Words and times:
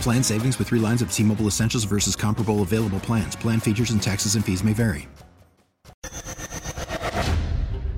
Plan 0.00 0.22
savings 0.22 0.58
with 0.58 0.68
three 0.68 0.78
lines 0.78 1.02
of 1.02 1.12
T 1.12 1.24
Mobile 1.24 1.46
Essentials 1.46 1.84
versus 1.84 2.14
comparable 2.14 2.62
available 2.62 3.00
plans. 3.00 3.34
Plan 3.34 3.58
features 3.60 3.90
and 3.90 4.00
taxes 4.02 4.36
and 4.36 4.44
fees 4.44 4.62
may 4.62 4.72
vary. 4.72 5.08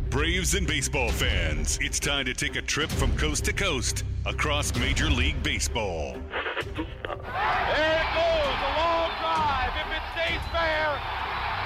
Braves 0.09 0.55
and 0.55 0.67
baseball 0.67 1.11
fans, 1.11 1.79
it's 1.83 2.01
time 2.01 2.25
to 2.25 2.33
take 2.33 2.57
a 2.57 2.63
trip 2.63 2.91
from 2.91 3.15
coast 3.17 3.45
to 3.45 3.53
coast 3.53 4.05
across 4.25 4.75
Major 4.79 5.11
League 5.11 5.43
Baseball. 5.43 6.15
There 6.35 6.83
it 6.83 8.09
goes, 8.17 8.59
a 8.65 8.73
long 8.79 9.11
drive. 9.21 9.73
If 9.77 9.89
it 9.93 10.03
stays 10.15 10.41
fair, 10.51 10.97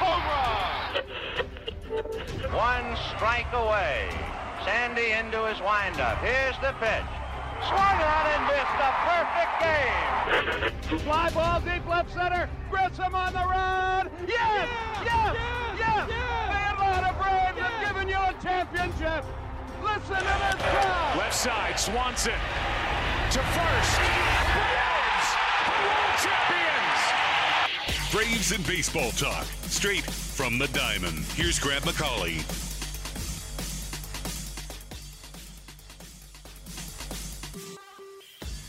home 0.02 0.24
run. 0.32 1.02
One 2.52 2.96
strike 3.14 3.52
away. 3.52 4.10
Sandy 4.64 5.12
into 5.12 5.46
his 5.46 5.60
windup. 5.60 6.18
Here's 6.18 6.58
the 6.58 6.74
pitch. 6.80 7.21
Swung 7.68 7.98
on 8.02 8.24
and 8.34 8.42
missed 8.50 8.78
a 8.82 8.92
perfect 9.06 9.52
game. 9.62 10.98
Fly 11.00 11.30
ball 11.30 11.60
deep 11.60 11.86
left 11.88 12.12
center. 12.12 12.48
Grissom 12.70 13.14
on 13.14 13.32
the 13.32 13.38
run. 13.38 14.10
Yes! 14.26 14.68
Yes! 15.04 15.36
Yes! 15.78 16.08
The 16.08 16.58
Atlanta 16.58 17.12
Braves 17.20 17.58
have 17.58 17.76
given 17.86 18.08
you 18.08 18.16
a 18.16 18.34
championship. 18.42 19.24
Listen 19.82 20.16
to 20.16 20.22
this 20.22 20.62
crowd. 20.62 21.16
Left 21.18 21.34
side, 21.34 21.78
Swanson 21.78 22.32
to 23.32 23.38
first. 23.38 23.98
Braves, 24.52 25.28
world 25.80 26.16
champions. 26.20 27.00
Braves 28.12 28.52
and 28.52 28.66
baseball 28.66 29.10
talk, 29.12 29.46
straight 29.62 30.04
from 30.04 30.58
the 30.58 30.68
diamond. 30.68 31.24
Here's 31.34 31.58
Grant 31.58 31.84
McCauley. 31.84 32.71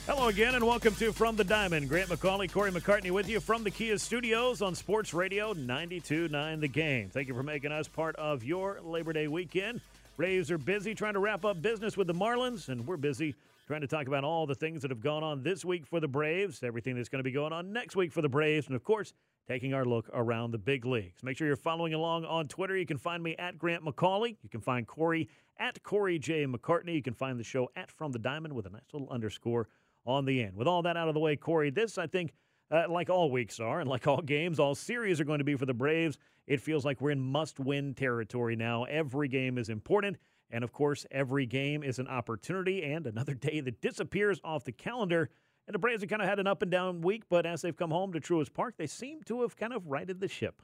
Hello 0.06 0.28
again, 0.28 0.54
and 0.54 0.68
welcome 0.68 0.94
to 0.96 1.14
From 1.14 1.38
the 1.38 1.46
Diamond. 1.46 1.88
Grant 1.88 2.10
McCauley, 2.10 2.52
Corey 2.52 2.72
McCartney 2.72 3.10
with 3.10 3.30
you 3.30 3.40
from 3.40 3.64
the 3.64 3.72
Kia 3.72 3.98
Studios 3.98 4.62
on 4.62 4.76
Sports 4.76 5.14
Radio 5.14 5.54
92.9 5.54 6.60
The 6.60 6.68
Game. 6.68 7.10
Thank 7.10 7.30
you 7.30 7.34
for 7.34 7.42
making 7.42 7.72
us 7.72 7.88
part 7.88 8.18
of 8.18 8.44
your 8.44 8.82
Labor 8.84 9.14
Day 9.14 9.30
weekend. 9.30 9.80
Braves 10.18 10.52
are 10.52 10.58
busy 10.58 10.94
trying 10.94 11.14
to 11.14 11.20
wrap 11.20 11.46
up 11.46 11.62
business 11.62 11.96
with 11.96 12.08
the 12.08 12.14
Marlins, 12.14 12.68
and 12.68 12.86
we're 12.86 12.98
busy 12.98 13.34
trying 13.66 13.80
to 13.80 13.88
talk 13.88 14.08
about 14.08 14.26
all 14.26 14.46
the 14.46 14.56
things 14.56 14.82
that 14.82 14.92
have 14.92 15.02
gone 15.02 15.24
on 15.24 15.42
this 15.42 15.64
week 15.64 15.88
for 15.88 16.02
the 16.02 16.08
Braves, 16.08 16.64
everything 16.64 16.98
that's 16.98 17.08
going 17.08 17.20
to 17.20 17.24
be 17.24 17.32
going 17.32 17.54
on 17.54 17.72
next 17.72 17.96
week 17.96 18.12
for 18.12 18.22
the 18.22 18.28
Braves, 18.28 18.68
and 18.68 18.76
of 18.76 18.84
course, 18.84 19.14
taking 19.48 19.74
our 19.74 19.86
look 19.86 20.10
around 20.14 20.52
the 20.52 20.58
big 20.58 20.86
leagues. 20.86 21.24
Make 21.24 21.38
sure 21.38 21.48
you're 21.48 21.56
following 21.56 21.94
along 21.94 22.26
on 22.26 22.50
Twitter. 22.50 22.76
You 22.76 22.86
can 22.86 22.98
find 22.98 23.24
me 23.24 23.38
at 23.38 23.58
Grant 23.58 23.86
McCauley. 23.86 24.36
You 24.44 24.50
can 24.50 24.60
find 24.60 24.86
Corey 24.86 25.30
at 25.58 25.82
Corey 25.82 26.20
J. 26.20 26.46
McCartney. 26.46 26.94
You 26.94 27.04
can 27.04 27.14
find 27.14 27.40
the 27.40 27.44
show 27.44 27.70
at 27.78 27.90
From 27.90 28.12
the 28.12 28.20
Diamond 28.20 28.54
with 28.54 28.66
a 28.66 28.70
nice 28.70 28.82
little 28.92 29.10
underscore 29.10 29.70
on 30.06 30.26
the 30.26 30.44
end. 30.44 30.56
With 30.56 30.68
all 30.68 30.82
that 30.84 30.98
out 30.98 31.08
of 31.08 31.14
the 31.14 31.20
way, 31.20 31.36
Corey, 31.36 31.70
this, 31.70 31.98
I 31.98 32.08
think, 32.08 32.34
uh, 32.72 32.86
like 32.90 33.10
all 33.10 33.30
weeks 33.30 33.60
are, 33.60 33.80
and 33.80 33.90
like 33.90 34.08
all 34.08 34.22
games, 34.22 34.60
all 34.60 34.76
series 34.76 35.20
are 35.20 35.26
going 35.26 35.40
to 35.40 35.44
be 35.44 35.56
for 35.56 35.66
the 35.66 35.74
Braves. 35.74 36.18
It 36.48 36.60
feels 36.62 36.84
like 36.84 37.00
we're 37.02 37.12
in 37.12 37.20
must 37.20 37.60
win 37.60 37.94
territory 37.94 38.56
now. 38.56 38.84
Every 38.86 39.28
game 39.28 39.58
is 39.58 39.70
important. 39.70 40.18
And 40.50 40.64
of 40.64 40.72
course, 40.72 41.06
every 41.10 41.46
game 41.46 41.84
is 41.84 42.00
an 42.00 42.08
opportunity 42.08 42.84
and 42.84 43.08
another 43.08 43.34
day 43.34 43.60
that 43.62 43.82
disappears 43.82 44.40
off 44.44 44.64
the 44.64 44.72
calendar. 44.72 45.30
And 45.68 45.74
the 45.74 45.80
Braves 45.80 46.02
have 46.02 46.10
kind 46.10 46.22
of 46.22 46.28
had 46.28 46.40
an 46.40 46.48
up 46.48 46.62
and 46.62 46.70
down 46.70 47.02
week, 47.02 47.24
but 47.30 47.46
as 47.46 47.62
they've 47.62 47.76
come 47.76 47.92
home 47.92 48.14
to 48.14 48.20
Truist 48.20 48.54
Park, 48.54 48.76
they 48.78 48.88
seem 48.88 49.24
to 49.24 49.42
have 49.42 49.56
kind 49.56 49.74
of 49.74 49.88
righted 49.88 50.20
the 50.20 50.28
ship. 50.28 50.62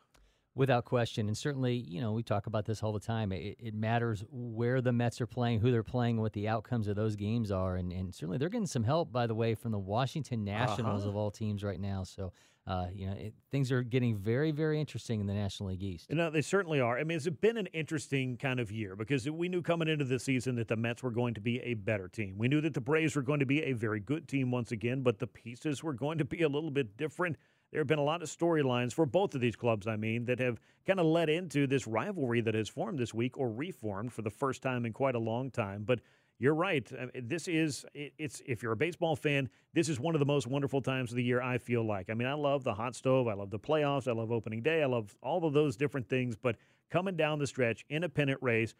Without 0.55 0.83
question. 0.83 1.27
And 1.27 1.37
certainly, 1.37 1.75
you 1.75 2.01
know, 2.01 2.11
we 2.11 2.23
talk 2.23 2.47
about 2.47 2.65
this 2.65 2.83
all 2.83 2.91
the 2.91 2.99
time. 2.99 3.31
It, 3.31 3.57
it, 3.59 3.73
matters 3.73 4.25
where 4.29 4.81
the 4.81 4.91
Mets 4.91 5.21
are 5.21 5.27
playing, 5.27 5.61
who 5.61 5.71
they're 5.71 5.83
playing, 5.83 6.19
what 6.19 6.33
the 6.33 6.49
outcomes 6.49 6.87
of 6.87 6.95
those 6.95 7.15
games 7.15 7.49
are. 7.51 7.77
And, 7.77 7.93
and 7.93 8.13
certainly 8.13 8.37
they're 8.39 8.49
getting 8.49 8.67
some 8.67 8.83
help, 8.83 9.11
by 9.11 9.25
the 9.27 9.35
way, 9.35 9.55
from 9.55 9.71
the 9.71 9.79
Washington 9.79 10.43
Nationals 10.43 11.01
Uh-huh. 11.01 11.09
of 11.09 11.15
all 11.15 11.31
teams 11.31 11.63
right 11.63 11.79
now. 11.79 12.03
So, 12.03 12.33
uh, 12.67 12.87
you 12.93 13.07
know, 13.07 13.13
it, 13.13 13.33
things 13.51 13.71
are 13.71 13.83
getting 13.83 14.17
very, 14.17 14.51
very 14.51 14.79
interesting 14.79 15.21
in 15.21 15.27
the 15.27 15.33
National 15.33 15.69
League 15.69 15.81
East. 15.81 16.07
You 16.09 16.15
know, 16.17 16.29
they 16.29 16.41
certainly 16.41 16.81
are. 16.81 16.99
I 16.99 17.03
mean, 17.03 17.15
it's 17.17 17.29
been 17.29 17.57
an 17.57 17.67
interesting 17.67 18.35
kind 18.35 18.59
of 18.59 18.71
year 18.71 18.95
because 18.95 19.29
we 19.29 19.49
knew 19.49 19.61
coming 19.61 19.87
into 19.87 20.03
the 20.05 20.19
season 20.19 20.55
that 20.55 20.67
the 20.67 20.75
Mets 20.75 21.01
were 21.01 21.11
going 21.11 21.35
to 21.35 21.41
be 21.41 21.59
a 21.61 21.75
better 21.75 22.07
team. 22.07 22.37
We 22.37 22.47
knew 22.47 22.59
that 22.61 22.73
the 22.73 22.81
Braves 22.81 23.15
were 23.15 23.21
going 23.21 23.39
to 23.39 23.45
be 23.45 23.63
a 23.63 23.73
very 23.73 23.99
good 23.99 24.27
team 24.27 24.51
once 24.51 24.71
again, 24.71 25.03
but 25.03 25.19
the 25.19 25.27
pieces 25.27 25.83
were 25.83 25.93
going 25.93 26.17
to 26.17 26.25
be 26.25 26.41
a 26.41 26.49
little 26.49 26.71
bit 26.71 26.97
different. 26.97 27.37
There 27.71 27.79
have 27.79 27.87
been 27.87 27.99
a 27.99 28.03
lot 28.03 28.23
of 28.23 28.29
storylines 28.29 28.93
for 28.93 29.05
both 29.05 29.35
of 29.35 29.41
these 29.41 29.55
clubs, 29.55 29.85
I 29.85 29.95
mean, 29.95 30.25
that 30.25 30.39
have 30.39 30.59
kind 30.87 30.99
of 30.99 31.05
led 31.05 31.29
into 31.29 31.67
this 31.67 31.85
rivalry 31.85 32.41
that 32.41 32.55
has 32.55 32.67
formed 32.67 32.97
this 32.97 33.13
week 33.13 33.37
or 33.37 33.51
reformed 33.51 34.11
for 34.11 34.23
the 34.23 34.31
first 34.31 34.63
time 34.63 34.85
in 34.85 34.93
quite 34.93 35.15
a 35.15 35.19
long 35.19 35.51
time. 35.51 35.83
But 35.83 35.99
you're 36.39 36.55
right. 36.55 36.89
This 37.13 37.47
is 37.47 37.85
it's 37.93 38.41
if 38.45 38.63
you're 38.63 38.71
a 38.71 38.77
baseball 38.77 39.15
fan, 39.15 39.49
this 39.73 39.89
is 39.89 39.99
one 39.99 40.15
of 40.15 40.19
the 40.19 40.25
most 40.25 40.47
wonderful 40.47 40.81
times 40.81 41.11
of 41.11 41.17
the 41.17 41.23
year. 41.23 41.41
I 41.41 41.57
feel 41.57 41.85
like. 41.85 42.09
I 42.09 42.13
mean, 42.13 42.27
I 42.27 42.33
love 42.33 42.63
the 42.63 42.73
hot 42.73 42.95
stove. 42.95 43.27
I 43.27 43.33
love 43.33 43.49
the 43.49 43.59
playoffs. 43.59 44.07
I 44.07 44.13
love 44.13 44.31
opening 44.31 44.61
day. 44.61 44.81
I 44.81 44.85
love 44.85 45.15
all 45.21 45.45
of 45.45 45.53
those 45.53 45.75
different 45.75 46.07
things. 46.07 46.37
But 46.37 46.55
coming 46.89 47.17
down 47.17 47.39
the 47.39 47.47
stretch 47.47 47.85
in 47.89 48.05
a 48.05 48.09
pennant 48.09 48.39
race, 48.41 48.73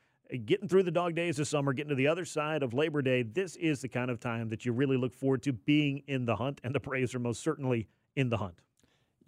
getting 0.45 0.69
through 0.69 0.83
the 0.83 0.91
dog 0.91 1.16
days 1.16 1.38
of 1.38 1.47
summer, 1.47 1.73
getting 1.73 1.89
to 1.89 1.95
the 1.95 2.07
other 2.07 2.23
side 2.23 2.63
of 2.63 2.73
Labor 2.73 3.01
Day, 3.01 3.23
this 3.23 3.57
is 3.57 3.81
the 3.81 3.89
kind 3.89 4.09
of 4.09 4.21
time 4.21 4.47
that 4.50 4.66
you 4.66 4.71
really 4.71 4.97
look 4.97 5.13
forward 5.13 5.44
to 5.44 5.51
being 5.51 6.01
in 6.07 6.25
the 6.25 6.38
hunt. 6.38 6.61
And 6.63 6.73
the 6.73 6.79
Braves 6.79 7.13
are 7.13 7.19
most 7.19 7.44
certainly 7.44 7.88
in 8.16 8.29
the 8.29 8.38
hunt. 8.38 8.61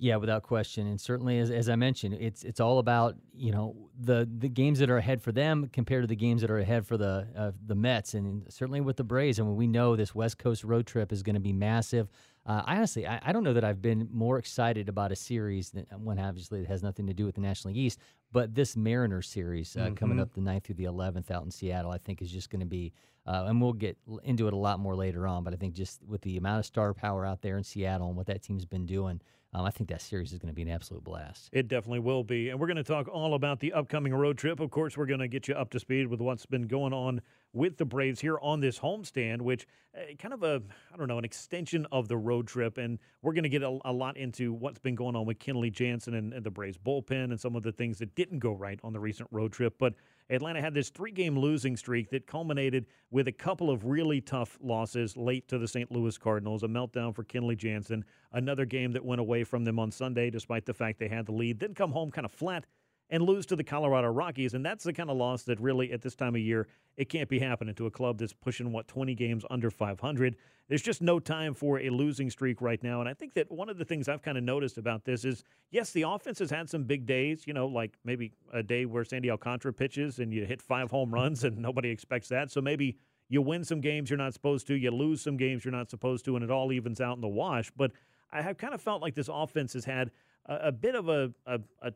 Yeah, 0.04 0.16
without 0.16 0.42
question, 0.42 0.88
and 0.88 1.00
certainly 1.00 1.38
as, 1.38 1.52
as 1.52 1.70
I 1.70 1.76
mentioned, 1.76 2.16
it's 2.16 2.44
it's 2.44 2.60
all 2.60 2.80
about 2.80 3.18
you 3.36 3.52
know 3.52 3.76
the 4.00 4.28
the 4.40 4.50
games 4.50 4.80
that 4.80 4.90
are 4.90 4.98
ahead 4.98 5.22
for 5.22 5.32
them 5.32 5.70
compared 5.72 6.02
to 6.02 6.08
the 6.08 6.16
games 6.16 6.42
that 6.42 6.50
are 6.50 6.58
ahead 6.58 6.88
for 6.88 6.98
the 6.98 7.28
uh, 7.38 7.52
the 7.68 7.76
Mets, 7.76 8.16
and 8.16 8.52
certainly 8.52 8.82
with 8.82 8.98
the 8.98 9.04
Braves. 9.04 9.38
And 9.38 9.56
we 9.56 9.68
know 9.68 9.96
this 9.96 10.16
West 10.16 10.40
Coast 10.40 10.64
road 10.64 10.88
trip 10.88 11.12
is 11.12 11.22
going 11.22 11.36
to 11.36 11.40
be 11.40 11.54
massive. 11.54 12.10
Uh, 12.48 12.64
I 12.66 12.78
honestly, 12.78 13.06
I, 13.06 13.20
I 13.24 13.32
don't 13.32 13.44
know 13.44 13.54
that 13.54 13.64
I've 13.64 13.80
been 13.84 14.10
more 14.12 14.40
excited 14.40 14.90
about 14.90 15.12
a 15.12 15.16
series 15.16 15.70
than 15.70 15.86
one. 16.00 16.18
Obviously, 16.18 16.62
it 16.62 16.68
has 16.68 16.82
nothing 16.82 17.06
to 17.06 17.14
do 17.14 17.26
with 17.28 17.36
the 17.36 17.42
National 17.42 17.72
League 17.72 17.84
East, 17.86 18.00
but 18.32 18.56
this 18.56 18.76
Mariners 18.76 19.28
series 19.30 19.78
uh, 19.78 19.92
coming 19.96 20.18
Mhm. 20.18 20.22
up 20.22 20.34
the 20.34 20.42
9th 20.42 20.64
through 20.64 20.76
the 20.76 20.86
11th 20.86 21.30
out 21.30 21.44
in 21.46 21.52
Seattle, 21.52 21.92
I 21.92 22.00
think 22.00 22.24
is 22.24 22.32
just 22.32 22.50
going 22.50 22.62
to 22.62 22.66
be, 22.66 22.92
uh, 23.28 23.46
and 23.48 23.62
we'll 23.62 23.74
get 23.74 24.00
into 24.24 24.48
it 24.48 24.54
a 24.54 24.58
lot 24.58 24.80
more 24.80 24.96
later 24.96 25.28
on. 25.28 25.44
But 25.44 25.54
I 25.54 25.58
think 25.58 25.76
just 25.76 26.02
with 26.08 26.22
the 26.22 26.38
amount 26.38 26.58
of 26.58 26.66
star 26.66 26.96
power 26.96 27.24
out 27.24 27.44
there 27.44 27.56
in 27.58 27.64
Seattle 27.64 28.08
and 28.08 28.18
what 28.18 28.26
that 28.26 28.42
team's 28.42 28.66
been 28.66 28.88
doing, 28.88 29.22
um, 29.54 29.66
I 29.66 29.72
think 29.72 29.90
that 29.90 30.02
series 30.02 30.32
is 30.32 30.40
going 30.40 30.52
to 30.52 30.56
be 30.56 30.62
an 30.62 30.70
absolute 30.70 31.04
blast. 31.04 31.50
It 31.52 31.68
definitely 31.68 32.00
will 32.00 32.24
be. 32.24 32.50
And 32.50 32.60
we're 32.60 32.68
going 32.68 32.78
to 32.78 32.84
talk 32.84 33.10
all 33.10 33.34
about 33.34 33.60
the 33.60 33.74
upcoming 33.74 34.14
road 34.14 34.38
trip. 34.38 34.62
Of 34.62 34.72
course, 34.72 34.96
we're 34.96 35.06
going 35.06 35.20
to 35.20 35.28
get 35.28 35.50
you 35.50 35.56
up 35.56 35.70
to 35.72 35.80
speed 35.80 36.08
with 36.08 36.22
what's 36.22 36.46
been 36.46 36.68
going 36.68 36.94
on 36.94 37.22
with 37.52 37.76
the 37.76 37.84
Braves 37.84 38.22
here 38.22 38.40
on 38.42 38.62
this 38.62 38.80
homestand, 38.80 39.42
which 39.42 39.68
uh, 39.94 40.16
kind 40.18 40.34
of 40.34 40.44
a, 40.44 40.62
I 40.94 40.96
don't 40.96 41.10
know, 41.10 41.18
an 41.18 41.26
extension 41.26 41.86
of 41.92 42.08
the 42.08 42.16
road 42.16 42.48
trip. 42.48 42.78
And 42.78 42.98
we're 43.22 43.34
going 43.34 43.44
to 43.44 43.50
get 43.50 43.62
a, 43.62 43.78
a 43.84 43.92
lot 43.92 44.16
into 44.16 44.54
what's 44.54 44.80
been 44.80 44.96
going 44.96 45.18
on 45.18 45.26
with 45.26 45.38
Kenley 45.40 45.70
Jansen 45.70 46.14
and, 46.14 46.34
and 46.34 46.46
the 46.46 46.52
Braves 46.52 46.78
bullpen 46.78 47.26
and 47.26 47.40
some 47.40 47.58
of 47.58 47.64
the 47.64 47.74
things 47.74 48.00
that 48.00 48.16
didn't 48.16 48.40
go 48.40 48.54
right 48.54 48.80
on 48.86 48.94
the 48.94 49.02
recent 49.02 49.28
road 49.32 49.52
trip. 49.52 49.76
But 49.78 49.96
Atlanta 50.32 50.62
had 50.62 50.74
this 50.74 50.90
three 50.90 51.12
game 51.12 51.38
losing 51.38 51.76
streak 51.76 52.10
that 52.10 52.26
culminated 52.26 52.86
with 53.12 53.28
a 53.28 53.32
couple 53.34 53.70
of 53.70 53.86
really 53.86 54.22
tough 54.22 54.58
losses 54.62 55.18
late 55.18 55.48
to 55.50 55.58
the 55.58 55.68
St. 55.68 55.92
Louis 55.92 56.18
Cardinals, 56.18 56.64
a 56.64 56.68
meltdown 56.68 57.14
for 57.14 57.26
Kenley 57.26 57.58
Jansen, 57.58 58.06
another 58.32 58.64
game 58.64 58.94
that 58.94 59.04
went 59.04 59.20
away 59.20 59.44
from 59.44 59.66
them 59.66 59.78
on 59.78 59.92
Sunday 59.92 60.30
despite 60.30 60.66
the 60.66 60.74
fact 60.74 61.00
they 61.00 61.10
had 61.10 61.26
the 61.26 61.34
lead, 61.34 61.60
then 61.60 61.74
come 61.74 61.92
home 61.92 62.12
kind 62.12 62.24
of 62.26 62.32
flat 62.32 62.66
and 63.12 63.22
lose 63.24 63.46
to 63.48 63.58
the 63.58 63.64
Colorado 63.64 64.08
Rockies. 64.08 64.54
And 64.54 64.66
that's 64.66 64.86
the 64.86 64.94
kind 64.94 65.10
of 65.10 65.18
loss 65.18 65.44
that 65.44 65.60
really, 65.60 65.92
at 65.92 66.02
this 66.02 66.16
time 66.16 66.34
of 66.34 66.42
year, 66.42 66.68
it 66.96 67.10
can't 67.10 67.28
be 67.28 67.40
happening 67.40 67.76
to 67.76 67.86
a 67.86 67.92
club 67.92 68.18
that's 68.18 68.32
pushing, 68.32 68.72
what, 68.72 68.88
20 68.88 69.14
games 69.16 69.44
under 69.50 69.70
500. 69.70 70.38
There's 70.70 70.82
just 70.82 71.02
no 71.02 71.20
time 71.20 71.54
for 71.54 71.80
a 71.80 71.90
losing 71.90 72.30
streak 72.30 72.62
right 72.62 72.82
now. 72.82 73.02
And 73.02 73.10
I 73.10 73.14
think 73.14 73.34
that 73.34 73.52
one 73.52 73.68
of 73.68 73.78
the 73.78 73.84
things 73.84 74.08
I've 74.08 74.22
kind 74.22 74.38
of 74.38 74.46
noticed 74.46 74.78
about 74.78 75.04
this 75.04 75.26
is 75.26 75.44
yes, 75.72 75.92
the 75.92 76.04
offense 76.04 76.40
has 76.40 76.50
had 76.50 76.70
some 76.70 76.84
big 76.86 77.06
days, 77.06 77.44
you 77.46 77.54
know, 77.54 77.68
like 77.68 77.98
maybe 78.06 78.32
a 78.54 78.64
day 78.64 78.86
where 78.86 79.04
Sandy 79.04 79.30
Alcantara 79.30 79.74
pitches 79.74 80.20
and 80.20 80.34
you 80.34 80.46
hit 80.46 80.62
five 80.62 80.90
home 80.90 81.14
runs 81.14 81.44
and 81.44 81.58
nobody 81.58 81.90
expects 81.90 82.30
that. 82.30 82.50
So 82.50 82.62
maybe 82.62 82.98
you 83.28 83.42
win 83.42 83.66
some 83.66 83.82
games 83.82 84.10
you're 84.10 84.18
not 84.18 84.34
supposed 84.34 84.68
to, 84.68 84.76
you 84.76 84.92
lose 84.92 85.22
some 85.22 85.36
games 85.36 85.66
you're 85.66 85.74
not 85.74 85.90
supposed 85.90 86.24
to, 86.26 86.36
and 86.36 86.44
it 86.44 86.52
all 86.52 86.72
evens 86.72 87.02
out 87.02 87.16
in 87.16 87.22
the 87.22 87.28
wash. 87.28 87.72
But 87.76 87.92
I 88.32 88.42
have 88.42 88.58
kind 88.58 88.74
of 88.74 88.82
felt 88.82 89.02
like 89.02 89.16
this 89.16 89.30
offense 89.32 89.74
has 89.74 89.84
had 89.84 90.12
a, 90.46 90.68
a 90.68 90.72
bit 90.72 90.96
of 90.96 91.10
a, 91.10 91.34
a, 91.46 91.60
a 91.82 91.92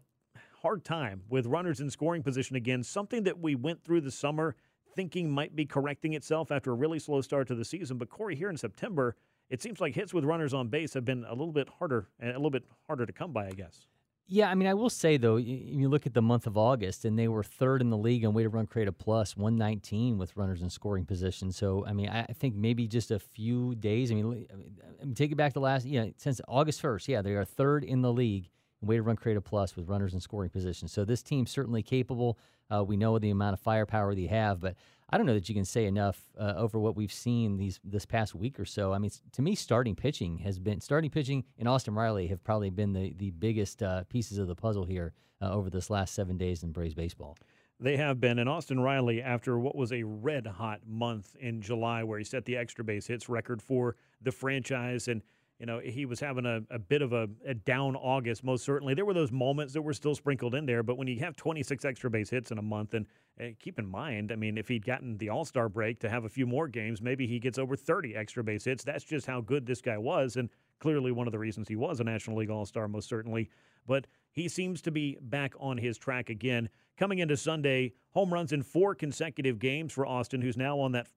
hard 0.66 0.84
time 0.84 1.22
with 1.30 1.46
runners 1.46 1.80
in 1.80 1.92
scoring 1.92 2.24
position 2.24 2.56
again, 2.56 2.82
something 2.82 3.22
that 3.22 3.40
we 3.40 3.54
went 3.54 3.84
through 3.84 4.02
the 4.02 4.10
summer 4.10 4.56
thinking 4.96 5.30
might 5.30 5.56
be 5.56 5.64
correcting 5.64 6.14
itself 6.14 6.52
after 6.52 6.72
a 6.72 6.74
really 6.74 6.98
slow 6.98 7.22
start 7.22 7.48
to 7.48 7.54
the 7.54 7.64
season. 7.64 8.00
But 8.00 8.10
Corey, 8.10 8.36
here 8.36 8.50
in 8.50 8.58
September, 8.58 9.16
it 9.52 9.62
seems 9.62 9.80
like 9.80 9.94
hits 9.94 10.12
with 10.12 10.24
runners 10.24 10.56
on 10.56 10.70
base 10.70 10.96
have 10.96 11.06
been 11.06 11.24
a 11.26 11.34
little 11.34 11.52
bit 11.52 11.70
harder 11.78 12.10
and 12.20 12.32
a 12.32 12.34
little 12.34 12.50
bit 12.50 12.64
harder 12.88 13.06
to 13.06 13.14
come 13.14 13.32
by, 13.32 13.46
I 13.46 13.52
guess. 13.52 13.86
Yeah, 14.26 14.50
I 14.50 14.56
mean, 14.56 14.68
I 14.68 14.74
will 14.74 14.90
say 14.90 15.18
though, 15.18 15.36
you 15.36 15.88
look 15.88 16.08
at 16.08 16.16
the 16.16 16.22
month 16.24 16.48
of 16.48 16.58
August, 16.58 17.06
and 17.06 17.20
they 17.20 17.28
were 17.28 17.44
third 17.44 17.80
in 17.80 17.92
the 17.92 17.98
league 17.98 18.26
on 18.26 18.34
weighted 18.34 18.52
run 18.52 18.66
created 18.66 18.98
plus, 18.98 19.38
119 19.38 20.18
with 20.18 20.36
runners 20.36 20.64
in 20.64 20.72
scoring 20.72 21.06
position. 21.06 21.52
So, 21.52 21.86
I 21.86 21.94
mean, 21.94 22.10
I 22.10 22.24
think 22.34 22.56
maybe 22.56 22.88
just 22.88 23.12
a 23.12 23.20
few 23.20 23.76
days. 23.76 24.12
I 24.12 24.16
mean, 24.16 24.48
I 24.52 24.56
mean 25.06 25.14
take 25.14 25.32
it 25.32 25.36
back 25.36 25.54
to 25.54 25.60
last, 25.60 25.86
yeah, 25.86 26.08
since 26.18 26.42
August 26.48 26.82
1st, 26.82 27.08
yeah, 27.08 27.22
they 27.22 27.34
are 27.34 27.46
third 27.46 27.84
in 27.84 28.02
the 28.02 28.12
league 28.12 28.50
weighted 28.82 29.06
run 29.06 29.16
created 29.16 29.42
plus 29.42 29.76
with 29.76 29.88
runners 29.88 30.14
in 30.14 30.20
scoring 30.20 30.50
position. 30.50 30.88
So 30.88 31.06
this 31.06 31.24
team's 31.24 31.52
certainly 31.52 31.84
capable. 31.84 32.38
Uh, 32.70 32.84
we 32.84 32.98
know 32.98 33.18
the 33.20 33.30
amount 33.30 33.54
of 33.54 33.60
firepower 33.60 34.16
they 34.16 34.28
have, 34.28 34.60
but 34.60 34.76
I 35.10 35.18
don't 35.18 35.28
know 35.28 35.36
that 35.36 35.48
you 35.48 35.56
can 35.56 35.66
say 35.66 35.86
enough 35.86 36.20
uh, 36.40 36.54
over 36.58 36.80
what 36.80 36.96
we've 36.96 37.14
seen 37.14 37.58
these 37.58 37.80
this 37.84 38.06
past 38.06 38.34
week 38.34 38.60
or 38.60 38.66
so. 38.66 38.92
I 38.92 38.98
mean, 38.98 39.12
to 39.34 39.42
me, 39.42 39.56
starting 39.56 39.96
pitching 39.96 40.40
has 40.40 40.58
been 40.58 40.82
starting 40.82 41.12
pitching 41.12 41.44
and 41.60 41.68
Austin 41.68 41.94
Riley 41.94 42.28
have 42.28 42.44
probably 42.44 42.70
been 42.70 42.94
the 42.94 43.14
the 43.14 43.32
biggest 43.32 43.84
uh, 43.84 44.04
pieces 44.06 44.40
of 44.40 44.48
the 44.48 44.56
puzzle 44.56 44.86
here 44.86 45.14
uh, 45.42 45.52
over 45.52 45.70
this 45.70 45.90
last 45.90 46.16
seven 46.16 46.38
days 46.38 46.64
in 46.64 46.72
Braves 46.72 46.96
baseball. 46.96 47.38
They 47.80 47.98
have 47.98 48.22
been. 48.22 48.40
And 48.40 48.50
Austin 48.50 48.80
Riley, 48.80 49.22
after 49.22 49.60
what 49.60 49.76
was 49.76 49.92
a 49.92 50.04
red 50.04 50.48
hot 50.48 50.80
month 50.88 51.36
in 51.40 51.62
July, 51.62 52.04
where 52.04 52.18
he 52.18 52.24
set 52.24 52.46
the 52.46 52.56
extra 52.56 52.86
base 52.86 53.06
hits 53.06 53.28
record 53.28 53.62
for 53.62 53.98
the 54.22 54.32
franchise 54.32 55.08
and 55.08 55.22
you 55.60 55.66
know, 55.66 55.80
he 55.80 56.06
was 56.06 56.20
having 56.20 56.46
a, 56.46 56.62
a 56.70 56.78
bit 56.78 57.02
of 57.02 57.14
a, 57.14 57.30
a, 57.46 57.54
down 57.54 57.96
August, 57.96 58.44
most 58.44 58.66
certainly. 58.66 58.94
There 58.94 59.06
were 59.06 59.14
those 59.14 59.32
moments 59.32 59.74
that 59.74 59.82
were 59.82 59.94
still 59.94 60.14
sprinkled 60.14 60.54
in 60.54 60.66
there, 60.66 60.84
but 60.84 60.98
when 60.98 61.08
you 61.08 61.18
have 61.22 61.38
26 61.38 61.86
extra 61.86 62.10
base 62.10 62.30
hits 62.30 62.52
in 62.52 62.58
a 62.58 62.62
month, 62.62 62.94
and, 62.94 63.06
and 63.38 63.58
keep 63.58 63.80
in 63.80 63.88
mind, 63.88 64.34
I 64.34 64.36
mean, 64.36 64.58
if 64.58 64.68
he'd 64.68 64.86
gotten 64.86 65.18
the 65.18 65.30
All 65.30 65.46
Star 65.46 65.70
break 65.70 66.00
to 66.02 66.10
have 66.10 66.26
a 66.26 66.30
few 66.30 66.46
more 66.46 66.68
games, 66.68 67.02
maybe 67.02 67.26
he 67.26 67.40
gets 67.40 67.58
over 67.58 67.78
30 67.78 68.16
extra 68.16 68.44
base 68.44 68.66
hits. 68.66 68.84
That's 68.84 69.06
just 69.06 69.28
how 69.28 69.40
good 69.40 69.66
this 69.66 69.82
guy 69.82 69.98
was, 69.98 70.36
and 70.36 70.50
clearly 70.80 71.14
one 71.14 71.26
of 71.26 71.32
the 71.32 71.40
reasons 71.40 71.70
he 71.70 71.78
was 71.78 72.02
a 72.02 72.04
National 72.04 72.38
League 72.38 72.50
All 72.50 72.66
Star, 72.66 72.90
most 72.90 73.08
certainly. 73.08 73.50
But 73.88 74.08
he 74.36 74.50
seems 74.50 74.82
to 74.82 74.92
be 74.92 75.18
back 75.22 75.54
on 75.60 75.78
his 75.78 75.98
track 75.98 76.30
again. 76.30 76.70
Coming 76.98 77.20
into 77.20 77.38
Sunday, 77.38 77.94
home 78.12 78.34
runs 78.34 78.52
in 78.52 78.64
four 78.64 78.94
consecutive 78.94 79.60
games 79.60 79.94
for 79.94 80.06
Austin, 80.06 80.42
who's 80.42 80.58
now 80.58 80.80
on 80.80 80.92
that 80.92 81.08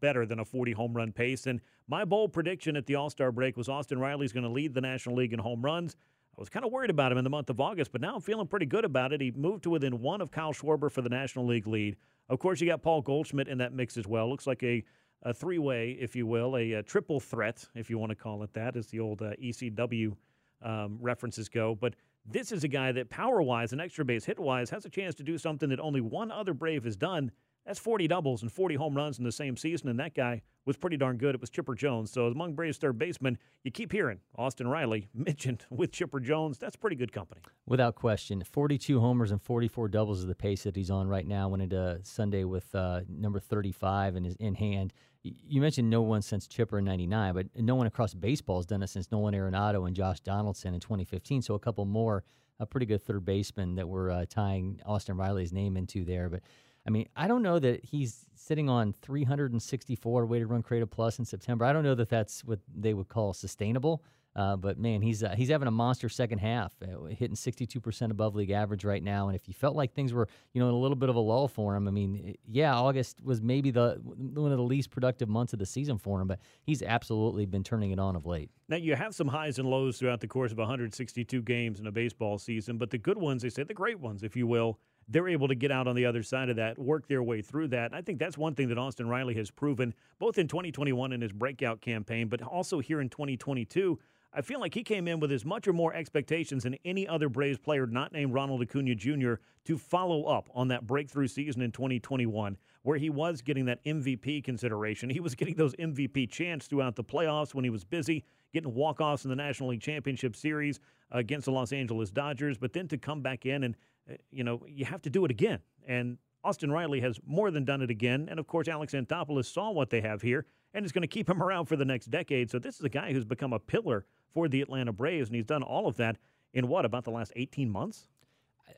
better 0.00 0.24
than 0.24 0.38
a 0.38 0.44
40 0.44 0.72
home 0.72 0.94
run 0.94 1.12
pace. 1.12 1.46
And 1.46 1.60
my 1.86 2.04
bold 2.04 2.32
prediction 2.32 2.76
at 2.76 2.86
the 2.86 2.94
All 2.94 3.10
Star 3.10 3.30
break 3.30 3.56
was 3.56 3.68
Austin 3.68 3.98
Riley's 3.98 4.32
going 4.32 4.44
to 4.44 4.50
lead 4.50 4.74
the 4.74 4.80
National 4.80 5.16
League 5.16 5.34
in 5.34 5.38
home 5.38 5.62
runs. 5.62 5.96
I 6.36 6.40
was 6.40 6.48
kind 6.48 6.64
of 6.64 6.72
worried 6.72 6.90
about 6.90 7.12
him 7.12 7.18
in 7.18 7.24
the 7.24 7.30
month 7.30 7.48
of 7.50 7.60
August, 7.60 7.92
but 7.92 8.00
now 8.00 8.16
I'm 8.16 8.20
feeling 8.20 8.48
pretty 8.48 8.66
good 8.66 8.84
about 8.84 9.12
it. 9.12 9.20
He 9.20 9.30
moved 9.30 9.62
to 9.64 9.70
within 9.70 10.00
one 10.00 10.20
of 10.20 10.32
Kyle 10.32 10.52
Schwarber 10.52 10.90
for 10.90 11.00
the 11.00 11.08
National 11.08 11.46
League 11.46 11.66
lead. 11.66 11.96
Of 12.28 12.38
course, 12.38 12.60
you 12.60 12.66
got 12.66 12.82
Paul 12.82 13.02
Goldschmidt 13.02 13.46
in 13.46 13.58
that 13.58 13.72
mix 13.72 13.96
as 13.96 14.06
well. 14.06 14.28
Looks 14.28 14.46
like 14.46 14.62
a, 14.62 14.82
a 15.22 15.32
three 15.32 15.58
way, 15.58 15.96
if 16.00 16.16
you 16.16 16.26
will, 16.26 16.56
a, 16.56 16.72
a, 16.72 16.82
triple 16.82 17.20
threat, 17.20 17.64
if 17.74 17.88
you 17.88 17.98
want 17.98 18.10
to 18.10 18.16
call 18.16 18.42
it 18.42 18.52
that, 18.54 18.74
as 18.76 18.88
the 18.88 18.98
old 18.98 19.22
uh, 19.22 19.32
ECW 19.42 20.16
um, 20.62 20.98
references 21.00 21.48
go. 21.48 21.74
But 21.74 21.94
this 22.26 22.52
is 22.52 22.64
a 22.64 22.68
guy 22.68 22.92
that 22.92 23.10
power 23.10 23.42
wise 23.42 23.72
and 23.72 23.80
extra 23.80 24.04
base 24.04 24.24
hit 24.24 24.38
wise 24.38 24.70
has 24.70 24.84
a 24.84 24.90
chance 24.90 25.14
to 25.16 25.22
do 25.22 25.36
something 25.36 25.68
that 25.68 25.80
only 25.80 26.00
one 26.00 26.30
other 26.30 26.54
Brave 26.54 26.84
has 26.84 26.96
done. 26.96 27.30
That's 27.66 27.78
40 27.78 28.08
doubles 28.08 28.42
and 28.42 28.52
40 28.52 28.74
home 28.74 28.94
runs 28.94 29.18
in 29.18 29.24
the 29.24 29.32
same 29.32 29.56
season, 29.56 29.88
and 29.88 29.98
that 29.98 30.14
guy 30.14 30.42
was 30.66 30.76
pretty 30.76 30.98
darn 30.98 31.16
good. 31.16 31.34
It 31.34 31.40
was 31.40 31.48
Chipper 31.48 31.74
Jones. 31.74 32.10
So 32.10 32.26
among 32.26 32.54
Braves 32.54 32.76
third 32.76 32.98
basemen, 32.98 33.38
you 33.62 33.70
keep 33.70 33.90
hearing 33.90 34.20
Austin 34.36 34.68
Riley 34.68 35.08
mentioned 35.14 35.64
with 35.70 35.90
Chipper 35.90 36.20
Jones. 36.20 36.58
That's 36.58 36.76
pretty 36.76 36.96
good 36.96 37.12
company. 37.12 37.40
Without 37.66 37.94
question. 37.94 38.42
42 38.42 39.00
homers 39.00 39.30
and 39.30 39.40
44 39.40 39.88
doubles 39.88 40.20
is 40.20 40.26
the 40.26 40.34
pace 40.34 40.64
that 40.64 40.76
he's 40.76 40.90
on 40.90 41.08
right 41.08 41.26
now. 41.26 41.48
Went 41.48 41.62
into 41.62 42.00
Sunday 42.02 42.44
with 42.44 42.74
uh, 42.74 43.00
number 43.08 43.40
35 43.40 44.16
in 44.16 44.24
his 44.24 44.36
in 44.36 44.54
hand 44.54 44.92
you 45.24 45.60
mentioned 45.60 45.88
no 45.88 46.02
one 46.02 46.22
since 46.22 46.46
Chipper 46.46 46.78
in 46.78 46.84
99, 46.84 47.34
but 47.34 47.46
no 47.56 47.74
one 47.74 47.86
across 47.86 48.12
baseball 48.12 48.58
has 48.58 48.66
done 48.66 48.82
it 48.82 48.88
since 48.88 49.10
Nolan 49.10 49.34
Arenado 49.34 49.86
and 49.86 49.96
Josh 49.96 50.20
Donaldson 50.20 50.74
in 50.74 50.80
2015. 50.80 51.42
So 51.42 51.54
a 51.54 51.58
couple 51.58 51.84
more, 51.86 52.24
a 52.60 52.66
pretty 52.66 52.86
good 52.86 53.02
third 53.02 53.24
baseman 53.24 53.74
that 53.76 53.88
we're 53.88 54.10
uh, 54.10 54.26
tying 54.28 54.80
Austin 54.84 55.16
Riley's 55.16 55.52
name 55.52 55.76
into 55.76 56.04
there. 56.04 56.28
But 56.28 56.42
I 56.86 56.90
mean, 56.90 57.08
I 57.16 57.26
don't 57.26 57.42
know 57.42 57.58
that 57.58 57.82
he's 57.84 58.26
sitting 58.34 58.68
on 58.68 58.92
364 59.00 60.26
weighted 60.26 60.50
run 60.50 60.62
created 60.62 60.90
plus 60.90 61.18
in 61.18 61.24
September. 61.24 61.64
I 61.64 61.72
don't 61.72 61.84
know 61.84 61.94
that 61.94 62.10
that's 62.10 62.44
what 62.44 62.60
they 62.74 62.92
would 62.92 63.08
call 63.08 63.32
sustainable. 63.32 64.04
Uh, 64.36 64.56
but 64.56 64.78
man, 64.78 65.00
he's 65.00 65.22
uh, 65.22 65.34
he's 65.36 65.48
having 65.48 65.68
a 65.68 65.72
monster 65.72 66.08
second 66.08 66.38
half, 66.38 66.72
uh, 66.82 67.04
hitting 67.04 67.36
62% 67.36 68.10
above 68.10 68.34
league 68.34 68.50
average 68.50 68.84
right 68.84 69.02
now. 69.02 69.28
And 69.28 69.36
if 69.36 69.46
you 69.46 69.54
felt 69.54 69.76
like 69.76 69.94
things 69.94 70.12
were, 70.12 70.28
you 70.52 70.60
know, 70.60 70.68
in 70.68 70.74
a 70.74 70.78
little 70.78 70.96
bit 70.96 71.08
of 71.08 71.14
a 71.14 71.20
lull 71.20 71.46
for 71.46 71.76
him, 71.76 71.86
I 71.86 71.92
mean, 71.92 72.34
yeah, 72.48 72.74
August 72.74 73.22
was 73.22 73.40
maybe 73.40 73.70
the 73.70 74.00
one 74.02 74.50
of 74.50 74.58
the 74.58 74.64
least 74.64 74.90
productive 74.90 75.28
months 75.28 75.52
of 75.52 75.60
the 75.60 75.66
season 75.66 75.98
for 75.98 76.20
him, 76.20 76.26
but 76.26 76.40
he's 76.64 76.82
absolutely 76.82 77.46
been 77.46 77.62
turning 77.62 77.92
it 77.92 77.98
on 78.00 78.16
of 78.16 78.26
late. 78.26 78.50
Now 78.68 78.76
you 78.76 78.96
have 78.96 79.14
some 79.14 79.28
highs 79.28 79.58
and 79.58 79.68
lows 79.68 79.98
throughout 79.98 80.20
the 80.20 80.26
course 80.26 80.50
of 80.50 80.58
162 80.58 81.42
games 81.42 81.78
in 81.78 81.86
a 81.86 81.92
baseball 81.92 82.38
season, 82.38 82.76
but 82.76 82.90
the 82.90 82.98
good 82.98 83.18
ones, 83.18 83.42
they 83.42 83.50
say 83.50 83.62
the 83.62 83.74
great 83.74 84.00
ones, 84.00 84.22
if 84.22 84.34
you 84.34 84.46
will, 84.46 84.78
they're 85.08 85.28
able 85.28 85.48
to 85.48 85.54
get 85.54 85.70
out 85.70 85.86
on 85.86 85.94
the 85.94 86.06
other 86.06 86.22
side 86.22 86.48
of 86.48 86.56
that, 86.56 86.78
work 86.78 87.06
their 87.06 87.22
way 87.22 87.42
through 87.42 87.68
that. 87.68 87.92
I 87.92 88.00
think 88.00 88.18
that's 88.18 88.38
one 88.38 88.54
thing 88.54 88.68
that 88.68 88.78
Austin 88.78 89.08
Riley 89.08 89.34
has 89.34 89.50
proven 89.50 89.94
both 90.18 90.38
in 90.38 90.48
2021 90.48 91.12
in 91.12 91.20
his 91.20 91.32
breakout 91.32 91.80
campaign, 91.80 92.28
but 92.28 92.42
also 92.42 92.80
here 92.80 93.00
in 93.00 93.08
2022 93.08 93.98
I 94.36 94.40
feel 94.40 94.58
like 94.58 94.74
he 94.74 94.82
came 94.82 95.06
in 95.06 95.20
with 95.20 95.30
as 95.30 95.44
much 95.44 95.68
or 95.68 95.72
more 95.72 95.94
expectations 95.94 96.64
than 96.64 96.76
any 96.84 97.06
other 97.06 97.28
Braves 97.28 97.58
player 97.58 97.86
not 97.86 98.12
named 98.12 98.34
Ronald 98.34 98.62
Acuna 98.62 98.96
Jr. 98.96 99.34
to 99.64 99.78
follow 99.78 100.24
up 100.24 100.48
on 100.52 100.68
that 100.68 100.86
breakthrough 100.88 101.28
season 101.28 101.62
in 101.62 101.70
2021, 101.70 102.56
where 102.82 102.98
he 102.98 103.10
was 103.10 103.42
getting 103.42 103.64
that 103.66 103.84
MVP 103.84 104.42
consideration. 104.42 105.08
He 105.08 105.20
was 105.20 105.36
getting 105.36 105.54
those 105.54 105.74
MVP 105.76 106.28
chants 106.30 106.66
throughout 106.66 106.96
the 106.96 107.04
playoffs 107.04 107.54
when 107.54 107.62
he 107.62 107.70
was 107.70 107.84
busy, 107.84 108.24
getting 108.52 108.74
walk 108.74 109.00
offs 109.00 109.24
in 109.24 109.30
the 109.30 109.36
National 109.36 109.68
League 109.68 109.80
Championship 109.80 110.34
Series 110.34 110.80
against 111.12 111.44
the 111.44 111.52
Los 111.52 111.72
Angeles 111.72 112.10
Dodgers. 112.10 112.58
But 112.58 112.72
then 112.72 112.88
to 112.88 112.98
come 112.98 113.22
back 113.22 113.46
in 113.46 113.62
and, 113.62 113.76
uh, 114.10 114.14
you 114.32 114.42
know, 114.42 114.64
you 114.66 114.84
have 114.84 115.02
to 115.02 115.10
do 115.10 115.24
it 115.24 115.30
again. 115.30 115.60
And 115.86 116.18
Austin 116.42 116.72
Riley 116.72 117.00
has 117.00 117.20
more 117.24 117.52
than 117.52 117.64
done 117.64 117.82
it 117.82 117.90
again. 117.90 118.26
And 118.28 118.40
of 118.40 118.48
course, 118.48 118.66
Alex 118.66 118.94
Anthopoulos 118.94 119.46
saw 119.46 119.70
what 119.70 119.90
they 119.90 120.00
have 120.00 120.22
here 120.22 120.44
and 120.74 120.84
is 120.84 120.90
going 120.90 121.02
to 121.02 121.08
keep 121.08 121.30
him 121.30 121.40
around 121.42 121.66
for 121.66 121.76
the 121.76 121.84
next 121.84 122.06
decade. 122.06 122.50
So 122.50 122.58
this 122.58 122.80
is 122.80 122.84
a 122.84 122.88
guy 122.88 123.12
who's 123.12 123.24
become 123.24 123.52
a 123.52 123.60
pillar 123.60 124.06
for 124.34 124.48
the 124.48 124.60
Atlanta 124.60 124.92
Braves, 124.92 125.28
and 125.28 125.36
he's 125.36 125.46
done 125.46 125.62
all 125.62 125.86
of 125.86 125.96
that 125.96 126.18
in 126.52 126.68
what 126.68 126.84
about 126.84 127.04
the 127.04 127.10
last 127.10 127.32
18 127.36 127.70
months? 127.70 128.08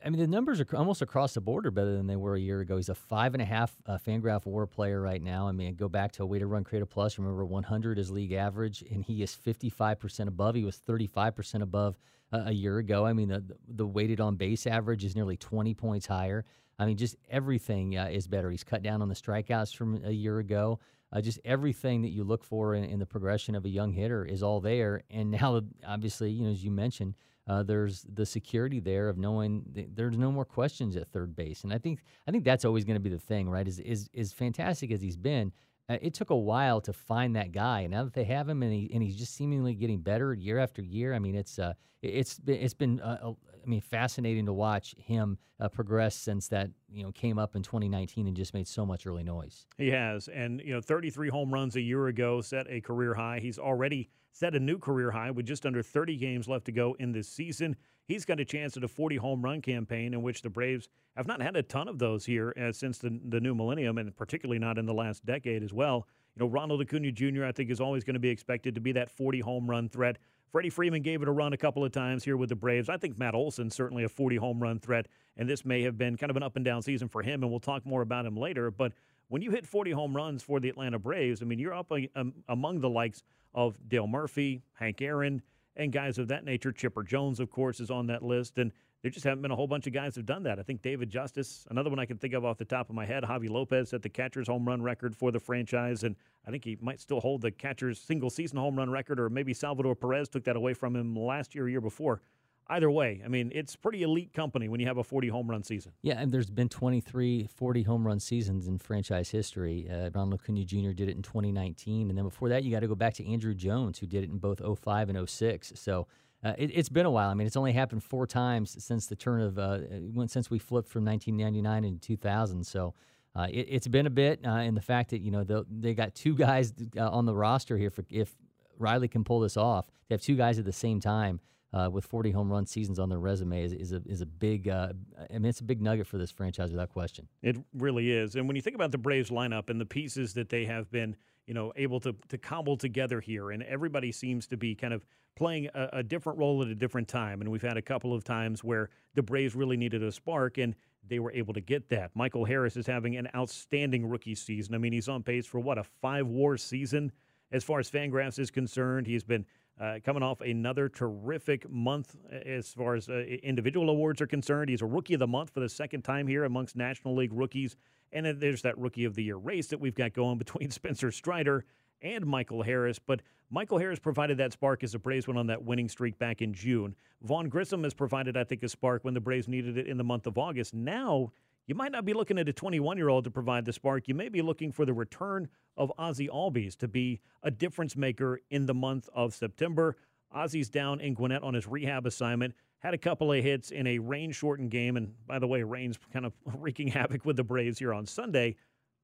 I 0.05 0.09
mean, 0.09 0.19
the 0.19 0.27
numbers 0.27 0.59
are 0.61 0.67
almost 0.75 1.01
across 1.01 1.33
the 1.33 1.41
board 1.41 1.73
better 1.73 1.95
than 1.95 2.07
they 2.07 2.15
were 2.15 2.35
a 2.35 2.39
year 2.39 2.59
ago. 2.59 2.75
He's 2.75 2.89
a 2.89 2.95
five 2.95 3.33
and 3.33 3.41
a 3.41 3.45
half 3.45 3.73
uh, 3.85 3.97
Fangraph 3.97 4.45
WAR 4.45 4.67
player 4.67 5.01
right 5.01 5.21
now. 5.21 5.47
I 5.47 5.53
mean, 5.53 5.75
go 5.75 5.89
back 5.89 6.11
to 6.13 6.23
a 6.23 6.25
weighted 6.25 6.47
run 6.47 6.63
created 6.63 6.87
plus. 6.87 7.17
Remember, 7.17 7.45
100 7.45 7.97
is 7.97 8.11
league 8.11 8.33
average, 8.33 8.83
and 8.91 9.03
he 9.03 9.23
is 9.23 9.35
55% 9.35 10.27
above. 10.27 10.55
He 10.55 10.65
was 10.65 10.77
35% 10.87 11.61
above 11.61 11.97
uh, 12.31 12.43
a 12.45 12.51
year 12.51 12.77
ago. 12.77 13.05
I 13.05 13.13
mean, 13.13 13.29
the 13.29 13.43
the 13.67 13.87
weighted 13.87 14.19
on 14.19 14.35
base 14.35 14.67
average 14.67 15.03
is 15.03 15.15
nearly 15.15 15.37
20 15.37 15.73
points 15.73 16.05
higher. 16.05 16.45
I 16.79 16.85
mean, 16.85 16.97
just 16.97 17.15
everything 17.29 17.97
uh, 17.97 18.09
is 18.11 18.27
better. 18.27 18.51
He's 18.51 18.63
cut 18.63 18.83
down 18.83 19.01
on 19.01 19.09
the 19.09 19.15
strikeouts 19.15 19.75
from 19.75 20.03
a 20.05 20.11
year 20.11 20.39
ago. 20.39 20.79
Uh, 21.13 21.21
just 21.21 21.39
everything 21.45 22.01
that 22.01 22.09
you 22.09 22.23
look 22.23 22.43
for 22.43 22.75
in, 22.75 22.83
in, 22.83 22.99
the 22.99 23.05
progression 23.05 23.55
of 23.55 23.63
a 23.63 23.69
young 23.69 23.93
hitter 23.93 24.25
is 24.25 24.43
all 24.43 24.59
there. 24.59 25.01
And 25.09 25.31
now, 25.41 25.61
obviously, 25.85 26.31
you 26.31 26.43
know, 26.45 26.51
as 26.51 26.63
you 26.63 26.71
mentioned, 26.71 27.15
uh, 27.47 27.63
there's 27.63 28.05
the 28.13 28.25
security 28.25 28.81
there 28.81 29.07
of 29.07 29.17
knowing 29.17 29.63
there's 29.93 30.17
no 30.17 30.31
more 30.31 30.43
questions 30.43 30.97
at 30.97 31.07
third 31.07 31.35
base. 31.35 31.63
And 31.63 31.73
I 31.73 31.77
think 31.77 32.01
I 32.27 32.31
think 32.31 32.43
that's 32.43 32.65
always 32.65 32.83
going 32.83 32.97
to 32.97 33.01
be 33.01 33.09
the 33.09 33.19
thing, 33.19 33.49
right? 33.49 33.67
Is 33.67 33.79
is 33.79 34.09
as 34.17 34.33
fantastic 34.33 34.91
as 34.91 35.01
he's 35.01 35.15
been, 35.15 35.53
uh, 35.89 35.97
it 36.01 36.13
took 36.13 36.29
a 36.29 36.35
while 36.35 36.81
to 36.81 36.93
find 36.93 37.35
that 37.35 37.51
guy. 37.51 37.87
Now 37.87 38.03
that 38.03 38.13
they 38.13 38.25
have 38.25 38.49
him, 38.49 38.61
and, 38.63 38.73
he, 38.73 38.89
and 38.93 39.01
he's 39.01 39.15
just 39.15 39.35
seemingly 39.35 39.73
getting 39.73 39.99
better 39.99 40.33
year 40.33 40.59
after 40.59 40.81
year. 40.81 41.13
I 41.13 41.19
mean, 41.19 41.35
it's 41.35 41.59
uh, 41.59 41.73
it's 42.01 42.39
it's 42.45 42.73
been 42.73 42.99
uh, 42.99 43.33
I 43.67 43.69
mean, 43.69 43.81
fascinating 43.81 44.45
to 44.45 44.53
watch 44.53 44.95
him 44.97 45.37
uh, 45.59 45.69
progress 45.69 46.15
since 46.15 46.47
that 46.49 46.69
you 46.89 47.03
know 47.03 47.11
came 47.11 47.39
up 47.39 47.55
in 47.55 47.63
2019 47.63 48.27
and 48.27 48.35
just 48.35 48.53
made 48.53 48.67
so 48.67 48.85
much 48.85 49.07
early 49.07 49.23
noise. 49.23 49.65
He 49.77 49.89
has, 49.89 50.27
and 50.27 50.61
you 50.61 50.73
know, 50.73 50.81
33 50.81 51.29
home 51.29 51.53
runs 51.53 51.75
a 51.75 51.81
year 51.81 52.07
ago 52.07 52.41
set 52.41 52.67
a 52.69 52.81
career 52.81 53.13
high. 53.13 53.39
He's 53.39 53.59
already 53.59 54.09
set 54.31 54.55
a 54.55 54.59
new 54.59 54.77
career 54.77 55.11
high 55.11 55.31
with 55.31 55.45
just 55.45 55.65
under 55.65 55.81
30 55.81 56.17
games 56.17 56.47
left 56.47 56.65
to 56.65 56.71
go 56.71 56.95
in 56.99 57.11
this 57.11 57.27
season. 57.27 57.75
He's 58.07 58.23
got 58.23 58.39
a 58.39 58.45
chance 58.45 58.77
at 58.77 58.83
a 58.83 58.87
40 58.87 59.17
home 59.17 59.41
run 59.41 59.61
campaign 59.61 60.13
in 60.13 60.21
which 60.21 60.41
the 60.41 60.49
Braves 60.49 60.87
have 61.17 61.27
not 61.27 61.41
had 61.41 61.57
a 61.57 61.63
ton 61.63 61.89
of 61.89 61.99
those 61.99 62.25
here 62.25 62.53
uh, 62.59 62.71
since 62.71 62.99
the, 62.99 63.19
the 63.27 63.41
new 63.41 63.53
millennium, 63.53 63.97
and 63.97 64.15
particularly 64.15 64.59
not 64.59 64.77
in 64.77 64.85
the 64.85 64.93
last 64.93 65.25
decade 65.25 65.61
as 65.61 65.73
well. 65.73 66.07
You 66.35 66.45
know, 66.45 66.49
Ronald 66.49 66.81
Acuna 66.81 67.11
Jr., 67.11 67.43
I 67.43 67.51
think, 67.51 67.69
is 67.69 67.81
always 67.81 68.03
going 68.03 68.13
to 68.13 68.19
be 68.19 68.29
expected 68.29 68.75
to 68.75 68.81
be 68.81 68.93
that 68.93 69.09
40 69.09 69.41
home 69.41 69.69
run 69.69 69.89
threat. 69.89 70.17
Freddie 70.51 70.69
Freeman 70.69 71.01
gave 71.01 71.21
it 71.21 71.27
a 71.27 71.31
run 71.31 71.51
a 71.51 71.57
couple 71.57 71.83
of 71.83 71.91
times 71.91 72.23
here 72.23 72.37
with 72.37 72.47
the 72.47 72.55
Braves. 72.55 72.87
I 72.87 72.95
think 72.95 73.17
Matt 73.17 73.35
Olson 73.35 73.69
certainly 73.69 74.05
a 74.05 74.09
40 74.09 74.37
home 74.37 74.63
run 74.63 74.79
threat, 74.79 75.07
and 75.35 75.49
this 75.49 75.65
may 75.65 75.81
have 75.81 75.97
been 75.97 76.15
kind 76.15 76.29
of 76.29 76.37
an 76.37 76.43
up 76.43 76.55
and 76.55 76.63
down 76.63 76.81
season 76.81 77.09
for 77.09 77.21
him, 77.21 77.43
and 77.43 77.51
we'll 77.51 77.59
talk 77.59 77.85
more 77.85 78.01
about 78.01 78.25
him 78.25 78.37
later. 78.37 78.71
But 78.71 78.93
when 79.27 79.41
you 79.41 79.51
hit 79.51 79.67
40 79.67 79.91
home 79.91 80.15
runs 80.15 80.41
for 80.41 80.61
the 80.61 80.69
Atlanta 80.69 80.97
Braves, 80.97 81.41
I 81.41 81.45
mean, 81.45 81.59
you're 81.59 81.73
up 81.73 81.91
um, 82.15 82.33
among 82.47 82.79
the 82.79 82.89
likes 82.89 83.23
of 83.53 83.75
Dale 83.89 84.07
Murphy, 84.07 84.61
Hank 84.75 85.01
Aaron, 85.01 85.41
and 85.77 85.91
guys 85.91 86.17
of 86.17 86.27
that 86.27 86.43
nature. 86.43 86.71
Chipper 86.71 87.03
Jones, 87.03 87.39
of 87.39 87.49
course, 87.49 87.79
is 87.79 87.89
on 87.89 88.07
that 88.07 88.23
list. 88.23 88.57
And 88.57 88.71
there 89.03 89.11
just 89.11 89.23
haven't 89.23 89.43
been 89.43 89.51
a 89.51 89.55
whole 89.55 89.67
bunch 89.67 89.87
of 89.87 89.93
guys 89.93 90.15
who've 90.15 90.25
done 90.25 90.43
that. 90.43 90.59
I 90.59 90.63
think 90.63 90.81
David 90.81 91.09
Justice, 91.09 91.65
another 91.69 91.89
one 91.89 91.99
I 91.99 92.05
can 92.05 92.17
think 92.17 92.33
of 92.33 92.43
off 92.43 92.57
the 92.57 92.65
top 92.65 92.89
of 92.89 92.95
my 92.95 93.05
head. 93.05 93.23
Javy 93.23 93.49
Lopez 93.49 93.89
set 93.89 94.01
the 94.01 94.09
catcher's 94.09 94.47
home 94.47 94.67
run 94.67 94.81
record 94.81 95.15
for 95.15 95.31
the 95.31 95.39
franchise, 95.39 96.03
and 96.03 96.15
I 96.45 96.51
think 96.51 96.65
he 96.65 96.77
might 96.81 96.99
still 96.99 97.19
hold 97.19 97.41
the 97.41 97.51
catcher's 97.51 97.99
single 97.99 98.29
season 98.29 98.57
home 98.57 98.75
run 98.75 98.89
record, 98.89 99.19
or 99.19 99.29
maybe 99.29 99.53
Salvador 99.53 99.95
Perez 99.95 100.29
took 100.29 100.43
that 100.45 100.55
away 100.55 100.73
from 100.73 100.95
him 100.95 101.15
last 101.15 101.53
year 101.53 101.69
year 101.69 101.81
before 101.81 102.21
either 102.69 102.89
way, 102.91 103.21
I 103.23 103.27
mean, 103.27 103.51
it's 103.53 103.75
pretty 103.75 104.03
elite 104.03 104.33
company 104.33 104.67
when 104.69 104.79
you 104.79 104.87
have 104.87 104.97
a 104.97 105.03
40 105.03 105.27
home 105.29 105.49
run 105.49 105.63
season. 105.63 105.93
Yeah, 106.01 106.19
and 106.19 106.31
there's 106.31 106.49
been 106.49 106.69
23 106.69 107.47
40 107.53 107.83
home 107.83 108.05
run 108.05 108.19
seasons 108.19 108.67
in 108.67 108.77
franchise 108.77 109.29
history. 109.29 109.87
Uh, 109.89 110.09
Ronald 110.13 110.41
Acuna 110.41 110.63
Jr. 110.63 110.91
did 110.91 111.09
it 111.09 111.15
in 111.15 111.21
2019, 111.21 112.09
and 112.09 112.17
then 112.17 112.25
before 112.25 112.49
that, 112.49 112.63
you 112.63 112.71
got 112.71 112.81
to 112.81 112.87
go 112.87 112.95
back 112.95 113.13
to 113.15 113.23
Andruw 113.23 113.55
Jones, 113.55 113.99
who 113.99 114.07
did 114.07 114.23
it 114.23 114.29
in 114.29 114.37
both 114.37 114.61
05 114.79 115.09
and 115.09 115.29
06. 115.29 115.73
So. 115.75 116.07
Uh, 116.43 116.53
it, 116.55 116.75
has 116.75 116.87
been 116.87 117.07
a 117.07 117.09
while. 117.09 117.31
I 117.31 117.33
mean, 117.33 117.47
it's 117.47 117.57
only 117.57 117.73
happened 117.73 118.03
four 118.03 118.27
times 118.27 118.77
since 118.81 119.07
the 119.07 119.15
turn 119.15 119.41
of 119.41 119.57
uh, 119.57 119.79
since 120.27 120.51
we 120.51 120.59
flipped 120.59 120.87
from 120.87 121.03
1999 121.03 121.83
into 121.83 121.99
2000. 121.99 122.63
So 122.63 122.93
uh, 123.35 123.47
it, 123.49 123.73
has 123.73 123.87
been 123.87 124.05
a 124.05 124.11
bit, 124.11 124.41
uh, 124.45 124.49
and 124.49 124.77
the 124.77 124.81
fact 124.81 125.09
that 125.09 125.21
you 125.21 125.31
know 125.31 125.43
they 125.43 125.95
got 125.95 126.13
two 126.13 126.35
guys 126.35 126.73
uh, 126.95 127.09
on 127.09 127.25
the 127.25 127.33
roster 127.33 127.75
here. 127.75 127.89
For 127.89 128.05
if 128.11 128.35
Riley 128.77 129.07
can 129.07 129.23
pull 129.23 129.39
this 129.39 129.57
off, 129.57 129.89
they 130.07 130.13
have 130.13 130.21
two 130.21 130.35
guys 130.35 130.59
at 130.59 130.65
the 130.65 130.71
same 130.71 130.99
time 130.99 131.39
uh, 131.73 131.89
with 131.91 132.05
40 132.05 132.31
home 132.31 132.51
run 132.51 132.65
seasons 132.65 132.99
on 132.99 133.09
their 133.09 133.19
resume 133.19 133.63
is, 133.63 133.73
is 133.73 133.91
a 133.91 134.01
is 134.05 134.21
a 134.21 134.25
big. 134.25 134.69
Uh, 134.69 134.93
I 135.29 135.33
mean, 135.33 135.45
it's 135.45 135.59
a 135.59 135.65
big 135.65 135.81
nugget 135.81 136.07
for 136.07 136.17
this 136.17 136.31
franchise 136.31 136.71
without 136.71 136.89
question. 136.89 137.27
It 137.41 137.57
really 137.73 138.11
is. 138.11 138.35
And 138.35 138.47
when 138.47 138.55
you 138.55 138.61
think 138.61 138.75
about 138.75 138.91
the 138.91 138.97
Braves 138.97 139.29
lineup 139.29 139.69
and 139.69 139.79
the 139.79 139.85
pieces 139.85 140.33
that 140.33 140.49
they 140.49 140.65
have 140.65 140.89
been, 140.91 141.15
you 141.45 141.53
know, 141.53 141.73
able 141.75 141.99
to 142.01 142.15
to 142.29 142.37
cobble 142.37 142.77
together 142.77 143.19
here, 143.19 143.51
and 143.51 143.63
everybody 143.63 144.11
seems 144.11 144.47
to 144.47 144.57
be 144.57 144.75
kind 144.75 144.93
of 144.93 145.05
playing 145.35 145.69
a, 145.75 145.89
a 145.93 146.03
different 146.03 146.39
role 146.39 146.61
at 146.61 146.67
a 146.69 146.75
different 146.75 147.07
time. 147.07 147.41
And 147.41 147.51
we've 147.51 147.61
had 147.61 147.77
a 147.77 147.81
couple 147.81 148.13
of 148.13 148.23
times 148.23 148.63
where 148.63 148.89
the 149.13 149.21
Braves 149.21 149.55
really 149.55 149.77
needed 149.77 150.01
a 150.03 150.11
spark, 150.11 150.57
and 150.57 150.73
they 151.07 151.19
were 151.19 151.31
able 151.31 151.53
to 151.53 151.61
get 151.61 151.89
that. 151.89 152.11
Michael 152.15 152.45
Harris 152.45 152.77
is 152.77 152.87
having 152.87 153.17
an 153.17 153.27
outstanding 153.35 154.07
rookie 154.07 154.35
season. 154.35 154.73
I 154.73 154.77
mean, 154.77 154.93
he's 154.93 155.09
on 155.09 155.21
pace 155.21 155.45
for 155.45 155.59
what 155.59 155.77
a 155.77 155.83
five 155.83 156.27
WAR 156.27 156.57
season 156.57 157.11
as 157.51 157.63
far 157.63 157.79
as 157.79 157.89
Fangraphs 157.89 158.39
is 158.39 158.51
concerned. 158.51 159.07
He's 159.07 159.23
been 159.23 159.45
uh, 159.79 159.99
coming 160.03 160.23
off 160.23 160.41
another 160.41 160.89
terrific 160.89 161.69
month 161.69 162.15
as 162.31 162.69
far 162.69 162.95
as 162.95 163.09
uh, 163.09 163.19
individual 163.43 163.89
awards 163.89 164.21
are 164.21 164.27
concerned. 164.27 164.69
He's 164.69 164.81
a 164.81 164.85
Rookie 164.85 165.13
of 165.13 165.19
the 165.19 165.27
Month 165.27 165.51
for 165.53 165.59
the 165.59 165.69
second 165.69 166.03
time 166.03 166.27
here 166.27 166.45
amongst 166.45 166.75
National 166.75 167.15
League 167.15 167.33
rookies. 167.33 167.75
And 168.11 168.25
then 168.25 168.39
there's 168.39 168.63
that 168.63 168.77
Rookie 168.77 169.05
of 169.05 169.15
the 169.15 169.23
Year 169.23 169.37
race 169.37 169.67
that 169.67 169.79
we've 169.79 169.95
got 169.95 170.13
going 170.13 170.37
between 170.39 170.71
Spencer 170.71 171.11
Strider 171.11 171.65
and 172.01 172.25
Michael 172.25 172.63
Harris. 172.63 172.99
But 172.99 173.21
Michael 173.49 173.77
Harris 173.77 173.99
provided 173.99 174.37
that 174.39 174.53
spark 174.53 174.83
as 174.83 174.91
the 174.91 174.99
Braves 174.99 175.27
went 175.27 175.37
on 175.37 175.47
that 175.47 175.63
winning 175.63 175.89
streak 175.89 176.17
back 176.17 176.41
in 176.41 176.53
June. 176.53 176.95
Vaughn 177.21 177.49
Grissom 177.49 177.83
has 177.83 177.93
provided, 177.93 178.35
I 178.35 178.43
think, 178.43 178.63
a 178.63 178.69
spark 178.69 179.03
when 179.03 179.13
the 179.13 179.21
Braves 179.21 179.47
needed 179.47 179.77
it 179.77 179.87
in 179.87 179.97
the 179.97 180.03
month 180.03 180.27
of 180.27 180.37
August. 180.37 180.73
Now, 180.73 181.31
you 181.67 181.75
might 181.75 181.91
not 181.91 182.05
be 182.05 182.13
looking 182.13 182.39
at 182.39 182.47
a 182.47 182.53
21 182.53 182.97
year 182.97 183.09
old 183.09 183.25
to 183.25 183.31
provide 183.31 183.65
the 183.65 183.73
spark. 183.73 184.07
You 184.07 184.15
may 184.15 184.29
be 184.29 184.41
looking 184.41 184.71
for 184.71 184.85
the 184.85 184.93
return 184.93 185.49
of 185.75 185.91
Ozzie 185.97 186.29
Albies 186.29 186.77
to 186.77 186.87
be 186.87 187.19
a 187.43 187.51
difference 187.51 187.95
maker 187.95 188.39
in 188.49 188.65
the 188.65 188.73
month 188.73 189.09
of 189.13 189.35
September. 189.35 189.97
Ozzie's 190.31 190.69
down 190.69 191.01
in 191.01 191.13
Gwinnett 191.13 191.43
on 191.43 191.53
his 191.53 191.67
rehab 191.67 192.05
assignment. 192.05 192.55
Had 192.79 192.93
a 192.93 192.97
couple 192.97 193.33
of 193.33 193.43
hits 193.43 193.71
in 193.71 193.85
a 193.85 193.99
rain 193.99 194.31
shortened 194.31 194.71
game. 194.71 194.95
And 194.95 195.13
by 195.27 195.39
the 195.39 195.47
way, 195.47 195.61
rain's 195.63 195.97
kind 196.13 196.25
of 196.25 196.33
wreaking 196.57 196.87
havoc 196.87 197.25
with 197.25 197.35
the 197.35 197.43
Braves 197.43 197.79
here 197.79 197.93
on 197.93 198.05
Sunday. 198.05 198.55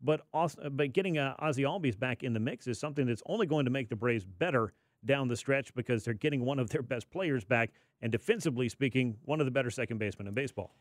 But, 0.01 0.21
also, 0.33 0.69
but 0.69 0.93
getting 0.93 1.17
uh, 1.17 1.35
Ozzie 1.39 1.63
Albies 1.63 1.97
back 1.97 2.23
in 2.23 2.33
the 2.33 2.39
mix 2.39 2.67
is 2.67 2.79
something 2.79 3.05
that's 3.05 3.23
only 3.25 3.45
going 3.45 3.65
to 3.65 3.71
make 3.71 3.89
the 3.89 3.95
Braves 3.95 4.25
better 4.25 4.73
down 5.05 5.27
the 5.27 5.35
stretch 5.35 5.73
because 5.73 6.03
they're 6.03 6.13
getting 6.13 6.45
one 6.45 6.59
of 6.59 6.69
their 6.69 6.81
best 6.81 7.09
players 7.11 7.43
back, 7.43 7.71
and 8.01 8.11
defensively 8.11 8.69
speaking, 8.69 9.17
one 9.25 9.39
of 9.39 9.45
the 9.45 9.51
better 9.51 9.69
second 9.69 9.97
basemen 9.97 10.27
in 10.27 10.33
baseball. 10.33 10.75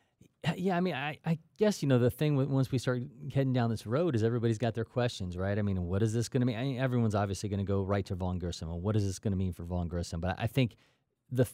Yeah, 0.57 0.76
I 0.76 0.81
mean, 0.81 0.95
I, 0.95 1.19
I 1.25 1.38
guess 1.57 1.83
you 1.83 1.88
know 1.88 2.00
the 2.00 2.11
thing 2.11 2.50
once 2.50 2.73
we 2.73 2.79
start 2.79 3.02
heading 3.33 3.52
down 3.52 3.71
this 3.71 3.87
road 3.87 4.17
is 4.17 4.25
everybody's 4.25 4.59
got 4.59 4.75
their 4.75 4.85
questions, 4.85 5.37
right? 5.37 5.57
I 5.57 5.62
mean, 5.62 5.85
what 5.85 6.02
is 6.02 6.12
this 6.12 6.29
going 6.29 6.41
to 6.41 6.47
mean? 6.47 6.57
I 6.57 6.62
mean, 6.64 6.79
everyone's 6.81 7.14
obviously 7.14 7.49
going 7.49 7.59
to 7.59 7.64
go 7.64 7.83
right 7.83 8.05
to 8.07 8.17
Vaughn 8.17 8.38
Grissom. 8.38 8.69
Well, 8.69 8.81
what 8.81 8.97
is 8.97 9.07
this 9.07 9.21
going 9.21 9.31
to 9.33 9.37
mean 9.38 9.52
for 9.52 9.62
Vaughn 9.62 9.87
Grissom? 9.87 10.21
But 10.21 10.35
I 10.38 10.49
think 10.49 10.76
the 11.31 11.47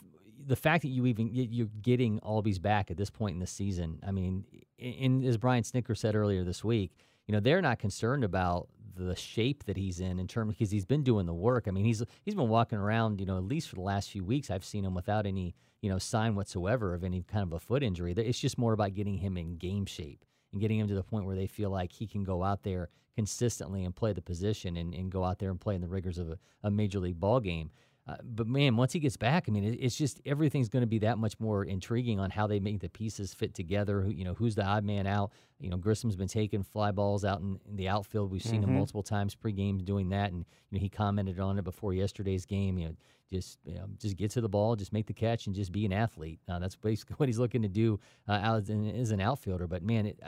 the 0.46 0.56
fact 0.56 0.82
that 0.82 0.88
you 0.88 1.04
even 1.04 1.28
you're 1.32 1.68
getting 1.82 2.18
Albies 2.20 2.60
back 2.60 2.90
at 2.90 2.96
this 2.96 3.10
point 3.10 3.34
in 3.34 3.40
the 3.40 3.46
season, 3.46 4.00
I 4.06 4.10
mean, 4.10 4.44
in, 4.78 5.22
as 5.24 5.36
Brian 5.36 5.64
Snitker 5.64 5.96
said 5.96 6.14
earlier 6.14 6.42
this 6.42 6.64
week, 6.64 6.92
you 7.26 7.32
know 7.32 7.40
they're 7.40 7.60
not 7.60 7.78
concerned 7.78 8.24
about 8.24 8.68
the 9.04 9.16
shape 9.16 9.64
that 9.64 9.76
he's 9.76 10.00
in 10.00 10.18
in 10.18 10.26
terms 10.26 10.54
because 10.54 10.70
he's 10.70 10.84
been 10.84 11.02
doing 11.02 11.26
the 11.26 11.34
work. 11.34 11.66
I 11.66 11.70
mean, 11.70 11.84
he's 11.84 12.02
he's 12.24 12.34
been 12.34 12.48
walking 12.48 12.78
around, 12.78 13.20
you 13.20 13.26
know, 13.26 13.36
at 13.36 13.44
least 13.44 13.68
for 13.68 13.76
the 13.76 13.82
last 13.82 14.10
few 14.10 14.24
weeks. 14.24 14.50
I've 14.50 14.64
seen 14.64 14.84
him 14.84 14.94
without 14.94 15.26
any, 15.26 15.54
you 15.80 15.90
know, 15.90 15.98
sign 15.98 16.34
whatsoever 16.34 16.94
of 16.94 17.04
any 17.04 17.22
kind 17.22 17.42
of 17.42 17.52
a 17.52 17.58
foot 17.58 17.82
injury. 17.82 18.12
It's 18.16 18.40
just 18.40 18.58
more 18.58 18.72
about 18.72 18.94
getting 18.94 19.18
him 19.18 19.36
in 19.36 19.56
game 19.56 19.86
shape 19.86 20.24
and 20.52 20.60
getting 20.60 20.78
him 20.78 20.88
to 20.88 20.94
the 20.94 21.02
point 21.02 21.26
where 21.26 21.36
they 21.36 21.46
feel 21.46 21.70
like 21.70 21.92
he 21.92 22.06
can 22.06 22.24
go 22.24 22.42
out 22.42 22.62
there 22.62 22.90
consistently 23.14 23.84
and 23.84 23.96
play 23.96 24.12
the 24.12 24.22
position 24.22 24.76
and, 24.76 24.94
and 24.94 25.10
go 25.10 25.24
out 25.24 25.38
there 25.40 25.50
and 25.50 25.60
play 25.60 25.74
in 25.74 25.80
the 25.80 25.88
rigors 25.88 26.18
of 26.18 26.30
a, 26.30 26.38
a 26.62 26.70
major 26.70 27.00
league 27.00 27.18
ball 27.18 27.40
game. 27.40 27.70
Uh, 28.08 28.16
but 28.24 28.46
man, 28.46 28.74
once 28.76 28.94
he 28.94 28.98
gets 28.98 29.18
back, 29.18 29.44
I 29.48 29.52
mean, 29.52 29.64
it, 29.64 29.76
it's 29.80 29.94
just 29.94 30.20
everything's 30.24 30.70
going 30.70 30.80
to 30.80 30.86
be 30.86 31.00
that 31.00 31.18
much 31.18 31.38
more 31.38 31.64
intriguing 31.64 32.18
on 32.18 32.30
how 32.30 32.46
they 32.46 32.58
make 32.58 32.80
the 32.80 32.88
pieces 32.88 33.34
fit 33.34 33.54
together. 33.54 34.00
Who, 34.00 34.10
you 34.10 34.24
know, 34.24 34.32
who's 34.32 34.54
the 34.54 34.64
odd 34.64 34.82
man 34.82 35.06
out? 35.06 35.30
You 35.60 35.68
know, 35.68 35.76
Grissom's 35.76 36.16
been 36.16 36.28
taking 36.28 36.62
fly 36.62 36.90
balls 36.90 37.24
out 37.24 37.40
in, 37.40 37.60
in 37.68 37.76
the 37.76 37.88
outfield. 37.88 38.30
We've 38.30 38.42
seen 38.42 38.62
mm-hmm. 38.62 38.70
him 38.70 38.76
multiple 38.76 39.02
times 39.02 39.34
pre-game 39.34 39.78
doing 39.84 40.08
that, 40.08 40.32
and 40.32 40.46
you 40.70 40.78
know, 40.78 40.80
he 40.80 40.88
commented 40.88 41.38
on 41.38 41.58
it 41.58 41.64
before 41.64 41.92
yesterday's 41.92 42.46
game. 42.46 42.78
You 42.78 42.88
know, 42.88 42.94
just 43.28 43.58
you 43.66 43.74
know, 43.74 43.84
just 43.98 44.16
get 44.16 44.30
to 44.32 44.40
the 44.40 44.48
ball, 44.48 44.74
just 44.74 44.92
make 44.92 45.06
the 45.06 45.12
catch, 45.12 45.46
and 45.46 45.54
just 45.54 45.70
be 45.70 45.84
an 45.84 45.92
athlete. 45.92 46.40
Uh, 46.48 46.58
that's 46.58 46.76
basically 46.76 47.14
what 47.18 47.28
he's 47.28 47.38
looking 47.38 47.60
to 47.60 47.68
do 47.68 48.00
uh, 48.26 48.40
as, 48.42 48.70
an, 48.70 48.88
as 48.88 49.10
an 49.10 49.20
outfielder. 49.20 49.66
But 49.66 49.82
man, 49.82 50.06
it, 50.06 50.20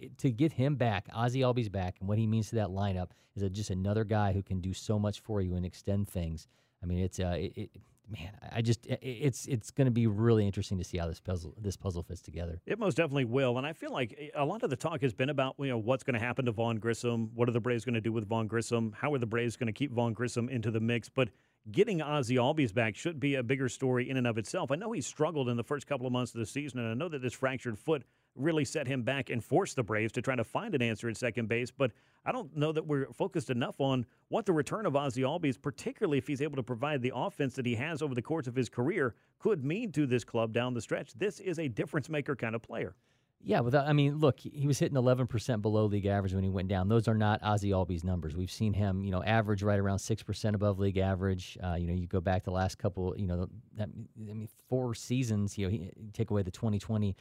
it, 0.00 0.18
to 0.18 0.30
get 0.32 0.52
him 0.52 0.74
back, 0.74 1.06
Ozzie 1.14 1.40
Albies 1.40 1.70
back, 1.70 1.98
and 2.00 2.08
what 2.08 2.18
he 2.18 2.26
means 2.26 2.48
to 2.50 2.56
that 2.56 2.68
lineup 2.68 3.10
is 3.36 3.42
a, 3.42 3.50
just 3.50 3.70
another 3.70 4.02
guy 4.02 4.32
who 4.32 4.42
can 4.42 4.60
do 4.60 4.72
so 4.72 4.98
much 4.98 5.20
for 5.20 5.40
you 5.40 5.54
and 5.54 5.64
extend 5.64 6.08
things. 6.08 6.48
I 6.82 6.86
mean, 6.86 7.00
it's 7.00 7.18
uh, 7.18 7.36
it, 7.38 7.52
it, 7.56 7.70
man, 8.10 8.30
I 8.52 8.62
just 8.62 8.86
it, 8.86 9.00
it's 9.02 9.46
it's 9.46 9.70
going 9.70 9.86
to 9.86 9.90
be 9.90 10.06
really 10.06 10.46
interesting 10.46 10.78
to 10.78 10.84
see 10.84 10.98
how 10.98 11.08
this 11.08 11.20
puzzle 11.20 11.54
this 11.60 11.76
puzzle 11.76 12.02
fits 12.02 12.22
together. 12.22 12.60
It 12.66 12.78
most 12.78 12.96
definitely 12.96 13.24
will, 13.24 13.58
and 13.58 13.66
I 13.66 13.72
feel 13.72 13.92
like 13.92 14.14
eh, 14.18 14.28
a 14.34 14.44
lot 14.44 14.62
of 14.62 14.70
the 14.70 14.76
talk 14.76 15.02
has 15.02 15.14
been 15.14 15.30
about 15.30 15.56
you 15.58 15.66
know 15.66 15.78
what's 15.78 16.04
going 16.04 16.18
to 16.18 16.24
happen 16.24 16.44
to 16.46 16.52
Vaughn 16.52 16.78
Grissom, 16.78 17.30
what 17.34 17.48
are 17.48 17.52
the 17.52 17.60
Braves 17.60 17.84
going 17.84 17.94
to 17.94 18.00
do 18.00 18.12
with 18.12 18.28
Vaughn 18.28 18.46
Grissom, 18.46 18.94
how 18.96 19.12
are 19.14 19.18
the 19.18 19.26
Braves 19.26 19.56
going 19.56 19.66
to 19.66 19.72
keep 19.72 19.92
Vaughn 19.92 20.12
Grissom 20.12 20.48
into 20.48 20.70
the 20.70 20.80
mix, 20.80 21.08
but. 21.08 21.28
Getting 21.70 22.00
Ozzie 22.00 22.36
Albies 22.36 22.72
back 22.72 22.96
should 22.96 23.20
be 23.20 23.34
a 23.34 23.42
bigger 23.42 23.68
story 23.68 24.08
in 24.08 24.16
and 24.16 24.26
of 24.26 24.38
itself. 24.38 24.70
I 24.70 24.76
know 24.76 24.92
he 24.92 25.02
struggled 25.02 25.50
in 25.50 25.58
the 25.58 25.64
first 25.64 25.86
couple 25.86 26.06
of 26.06 26.12
months 26.14 26.34
of 26.34 26.38
the 26.38 26.46
season, 26.46 26.78
and 26.78 26.88
I 26.88 26.94
know 26.94 27.10
that 27.10 27.20
this 27.20 27.34
fractured 27.34 27.78
foot 27.78 28.04
really 28.38 28.64
set 28.64 28.86
him 28.86 29.02
back 29.02 29.30
and 29.30 29.42
forced 29.44 29.76
the 29.76 29.82
Braves 29.82 30.12
to 30.12 30.22
try 30.22 30.36
to 30.36 30.44
find 30.44 30.74
an 30.74 30.82
answer 30.82 31.08
at 31.08 31.16
second 31.16 31.48
base. 31.48 31.70
But 31.70 31.92
I 32.24 32.32
don't 32.32 32.54
know 32.56 32.72
that 32.72 32.86
we're 32.86 33.06
focused 33.12 33.50
enough 33.50 33.80
on 33.80 34.06
what 34.28 34.46
the 34.46 34.52
return 34.52 34.86
of 34.86 34.96
Ozzie 34.96 35.22
Albies, 35.22 35.60
particularly 35.60 36.18
if 36.18 36.26
he's 36.26 36.42
able 36.42 36.56
to 36.56 36.62
provide 36.62 37.02
the 37.02 37.12
offense 37.14 37.54
that 37.54 37.66
he 37.66 37.74
has 37.74 38.02
over 38.02 38.14
the 38.14 38.22
course 38.22 38.46
of 38.46 38.54
his 38.54 38.68
career, 38.68 39.14
could 39.38 39.64
mean 39.64 39.92
to 39.92 40.06
this 40.06 40.24
club 40.24 40.52
down 40.52 40.74
the 40.74 40.80
stretch. 40.80 41.14
This 41.14 41.40
is 41.40 41.58
a 41.58 41.68
difference 41.68 42.08
maker 42.08 42.36
kind 42.36 42.54
of 42.54 42.62
player. 42.62 42.94
Yeah, 43.40 43.60
without 43.60 43.86
I 43.86 43.92
mean, 43.92 44.18
look, 44.18 44.40
he 44.40 44.66
was 44.66 44.80
hitting 44.80 44.96
11% 44.96 45.62
below 45.62 45.84
league 45.84 46.06
average 46.06 46.34
when 46.34 46.42
he 46.42 46.50
went 46.50 46.66
down. 46.66 46.88
Those 46.88 47.06
are 47.06 47.14
not 47.14 47.40
Ozzie 47.42 47.70
Albies 47.70 48.02
numbers. 48.02 48.36
We've 48.36 48.50
seen 48.50 48.72
him, 48.72 49.04
you 49.04 49.12
know, 49.12 49.22
average 49.22 49.62
right 49.62 49.78
around 49.78 49.98
6% 49.98 50.54
above 50.54 50.80
league 50.80 50.98
average. 50.98 51.56
Uh, 51.62 51.74
you 51.74 51.86
know, 51.86 51.94
you 51.94 52.08
go 52.08 52.20
back 52.20 52.42
the 52.42 52.50
last 52.50 52.78
couple, 52.78 53.14
you 53.16 53.28
know, 53.28 53.48
that, 53.76 53.88
I 53.88 54.32
mean, 54.32 54.48
four 54.68 54.92
seasons, 54.92 55.56
you 55.56 55.66
know, 55.66 55.70
he, 55.70 55.90
take 56.12 56.30
away 56.30 56.42
the 56.42 56.50
2020 56.50 57.14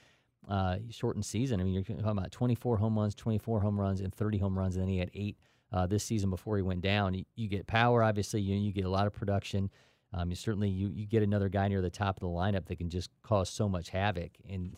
uh, 0.47 0.77
shortened 0.89 1.25
season. 1.25 1.59
I 1.59 1.63
mean, 1.63 1.73
you're 1.73 1.83
talking 1.83 2.05
about 2.05 2.31
24 2.31 2.77
home 2.77 2.97
runs, 2.97 3.15
24 3.15 3.61
home 3.61 3.79
runs, 3.79 4.01
and 4.01 4.13
30 4.13 4.37
home 4.37 4.57
runs, 4.57 4.75
and 4.75 4.83
then 4.83 4.89
he 4.89 4.97
had 4.97 5.11
eight 5.13 5.37
uh, 5.71 5.85
this 5.85 6.03
season 6.03 6.29
before 6.29 6.55
he 6.57 6.63
went 6.63 6.81
down. 6.81 7.13
You, 7.13 7.25
you 7.35 7.47
get 7.47 7.67
power, 7.67 8.03
obviously. 8.03 8.41
You, 8.41 8.55
you 8.55 8.71
get 8.71 8.85
a 8.85 8.89
lot 8.89 9.07
of 9.07 9.13
production. 9.13 9.69
Um, 10.13 10.29
you 10.29 10.35
certainly 10.35 10.69
you, 10.69 10.91
you 10.93 11.05
get 11.05 11.23
another 11.23 11.49
guy 11.49 11.67
near 11.67 11.81
the 11.81 11.89
top 11.89 12.17
of 12.17 12.21
the 12.21 12.27
lineup 12.27 12.65
that 12.67 12.77
can 12.77 12.89
just 12.89 13.09
cause 13.23 13.49
so 13.49 13.67
much 13.67 13.89
havoc. 13.89 14.31
And 14.49 14.75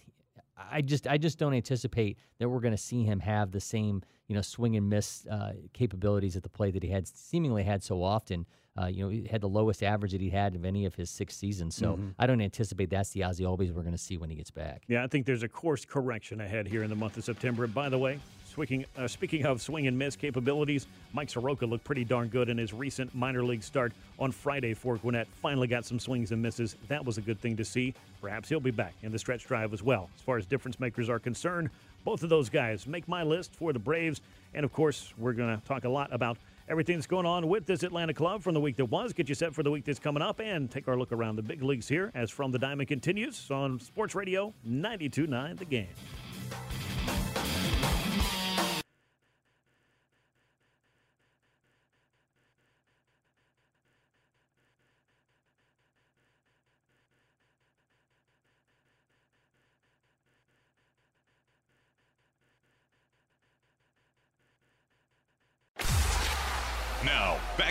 I 0.71 0.81
just 0.81 1.07
I 1.07 1.17
just 1.17 1.37
don't 1.37 1.53
anticipate 1.53 2.17
that 2.39 2.49
we're 2.49 2.59
going 2.59 2.73
to 2.73 2.77
see 2.77 3.03
him 3.03 3.19
have 3.21 3.51
the 3.51 3.59
same 3.61 4.01
you 4.27 4.35
know 4.35 4.41
swing 4.41 4.75
and 4.75 4.89
miss 4.89 5.25
uh, 5.27 5.53
capabilities 5.73 6.35
at 6.35 6.43
the 6.43 6.49
plate 6.49 6.73
that 6.73 6.83
he 6.83 6.89
had 6.89 7.07
seemingly 7.07 7.63
had 7.63 7.83
so 7.83 8.03
often. 8.03 8.45
Uh, 8.79 8.85
you 8.85 9.03
know, 9.03 9.09
he 9.09 9.27
had 9.29 9.41
the 9.41 9.49
lowest 9.49 9.83
average 9.83 10.11
that 10.13 10.21
he 10.21 10.29
had 10.29 10.55
of 10.55 10.63
any 10.63 10.85
of 10.85 10.95
his 10.95 11.09
six 11.09 11.35
seasons. 11.35 11.75
So 11.75 11.97
Mhm. 11.97 12.13
I 12.17 12.27
don't 12.27 12.39
anticipate 12.39 12.89
that's 12.89 13.09
the 13.09 13.23
Ozzie 13.23 13.43
Albies 13.43 13.73
we're 13.73 13.81
going 13.81 13.91
to 13.91 13.97
see 13.97 14.15
when 14.17 14.29
he 14.29 14.37
gets 14.37 14.51
back. 14.51 14.83
Yeah, 14.87 15.03
I 15.03 15.07
think 15.07 15.25
there's 15.25 15.43
a 15.43 15.49
course 15.49 15.83
correction 15.83 16.39
ahead 16.39 16.65
here 16.67 16.83
in 16.83 16.89
the 16.89 16.95
month 16.95 17.17
of 17.17 17.25
September. 17.25 17.65
And 17.65 17.73
by 17.73 17.89
the 17.89 17.97
way, 17.97 18.19
speaking, 18.59 18.85
uh, 18.97 19.07
speaking 19.07 19.45
of 19.45 19.61
swing 19.61 19.87
and 19.87 19.97
miss 19.97 20.17
capabilities, 20.17 20.85
Mike 21.13 21.29
Soroka 21.29 21.65
looked 21.65 21.85
pretty 21.85 22.03
darn 22.03 22.27
good 22.27 22.49
in 22.49 22.57
his 22.57 22.73
recent 22.73 23.15
minor 23.15 23.41
league 23.41 23.63
start 23.63 23.93
on 24.19 24.33
Friday 24.33 24.73
for 24.73 24.97
Gwinnett. 24.97 25.29
Finally 25.41 25.67
got 25.67 25.85
some 25.85 25.97
swings 25.97 26.33
and 26.33 26.41
misses. 26.41 26.75
That 26.89 27.05
was 27.05 27.17
a 27.17 27.21
good 27.21 27.39
thing 27.39 27.55
to 27.55 27.63
see. 27.63 27.93
Perhaps 28.21 28.49
he'll 28.49 28.59
be 28.59 28.71
back 28.71 28.93
in 29.01 29.13
the 29.13 29.19
stretch 29.19 29.45
drive 29.45 29.71
as 29.71 29.81
well. 29.81 30.09
As 30.13 30.21
far 30.21 30.37
as 30.37 30.45
difference 30.45 30.77
makers 30.77 31.07
are 31.07 31.19
concerned, 31.19 31.69
both 32.03 32.21
of 32.21 32.27
those 32.27 32.49
guys 32.49 32.85
make 32.85 33.07
my 33.07 33.23
list 33.23 33.55
for 33.55 33.71
the 33.71 33.79
Braves. 33.79 34.19
And 34.53 34.65
of 34.65 34.73
course, 34.73 35.13
we're 35.17 35.31
going 35.31 35.57
to 35.57 35.65
talk 35.65 35.85
a 35.85 35.89
lot 35.89 36.11
about 36.11 36.37
everything 36.67 36.97
that's 36.97 37.07
going 37.07 37.25
on 37.25 37.47
with 37.47 37.65
this 37.65 37.83
Atlanta 37.83 38.13
club 38.13 38.43
from 38.43 38.55
the 38.55 38.59
week 38.59 38.75
that 38.75 38.85
was, 38.85 39.13
get 39.13 39.29
you 39.29 39.35
set 39.35 39.55
for 39.55 39.63
the 39.63 39.71
week 39.71 39.85
that's 39.85 39.99
coming 39.99 40.21
up, 40.21 40.41
and 40.41 40.69
take 40.69 40.89
our 40.89 40.97
look 40.97 41.13
around 41.13 41.37
the 41.37 41.41
big 41.41 41.63
leagues 41.63 41.87
here 41.87 42.11
as 42.13 42.29
From 42.29 42.51
the 42.51 42.59
Diamond 42.59 42.89
continues 42.89 43.49
on 43.49 43.79
Sports 43.79 44.15
Radio 44.15 44.53
92.9 44.67 45.57
The 45.57 45.65
Game. 45.65 45.87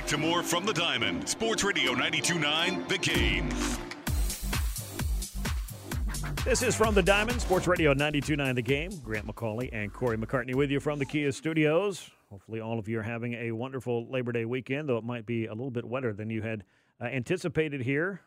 To 0.09 0.17
more 0.17 0.43
from 0.43 0.65
the 0.65 0.73
Diamond. 0.73 1.29
Sports 1.29 1.63
Radio 1.63 1.93
92.9 1.93 2.89
The 2.89 2.97
Game. 2.97 3.51
This 6.47 6.63
is 6.63 6.75
from 6.75 6.95
the 6.95 7.03
Diamond 7.03 7.43
Sports 7.43 7.67
Radio 7.67 7.93
92.9 7.93 8.55
The 8.55 8.63
Game. 8.63 8.91
Grant 9.05 9.27
McCauley 9.27 9.69
and 9.71 9.93
Corey 9.93 10.17
McCartney 10.17 10.55
with 10.55 10.71
you 10.71 10.81
from 10.81 10.99
the 10.99 11.05
Kia 11.05 11.31
Studios. 11.31 12.09
Hopefully, 12.31 12.59
all 12.59 12.79
of 12.79 12.89
you 12.89 13.01
are 13.01 13.03
having 13.03 13.35
a 13.35 13.53
wonderful 13.53 14.11
Labor 14.11 14.33
Day 14.33 14.47
weekend, 14.47 14.89
though 14.89 14.97
it 14.97 15.05
might 15.05 15.27
be 15.27 15.45
a 15.45 15.53
little 15.53 15.71
bit 15.71 15.85
wetter 15.85 16.15
than 16.15 16.31
you 16.31 16.41
had 16.41 16.65
uh, 17.03 17.05
anticipated 17.05 17.83
here 17.83 18.23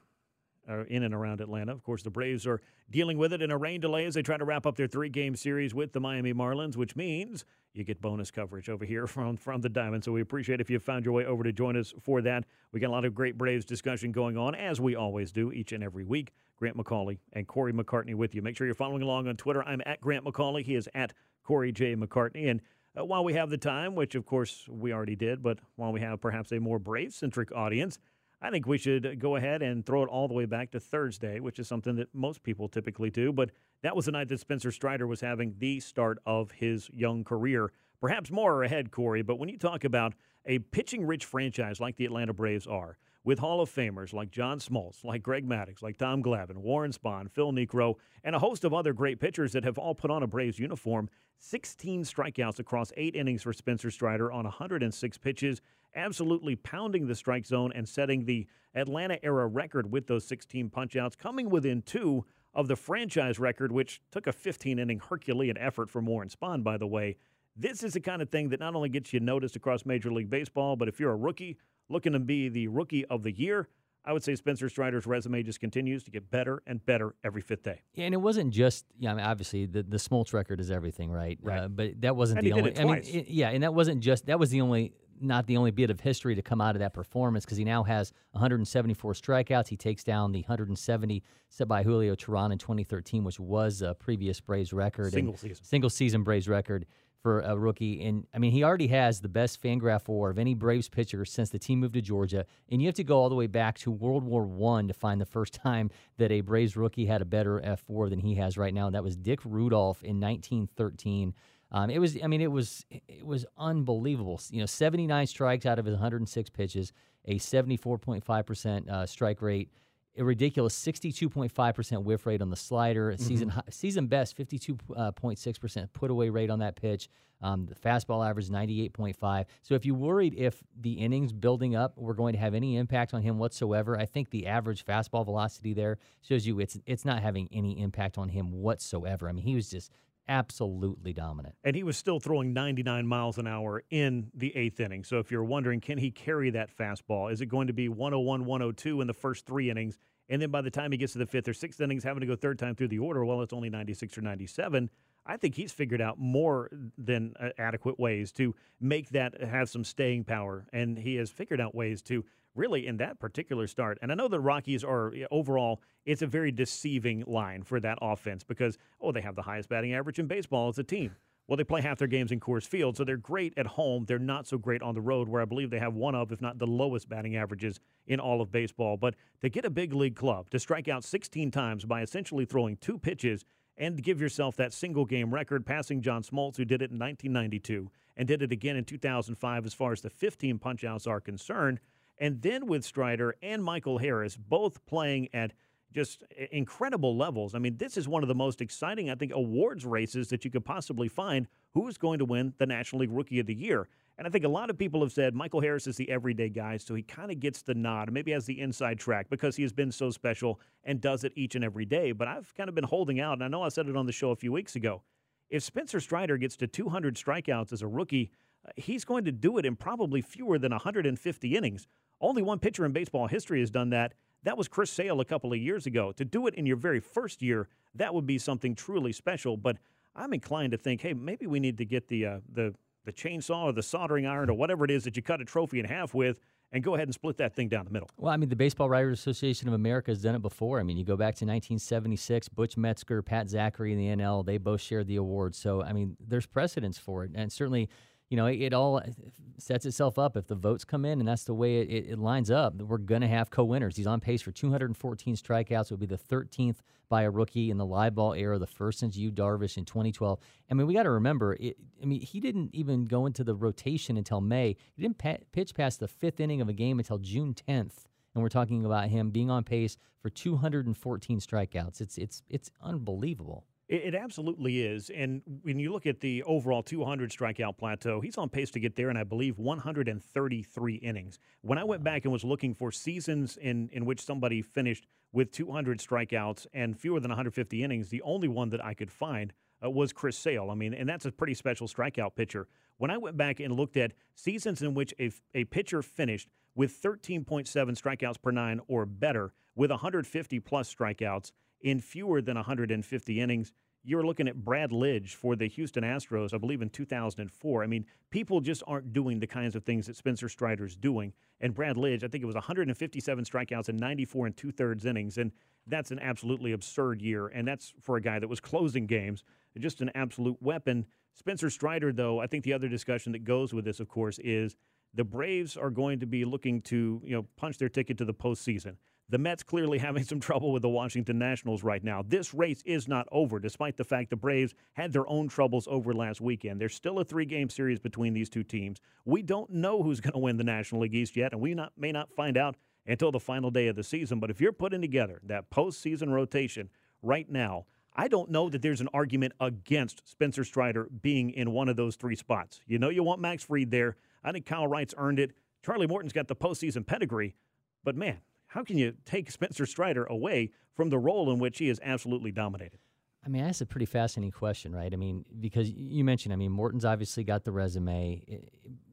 uh, 0.70 0.84
in 0.86 1.04
and 1.04 1.14
around 1.14 1.42
Atlanta. 1.42 1.72
Of 1.72 1.84
course, 1.84 2.04
the 2.04 2.10
Braves 2.10 2.46
are 2.48 2.62
dealing 2.90 3.18
with 3.18 3.34
it 3.34 3.42
in 3.42 3.52
a 3.52 3.58
rain 3.58 3.82
delay 3.82 4.06
as 4.06 4.14
they 4.14 4.22
try 4.22 4.38
to 4.38 4.46
wrap 4.46 4.66
up 4.66 4.76
their 4.76 4.88
three 4.88 5.10
game 5.10 5.36
series 5.36 5.74
with 5.74 5.94
the 5.94 6.00
Miami 6.00 6.34
Marlins, 6.34 6.76
which 6.76 6.96
means 6.96 7.46
you 7.74 7.84
get 7.84 8.02
bonus 8.02 8.32
coverage 8.32 8.70
over 8.70 8.86
here 8.86 9.08
from, 9.08 9.38
from 9.38 9.62
the 9.62 9.70
Diamond. 9.70 10.04
So 10.04 10.12
we 10.12 10.22
appreciate 10.22 10.62
if 10.62 10.70
you 10.70 10.80
found 10.80 11.06
your 11.06 11.14
way 11.14 11.26
over 11.26 11.44
to 11.44 11.52
join 11.52 11.78
us 11.78 11.94
for 12.02 12.22
that. 12.22 12.46
We 12.72 12.80
got 12.80 12.90
a 12.90 12.92
lot 12.92 13.06
of 13.06 13.16
great 13.16 13.38
Braves 13.38 13.66
discussion 13.66 14.12
going 14.12 14.38
on, 14.38 14.56
as 14.56 14.80
we 14.80 14.96
always 14.96 15.32
do 15.32 15.52
each 15.52 15.72
and 15.72 15.84
every 15.84 16.04
week. 16.04 16.32
Grant 16.58 16.78
McCauley 16.78 17.18
and 17.34 17.48
Corey 17.48 17.74
McCartney 17.74 18.14
with 18.14 18.36
you. 18.36 18.42
Make 18.44 18.56
sure 18.56 18.68
you're 18.68 18.76
following 18.76 19.02
along 19.02 19.28
on 19.28 19.36
Twitter. 19.36 19.64
I'm 19.64 19.82
at 19.86 20.00
Grant 20.00 20.24
McCauley. 20.24 20.64
He 20.64 20.76
is 20.76 20.88
at 20.94 21.12
Corey 21.44 21.72
J. 21.72 21.96
McCartney. 21.96 22.52
And 22.52 22.62
uh, 22.98 23.04
while 23.04 23.24
we 23.24 23.34
have 23.34 23.50
the 23.50 23.58
time, 23.58 23.96
which 23.96 24.16
of 24.16 24.26
course 24.26 24.68
we 24.70 24.94
already 24.94 25.16
did, 25.16 25.42
but 25.42 25.60
while 25.76 25.92
we 25.92 26.02
have 26.02 26.22
perhaps 26.22 26.52
a 26.52 26.60
more 26.60 26.78
Brave 26.78 27.14
centric 27.14 27.52
audience, 27.52 27.98
I 28.42 28.50
think 28.50 28.66
we 28.66 28.80
should 28.80 29.20
go 29.20 29.36
ahead 29.36 29.62
and 29.62 29.86
throw 29.86 30.04
it 30.04 30.08
all 30.08 30.28
the 30.28 30.34
way 30.34 30.46
back 30.46 30.72
to 30.72 30.80
Thursday, 30.80 31.40
which 31.40 31.60
is 31.60 31.68
something 31.68 31.96
that 31.98 32.14
most 32.14 32.42
people 32.42 32.68
typically 32.68 33.12
do. 33.12 33.32
But 33.32 33.52
that 33.84 33.96
was 33.96 34.06
the 34.06 34.12
night 34.12 34.30
that 34.30 34.40
Spencer 34.40 34.72
Strider 34.72 35.06
was 35.06 35.22
having 35.22 35.56
the 35.60 35.80
start 35.80 36.18
of 36.26 36.52
his 36.52 36.90
young 36.92 37.24
career. 37.24 37.72
Perhaps 38.00 38.32
more 38.32 38.64
ahead, 38.64 38.90
Corey, 38.90 39.22
but 39.22 39.38
when 39.38 39.48
you 39.48 39.58
talk 39.58 39.84
about 39.84 40.14
a 40.48 40.58
pitching 40.58 41.06
rich 41.06 41.24
franchise 41.26 41.80
like 41.80 41.98
the 41.98 42.06
Atlanta 42.06 42.34
Braves 42.34 42.66
are, 42.66 42.98
with 43.24 43.40
Hall 43.40 43.62
of 43.62 43.70
Famers 43.70 44.14
like 44.14 44.32
John 44.32 44.60
Smoltz, 44.60 45.04
like 45.04 45.22
Greg 45.22 45.48
Maddux, 45.48 45.82
like 45.82 45.98
Tom 45.98 46.24
Glavine, 46.24 46.58
Warren 46.58 46.92
Spahn, 46.92 47.30
Phil 47.30 47.52
Niekro, 47.52 47.96
and 48.24 48.36
a 48.36 48.40
host 48.40 48.64
of 48.64 48.74
other 48.74 48.94
great 48.94 49.20
pitchers 49.20 49.52
that 49.52 49.64
have 49.64 49.78
all 49.78 49.94
put 49.94 50.10
on 50.12 50.24
a 50.24 50.28
Braves 50.28 50.58
uniform. 50.58 51.10
16 51.38 52.04
strikeouts 52.04 52.60
across 52.60 52.92
eight 52.98 53.16
innings 53.16 53.44
for 53.44 53.54
Spencer 53.54 53.92
Strider 53.92 54.32
on 54.32 54.46
106 54.46 55.18
pitches, 55.20 55.62
absolutely 55.96 56.56
pounding 56.56 57.08
the 57.08 57.16
strike 57.16 57.46
zone 57.46 57.72
and 57.74 57.88
setting 57.88 58.26
the 58.26 58.48
Atlanta 58.76 59.24
era 59.24 59.48
record 59.48 59.92
with 59.92 60.08
those 60.08 60.26
16 60.28 60.70
punchouts, 60.70 61.18
coming 61.18 61.50
within 61.50 61.82
two 61.82 62.26
of 62.54 62.68
the 62.68 62.76
franchise 62.76 63.40
record, 63.40 63.72
which 63.72 64.02
took 64.12 64.28
a 64.28 64.32
15 64.32 64.80
inning 64.80 65.00
Herculean 65.00 65.58
effort 65.58 65.90
from 65.90 66.06
Warren 66.06 66.30
Spahn, 66.30 66.64
by 66.64 66.78
the 66.78 66.88
way. 66.88 67.18
This 67.56 67.84
is 67.84 67.94
the 67.94 68.00
kind 68.00 68.22
of 68.22 68.30
thing 68.30 68.50
that 68.50 68.60
not 68.60 68.76
only 68.76 68.90
gets 68.90 69.12
you 69.14 69.20
noticed 69.20 69.56
across 69.56 69.86
Major 69.86 70.12
League 70.12 70.30
Baseball, 70.30 70.76
but 70.76 70.88
if 70.88 71.00
you're 71.00 71.12
a 71.12 71.18
rookie 71.18 71.58
looking 71.90 72.14
to 72.14 72.20
be 72.20 72.48
the 72.50 72.68
rookie 72.70 73.06
of 73.06 73.24
the 73.24 73.32
year, 73.32 73.68
I 74.04 74.14
would 74.14 74.24
say 74.24 74.34
Spencer 74.36 74.68
Strider's 74.68 75.06
resume 75.06 75.44
just 75.44 75.60
continues 75.60 76.04
to 76.06 76.12
get 76.12 76.32
better 76.32 76.64
and 76.66 76.84
better 76.86 77.14
every 77.24 77.42
fifth 77.42 77.64
day. 77.64 77.82
Yeah, 77.94 78.06
and 78.06 78.14
it 78.16 78.22
wasn't 78.22 78.52
just. 78.52 78.86
Yeah, 78.98 79.12
I 79.12 79.16
mean, 79.16 79.26
obviously 79.26 79.66
the 79.68 79.84
the 79.84 79.98
Smoltz 79.98 80.34
record 80.34 80.60
is 80.60 80.72
everything, 80.72 81.12
right? 81.12 81.38
Right. 81.42 81.60
Uh, 81.60 81.68
but 81.68 82.02
that 82.02 82.16
wasn't 82.16 82.40
And 82.40 82.48
the 82.48 82.56
he 82.56 82.62
did 82.62 82.80
only. 82.80 82.94
I 82.94 82.96
mean, 82.96 83.04
it- 83.06 83.28
yeah, 83.30 83.50
and 83.50 83.62
that 83.64 83.74
wasn't 83.76 84.02
just. 84.02 84.26
That 84.26 84.40
was 84.40 84.50
the 84.50 84.62
only. 84.62 84.94
Not 85.22 85.46
the 85.48 85.58
only 85.58 85.72
bit 85.72 85.90
of 85.90 86.00
history 86.00 86.36
to 86.36 86.42
come 86.42 86.60
out 86.60 86.76
of 86.76 86.80
that 86.80 86.94
performance 86.94 87.46
because 87.46 87.58
he 87.58 87.64
now 87.64 87.84
has 87.84 88.12
174 88.32 89.14
strikeouts. 89.14 89.68
He 89.68 89.78
takes 89.78 90.04
down 90.04 90.32
the 90.32 90.42
170 90.42 91.24
set 91.50 91.68
by 91.68 91.84
Julio 91.84 92.16
Teheran 92.16 92.52
in 92.52 92.58
2013, 92.58 93.24
which 93.24 93.40
was 93.40 93.82
a 93.82 93.94
previous 93.94 94.40
Braves 94.42 94.74
record. 94.74 95.14
Single 95.14 95.38
season. 95.38 95.64
Single 95.64 95.90
season 95.90 96.24
Braves 96.24 96.48
record 96.48 96.86
for 97.22 97.42
a 97.42 97.56
rookie. 97.56 98.04
And 98.04 98.26
I 98.34 98.40
mean, 98.40 98.52
he 98.52 98.64
already 98.64 98.88
has 98.88 99.22
the 99.22 99.30
best 99.30 99.62
Fangraph 99.62 100.08
WAR 100.08 100.32
of 100.32 100.40
any 100.40 100.56
Braves 100.56 100.90
pitcher 100.90 101.24
since 101.24 101.50
the 101.50 101.60
team 101.60 101.80
moved 101.80 101.94
to 101.94 102.02
Georgia. 102.02 102.46
And 102.70 102.82
you 102.82 102.88
have 102.88 102.96
to 102.96 103.04
go 103.04 103.20
all 103.20 103.30
the 103.30 103.36
way 103.36 103.48
back 103.48 103.78
to 103.80 103.92
World 103.92 104.24
War 104.24 104.44
One 104.44 104.88
to 104.88 104.94
find 104.94 105.22
the 105.22 105.26
first 105.26 105.54
time 105.54 105.92
that 106.18 106.32
a 106.32 106.42
Braves 106.42 106.76
rookie 106.76 107.06
had 107.06 107.22
a 107.22 107.26
better 107.26 107.60
F4 107.60 108.10
than 108.10 108.20
he 108.20 108.36
has 108.36 108.58
right 108.58 108.74
now. 108.74 108.88
And 108.88 108.96
that 108.96 109.04
was 109.04 109.16
Dick 109.16 109.40
Rudolph 109.46 110.04
in 110.04 110.20
1913. 110.20 111.34
Um, 111.72 111.90
it 111.90 112.00
was, 112.00 112.18
I 112.22 112.28
mean, 112.28 112.42
it 112.42 112.52
was, 112.52 112.86
it 112.90 113.26
was 113.26 113.46
unbelievable. 113.58 114.40
You 114.50 114.60
know, 114.60 114.66
79 114.66 115.28
strikes 115.28 115.66
out 115.66 115.80
of 115.80 115.86
his 115.86 115.94
106 115.94 116.50
pitches, 116.50 116.92
a 117.26 117.36
74.5 117.36 118.46
percent 118.46 118.90
uh, 118.90 119.06
strike 119.06 119.42
rate, 119.42 119.72
a 120.18 120.24
ridiculous 120.24 120.78
62.5% 120.78 122.04
whiff 122.04 122.26
rate 122.26 122.42
on 122.42 122.50
the 122.50 122.56
slider, 122.58 123.16
season 123.18 123.50
hi- 123.50 123.62
season 123.70 124.08
best 124.08 124.38
52.6% 124.38 125.94
put 125.94 126.12
away 126.12 126.30
rate 126.30 126.50
on 126.50 126.60
that 126.60 126.76
pitch. 126.76 127.08
Um, 127.44 127.66
the 127.66 127.74
fastball 127.74 128.28
average 128.28 128.50
98.5. 128.50 129.46
So 129.64 129.74
if 129.74 129.84
you 129.84 129.96
worried 129.96 130.36
if 130.38 130.62
the 130.80 130.94
innings 130.94 131.34
building 131.34 131.76
up 131.76 131.98
were 131.98 132.14
going 132.14 132.34
to 132.34 132.40
have 132.40 132.54
any 132.54 132.78
impact 132.78 133.16
on 133.16 133.22
him 133.24 133.40
whatsoever, 133.40 133.98
I 133.98 134.06
think 134.06 134.30
the 134.30 134.46
average 134.46 134.86
fastball 134.86 135.26
velocity 135.26 135.74
there 135.74 135.98
shows 136.22 136.46
you 136.46 136.60
it's 136.60 136.78
it's 136.86 137.04
not 137.04 137.24
having 137.24 137.50
any 137.52 137.80
impact 137.82 138.20
on 138.20 138.30
him 138.30 138.52
whatsoever. 138.52 139.28
I 139.28 139.32
mean, 139.32 139.44
he 139.46 139.56
was 139.56 139.72
just 139.72 139.92
absolutely 140.28 141.14
dominant. 141.14 141.56
And 141.64 141.76
he 141.76 141.84
was 141.84 141.98
still 141.98 142.20
throwing 142.20 142.54
99 142.54 143.06
miles 143.08 143.38
an 143.38 143.48
hour 143.48 143.84
in 143.90 144.32
the 144.34 144.56
eighth 144.56 144.80
inning. 144.80 145.04
So 145.04 145.20
if 145.20 145.32
you're 145.32 145.44
wondering, 145.44 145.82
can 145.82 145.98
he 145.98 146.12
carry 146.12 146.50
that 146.52 146.76
fastball? 146.76 147.32
Is 147.32 147.42
it 147.42 147.48
going 147.48 147.68
to 147.68 147.74
be 147.74 147.90
101, 147.90 148.46
102 148.46 149.02
in 149.02 149.08
the 149.08 149.14
first 149.14 149.46
three 149.46 149.70
innings? 149.70 149.98
And 150.30 150.42
then 150.42 150.50
by 150.50 150.62
the 150.62 150.72
time 150.72 150.92
he 150.92 150.98
gets 150.98 151.14
to 151.14 151.20
the 151.20 151.26
fifth 151.26 151.48
or 151.48 151.54
sixth 151.54 151.82
innings, 151.82 152.04
having 152.04 152.22
to 152.22 152.28
go 152.28 152.36
third 152.36 152.58
time 152.58 152.76
through 152.76 152.88
the 152.88 153.00
order, 153.00 153.26
well, 153.26 153.42
it's 153.42 153.54
only 153.54 153.70
96 153.70 154.18
or 154.18 154.22
97. 154.22 154.90
I 155.26 155.38
think 155.38 155.56
he's 155.56 155.72
figured 155.72 156.02
out 156.02 156.18
more 156.18 156.70
than 156.98 157.34
uh, 157.40 157.50
adequate 157.58 158.00
ways 158.00 158.32
to 158.34 158.56
make 158.80 159.10
that 159.10 159.42
have 159.42 159.70
some 159.70 159.84
staying 159.84 160.24
power. 160.24 160.66
And 160.74 160.98
he 160.98 161.16
has 161.16 161.30
figured 161.30 161.62
out 161.62 161.76
ways 161.76 162.02
to 162.04 162.24
really 162.56 162.88
in 162.88 162.98
that 162.98 163.20
particular 163.20 163.68
start. 163.68 163.98
And 164.02 164.12
I 164.12 164.16
know 164.16 164.28
the 164.28 164.40
Rockies 164.40 164.84
are 164.84 165.14
eh, 165.14 165.26
overall, 165.32 165.82
it's 166.06 166.22
a 166.22 166.28
very 166.28 166.52
deceiving 166.52 167.24
line 167.28 167.64
for 167.64 167.80
that 167.80 167.98
offense 168.02 168.44
because, 168.44 168.78
oh, 169.00 169.12
they 169.12 169.22
have 169.22 169.36
the 169.36 169.42
highest 169.42 169.70
batting 169.70 169.94
average 169.94 170.20
in 170.20 170.28
baseball 170.28 170.70
as 170.70 170.78
a 170.78 170.84
team. 170.84 171.16
Well, 171.48 171.58
they 171.58 171.64
play 171.64 171.82
half 171.82 171.98
their 171.98 172.08
games 172.08 172.32
in 172.32 172.40
Coors 172.40 172.66
Field, 172.66 172.96
so 172.96 173.04
they're 173.04 173.18
great 173.18 173.54
at 173.58 173.68
home. 173.68 174.06
They're 174.06 174.20
not 174.20 174.48
so 174.48 174.58
great 174.58 174.82
on 174.82 174.96
the 174.96 175.02
road, 175.02 175.28
where 175.28 175.42
I 175.42 175.46
believe 175.46 175.70
they 175.70 175.80
have 175.80 175.96
one 175.96 176.16
of, 176.16 176.32
if 176.32 176.40
not 176.40 176.60
the 176.60 176.68
lowest 176.68 177.10
batting 177.10 177.36
averages 177.36 177.80
in 178.08 178.22
all 178.22 178.42
of 178.42 178.52
baseball. 178.52 178.96
But 178.96 179.16
to 179.42 179.50
get 179.50 179.66
a 179.66 179.70
big 179.70 179.92
league 179.92 180.16
club 180.16 180.50
to 180.52 180.60
strike 180.60 180.88
out 180.88 181.04
16 181.04 181.52
times 181.52 181.84
by 181.84 182.04
essentially 182.04 182.46
throwing 182.46 182.78
two 182.78 182.98
pitches 182.98 183.44
and 183.76 184.02
give 184.02 184.22
yourself 184.22 184.56
that 184.58 184.72
single 184.72 185.06
game 185.06 185.34
record, 185.34 185.66
passing 185.66 186.02
John 186.02 186.24
Smoltz, 186.24 186.56
who 186.56 186.64
did 186.64 186.82
it 186.82 186.92
in 186.92 187.00
1992 187.00 187.90
and 188.16 188.28
did 188.28 188.42
it 188.42 188.52
again 188.52 188.76
in 188.76 188.86
2005 188.86 189.66
as 189.66 189.74
far 189.74 189.92
as 189.92 190.02
the 190.02 190.10
15 190.10 190.60
punchouts 190.60 191.08
are 191.08 191.20
concerned. 191.20 191.80
And 192.22 192.42
then 192.42 192.68
with 192.68 192.86
Strider 192.86 193.36
and 193.42 193.64
Michael 193.64 193.98
Harris 193.98 194.38
both 194.38 194.86
playing 194.86 195.28
at 195.34 195.54
just 195.92 196.24
incredible 196.52 197.18
levels. 197.18 197.54
I 197.54 197.60
mean, 197.60 197.78
this 197.78 197.98
is 197.98 198.08
one 198.08 198.24
of 198.24 198.30
the 198.30 198.36
most 198.36 198.62
exciting, 198.62 199.10
I 199.10 199.16
think, 199.16 199.34
awards 199.34 199.86
races 199.86 200.30
that 200.30 200.46
you 200.46 200.52
could 200.52 200.64
possibly 200.64 201.10
find. 201.10 201.48
Who's 201.74 201.98
going 201.98 202.20
to 202.20 202.26
win 202.26 202.54
the 202.60 202.66
National 202.66 203.02
League 203.02 203.12
Rookie 203.12 203.40
of 203.40 203.48
the 203.48 203.56
Year? 203.56 203.90
And 204.18 204.28
I 204.28 204.30
think 204.30 204.46
a 204.46 204.50
lot 204.50 204.70
of 204.70 204.78
people 204.78 205.02
have 205.02 205.12
said 205.12 205.34
Michael 205.34 205.62
Harris 205.62 205.88
is 205.88 205.98
the 205.98 206.10
everyday 206.10 206.50
guy, 206.50 206.78
so 206.78 206.94
he 206.94 207.02
kind 207.02 207.32
of 207.32 207.40
gets 207.40 207.64
the 207.64 207.74
nod, 207.74 208.12
maybe 208.12 208.32
has 208.32 208.46
the 208.46 208.60
inside 208.60 209.00
track 209.00 209.28
because 209.30 209.56
he 209.56 209.64
has 209.64 209.74
been 209.74 209.92
so 209.92 210.12
special 210.12 210.60
and 210.84 211.02
does 211.02 211.24
it 211.24 211.34
each 211.36 211.56
and 211.56 211.64
every 211.64 211.86
day. 211.86 212.12
But 212.12 212.28
I've 212.28 212.54
kind 212.54 212.70
of 212.70 212.76
been 212.76 212.84
holding 212.84 213.20
out, 213.20 213.34
and 213.34 213.44
I 213.44 213.48
know 213.48 213.64
I 213.64 213.70
said 213.70 213.88
it 213.88 213.98
on 213.98 214.06
the 214.06 214.12
show 214.12 214.30
a 214.30 214.36
few 214.36 214.52
weeks 214.52 214.76
ago. 214.76 215.02
If 215.50 215.64
Spencer 215.64 216.00
Strider 216.00 216.38
gets 216.38 216.56
to 216.58 216.68
200 216.68 217.16
strikeouts 217.16 217.74
as 217.74 217.82
a 217.82 217.88
rookie, 217.88 218.32
uh, 218.66 218.72
he's 218.76 219.04
going 219.06 219.26
to 219.26 219.32
do 219.32 219.58
it 219.58 219.66
in 219.66 219.76
probably 219.76 220.22
fewer 220.22 220.60
than 220.60 220.72
150 220.72 221.56
innings. 221.56 221.88
Only 222.22 222.42
one 222.42 222.60
pitcher 222.60 222.86
in 222.86 222.92
baseball 222.92 223.28
history 223.28 223.60
has 223.60 223.72
done 223.72 223.90
that. 223.90 224.14
That 224.44 224.58
was 224.58 224.68
Chris 224.68 224.92
Sale 224.92 225.20
a 225.20 225.26
couple 225.26 225.52
of 225.52 225.60
years 225.60 225.86
ago. 225.86 226.12
To 226.14 226.26
do 226.26 226.48
it 226.48 226.56
in 226.56 226.66
your 226.66 226.78
very 226.78 227.00
first 227.00 227.42
year, 227.42 227.68
that 227.96 228.14
would 228.14 228.26
be 228.26 228.38
something 228.38 228.76
truly 228.76 229.12
special. 229.12 229.58
But 229.58 229.78
I'm 230.16 230.34
inclined 230.34 230.72
to 230.72 230.78
think, 230.78 231.02
hey, 231.02 231.14
maybe 231.14 231.48
we 231.48 231.60
need 231.60 231.78
to 231.80 231.86
get 231.86 232.08
the 232.08 232.26
uh, 232.26 232.40
the 232.54 232.74
the 233.06 233.12
chainsaw 233.12 233.64
or 233.66 233.74
the 233.74 233.84
soldering 233.84 234.28
iron 234.28 234.50
or 234.50 234.54
whatever 234.54 234.86
it 234.86 234.92
is 234.92 235.04
that 235.04 235.16
you 235.16 235.24
cut 235.24 235.42
a 235.42 235.46
trophy 235.46 235.80
in 235.80 235.86
half 235.86 236.14
with 236.14 236.40
and 236.72 236.84
go 236.84 236.96
ahead 236.96 237.08
and 237.08 237.14
split 237.14 237.38
that 237.38 237.54
thing 237.54 237.68
down 237.68 237.84
the 237.86 237.92
middle. 237.92 238.10
Well, 238.18 238.32
I 238.32 238.38
mean, 238.38 238.50
the 238.50 238.56
Baseball 238.56 238.90
Writers 238.90 239.20
Association 239.20 239.68
of 239.68 239.74
America 239.74 240.12
has 240.12 240.22
done 240.22 240.36
it 240.36 240.42
before. 240.42 240.80
I 240.80 240.84
mean, 240.84 240.98
you 240.98 241.04
go 241.04 241.18
back 241.18 241.36
to 241.36 241.46
1976, 241.46 242.50
Butch 242.50 242.78
Metzger, 242.78 243.22
Pat 243.22 243.48
Zachry, 243.48 243.92
in 243.92 243.98
the 243.98 244.24
NL, 244.24 244.46
they 244.46 244.58
both 244.58 244.80
shared 244.80 245.08
the 245.08 245.18
award. 245.18 245.54
So, 245.56 245.84
I 245.84 245.92
mean, 245.94 246.16
there's 246.26 246.46
precedence 246.46 246.98
for 246.98 247.26
it. 247.26 247.32
And 247.36 247.52
certainly, 247.52 247.90
you 248.32 248.38
know, 248.38 248.48
it, 248.48 248.62
it 248.62 248.74
all 248.74 249.00
eh, 249.00 249.12
sets 249.58 249.86
itself 249.86 250.18
up. 250.18 250.38
If 250.38 250.48
the 250.48 250.56
votes 250.56 250.86
come 250.86 251.04
in 251.04 251.20
and 251.20 251.28
that's 251.28 251.44
the 251.44 251.54
way 251.54 251.82
it, 251.82 251.90
it, 251.90 252.12
it 252.12 252.18
lines 252.18 252.50
up, 252.50 252.74
we're 252.76 252.98
going 252.98 253.22
to 253.22 253.28
have 253.28 253.52
co 253.52 253.66
winners. 253.66 253.98
He's 253.98 254.08
on 254.08 254.22
pace 254.22 254.42
for 254.42 254.52
214 254.54 255.36
strikeouts. 255.36 255.86
It 255.86 255.92
would 255.92 256.00
be 256.00 256.06
the 256.06 256.18
13th 256.18 256.78
by 257.10 257.24
a 257.24 257.30
rookie 257.30 257.70
in 257.70 257.78
the 257.78 257.86
live 257.86 258.16
ball 258.16 258.34
era, 258.34 258.58
the 258.58 258.66
first 258.66 259.00
since 259.00 259.18
Yu 259.18 259.32
Darvish 259.34 259.78
in 259.78 259.84
2012. 259.84 260.40
I 260.70 260.74
mean, 260.74 260.88
we 260.88 260.94
got 260.94 261.04
to 261.04 261.12
remember, 261.12 261.58
it, 261.60 261.76
I 262.02 262.06
mean, 262.06 262.22
he 262.22 262.40
didn't 262.40 262.74
even 262.74 263.06
go 263.06 263.26
into 263.26 263.44
the 263.44 263.54
rotation 263.54 264.16
until 264.16 264.40
May. 264.40 264.78
He 264.96 265.02
didn't 265.02 265.18
pa- 265.18 265.44
pitch 265.52 265.76
past 265.76 266.00
the 266.00 266.08
fifth 266.08 266.40
inning 266.40 266.62
of 266.62 266.70
a 266.70 266.74
game 266.74 267.00
until 267.00 267.18
June 267.18 267.54
10th. 267.54 268.06
And 268.34 268.42
we're 268.42 268.48
talking 268.48 268.86
about 268.86 269.10
him 269.10 269.30
being 269.30 269.52
on 269.52 269.66
pace 269.66 269.98
for 270.22 270.30
214 270.30 271.40
strikeouts. 271.42 272.00
It's 272.00 272.18
it's 272.18 272.44
it's 272.48 272.72
unbelievable. 272.82 273.66
It, 273.92 274.14
it, 274.14 274.16
absolutely 274.16 274.84
is. 274.84 275.10
And 275.10 275.42
when 275.64 275.78
you 275.78 275.92
look 275.92 276.06
at 276.06 276.22
the 276.22 276.44
overall 276.44 276.82
200 276.82 277.30
strikeout 277.30 277.78
plateau, 277.78 278.22
he's 278.22 278.38
on 278.38 278.48
pace 278.48 278.72
to 278.72 278.80
get 278.80 278.96
there 278.96 279.10
in, 279.10 279.18
I 279.18 279.26
believe, 279.26 279.60
133 279.60 280.96
innings. 280.96 281.40
When 281.62 281.78
I 281.78 281.84
went 281.84 282.02
back 282.02 282.24
and 282.24 282.32
was 282.32 282.46
looking 282.46 282.74
for 282.74 282.94
seasons 282.94 283.58
in, 283.58 283.90
in 283.92 284.06
which 284.06 284.24
somebody 284.24 284.62
finished 284.62 285.08
with 285.34 285.52
200 285.52 286.00
strikeouts 286.00 286.68
and 286.74 286.98
fewer 286.98 287.20
than 287.20 287.32
150 287.32 287.84
innings, 287.84 288.08
the 288.08 288.22
only 288.22 288.48
one 288.48 288.70
that 288.70 288.84
I 288.84 288.94
could 288.94 289.12
find 289.12 289.52
uh, 289.84 289.90
was 289.90 290.14
Chris 290.14 290.38
Sale. 290.38 290.70
I 290.72 290.76
mean, 290.76 290.94
and 290.94 291.08
that's 291.08 291.26
a 291.26 291.32
pretty 291.32 291.54
special 291.54 291.86
strikeout 291.86 292.34
pitcher. 292.36 292.70
When 292.98 293.12
I 293.12 293.18
went 293.18 293.36
back 293.36 293.60
and 293.60 293.74
looked 293.74 293.98
at 293.98 294.14
seasons 294.36 294.82
in 294.82 294.94
which 294.94 295.14
a, 295.20 295.32
a 295.54 295.66
pitcher 295.66 296.02
finished 296.02 296.48
with 296.76 297.02
13.7 297.02 297.68
strikeouts 297.68 298.42
per 298.42 298.52
nine 298.52 298.80
or 298.88 299.06
better, 299.06 299.52
with 299.76 299.90
150 299.90 300.60
plus 300.60 300.94
strikeouts, 300.94 301.52
in 301.84 302.00
fewer 302.00 302.42
than 302.42 302.56
150 302.56 303.40
innings. 303.40 303.72
You're 304.04 304.26
looking 304.26 304.48
at 304.48 304.64
Brad 304.64 304.92
Lidge 304.92 305.36
for 305.36 305.56
the 305.56 305.68
Houston 305.68 306.04
Astros, 306.04 306.54
I 306.54 306.58
believe 306.58 306.82
in 306.82 306.90
2004. 306.90 307.84
I 307.84 307.88
mean, 307.88 308.06
people 308.32 308.60
just 308.60 308.82
aren't 308.88 309.14
doing 309.14 309.40
the 309.40 309.46
kinds 309.46 309.76
of 309.76 309.84
things 309.84 310.08
that 310.08 310.16
Spencer 310.16 310.50
Strider's 310.50 310.96
doing. 310.96 311.34
And 311.60 311.76
Brad 311.76 311.98
Lidge, 311.98 312.24
I 312.24 312.28
think 312.28 312.44
it 312.44 312.48
was 312.48 312.56
157 312.56 313.46
strikeouts 313.46 313.90
and 313.90 314.00
94 314.00 314.48
and 314.48 314.58
two 314.58 314.72
thirds 314.72 315.06
innings. 315.06 315.38
And 315.38 315.52
that's 315.86 316.10
an 316.10 316.20
absolutely 316.20 316.72
absurd 316.72 317.22
year. 317.22 317.48
And 317.48 317.68
that's 317.68 317.94
for 318.02 318.18
a 318.18 318.22
guy 318.22 318.40
that 318.40 318.48
was 318.48 318.60
closing 318.60 319.06
games, 319.06 319.44
just 319.78 320.02
an 320.02 320.10
absolute 320.16 320.58
weapon. 320.62 321.06
Spencer 321.36 321.70
Strider, 321.70 322.12
though, 322.12 322.40
I 322.40 322.48
think 322.48 322.64
the 322.64 322.74
other 322.74 322.90
discussion 322.90 323.32
that 323.34 323.44
goes 323.44 323.72
with 323.72 323.86
this, 323.86 324.00
of 324.00 324.08
course, 324.08 324.40
is 324.40 324.76
the 325.14 325.24
Braves 325.24 325.78
are 325.78 325.90
going 325.90 326.20
to 326.20 326.26
be 326.26 326.46
looking 326.46 326.82
to, 326.84 327.22
you 327.24 327.36
know, 327.36 327.46
punch 327.56 327.78
their 327.78 327.90
ticket 327.90 328.18
to 328.18 328.26
the 328.26 328.34
postseason. 328.34 328.96
The 329.32 329.38
Mets 329.38 329.64
clearly 329.64 329.98
having 329.98 330.26
some 330.26 330.42
trouble 330.42 330.74
with 330.74 330.82
the 330.82 330.90
Washington 330.90 331.40
Nationals 331.40 331.84
right 331.84 332.04
now. 332.04 332.22
This 332.22 332.54
race 332.54 332.84
is 332.86 333.08
not 333.08 333.30
over, 333.32 333.60
despite 333.60 333.96
the 333.96 334.04
fact 334.04 334.30
the 334.30 334.36
Braves 334.36 334.76
had 334.92 335.14
their 335.14 335.28
own 335.30 335.48
troubles 335.48 335.88
over 335.90 336.14
last 336.14 336.42
weekend. 336.42 336.82
There's 336.82 336.94
still 336.94 337.18
a 337.18 337.24
three 337.24 337.46
game 337.46 337.70
series 337.70 337.98
between 337.98 338.34
these 338.34 338.50
two 338.50 338.64
teams. 338.64 339.00
We 339.24 339.42
don't 339.42 339.70
know 339.70 340.04
who's 340.04 340.20
going 340.20 340.34
to 340.34 340.40
win 340.40 340.58
the 340.58 340.66
National 340.66 341.00
League 341.00 341.16
East 341.16 341.38
yet, 341.38 341.54
and 341.54 341.62
we 341.62 341.74
not, 341.74 341.94
may 341.98 342.12
not 342.12 342.30
find 342.34 342.58
out 342.58 342.76
until 343.08 343.32
the 343.32 343.40
final 343.40 343.72
day 343.72 343.88
of 343.88 343.96
the 343.96 344.04
season. 344.04 344.42
But 344.42 344.50
if 344.50 344.60
you're 344.60 344.74
putting 344.74 345.00
together 345.00 345.40
that 345.46 345.70
postseason 345.70 346.34
rotation 346.34 346.90
right 347.22 347.50
now, 347.50 347.86
I 348.14 348.28
don't 348.28 348.52
know 348.52 348.70
that 348.70 348.82
there's 348.82 349.00
an 349.00 349.10
argument 349.14 349.54
against 349.62 350.30
Spencer 350.30 350.66
Strider 350.66 351.08
being 351.22 351.52
in 351.52 351.72
one 351.72 351.88
of 351.88 351.96
those 351.96 352.18
three 352.18 352.36
spots. 352.36 352.82
You 352.86 353.00
know, 353.00 353.08
you 353.08 353.24
want 353.24 353.40
Max 353.40 353.64
Fried 353.64 353.92
there. 353.92 354.18
I 354.44 354.52
think 354.52 354.66
Kyle 354.66 354.88
Wright's 354.88 355.14
earned 355.18 355.40
it. 355.40 355.54
Charlie 355.86 356.06
Morton's 356.08 356.34
got 356.34 356.50
the 356.50 356.56
postseason 356.56 357.06
pedigree. 357.06 357.56
But 358.04 358.18
man, 358.18 358.42
how 358.72 358.84
can 358.84 358.98
you 358.98 359.14
take 359.26 359.52
Spencer 359.52 359.86
Strider 359.86 360.24
away 360.24 360.72
from 360.96 361.10
the 361.10 361.20
role 361.20 361.52
in 361.52 361.60
which 361.60 361.78
he 361.78 361.90
is 361.90 362.00
absolutely 362.02 362.52
dominated? 362.52 363.00
I 363.46 363.50
mean, 363.50 363.66
that's 363.66 363.82
a 363.82 363.86
pretty 363.86 364.06
fascinating 364.06 364.52
question, 364.52 364.96
right? 364.96 365.12
I 365.12 365.18
mean, 365.18 365.44
because 365.60 365.90
you 365.90 366.24
mentioned, 366.24 366.54
I 366.54 366.56
mean, 366.56 366.72
Morton's 366.72 367.04
obviously 367.04 367.44
got 367.44 367.66
the 367.66 367.72
resume, 367.72 368.42
eh, 368.48 368.58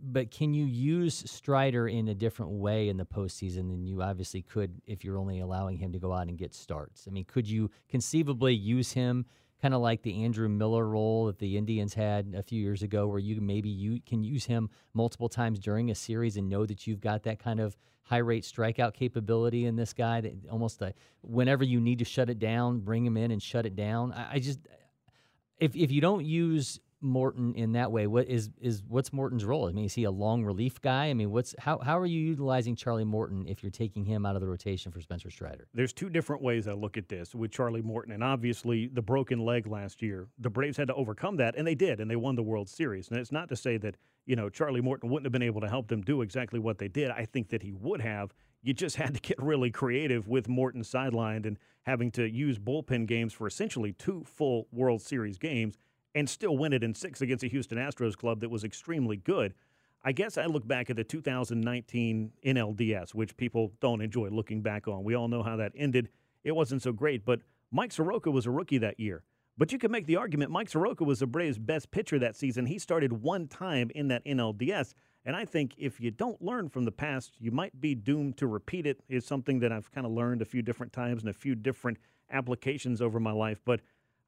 but 0.00 0.30
can 0.30 0.54
you 0.54 0.64
use 0.64 1.24
Strider 1.28 1.88
in 1.88 2.06
a 2.06 2.14
different 2.14 2.52
way 2.52 2.88
in 2.88 2.98
the 2.98 3.06
postseason 3.06 3.68
than 3.68 3.84
you 3.84 4.00
obviously 4.00 4.42
could 4.42 4.80
if 4.86 5.02
you're 5.02 5.18
only 5.18 5.40
allowing 5.40 5.76
him 5.76 5.92
to 5.92 5.98
go 5.98 6.12
out 6.12 6.28
and 6.28 6.38
get 6.38 6.54
starts? 6.54 7.06
I 7.08 7.10
mean, 7.10 7.24
could 7.24 7.48
you 7.48 7.68
conceivably 7.88 8.54
use 8.54 8.92
him 8.92 9.26
kind 9.60 9.74
of 9.74 9.80
like 9.80 10.02
the 10.02 10.24
Andrew 10.24 10.48
Miller 10.48 10.86
role 10.86 11.26
that 11.26 11.38
the 11.38 11.56
Indians 11.56 11.94
had 11.94 12.34
a 12.36 12.42
few 12.42 12.60
years 12.60 12.82
ago, 12.82 13.06
where 13.06 13.18
you 13.18 13.40
maybe 13.40 13.68
you 13.68 14.00
can 14.06 14.22
use 14.22 14.46
him 14.46 14.70
multiple 14.94 15.28
times 15.28 15.58
during 15.58 15.90
a 15.90 15.94
series 15.94 16.36
and 16.36 16.48
know 16.48 16.64
that 16.66 16.86
you've 16.86 17.00
got 17.00 17.24
that 17.24 17.38
kind 17.38 17.60
of 17.60 17.76
high 18.02 18.18
rate 18.18 18.44
strikeout 18.44 18.94
capability 18.94 19.66
in 19.66 19.76
this 19.76 19.92
guy. 19.92 20.20
That 20.20 20.32
almost 20.50 20.80
a, 20.82 20.94
whenever 21.22 21.64
you 21.64 21.80
need 21.80 21.98
to 21.98 22.04
shut 22.04 22.30
it 22.30 22.38
down, 22.38 22.80
bring 22.80 23.04
him 23.04 23.16
in 23.16 23.30
and 23.30 23.42
shut 23.42 23.66
it 23.66 23.76
down. 23.76 24.12
I, 24.12 24.34
I 24.34 24.38
just 24.38 24.60
if 25.58 25.74
if 25.74 25.90
you 25.90 26.00
don't 26.00 26.24
use 26.24 26.80
Morton 27.00 27.54
in 27.54 27.72
that 27.72 27.92
way? 27.92 28.06
What 28.06 28.26
is 28.26 28.50
is 28.60 28.82
what's 28.88 29.12
Morton's 29.12 29.44
role? 29.44 29.68
I 29.68 29.72
mean, 29.72 29.84
is 29.84 29.94
he 29.94 30.04
a 30.04 30.10
long 30.10 30.44
relief 30.44 30.80
guy? 30.80 31.06
I 31.06 31.14
mean, 31.14 31.30
what's 31.30 31.54
how 31.58 31.78
how 31.78 31.98
are 31.98 32.06
you 32.06 32.20
utilizing 32.20 32.74
Charlie 32.74 33.04
Morton 33.04 33.46
if 33.46 33.62
you're 33.62 33.70
taking 33.70 34.04
him 34.04 34.26
out 34.26 34.34
of 34.34 34.40
the 34.40 34.48
rotation 34.48 34.90
for 34.90 35.00
Spencer 35.00 35.30
Strider? 35.30 35.68
There's 35.74 35.92
two 35.92 36.10
different 36.10 36.42
ways 36.42 36.66
I 36.66 36.72
look 36.72 36.96
at 36.96 37.08
this 37.08 37.34
with 37.34 37.52
Charlie 37.52 37.82
Morton, 37.82 38.12
and 38.12 38.24
obviously 38.24 38.88
the 38.88 39.02
broken 39.02 39.38
leg 39.38 39.66
last 39.66 40.02
year. 40.02 40.28
The 40.38 40.50
Braves 40.50 40.76
had 40.76 40.88
to 40.88 40.94
overcome 40.94 41.36
that, 41.36 41.54
and 41.56 41.66
they 41.66 41.74
did, 41.74 42.00
and 42.00 42.10
they 42.10 42.16
won 42.16 42.34
the 42.34 42.42
World 42.42 42.68
Series. 42.68 43.08
And 43.08 43.18
it's 43.18 43.32
not 43.32 43.48
to 43.50 43.56
say 43.56 43.76
that 43.78 43.96
you 44.26 44.34
know 44.34 44.48
Charlie 44.48 44.80
Morton 44.80 45.08
wouldn't 45.08 45.26
have 45.26 45.32
been 45.32 45.42
able 45.42 45.60
to 45.60 45.68
help 45.68 45.88
them 45.88 46.02
do 46.02 46.22
exactly 46.22 46.58
what 46.58 46.78
they 46.78 46.88
did. 46.88 47.10
I 47.10 47.24
think 47.24 47.50
that 47.50 47.62
he 47.62 47.72
would 47.72 48.00
have. 48.00 48.34
You 48.60 48.74
just 48.74 48.96
had 48.96 49.14
to 49.14 49.20
get 49.20 49.40
really 49.40 49.70
creative 49.70 50.26
with 50.26 50.48
Morton 50.48 50.82
sidelined 50.82 51.46
and 51.46 51.58
having 51.82 52.10
to 52.12 52.28
use 52.28 52.58
bullpen 52.58 53.06
games 53.06 53.32
for 53.32 53.46
essentially 53.46 53.92
two 53.92 54.24
full 54.24 54.66
World 54.72 55.00
Series 55.00 55.38
games 55.38 55.78
and 56.14 56.28
still 56.28 56.56
win 56.56 56.72
it 56.72 56.82
in 56.82 56.94
six 56.94 57.20
against 57.20 57.44
a 57.44 57.48
Houston 57.48 57.78
Astros 57.78 58.16
club 58.16 58.40
that 58.40 58.50
was 58.50 58.64
extremely 58.64 59.16
good. 59.16 59.54
I 60.04 60.12
guess 60.12 60.38
I 60.38 60.46
look 60.46 60.66
back 60.66 60.90
at 60.90 60.96
the 60.96 61.04
2019 61.04 62.32
NLDS, 62.44 63.14
which 63.14 63.36
people 63.36 63.72
don't 63.80 64.00
enjoy 64.00 64.28
looking 64.28 64.62
back 64.62 64.86
on. 64.88 65.04
We 65.04 65.14
all 65.14 65.28
know 65.28 65.42
how 65.42 65.56
that 65.56 65.72
ended. 65.76 66.08
It 66.44 66.52
wasn't 66.52 66.82
so 66.82 66.92
great, 66.92 67.24
but 67.24 67.40
Mike 67.70 67.92
Soroka 67.92 68.30
was 68.30 68.46
a 68.46 68.50
rookie 68.50 68.78
that 68.78 69.00
year. 69.00 69.22
But 69.58 69.72
you 69.72 69.78
could 69.78 69.90
make 69.90 70.06
the 70.06 70.16
argument 70.16 70.52
Mike 70.52 70.68
Soroka 70.68 71.02
was 71.02 71.18
the 71.18 71.26
Braves' 71.26 71.58
best 71.58 71.90
pitcher 71.90 72.18
that 72.20 72.36
season. 72.36 72.66
He 72.66 72.78
started 72.78 73.12
one 73.12 73.48
time 73.48 73.90
in 73.94 74.06
that 74.08 74.24
NLDS. 74.24 74.94
And 75.24 75.34
I 75.34 75.44
think 75.44 75.74
if 75.76 76.00
you 76.00 76.12
don't 76.12 76.40
learn 76.40 76.68
from 76.68 76.84
the 76.84 76.92
past, 76.92 77.34
you 77.40 77.50
might 77.50 77.78
be 77.80 77.96
doomed 77.96 78.36
to 78.38 78.46
repeat 78.46 78.86
it, 78.86 79.00
is 79.08 79.26
something 79.26 79.58
that 79.58 79.72
I've 79.72 79.90
kind 79.90 80.06
of 80.06 80.12
learned 80.12 80.42
a 80.42 80.46
few 80.46 80.62
different 80.62 80.92
times 80.92 81.22
and 81.22 81.28
a 81.28 81.34
few 81.34 81.56
different 81.56 81.98
applications 82.30 83.02
over 83.02 83.18
my 83.18 83.32
life. 83.32 83.60
But 83.64 83.80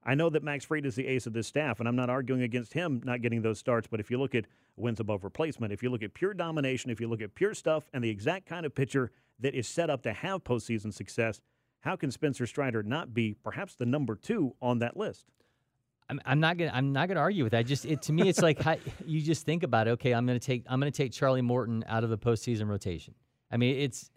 I 0.04 0.14
know 0.14 0.30
that 0.30 0.42
Max 0.42 0.64
Fried 0.64 0.86
is 0.86 0.94
the 0.94 1.06
ace 1.06 1.26
of 1.26 1.34
this 1.34 1.46
staff, 1.46 1.78
and 1.78 1.88
I'm 1.88 1.96
not 1.96 2.08
arguing 2.08 2.42
against 2.42 2.72
him 2.72 3.02
not 3.04 3.20
getting 3.20 3.42
those 3.42 3.58
starts. 3.58 3.86
But 3.86 4.00
if 4.00 4.10
you 4.10 4.18
look 4.18 4.34
at 4.34 4.46
wins 4.76 4.98
above 4.98 5.24
replacement, 5.24 5.72
if 5.72 5.82
you 5.82 5.90
look 5.90 6.02
at 6.02 6.14
pure 6.14 6.32
domination, 6.32 6.90
if 6.90 7.00
you 7.00 7.08
look 7.08 7.20
at 7.20 7.34
pure 7.34 7.52
stuff 7.52 7.84
and 7.92 8.02
the 8.02 8.08
exact 8.08 8.46
kind 8.46 8.64
of 8.64 8.74
pitcher 8.74 9.10
that 9.40 9.54
is 9.54 9.68
set 9.68 9.90
up 9.90 10.02
to 10.02 10.12
have 10.12 10.42
postseason 10.42 10.92
success, 10.92 11.40
how 11.80 11.96
can 11.96 12.10
Spencer 12.10 12.46
Strider 12.46 12.82
not 12.82 13.12
be 13.12 13.34
perhaps 13.42 13.74
the 13.74 13.86
number 13.86 14.14
two 14.14 14.54
on 14.62 14.78
that 14.78 14.96
list? 14.96 15.26
I'm, 16.08 16.20
I'm 16.24 16.40
not 16.40 16.56
gonna 16.56 16.72
I'm 16.74 16.92
not 16.92 17.08
gonna 17.08 17.20
argue 17.20 17.44
with 17.44 17.52
that. 17.52 17.66
Just 17.66 17.84
it, 17.84 18.02
to 18.02 18.12
me, 18.12 18.28
it's 18.28 18.42
like 18.42 18.60
how, 18.60 18.76
you 19.06 19.20
just 19.20 19.46
think 19.46 19.62
about 19.62 19.86
it. 19.86 19.92
Okay, 19.92 20.12
I'm 20.12 20.26
gonna 20.26 20.40
take 20.40 20.64
I'm 20.66 20.80
gonna 20.80 20.90
take 20.90 21.12
Charlie 21.12 21.42
Morton 21.42 21.84
out 21.86 22.04
of 22.04 22.10
the 22.10 22.18
postseason 22.18 22.68
rotation. 22.68 23.14
I 23.50 23.56
mean, 23.56 23.76
it's. 23.76 24.10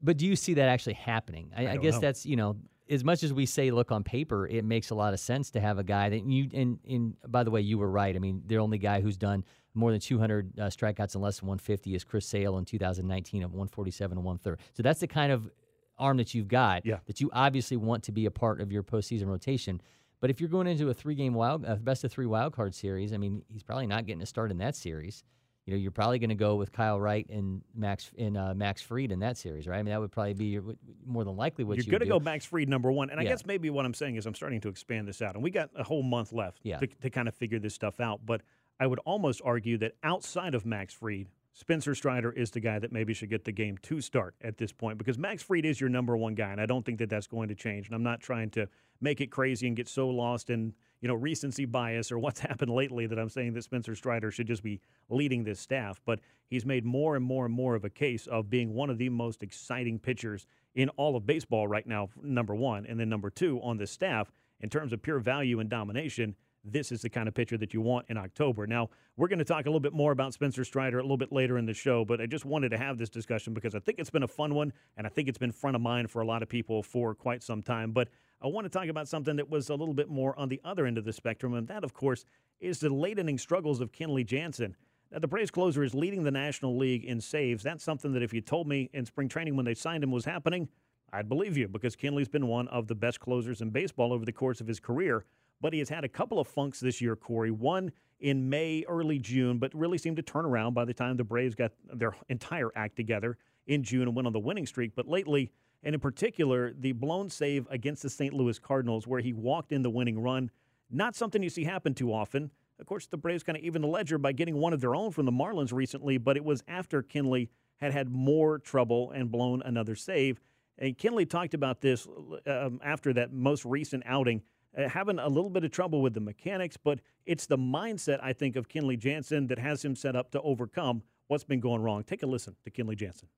But 0.00 0.16
do 0.16 0.26
you 0.26 0.36
see 0.36 0.54
that 0.54 0.68
actually 0.68 0.92
happening? 0.94 1.50
I, 1.56 1.66
I, 1.66 1.72
I 1.72 1.76
guess 1.78 1.94
know. 1.94 2.00
that's 2.00 2.26
you 2.26 2.36
know 2.36 2.56
as 2.90 3.04
much 3.04 3.22
as 3.22 3.32
we 3.32 3.46
say 3.46 3.70
look 3.70 3.92
on 3.92 4.02
paper, 4.02 4.46
it 4.46 4.64
makes 4.64 4.90
a 4.90 4.94
lot 4.94 5.12
of 5.12 5.20
sense 5.20 5.50
to 5.52 5.60
have 5.60 5.78
a 5.78 5.84
guy 5.84 6.08
that 6.08 6.24
you 6.24 6.48
and, 6.52 6.78
and 6.88 7.16
by 7.26 7.44
the 7.44 7.50
way, 7.50 7.60
you 7.60 7.78
were 7.78 7.90
right. 7.90 8.14
I 8.14 8.18
mean, 8.18 8.42
the 8.46 8.58
only 8.58 8.78
guy 8.78 9.00
who's 9.00 9.16
done 9.16 9.44
more 9.74 9.90
than 9.90 10.00
200 10.00 10.58
uh, 10.58 10.62
strikeouts 10.64 11.14
and 11.14 11.22
less 11.22 11.40
than 11.40 11.48
150 11.48 11.94
is 11.94 12.04
Chris 12.04 12.26
Sale 12.26 12.58
in 12.58 12.64
2019 12.64 13.42
of 13.42 13.52
147 13.52 14.16
and 14.16 14.24
one 14.24 14.38
third. 14.38 14.60
So 14.72 14.82
that's 14.82 15.00
the 15.00 15.06
kind 15.06 15.32
of 15.32 15.50
arm 15.98 16.16
that 16.16 16.34
you've 16.34 16.48
got 16.48 16.86
yeah. 16.86 16.98
that 17.06 17.20
you 17.20 17.30
obviously 17.32 17.76
want 17.76 18.04
to 18.04 18.12
be 18.12 18.26
a 18.26 18.30
part 18.30 18.60
of 18.60 18.72
your 18.72 18.82
postseason 18.82 19.26
rotation. 19.26 19.80
But 20.20 20.30
if 20.30 20.40
you're 20.40 20.50
going 20.50 20.66
into 20.66 20.88
a 20.88 20.94
three 20.94 21.14
game 21.14 21.34
wild, 21.34 21.64
uh, 21.64 21.76
best 21.76 22.04
of 22.04 22.12
three 22.12 22.26
wild 22.26 22.52
card 22.52 22.74
series, 22.74 23.12
I 23.12 23.18
mean, 23.18 23.42
he's 23.48 23.62
probably 23.62 23.86
not 23.86 24.06
getting 24.06 24.22
a 24.22 24.26
start 24.26 24.50
in 24.50 24.58
that 24.58 24.74
series. 24.74 25.22
You 25.68 25.74
know, 25.74 25.80
you're 25.80 25.90
probably 25.90 26.18
going 26.18 26.30
to 26.30 26.34
go 26.34 26.56
with 26.56 26.72
Kyle 26.72 26.98
Wright 26.98 27.28
and 27.28 27.60
Max 27.74 28.10
and 28.16 28.38
uh, 28.38 28.54
Max 28.54 28.80
Fried 28.80 29.12
in 29.12 29.18
that 29.18 29.36
series, 29.36 29.66
right? 29.66 29.78
I 29.78 29.82
mean, 29.82 29.92
that 29.92 30.00
would 30.00 30.10
probably 30.10 30.32
be 30.32 30.46
your, 30.46 30.62
more 31.04 31.24
than 31.24 31.36
likely 31.36 31.62
what 31.62 31.76
you're 31.76 31.84
you 31.84 31.90
going 31.90 32.00
to 32.00 32.06
go 32.06 32.18
Max 32.18 32.46
Fried 32.46 32.70
number 32.70 32.90
one. 32.90 33.10
And 33.10 33.20
I 33.20 33.22
Yeah. 33.22 33.28
guess 33.28 33.44
maybe 33.44 33.68
what 33.68 33.84
I'm 33.84 33.92
saying 33.92 34.16
is 34.16 34.24
I'm 34.24 34.34
starting 34.34 34.62
to 34.62 34.70
expand 34.70 35.06
this 35.06 35.20
out, 35.20 35.34
and 35.34 35.44
we 35.44 35.50
got 35.50 35.68
a 35.76 35.84
whole 35.84 36.02
month 36.02 36.32
left 36.32 36.60
Yeah. 36.62 36.78
to, 36.78 36.86
to 36.86 37.10
kind 37.10 37.28
of 37.28 37.34
figure 37.34 37.58
this 37.58 37.74
stuff 37.74 38.00
out. 38.00 38.24
But 38.24 38.40
I 38.80 38.86
would 38.86 38.98
almost 39.00 39.42
argue 39.44 39.76
that 39.76 39.92
outside 40.02 40.54
of 40.54 40.64
Max 40.64 40.94
Fried, 40.94 41.26
Spencer 41.52 41.94
Strider 41.94 42.32
is 42.32 42.50
the 42.52 42.60
guy 42.60 42.78
that 42.78 42.90
maybe 42.90 43.12
should 43.12 43.28
get 43.28 43.44
the 43.44 43.52
game 43.52 43.76
to 43.82 44.00
start 44.00 44.36
at 44.40 44.56
this 44.56 44.72
point 44.72 44.96
because 44.96 45.18
Max 45.18 45.42
Fried 45.42 45.66
is 45.66 45.78
your 45.82 45.90
number 45.90 46.16
one 46.16 46.34
guy, 46.34 46.50
and 46.50 46.62
I 46.62 46.64
don't 46.64 46.86
think 46.86 46.98
that 47.00 47.10
that's 47.10 47.26
going 47.26 47.48
to 47.50 47.54
change. 47.54 47.88
And 47.88 47.94
I'm 47.94 48.02
not 48.02 48.20
trying 48.20 48.48
to 48.52 48.68
make 49.02 49.20
it 49.20 49.26
crazy 49.26 49.66
and 49.66 49.76
get 49.76 49.86
so 49.86 50.08
lost 50.08 50.48
in 50.48 50.72
you 51.00 51.08
know 51.08 51.14
recency 51.14 51.64
bias 51.64 52.10
or 52.10 52.18
what's 52.18 52.40
happened 52.48 52.70
lately 52.70 53.06
that 53.06 53.18
I'm 53.18 53.28
saying 53.28 53.54
that 53.54 53.64
Spencer 53.64 53.94
Strider 53.94 54.30
should 54.30 54.46
just 54.46 54.62
be 54.62 54.80
leading 55.08 55.44
this 55.44 55.60
staff. 55.60 56.00
But 56.04 56.20
he's 56.48 56.64
made 56.64 56.84
more 56.84 57.16
and 57.16 57.24
more 57.24 57.46
and 57.46 57.54
more 57.54 57.74
of 57.74 57.84
a 57.84 57.90
case 57.90 58.26
of 58.26 58.50
being 58.50 58.74
one 58.74 58.90
of 58.90 58.98
the 58.98 59.08
most 59.08 59.42
exciting 59.42 59.98
pitchers 59.98 60.46
in 60.74 60.88
all 60.90 61.16
of 61.16 61.26
baseball 61.26 61.68
right 61.68 61.86
now. 61.86 62.08
Number 62.22 62.54
one, 62.54 62.86
and 62.86 62.98
then 62.98 63.08
number 63.08 63.30
two 63.30 63.60
on 63.62 63.78
this 63.78 63.90
staff 63.90 64.30
in 64.60 64.68
terms 64.68 64.92
of 64.92 65.02
pure 65.02 65.18
value 65.18 65.60
and 65.60 65.70
domination 65.70 66.34
this 66.64 66.92
is 66.92 67.02
the 67.02 67.08
kind 67.08 67.28
of 67.28 67.34
pitcher 67.34 67.56
that 67.58 67.72
you 67.72 67.80
want 67.80 68.06
in 68.08 68.16
October. 68.16 68.66
Now, 68.66 68.90
we're 69.16 69.28
going 69.28 69.38
to 69.38 69.44
talk 69.44 69.66
a 69.66 69.68
little 69.68 69.80
bit 69.80 69.92
more 69.92 70.12
about 70.12 70.34
Spencer 70.34 70.64
Strider 70.64 70.98
a 70.98 71.02
little 71.02 71.16
bit 71.16 71.32
later 71.32 71.58
in 71.58 71.66
the 71.66 71.74
show, 71.74 72.04
but 72.04 72.20
I 72.20 72.26
just 72.26 72.44
wanted 72.44 72.70
to 72.70 72.78
have 72.78 72.98
this 72.98 73.08
discussion 73.08 73.54
because 73.54 73.74
I 73.74 73.78
think 73.78 73.98
it's 73.98 74.10
been 74.10 74.22
a 74.22 74.28
fun 74.28 74.54
one, 74.54 74.72
and 74.96 75.06
I 75.06 75.10
think 75.10 75.28
it's 75.28 75.38
been 75.38 75.52
front 75.52 75.76
of 75.76 75.82
mind 75.82 76.10
for 76.10 76.20
a 76.20 76.26
lot 76.26 76.42
of 76.42 76.48
people 76.48 76.82
for 76.82 77.14
quite 77.14 77.42
some 77.42 77.62
time. 77.62 77.92
But 77.92 78.08
I 78.40 78.46
want 78.46 78.64
to 78.64 78.68
talk 78.68 78.88
about 78.88 79.08
something 79.08 79.36
that 79.36 79.50
was 79.50 79.68
a 79.68 79.74
little 79.74 79.94
bit 79.94 80.08
more 80.08 80.38
on 80.38 80.48
the 80.48 80.60
other 80.64 80.86
end 80.86 80.98
of 80.98 81.04
the 81.04 81.12
spectrum, 81.12 81.54
and 81.54 81.66
that, 81.68 81.84
of 81.84 81.92
course, 81.92 82.24
is 82.60 82.80
the 82.80 82.92
late 82.92 83.18
inning 83.18 83.38
struggles 83.38 83.80
of 83.80 83.92
Kenley 83.92 84.24
Jansen. 84.24 84.76
Now, 85.10 85.18
the 85.18 85.26
Braves 85.26 85.50
closer 85.50 85.82
is 85.82 85.94
leading 85.94 86.22
the 86.22 86.30
National 86.30 86.76
League 86.76 87.04
in 87.04 87.20
saves. 87.20 87.62
That's 87.62 87.82
something 87.82 88.12
that 88.12 88.22
if 88.22 88.32
you 88.32 88.40
told 88.40 88.68
me 88.68 88.90
in 88.92 89.06
spring 89.06 89.28
training 89.28 89.56
when 89.56 89.64
they 89.64 89.74
signed 89.74 90.04
him 90.04 90.10
was 90.10 90.24
happening, 90.24 90.68
I'd 91.12 91.28
believe 91.28 91.56
you 91.56 91.68
because 91.68 91.96
Kenley's 91.96 92.28
been 92.28 92.46
one 92.46 92.68
of 92.68 92.86
the 92.86 92.94
best 92.94 93.18
closers 93.18 93.60
in 93.60 93.70
baseball 93.70 94.12
over 94.12 94.24
the 94.24 94.32
course 94.32 94.60
of 94.60 94.66
his 94.66 94.78
career 94.78 95.24
but 95.60 95.72
he 95.72 95.78
has 95.78 95.88
had 95.88 96.04
a 96.04 96.08
couple 96.08 96.38
of 96.38 96.46
funks 96.46 96.80
this 96.80 97.00
year, 97.00 97.16
Corey. 97.16 97.50
One 97.50 97.92
in 98.20 98.48
May, 98.48 98.84
early 98.88 99.18
June, 99.18 99.58
but 99.58 99.74
really 99.74 99.98
seemed 99.98 100.16
to 100.16 100.22
turn 100.22 100.44
around 100.44 100.74
by 100.74 100.84
the 100.84 100.94
time 100.94 101.16
the 101.16 101.24
Braves 101.24 101.54
got 101.54 101.72
their 101.92 102.14
entire 102.28 102.70
act 102.74 102.96
together 102.96 103.38
in 103.66 103.82
June 103.82 104.02
and 104.02 104.14
went 104.14 104.26
on 104.26 104.32
the 104.32 104.38
winning 104.38 104.66
streak. 104.66 104.92
But 104.94 105.08
lately, 105.08 105.52
and 105.82 105.94
in 105.94 106.00
particular, 106.00 106.72
the 106.72 106.92
blown 106.92 107.30
save 107.30 107.66
against 107.70 108.02
the 108.02 108.10
St. 108.10 108.34
Louis 108.34 108.58
Cardinals, 108.58 109.06
where 109.06 109.20
he 109.20 109.32
walked 109.32 109.72
in 109.72 109.82
the 109.82 109.90
winning 109.90 110.20
run, 110.20 110.50
not 110.90 111.14
something 111.14 111.42
you 111.42 111.50
see 111.50 111.64
happen 111.64 111.94
too 111.94 112.12
often. 112.12 112.50
Of 112.80 112.86
course, 112.86 113.06
the 113.06 113.16
Braves 113.16 113.42
kind 113.42 113.56
of 113.56 113.64
even 113.64 113.82
the 113.82 113.88
ledger 113.88 114.18
by 114.18 114.32
getting 114.32 114.56
one 114.56 114.72
of 114.72 114.80
their 114.80 114.94
own 114.94 115.10
from 115.10 115.26
the 115.26 115.32
Marlins 115.32 115.72
recently, 115.72 116.18
but 116.18 116.36
it 116.36 116.44
was 116.44 116.62
after 116.68 117.02
Kenley 117.02 117.48
had 117.76 117.92
had 117.92 118.08
more 118.10 118.58
trouble 118.58 119.10
and 119.10 119.30
blown 119.30 119.62
another 119.62 119.94
save. 119.94 120.40
And 120.78 120.96
Kenley 120.96 121.28
talked 121.28 121.54
about 121.54 121.80
this 121.80 122.06
um, 122.46 122.80
after 122.84 123.12
that 123.14 123.32
most 123.32 123.64
recent 123.64 124.04
outing 124.06 124.42
uh, 124.76 124.88
having 124.88 125.18
a 125.18 125.28
little 125.28 125.50
bit 125.50 125.64
of 125.64 125.70
trouble 125.70 126.02
with 126.02 126.14
the 126.14 126.20
mechanics, 126.20 126.76
but 126.76 127.00
it's 127.26 127.46
the 127.46 127.58
mindset, 127.58 128.20
I 128.22 128.32
think, 128.32 128.56
of 128.56 128.68
Kenley 128.68 128.98
Jansen 128.98 129.46
that 129.48 129.58
has 129.58 129.84
him 129.84 129.96
set 129.96 130.14
up 130.14 130.30
to 130.32 130.40
overcome 130.42 131.02
what's 131.28 131.44
been 131.44 131.60
going 131.60 131.82
wrong. 131.82 132.04
Take 132.04 132.22
a 132.22 132.26
listen 132.26 132.54
to 132.64 132.70
Kenley 132.70 132.96
Jansen. 132.96 133.28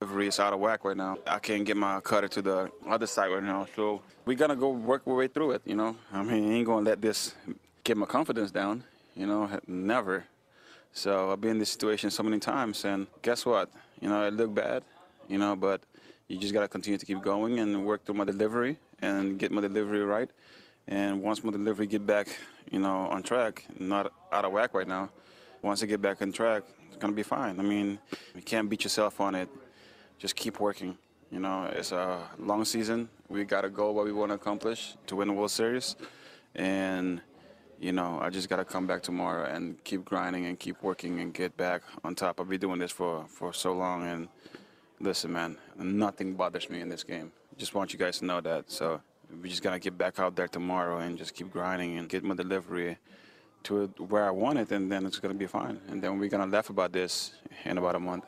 Delivery 0.00 0.28
is 0.28 0.38
out 0.38 0.52
of 0.52 0.60
whack 0.60 0.84
right 0.84 0.96
now. 0.96 1.16
I 1.26 1.38
can't 1.38 1.64
get 1.64 1.74
my 1.74 2.00
cutter 2.00 2.28
to 2.28 2.42
the 2.42 2.70
other 2.86 3.06
side 3.06 3.28
right 3.28 3.42
now, 3.42 3.66
so 3.74 4.02
we 4.26 4.34
gotta 4.34 4.54
go 4.54 4.68
work 4.68 5.00
our 5.06 5.14
way 5.14 5.26
through 5.26 5.52
it. 5.52 5.62
You 5.64 5.74
know, 5.74 5.96
I 6.12 6.22
mean, 6.22 6.52
I 6.52 6.54
ain't 6.56 6.66
gonna 6.66 6.84
let 6.84 7.00
this 7.00 7.34
get 7.82 7.96
my 7.96 8.04
confidence 8.04 8.50
down. 8.50 8.84
You 9.14 9.26
know, 9.26 9.48
never. 9.66 10.26
So 10.92 11.32
I've 11.32 11.40
been 11.40 11.52
in 11.52 11.58
this 11.60 11.70
situation 11.70 12.10
so 12.10 12.22
many 12.22 12.38
times, 12.38 12.84
and 12.84 13.06
guess 13.22 13.46
what? 13.46 13.70
You 13.98 14.10
know, 14.10 14.22
it 14.26 14.34
looked 14.34 14.54
bad. 14.54 14.82
You 15.28 15.38
know, 15.38 15.56
but 15.56 15.80
you 16.28 16.36
just 16.36 16.52
gotta 16.52 16.68
continue 16.68 16.98
to 16.98 17.06
keep 17.06 17.22
going 17.22 17.58
and 17.58 17.86
work 17.86 18.04
through 18.04 18.16
my 18.16 18.24
delivery 18.24 18.76
and 19.00 19.38
get 19.38 19.50
my 19.50 19.62
delivery 19.62 20.04
right. 20.04 20.28
And 20.88 21.22
once 21.22 21.42
my 21.42 21.52
delivery 21.52 21.86
get 21.86 22.04
back, 22.06 22.28
you 22.70 22.80
know, 22.80 23.08
on 23.08 23.22
track, 23.22 23.64
not 23.78 24.12
out 24.30 24.44
of 24.44 24.52
whack 24.52 24.74
right 24.74 24.86
now. 24.86 25.08
Once 25.62 25.82
I 25.82 25.86
get 25.86 26.02
back 26.02 26.20
on 26.20 26.32
track, 26.32 26.64
it's 26.88 26.98
gonna 26.98 27.14
be 27.14 27.22
fine. 27.22 27.58
I 27.58 27.62
mean, 27.62 27.98
you 28.34 28.42
can't 28.42 28.68
beat 28.68 28.84
yourself 28.84 29.22
on 29.22 29.34
it. 29.34 29.48
Just 30.18 30.34
keep 30.36 30.60
working. 30.60 30.96
You 31.30 31.40
know, 31.40 31.64
it's 31.64 31.92
a 31.92 32.22
long 32.38 32.64
season. 32.64 33.08
We 33.28 33.44
gotta 33.44 33.68
go 33.68 33.90
what 33.90 34.04
we 34.04 34.12
want 34.12 34.30
to 34.30 34.34
accomplish 34.36 34.94
to 35.08 35.16
win 35.16 35.28
the 35.28 35.34
World 35.34 35.50
Series, 35.50 35.96
and 36.54 37.20
you 37.78 37.92
know, 37.92 38.18
I 38.22 38.30
just 38.30 38.48
gotta 38.48 38.64
come 38.64 38.86
back 38.86 39.02
tomorrow 39.02 39.44
and 39.44 39.82
keep 39.84 40.04
grinding 40.04 40.46
and 40.46 40.58
keep 40.58 40.82
working 40.82 41.20
and 41.20 41.34
get 41.34 41.56
back 41.56 41.82
on 42.04 42.14
top. 42.14 42.40
I've 42.40 42.48
been 42.48 42.60
doing 42.60 42.78
this 42.78 42.92
for 42.92 43.26
for 43.28 43.52
so 43.52 43.72
long, 43.72 44.06
and 44.06 44.28
listen, 45.00 45.32
man, 45.32 45.58
nothing 45.76 46.34
bothers 46.34 46.70
me 46.70 46.80
in 46.80 46.88
this 46.88 47.02
game. 47.02 47.32
Just 47.58 47.74
want 47.74 47.92
you 47.92 47.98
guys 47.98 48.20
to 48.20 48.24
know 48.24 48.40
that. 48.40 48.70
So 48.70 49.00
we 49.42 49.48
just 49.48 49.62
gotta 49.62 49.80
get 49.80 49.98
back 49.98 50.18
out 50.18 50.36
there 50.36 50.48
tomorrow 50.48 50.98
and 50.98 51.18
just 51.18 51.34
keep 51.34 51.50
grinding 51.50 51.98
and 51.98 52.08
get 52.08 52.22
my 52.22 52.34
delivery 52.34 52.98
to 53.64 53.88
where 53.98 54.24
I 54.24 54.30
want 54.30 54.58
it, 54.58 54.70
and 54.70 54.90
then 54.90 55.04
it's 55.04 55.18
gonna 55.18 55.34
be 55.34 55.46
fine. 55.46 55.80
And 55.88 56.00
then 56.00 56.18
we're 56.18 56.30
gonna 56.30 56.46
laugh 56.46 56.70
about 56.70 56.92
this 56.92 57.34
in 57.64 57.76
about 57.78 57.96
a 57.96 58.00
month. 58.00 58.24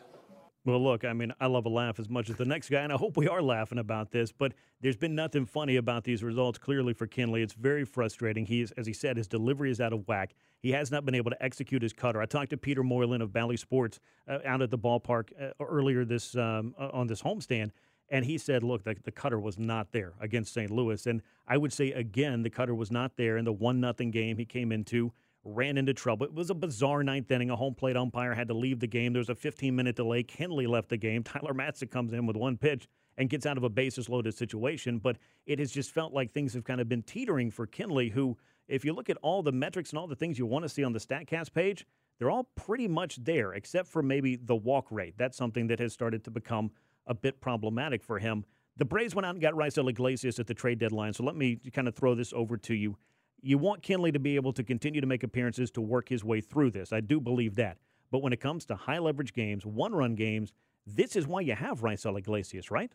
Well, 0.68 0.84
look, 0.84 1.06
I 1.06 1.14
mean, 1.14 1.32
I 1.40 1.46
love 1.46 1.64
a 1.64 1.70
laugh 1.70 1.98
as 1.98 2.10
much 2.10 2.28
as 2.28 2.36
the 2.36 2.44
next 2.44 2.68
guy, 2.68 2.82
and 2.82 2.92
I 2.92 2.96
hope 2.96 3.16
we 3.16 3.26
are 3.26 3.40
laughing 3.40 3.78
about 3.78 4.10
this, 4.10 4.32
but 4.32 4.52
there's 4.82 4.98
been 4.98 5.14
nothing 5.14 5.46
funny 5.46 5.76
about 5.76 6.04
these 6.04 6.22
results 6.22 6.58
clearly 6.58 6.92
for 6.92 7.06
Kenley. 7.06 7.42
It's 7.42 7.54
very 7.54 7.86
frustrating. 7.86 8.44
He's, 8.44 8.70
as 8.72 8.86
he 8.86 8.92
said, 8.92 9.16
his 9.16 9.26
delivery 9.26 9.70
is 9.70 9.80
out 9.80 9.94
of 9.94 10.06
whack. 10.06 10.34
He 10.60 10.72
has 10.72 10.90
not 10.90 11.06
been 11.06 11.14
able 11.14 11.30
to 11.30 11.42
execute 11.42 11.80
his 11.80 11.94
cutter. 11.94 12.20
I 12.20 12.26
talked 12.26 12.50
to 12.50 12.58
Peter 12.58 12.82
Moylan 12.82 13.22
of 13.22 13.32
Bally 13.32 13.56
Sports 13.56 13.98
uh, 14.28 14.40
out 14.44 14.60
at 14.60 14.70
the 14.70 14.76
ballpark 14.76 15.30
uh, 15.40 15.52
earlier 15.58 16.04
this 16.04 16.36
um, 16.36 16.74
on 16.78 17.06
this 17.06 17.22
homestand, 17.22 17.70
and 18.10 18.26
he 18.26 18.36
said, 18.36 18.62
look, 18.62 18.84
the, 18.84 18.94
the 19.04 19.10
cutter 19.10 19.40
was 19.40 19.58
not 19.58 19.92
there 19.92 20.12
against 20.20 20.52
St. 20.52 20.70
Louis. 20.70 21.06
And 21.06 21.22
I 21.46 21.56
would 21.56 21.72
say, 21.72 21.92
again, 21.92 22.42
the 22.42 22.50
cutter 22.50 22.74
was 22.74 22.90
not 22.90 23.16
there 23.16 23.38
in 23.38 23.46
the 23.46 23.54
1 23.54 23.80
nothing 23.80 24.10
game 24.10 24.36
he 24.36 24.44
came 24.44 24.70
into 24.72 25.14
ran 25.44 25.78
into 25.78 25.94
trouble. 25.94 26.26
It 26.26 26.34
was 26.34 26.50
a 26.50 26.54
bizarre 26.54 27.02
ninth 27.02 27.30
inning. 27.30 27.50
A 27.50 27.56
home 27.56 27.74
plate 27.74 27.96
umpire 27.96 28.34
had 28.34 28.48
to 28.48 28.54
leave 28.54 28.80
the 28.80 28.86
game. 28.86 29.12
There 29.12 29.20
was 29.20 29.28
a 29.28 29.34
15 29.34 29.74
minute 29.74 29.96
delay. 29.96 30.22
Kenley 30.22 30.68
left 30.68 30.88
the 30.88 30.96
game. 30.96 31.22
Tyler 31.22 31.54
Matzek 31.54 31.90
comes 31.90 32.12
in 32.12 32.26
with 32.26 32.36
one 32.36 32.56
pitch 32.56 32.88
and 33.16 33.28
gets 33.28 33.46
out 33.46 33.56
of 33.56 33.64
a 33.64 33.68
bases 33.68 34.08
loaded 34.08 34.34
situation. 34.34 34.98
But 34.98 35.16
it 35.46 35.58
has 35.58 35.72
just 35.72 35.92
felt 35.92 36.12
like 36.12 36.32
things 36.32 36.54
have 36.54 36.64
kind 36.64 36.80
of 36.80 36.88
been 36.88 37.02
teetering 37.02 37.50
for 37.50 37.66
Kenley, 37.66 38.10
who, 38.12 38.36
if 38.68 38.84
you 38.84 38.92
look 38.92 39.10
at 39.10 39.16
all 39.22 39.42
the 39.42 39.52
metrics 39.52 39.90
and 39.90 39.98
all 39.98 40.06
the 40.06 40.16
things 40.16 40.38
you 40.38 40.46
want 40.46 40.64
to 40.64 40.68
see 40.68 40.84
on 40.84 40.92
the 40.92 41.00
StatCast 41.00 41.52
page, 41.52 41.86
they're 42.18 42.30
all 42.30 42.48
pretty 42.56 42.88
much 42.88 43.22
there, 43.24 43.52
except 43.52 43.88
for 43.88 44.02
maybe 44.02 44.36
the 44.36 44.56
walk 44.56 44.86
rate. 44.90 45.14
That's 45.16 45.36
something 45.36 45.68
that 45.68 45.78
has 45.78 45.92
started 45.92 46.24
to 46.24 46.30
become 46.30 46.72
a 47.06 47.14
bit 47.14 47.40
problematic 47.40 48.02
for 48.02 48.18
him. 48.18 48.44
The 48.76 48.84
Braves 48.84 49.14
went 49.14 49.26
out 49.26 49.34
and 49.34 49.40
got 49.40 49.54
Raisel 49.54 49.88
Iglesias 49.88 50.38
at 50.38 50.46
the 50.46 50.54
trade 50.54 50.78
deadline. 50.78 51.12
So 51.12 51.24
let 51.24 51.34
me 51.34 51.60
kind 51.72 51.88
of 51.88 51.94
throw 51.94 52.14
this 52.14 52.32
over 52.32 52.56
to 52.58 52.74
you 52.74 52.96
you 53.40 53.58
want 53.58 53.82
Kenley 53.82 54.12
to 54.12 54.18
be 54.18 54.36
able 54.36 54.52
to 54.52 54.64
continue 54.64 55.00
to 55.00 55.06
make 55.06 55.22
appearances 55.22 55.70
to 55.72 55.80
work 55.80 56.08
his 56.08 56.24
way 56.24 56.40
through 56.40 56.70
this. 56.70 56.92
I 56.92 57.00
do 57.00 57.20
believe 57.20 57.54
that. 57.56 57.78
But 58.10 58.22
when 58.22 58.32
it 58.32 58.40
comes 58.40 58.64
to 58.66 58.74
high 58.74 58.98
leverage 58.98 59.32
games, 59.32 59.66
one 59.66 59.92
run 59.92 60.14
games, 60.14 60.52
this 60.86 61.16
is 61.16 61.26
why 61.26 61.42
you 61.42 61.54
have 61.54 61.80
Raisel 61.80 62.18
Iglesias, 62.18 62.70
right? 62.70 62.90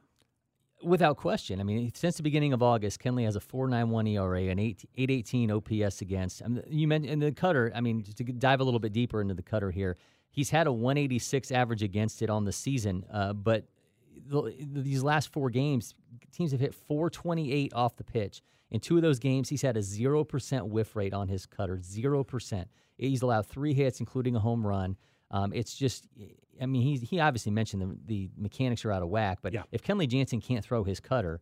Without 0.82 1.18
question. 1.18 1.60
I 1.60 1.64
mean, 1.64 1.92
since 1.94 2.18
the 2.18 2.24
beginning 2.24 2.52
of 2.52 2.62
August, 2.62 3.00
Kenley 3.00 3.24
has 3.26 3.36
a 3.36 3.40
4.91 3.40 4.10
ERA 4.10 4.42
and 4.52 4.60
8, 4.60 4.86
818 4.98 5.52
OPS 5.52 6.02
against. 6.02 6.42
I 6.44 6.48
mean, 6.48 6.64
you 6.68 6.88
mentioned 6.88 7.22
the 7.22 7.32
cutter. 7.32 7.72
I 7.74 7.80
mean, 7.80 8.04
to 8.04 8.24
dive 8.24 8.60
a 8.60 8.64
little 8.64 8.80
bit 8.80 8.92
deeper 8.92 9.22
into 9.22 9.34
the 9.34 9.44
cutter 9.44 9.72
here, 9.72 9.98
he's 10.32 10.50
had 10.50 10.68
a 10.68 10.74
186 10.74 11.52
average 11.52 11.84
against 11.84 12.22
it 12.22 12.30
on 12.30 12.44
the 12.44 12.52
season, 12.52 13.06
uh, 13.12 13.34
but 13.34 13.66
the, 14.28 14.54
these 14.60 15.04
last 15.04 15.32
four 15.32 15.50
games, 15.50 15.96
teams 16.32 16.52
have 16.52 16.60
hit 16.60 16.74
428 16.74 17.74
off 17.74 17.96
the 17.96 18.04
pitch. 18.04 18.42
In 18.74 18.80
two 18.80 18.96
of 18.96 19.04
those 19.04 19.20
games, 19.20 19.50
he's 19.50 19.62
had 19.62 19.78
a 19.78 19.82
0% 19.82 20.68
whiff 20.68 20.96
rate 20.96 21.14
on 21.14 21.28
his 21.28 21.46
cutter, 21.46 21.78
0%. 21.78 22.66
He's 22.98 23.22
allowed 23.22 23.46
three 23.46 23.74
hits, 23.74 24.00
including 24.00 24.36
a 24.36 24.40
home 24.40 24.66
run. 24.66 24.98
Um, 25.30 25.54
it's 25.54 25.76
just, 25.76 26.08
I 26.60 26.66
mean, 26.66 26.82
he's, 26.82 27.02
he 27.02 27.20
obviously 27.20 27.52
mentioned 27.52 27.82
the, 27.84 27.98
the 28.06 28.30
mechanics 28.36 28.84
are 28.84 28.92
out 28.92 29.04
of 29.04 29.10
whack, 29.10 29.40
but 29.44 29.54
yeah. 29.54 29.64
if 29.72 29.84
Kenley 29.84 30.08
Jansen 30.08 30.42
can't 30.42 30.66
throw 30.66 30.84
his 30.84 31.00
cutter, 31.00 31.40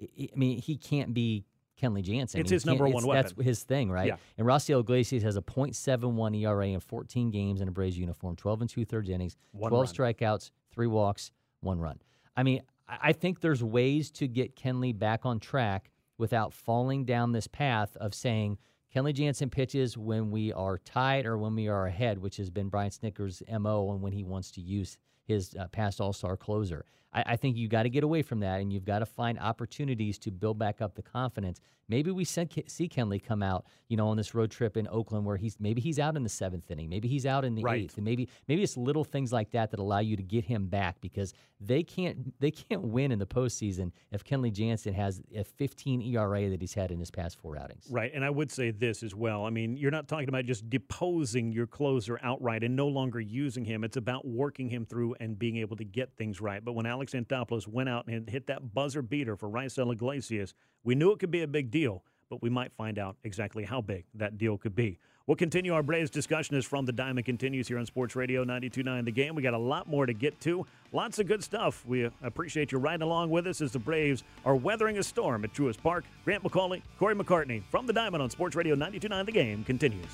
I 0.00 0.28
mean, 0.34 0.58
he 0.58 0.76
can't 0.76 1.14
be 1.14 1.44
Kenley 1.80 2.02
Jansen. 2.02 2.40
It's 2.40 2.50
I 2.50 2.50
mean, 2.50 2.56
his 2.56 2.66
number 2.66 2.88
one 2.88 3.06
weapon. 3.06 3.32
That's 3.36 3.46
his 3.46 3.62
thing, 3.62 3.90
right? 3.90 4.08
Yeah. 4.08 4.16
And 4.36 4.46
Raisel 4.46 4.80
Iglesias 4.80 5.22
has 5.22 5.36
a 5.36 5.42
.71 5.42 6.36
ERA 6.40 6.66
in 6.66 6.80
14 6.80 7.30
games 7.30 7.60
in 7.60 7.68
a 7.68 7.70
Braves 7.70 7.96
uniform, 7.96 8.34
12 8.34 8.62
and 8.62 8.70
two 8.70 8.84
thirds 8.84 9.08
innings, 9.08 9.36
one 9.52 9.70
12 9.70 9.86
run. 9.86 9.94
strikeouts, 9.94 10.50
three 10.72 10.88
walks, 10.88 11.30
one 11.60 11.78
run. 11.78 12.00
I 12.36 12.42
mean, 12.42 12.62
I 12.88 13.12
think 13.12 13.40
there's 13.40 13.62
ways 13.62 14.10
to 14.12 14.26
get 14.26 14.56
Kenley 14.56 14.96
back 14.96 15.24
on 15.24 15.38
track 15.38 15.90
without 16.18 16.52
falling 16.52 17.04
down 17.04 17.32
this 17.32 17.46
path 17.46 17.96
of 17.96 18.14
saying 18.14 18.58
Kenley 18.94 19.14
Jansen 19.14 19.48
pitches 19.48 19.96
when 19.96 20.30
we 20.30 20.52
are 20.52 20.78
tied 20.78 21.24
or 21.24 21.38
when 21.38 21.54
we 21.54 21.68
are 21.68 21.86
ahead, 21.86 22.18
which 22.18 22.36
has 22.36 22.50
been 22.50 22.68
Brian 22.68 22.90
Snitker's 22.90 23.42
MO 23.50 23.90
and 23.90 24.02
when 24.02 24.12
he 24.12 24.22
wants 24.22 24.50
to 24.52 24.60
use 24.60 24.98
his 25.24 25.54
uh, 25.58 25.68
past 25.68 26.00
All 26.00 26.12
Star 26.12 26.36
closer. 26.36 26.84
I, 27.12 27.22
I 27.26 27.36
think 27.36 27.56
you 27.56 27.68
got 27.68 27.84
to 27.84 27.90
get 27.90 28.04
away 28.04 28.22
from 28.22 28.40
that, 28.40 28.60
and 28.60 28.72
you've 28.72 28.84
got 28.84 29.00
to 29.00 29.06
find 29.06 29.38
opportunities 29.38 30.18
to 30.20 30.30
build 30.30 30.58
back 30.58 30.80
up 30.80 30.94
the 30.94 31.02
confidence. 31.02 31.60
Maybe 31.88 32.10
we 32.10 32.24
see 32.24 32.46
Kenley 32.46 33.22
come 33.22 33.42
out, 33.42 33.66
you 33.88 33.96
know, 33.96 34.08
on 34.08 34.16
this 34.16 34.34
road 34.34 34.50
trip 34.50 34.76
in 34.76 34.88
Oakland 34.88 35.26
where 35.26 35.36
he's 35.36 35.58
maybe 35.60 35.82
he's 35.82 35.98
out 35.98 36.16
in 36.16 36.22
the 36.22 36.28
seventh 36.28 36.70
inning, 36.70 36.88
maybe 36.88 37.08
he's 37.08 37.26
out 37.26 37.44
in 37.44 37.54
the 37.54 37.62
Right. 37.62 37.82
eighth, 37.82 37.96
and 37.96 38.04
maybe 38.04 38.28
maybe 38.48 38.62
it's 38.62 38.76
little 38.76 39.04
things 39.04 39.32
like 39.32 39.50
that 39.50 39.72
that 39.72 39.80
allow 39.80 39.98
you 39.98 40.16
to 40.16 40.22
get 40.22 40.44
him 40.44 40.68
back 40.68 41.00
because 41.00 41.34
they 41.60 41.82
can't 41.82 42.38
they 42.40 42.50
can't 42.52 42.82
win 42.82 43.12
in 43.12 43.18
the 43.18 43.26
postseason 43.26 43.90
if 44.10 44.24
Kenley 44.24 44.52
Jansen 44.52 44.94
has 44.94 45.20
a 45.36 45.44
15 45.44 46.00
ERA 46.02 46.48
that 46.50 46.60
he's 46.60 46.72
had 46.72 46.92
in 46.92 46.98
his 47.00 47.10
past 47.10 47.36
four 47.38 47.58
outings. 47.58 47.88
Right, 47.90 48.12
and 48.14 48.24
I 48.24 48.30
would 48.30 48.50
say 48.50 48.70
this 48.70 49.02
as 49.02 49.14
well. 49.14 49.44
I 49.44 49.50
mean, 49.50 49.76
you're 49.76 49.90
not 49.90 50.08
talking 50.08 50.28
about 50.28 50.46
just 50.46 50.70
deposing 50.70 51.50
your 51.52 51.66
closer 51.66 52.18
outright 52.22 52.62
and 52.62 52.76
no 52.76 52.86
longer 52.86 53.20
using 53.20 53.64
him. 53.64 53.82
It's 53.82 53.96
about 53.96 54.24
working 54.26 54.70
him 54.70 54.86
through 54.86 55.16
and 55.20 55.36
being 55.38 55.56
able 55.56 55.76
to 55.76 55.84
get 55.84 56.14
things 56.16 56.40
right. 56.40 56.64
But 56.64 56.72
when 56.74 56.86
Alex 56.86 57.01
Anthopoulos 57.10 57.66
went 57.66 57.88
out 57.88 58.06
and 58.06 58.28
hit 58.28 58.46
that 58.46 58.72
buzzer 58.72 59.02
beater 59.02 59.36
for 59.36 59.48
Raisel 59.48 59.92
Iglesias, 59.92 60.54
we 60.84 60.94
knew 60.94 61.12
it 61.12 61.18
could 61.18 61.30
be 61.30 61.42
a 61.42 61.48
big 61.48 61.70
deal, 61.70 62.02
but 62.30 62.40
we 62.40 62.48
might 62.48 62.72
find 62.72 62.98
out 62.98 63.16
exactly 63.24 63.64
how 63.64 63.80
big 63.80 64.04
that 64.14 64.38
deal 64.38 64.56
could 64.56 64.74
be. 64.74 64.98
We'll 65.26 65.36
continue 65.36 65.72
our 65.72 65.84
Braves 65.84 66.10
discussion 66.10 66.56
as 66.56 66.64
From 66.64 66.84
the 66.84 66.92
Diamond 66.92 67.24
continues 67.26 67.68
here 67.68 67.78
on 67.78 67.86
Sports 67.86 68.16
Radio 68.16 68.44
92.9 68.44 69.04
The 69.04 69.12
Game. 69.12 69.36
We 69.36 69.42
got 69.42 69.54
a 69.54 69.58
lot 69.58 69.86
more 69.86 70.04
to 70.04 70.12
get 70.12 70.40
to. 70.40 70.66
Lots 70.92 71.20
of 71.20 71.28
good 71.28 71.44
stuff. 71.44 71.84
We 71.86 72.10
appreciate 72.22 72.72
you 72.72 72.78
riding 72.78 73.02
along 73.02 73.30
with 73.30 73.46
us 73.46 73.60
as 73.60 73.70
the 73.70 73.78
Braves 73.78 74.24
are 74.44 74.56
weathering 74.56 74.98
a 74.98 75.02
storm 75.02 75.44
at 75.44 75.52
Truist 75.52 75.80
Park. 75.80 76.04
Grant 76.24 76.42
McCauley, 76.42 76.82
Corey 76.98 77.14
McCartney 77.14 77.62
from 77.70 77.86
the 77.86 77.92
Diamond 77.92 78.22
on 78.22 78.30
Sports 78.30 78.56
Radio 78.56 78.74
92.9 78.74 79.26
The 79.26 79.32
Game 79.32 79.64
continues. 79.64 80.10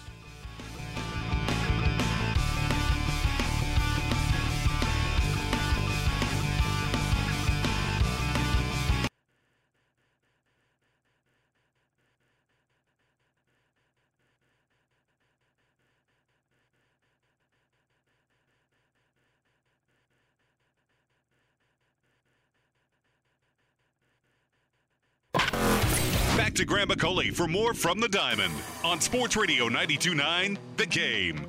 To 26.59 26.65
Grant 26.65 26.91
McAuley 26.91 27.33
for 27.33 27.47
more 27.47 27.73
from 27.73 28.01
the 28.01 28.09
Diamond 28.09 28.53
on 28.83 29.01
Sports 29.01 29.37
Radio 29.37 29.69
92.9 29.69 30.59
The 30.77 30.87
Game. 30.87 31.47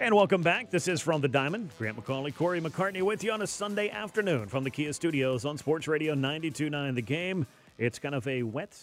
And 0.00 0.14
welcome 0.14 0.40
back. 0.40 0.70
This 0.70 0.88
is 0.88 1.02
From 1.02 1.20
the 1.20 1.28
Diamond. 1.28 1.68
Grant 1.76 2.02
McAuley, 2.02 2.34
Corey 2.34 2.58
McCartney 2.58 3.02
with 3.02 3.22
you 3.22 3.32
on 3.32 3.42
a 3.42 3.46
Sunday 3.46 3.90
afternoon 3.90 4.48
from 4.48 4.64
the 4.64 4.70
Kia 4.70 4.94
Studios 4.94 5.44
on 5.44 5.58
Sports 5.58 5.88
Radio 5.88 6.14
92.9 6.14 6.94
The 6.94 7.02
Game. 7.02 7.46
It's 7.76 7.98
kind 7.98 8.14
of 8.14 8.26
a 8.26 8.44
wet 8.44 8.80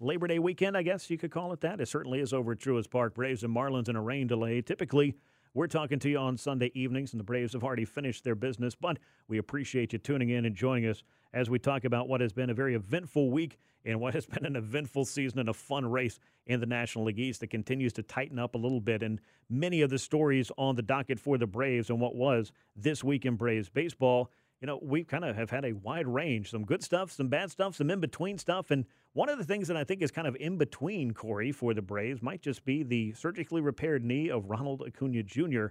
Labor 0.00 0.26
Day 0.26 0.38
weekend, 0.38 0.76
I 0.76 0.82
guess 0.82 1.08
you 1.08 1.16
could 1.16 1.30
call 1.30 1.54
it 1.54 1.62
that. 1.62 1.80
It 1.80 1.88
certainly 1.88 2.20
is 2.20 2.34
over 2.34 2.52
at 2.52 2.58
Truist 2.58 2.90
Park. 2.90 3.14
Braves 3.14 3.42
and 3.42 3.56
Marlins 3.56 3.88
in 3.88 3.96
a 3.96 4.02
rain 4.02 4.26
delay. 4.26 4.60
Typically, 4.60 5.14
we're 5.54 5.66
talking 5.66 5.98
to 5.98 6.10
you 6.10 6.18
on 6.18 6.36
Sunday 6.36 6.70
evenings, 6.74 7.14
and 7.14 7.20
the 7.20 7.24
Braves 7.24 7.54
have 7.54 7.64
already 7.64 7.86
finished 7.86 8.22
their 8.22 8.34
business, 8.34 8.74
but 8.74 8.98
we 9.28 9.38
appreciate 9.38 9.94
you 9.94 9.98
tuning 9.98 10.28
in 10.28 10.44
and 10.44 10.54
joining 10.54 10.90
us 10.90 11.04
as 11.32 11.48
we 11.48 11.58
talk 11.58 11.84
about 11.84 12.08
what 12.08 12.20
has 12.20 12.32
been 12.32 12.50
a 12.50 12.54
very 12.54 12.74
eventful 12.74 13.30
week 13.30 13.58
and 13.84 14.00
what 14.00 14.14
has 14.14 14.26
been 14.34 14.46
an 14.46 14.56
eventful 14.56 15.04
season 15.04 15.38
and 15.38 15.48
a 15.48 15.54
fun 15.54 15.90
race 15.90 16.18
in 16.46 16.60
the 16.60 16.66
National 16.66 17.04
League 17.04 17.18
East 17.18 17.40
that 17.40 17.50
continues 17.50 17.92
to 17.94 18.02
tighten 18.02 18.38
up 18.38 18.54
a 18.54 18.58
little 18.58 18.80
bit. 18.80 19.02
And 19.02 19.20
many 19.48 19.82
of 19.82 19.90
the 19.90 19.98
stories 19.98 20.50
on 20.58 20.76
the 20.76 20.82
docket 20.82 21.20
for 21.20 21.38
the 21.38 21.46
Braves 21.46 21.90
and 21.90 22.00
what 22.00 22.14
was 22.14 22.52
this 22.76 23.04
week 23.04 23.24
in 23.24 23.36
Braves 23.36 23.68
baseball 23.68 24.30
you 24.60 24.66
know, 24.66 24.78
we 24.82 25.04
kind 25.04 25.24
of 25.24 25.36
have 25.36 25.50
had 25.50 25.64
a 25.64 25.72
wide 25.72 26.06
range 26.06 26.50
some 26.50 26.64
good 26.64 26.82
stuff, 26.82 27.10
some 27.10 27.28
bad 27.28 27.50
stuff, 27.50 27.76
some 27.76 27.90
in 27.90 28.00
between 28.00 28.36
stuff. 28.36 28.70
And 28.70 28.84
one 29.14 29.28
of 29.28 29.38
the 29.38 29.44
things 29.44 29.68
that 29.68 29.76
I 29.76 29.84
think 29.84 30.02
is 30.02 30.10
kind 30.10 30.28
of 30.28 30.36
in 30.36 30.58
between, 30.58 31.12
Corey, 31.12 31.50
for 31.50 31.72
the 31.72 31.82
Braves 31.82 32.22
might 32.22 32.42
just 32.42 32.64
be 32.64 32.82
the 32.82 33.12
surgically 33.14 33.60
repaired 33.60 34.04
knee 34.04 34.28
of 34.28 34.50
Ronald 34.50 34.82
Acuna 34.86 35.22
Jr. 35.22 35.66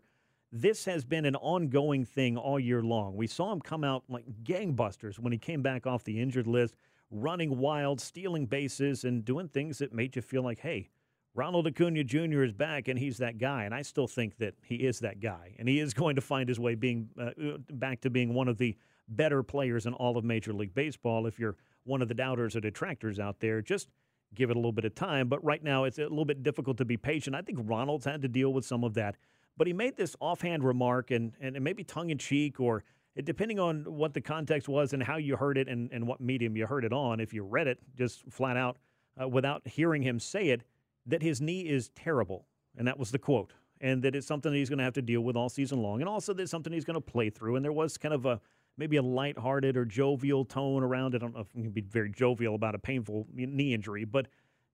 This 0.52 0.86
has 0.86 1.06
been 1.06 1.26
an 1.26 1.36
ongoing 1.36 2.06
thing 2.06 2.36
all 2.36 2.60
year 2.60 2.82
long. 2.82 3.16
We 3.16 3.28
saw 3.28 3.52
him 3.52 3.62
come 3.62 3.84
out 3.84 4.04
like 4.10 4.26
gangbusters 4.44 5.20
when 5.20 5.32
he 5.32 5.38
came 5.38 5.62
back 5.62 5.86
off 5.86 6.04
the 6.04 6.20
injured 6.20 6.48
list, 6.48 6.76
running 7.12 7.60
wild, 7.60 8.02
stealing 8.02 8.48
bases, 8.48 9.04
and 9.04 9.24
doing 9.24 9.48
things 9.48 9.78
that 9.78 9.94
made 9.94 10.16
you 10.16 10.24
feel 10.24 10.42
like, 10.42 10.60
hey, 10.60 10.90
Ronald 11.36 11.68
Acuna 11.68 12.04
Jr. 12.04 12.44
is 12.44 12.54
back, 12.54 12.88
and 12.88 12.98
he's 12.98 13.20
that 13.20 13.38
guy. 13.38 13.64
And 13.64 13.76
I 13.76 13.84
still 13.84 14.08
think 14.08 14.38
that 14.38 14.56
he 14.64 14.76
is 14.78 15.00
that 15.02 15.20
guy, 15.20 15.56
and 15.60 15.70
he 15.70 15.80
is 15.80 15.94
going 15.94 16.16
to 16.16 16.22
find 16.22 16.50
his 16.50 16.60
way 16.60 16.74
being 16.74 17.10
uh, 17.20 17.58
back 17.72 18.02
to 18.02 18.10
being 18.10 18.34
one 18.34 18.48
of 18.48 18.58
the 18.58 18.76
better 19.08 19.44
players 19.44 19.86
in 19.86 19.94
all 19.94 20.18
of 20.18 20.24
Major 20.24 20.54
League 20.54 20.74
Baseball. 20.74 21.28
If 21.28 21.40
you're 21.40 21.58
one 21.84 22.02
of 22.02 22.08
the 22.08 22.14
doubters 22.16 22.56
or 22.56 22.60
detractors 22.60 23.20
out 23.20 23.40
there, 23.40 23.62
just 23.62 23.90
give 24.34 24.50
it 24.50 24.56
a 24.56 24.60
little 24.60 24.72
bit 24.72 24.86
of 24.86 24.96
time. 24.96 25.28
But 25.28 25.44
right 25.44 25.64
now, 25.64 25.84
it's 25.84 26.00
a 26.00 26.04
little 26.04 26.26
bit 26.26 26.42
difficult 26.42 26.78
to 26.78 26.86
be 26.86 26.98
patient. 26.98 27.36
I 27.36 27.42
think 27.42 27.60
Ronald's 27.62 28.06
had 28.06 28.22
to 28.24 28.28
deal 28.28 28.52
with 28.52 28.66
some 28.66 28.84
of 28.84 28.96
that. 28.96 29.16
But 29.60 29.68
he 29.68 29.74
made 29.74 29.98
this 29.98 30.16
offhand 30.20 30.64
remark, 30.64 31.12
and 31.12 31.34
and 31.40 31.60
maybe 31.62 31.84
tongue 31.84 32.10
in 32.10 32.18
cheek, 32.18 32.60
or 32.60 32.84
depending 33.24 33.60
on 33.60 33.84
what 33.84 34.14
the 34.14 34.22
context 34.22 34.70
was 34.70 34.94
and 34.94 35.04
how 35.04 35.18
you 35.18 35.36
heard 35.36 35.58
it 35.58 35.68
and, 35.68 35.92
and 35.92 36.08
what 36.08 36.22
medium 36.22 36.56
you 36.56 36.66
heard 36.66 36.86
it 36.86 36.94
on. 36.94 37.20
If 37.20 37.34
you 37.34 37.44
read 37.44 37.68
it 37.68 37.78
just 37.98 38.24
flat 38.32 38.58
out 38.58 38.78
uh, 39.22 39.28
without 39.28 39.68
hearing 39.68 40.02
him 40.02 40.20
say 40.20 40.50
it 40.50 40.64
that 41.06 41.22
his 41.22 41.42
knee 41.42 41.62
is 41.62 41.90
terrible. 41.90 42.46
And 42.78 42.88
that 42.88 42.98
was 42.98 43.12
the 43.12 43.20
quote. 43.20 43.54
And 43.82 44.02
that 44.04 44.16
it's 44.16 44.28
something 44.28 44.52
that 44.52 44.58
he's 44.58 44.70
going 44.70 44.80
to 44.80 44.84
have 44.84 44.94
to 44.94 45.02
deal 45.02 45.22
with 45.22 45.36
all 45.36 45.50
season 45.50 45.82
long. 45.82 46.02
And 46.02 46.10
also 46.10 46.34
that 46.34 46.42
it's 46.42 46.52
something 46.52 46.72
he's 46.72 46.86
going 46.86 46.96
to 46.96 47.02
play 47.02 47.30
through. 47.30 47.56
And 47.56 47.66
there 47.66 47.74
was 47.74 47.98
kind 47.98 48.14
of 48.14 48.26
a 48.26 48.40
maybe 48.78 48.98
a 48.98 49.02
lighthearted 49.02 49.76
or 49.76 49.84
jovial 49.84 50.46
tone 50.46 50.84
around 50.84 51.14
it. 51.14 51.18
I 51.18 51.26
don't 51.26 51.34
know 51.34 51.42
if 51.42 51.54
we 51.54 51.64
can 51.64 51.72
be 51.72 51.82
very 51.82 52.10
jovial 52.10 52.56
about 52.56 52.76
a 52.76 52.80
painful 52.80 53.28
knee 53.34 53.74
injury, 53.74 54.06
but 54.06 54.28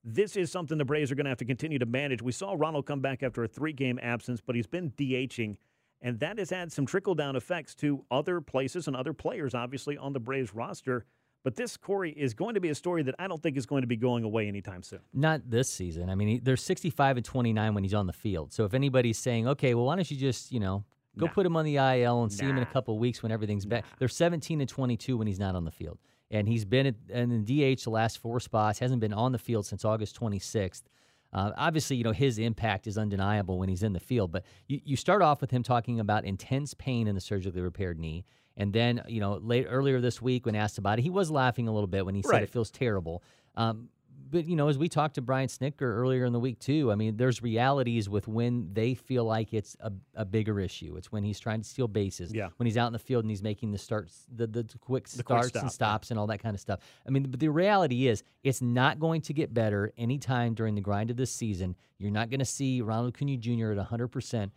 this 0.08 0.36
is 0.38 0.52
something 0.52 0.78
the 0.78 0.86
Braves 0.86 1.12
are 1.12 1.16
going 1.16 1.26
to 1.26 1.30
have 1.32 1.40
to 1.40 1.46
continue 1.46 1.80
to 1.80 1.86
manage. 1.86 2.22
We 2.22 2.32
saw 2.32 2.54
Ronald 2.56 2.86
come 2.86 3.02
back 3.02 3.24
after 3.24 3.44
a 3.44 3.48
three 3.48 3.74
game 3.74 4.00
absence, 4.02 4.40
but 4.40 4.56
he's 4.56 4.68
been 4.68 4.92
DHing. 4.92 5.58
And 6.02 6.20
that 6.20 6.38
has 6.38 6.52
had 6.52 6.72
some 6.72 6.86
trickle 6.86 7.16
down 7.16 7.36
effects 7.36 7.74
to 7.76 8.06
other 8.12 8.40
places 8.40 8.88
and 8.88 8.96
other 8.96 9.14
players, 9.14 9.56
obviously, 9.56 9.98
on 9.98 10.14
the 10.14 10.20
Braves 10.20 10.54
roster. 10.54 11.06
But 11.44 11.56
this, 11.56 11.78
Corey, 11.78 12.12
is 12.12 12.34
going 12.34 12.54
to 12.56 12.60
be 12.62 12.70
a 12.70 12.76
story 12.76 13.02
that 13.04 13.16
I 13.18 13.28
don't 13.28 13.42
think 13.42 13.56
is 13.58 13.66
going 13.66 13.82
to 13.82 13.88
be 13.88 13.96
going 13.96 14.24
away 14.24 14.48
anytime 14.48 14.84
soon. 14.84 15.00
Not 15.14 15.50
this 15.50 15.70
season. 15.72 16.10
I 16.10 16.16
mean, 16.16 16.28
he, 16.28 16.40
they're 16.40 16.58
65 16.58 17.18
and 17.18 17.26
29 17.26 17.74
when 17.74 17.84
he's 17.84 17.94
on 17.94 18.08
the 18.08 18.14
field. 18.14 18.54
So 18.54 18.66
if 18.66 18.74
anybody's 18.74 19.18
saying, 19.18 19.48
okay, 19.48 19.74
well, 19.74 19.86
why 19.86 19.96
don't 19.96 20.10
you 20.10 20.18
just, 20.18 20.52
you 20.52 20.60
know, 20.60 20.84
go 21.18 21.28
Nah. 21.28 21.32
put 21.32 21.46
him 21.46 21.56
on 21.56 21.66
the 21.66 21.78
IL 21.78 22.24
and 22.24 22.32
see 22.32 22.46
him 22.46 22.58
in 22.58 22.64
a 22.64 22.68
couple 22.68 22.94
of 22.96 23.00
weeks 23.00 23.24
when 23.24 23.32
everything's 23.32 23.66
back? 23.66 23.86
They're 24.00 24.08
17 24.08 24.60
and 24.60 24.70
22 24.70 25.18
when 25.18 25.28
he's 25.28 25.40
not 25.40 25.56
on 25.56 25.66
the 25.66 25.72
field. 25.72 25.98
And 26.36 26.48
he's 26.48 26.66
been 26.66 26.86
at, 26.88 26.96
in 27.10 27.44
the 27.46 27.76
DH 27.76 27.84
the 27.84 27.90
last 27.90 28.18
four 28.18 28.40
spots, 28.40 28.80
hasn't 28.80 29.00
been 29.00 29.14
on 29.14 29.32
the 29.32 29.38
field 29.38 29.66
since 29.66 29.86
August 29.86 30.20
26th. 30.20 30.84
Uh, 31.32 31.52
obviously, 31.58 31.96
you 31.96 32.04
know, 32.04 32.12
his 32.12 32.38
impact 32.40 32.88
is 32.88 32.98
undeniable 32.98 33.58
when 33.60 33.68
he's 33.70 33.84
in 33.84 33.94
the 33.94 34.00
field, 34.00 34.32
but 34.32 34.44
you, 34.68 34.80
you 34.86 34.96
start 34.96 35.22
off 35.22 35.42
with 35.42 35.52
him 35.52 35.64
talking 35.64 36.00
about 36.00 36.24
intense 36.26 36.74
pain 36.74 37.08
in 37.08 37.16
the 37.16 37.22
surgically 37.22 37.62
repaired 37.62 38.00
knee. 38.00 38.26
And 38.58 38.72
then, 38.72 39.02
you 39.08 39.20
know, 39.20 39.34
late 39.36 39.66
earlier 39.70 40.00
this 40.00 40.22
week 40.22 40.46
when 40.46 40.56
asked 40.56 40.78
about 40.78 41.00
it, 41.00 41.02
he 41.02 41.10
was 41.10 41.30
laughing 41.30 41.68
a 41.68 41.74
little 41.74 41.88
bit 41.88 42.06
when 42.06 42.16
he 42.16 42.22
said 42.22 42.32
Right. 42.32 42.44
it 42.44 42.50
feels 42.50 42.72
terrible. 42.72 43.22
Um, 43.56 43.90
but 44.30 44.46
you 44.46 44.56
know, 44.56 44.68
as 44.68 44.78
we 44.78 44.90
talked 44.90 45.16
to 45.16 45.22
Brian 45.22 45.48
Snitker 45.48 45.82
earlier 45.82 46.26
in 46.26 46.34
the 46.34 46.40
week 46.40 46.60
too, 46.60 46.92
I 46.92 46.96
mean, 46.96 47.18
there's 47.18 47.42
realities 47.42 48.10
with 48.10 48.28
when 48.28 48.70
they 48.74 48.94
feel 48.94 49.26
like 49.26 49.54
it's 49.54 49.76
a, 49.80 49.92
a 50.16 50.26
bigger 50.26 50.60
issue. 50.60 50.96
It's 50.98 51.12
when 51.12 51.24
he's 51.24 51.40
trying 51.40 51.62
to 51.62 51.68
steal 51.68 51.88
bases. 51.88 52.34
Yeah. 52.34 52.50
When 52.58 52.66
he's 52.66 52.78
out 52.78 52.88
in 52.88 52.94
the 52.94 53.00
field 53.00 53.24
and 53.24 53.32
he's 53.32 53.44
making 53.44 53.72
the 53.72 53.78
starts, 53.78 54.26
the 54.34 54.48
the, 54.48 54.66
quick 54.80 55.08
The 55.08 55.24
quick 55.24 55.38
starts 55.38 55.50
stop, 55.50 55.62
and 55.62 55.72
stops 55.72 56.12
and 56.12 56.20
all 56.20 56.28
that 56.28 56.42
kind 56.42 56.56
of 56.56 56.60
stuff. 56.60 56.80
I 57.08 57.12
mean, 57.12 57.24
but 57.24 57.40
the 57.40 57.50
reality 57.50 58.08
is, 58.08 58.24
it's 58.44 58.62
not 58.62 59.00
going 59.00 59.22
to 59.22 59.34
get 59.34 59.54
better 59.54 59.94
anytime 59.98 60.54
during 60.54 60.76
the 60.76 60.82
grind 60.82 61.10
of 61.12 61.18
this 61.18 61.32
season. 61.32 61.76
You're 61.98 62.12
not 62.12 62.30
going 62.30 62.40
to 62.40 62.46
see 62.46 62.82
Ronald 62.82 63.16
Acuna 63.16 63.38
Jr. 63.38 63.72
at 63.72 63.78
100 63.78 64.08
percent 64.10 64.52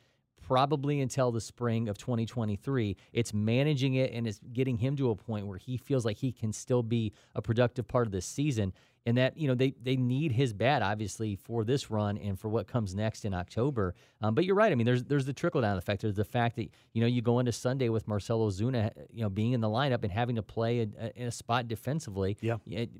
probably 0.48 1.02
until 1.02 1.30
the 1.30 1.40
spring 1.40 1.88
of 1.88 1.98
2023. 1.98 2.96
It's 3.12 3.34
managing 3.34 3.94
it 3.94 4.12
and 4.12 4.26
it's 4.26 4.40
getting 4.52 4.78
him 4.78 4.96
to 4.96 5.10
a 5.10 5.14
point 5.14 5.46
where 5.46 5.58
he 5.58 5.76
feels 5.76 6.06
like 6.06 6.16
he 6.16 6.32
can 6.32 6.54
still 6.54 6.82
be 6.82 7.12
a 7.34 7.42
productive 7.42 7.86
part 7.86 8.06
of 8.06 8.12
this 8.12 8.24
season. 8.24 8.72
And 9.06 9.16
that, 9.16 9.38
you 9.38 9.48
know, 9.48 9.54
they, 9.54 9.74
they 9.82 9.96
need 9.96 10.32
his 10.32 10.52
bat, 10.52 10.82
obviously, 10.82 11.34
for 11.36 11.64
this 11.64 11.90
run 11.90 12.18
and 12.18 12.38
for 12.38 12.48
what 12.48 12.66
comes 12.66 12.94
next 12.94 13.24
in 13.24 13.32
October. 13.32 13.94
Um, 14.20 14.34
but 14.34 14.44
you're 14.44 14.54
right. 14.54 14.70
I 14.70 14.74
mean, 14.74 14.84
there's 14.84 15.04
there's 15.04 15.24
the 15.24 15.32
trickle 15.32 15.62
down 15.62 15.78
effect. 15.78 16.02
There's 16.02 16.16
the 16.16 16.24
fact 16.24 16.56
that, 16.56 16.68
you 16.92 17.00
know, 17.00 17.06
you 17.06 17.22
go 17.22 17.38
into 17.38 17.52
Sunday 17.52 17.88
with 17.88 18.06
Marcell 18.06 18.40
Ozuna, 18.40 18.90
you 19.10 19.22
know, 19.22 19.30
being 19.30 19.52
in 19.52 19.60
the 19.62 19.68
lineup 19.68 20.02
and 20.02 20.12
having 20.12 20.36
to 20.36 20.42
play 20.42 20.80
a, 20.80 20.88
a- 20.98 21.20
in 21.20 21.26
a 21.26 21.30
spot 21.30 21.68
defensively. 21.68 22.36
Yeah. 22.40 22.56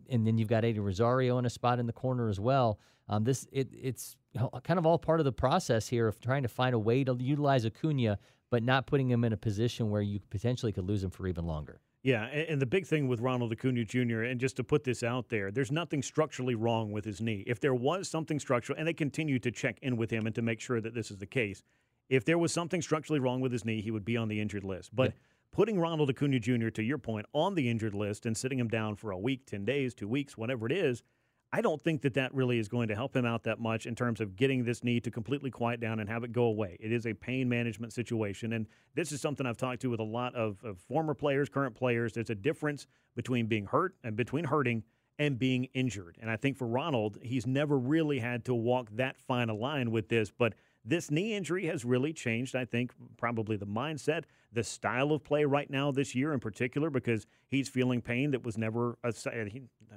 And 0.09 0.27
then 0.27 0.39
you've 0.39 0.49
got 0.49 0.65
Eddie 0.65 0.79
Rosario 0.79 1.37
in 1.39 1.45
a 1.45 1.51
spot 1.51 1.79
in 1.79 1.87
the 1.87 1.93
corner 1.93 2.29
as 2.29 2.41
well. 2.41 2.79
Um, 3.09 3.25
this 3.25 3.47
it, 3.53 3.69
it's 3.73 4.17
kind 4.63 4.79
of 4.79 4.87
all 4.87 4.99
part 4.99 5.21
of 5.21 5.25
the 5.25 5.33
process 5.33 5.89
here 5.89 6.09
of 6.09 6.21
trying 6.21 6.43
to 6.43 6.49
find 6.49 6.75
a 6.75 6.79
way 6.79 7.05
to 7.05 7.17
utilize 7.19 7.67
Acuna, 7.67 8.19
but 8.51 8.63
not 8.63 8.87
putting 8.87 9.11
him 9.11 9.25
in 9.25 9.33
a 9.33 9.37
position 9.37 9.91
where 9.91 10.03
you 10.03 10.21
potentially 10.31 10.73
could 10.73 10.85
lose 10.85 11.05
him 11.05 11.11
for 11.11 11.27
even 11.27 11.45
longer. 11.45 11.81
Yeah, 12.03 12.25
and 12.27 12.63
the 12.63 12.67
big 12.67 12.87
thing 12.87 13.09
with 13.09 13.21
Ronald 13.21 13.53
Acuna 13.53 13.85
Jr., 13.85 14.23
and 14.23 14.39
just 14.39 14.57
to 14.57 14.65
put 14.65 14.85
this 14.85 15.03
out 15.03 15.29
there, 15.31 15.51
there's 15.51 15.73
nothing 15.73 16.03
structurally 16.03 16.55
wrong 16.55 16.93
with 16.93 17.05
his 17.05 17.21
knee. 17.21 17.43
If 17.47 17.61
there 17.61 17.75
was 17.75 18.09
something 18.09 18.39
structural, 18.39 18.79
and 18.79 18.87
they 18.87 18.93
continue 18.95 19.39
to 19.41 19.51
check 19.51 19.79
in 19.83 19.97
with 19.97 20.11
him 20.11 20.25
and 20.27 20.35
to 20.37 20.43
make 20.43 20.61
sure 20.61 20.81
that 20.81 20.95
this 20.95 21.11
is 21.11 21.18
the 21.18 21.27
case, 21.27 21.64
if 22.09 22.25
there 22.25 22.39
was 22.39 22.53
something 22.53 22.81
structurally 22.81 23.18
wrong 23.18 23.41
with 23.41 23.51
his 23.51 23.64
knee, 23.64 23.81
he 23.81 23.91
would 23.91 24.05
be 24.05 24.16
on 24.16 24.29
the 24.29 24.41
injured 24.41 24.64
list. 24.64 24.95
But 24.95 25.12
putting 25.51 25.81
Ronald 25.81 26.09
Acuna 26.09 26.39
Jr., 26.39 26.68
to 26.68 26.83
your 26.83 26.99
point, 26.99 27.27
on 27.33 27.55
the 27.55 27.68
injured 27.68 27.95
list 27.95 28.27
and 28.27 28.37
sitting 28.37 28.59
him 28.59 28.68
down 28.68 28.95
for 28.95 29.11
a 29.11 29.18
week, 29.18 29.45
10 29.47 29.64
days, 29.64 29.93
two 29.93 30.09
weeks, 30.09 30.39
whatever 30.39 30.66
it 30.66 30.72
is, 30.72 31.03
I 31.51 31.62
don't 31.62 31.80
think 31.80 32.03
that 32.03 32.14
that 32.14 32.34
really 32.34 32.59
is 32.59 32.68
going 32.68 32.88
to 32.88 32.94
help 32.94 33.16
him 33.16 33.24
out 33.24 33.44
that 33.44 33.59
much 33.59 33.86
in 33.86 33.94
terms 33.94 34.20
of 34.20 34.36
getting 34.36 34.64
this 34.64 34.84
knee 34.84 35.01
to 35.01 35.11
completely 35.11 35.51
quiet 35.51 35.80
down 35.80 35.99
and 35.99 36.09
have 36.09 36.22
it 36.22 36.32
go 36.32 36.44
away. 36.44 36.76
It 36.78 36.92
is 36.92 37.07
a 37.07 37.14
pain 37.14 37.49
management 37.49 37.94
situation. 37.94 38.53
And 38.53 38.66
this 38.94 39.12
is 39.12 39.22
something 39.22 39.46
I've 39.46 39.57
talked 39.57 39.80
to 39.82 39.90
with 39.90 40.01
a 40.01 40.05
lot 40.05 40.34
of, 40.34 40.62
of 40.62 40.78
former 40.78 41.14
players, 41.14 41.49
current 41.49 41.74
players. 41.74 42.12
There's 42.12 42.28
a 42.28 42.34
difference 42.34 42.86
between 43.16 43.46
being 43.46 43.64
hurt 43.64 43.94
and 44.05 44.14
between 44.14 44.44
hurting 44.44 44.82
and 45.18 45.38
being 45.38 45.64
injured. 45.72 46.18
And 46.20 46.30
I 46.30 46.36
think 46.36 46.59
for 46.59 46.66
Ronald, 46.66 47.18
he's 47.22 47.46
never 47.46 47.78
really 47.78 48.18
had 48.18 48.44
to 48.44 48.55
walk 48.55 48.88
that 48.92 49.16
fine 49.16 49.49
a 49.49 49.55
line 49.55 49.90
with 49.90 50.09
this. 50.11 50.30
But 50.30 50.55
this 50.89 51.11
knee 51.11 51.34
injury 51.34 51.66
has 51.66 51.84
really 51.84 52.12
changed, 52.12 52.57
I 52.57 52.64
think, 52.64 52.93
probably 53.18 53.57
the 53.57 53.66
mindset, 53.66 54.24
the 54.53 54.64
style 54.64 55.12
of 55.12 55.22
play 55.22 55.45
right 55.45 55.68
now 55.68 55.93
this 55.93 56.14
year 56.14 56.32
in 56.32 56.41
particular, 56.41 56.89
because 56.89 57.26
he's 57.49 57.68
feeling 57.68 58.01
pain 58.01 58.30
that 58.30 58.43
was 58.43 58.57
never 58.57 58.97
a, 59.05 59.09
uh, 59.09 59.45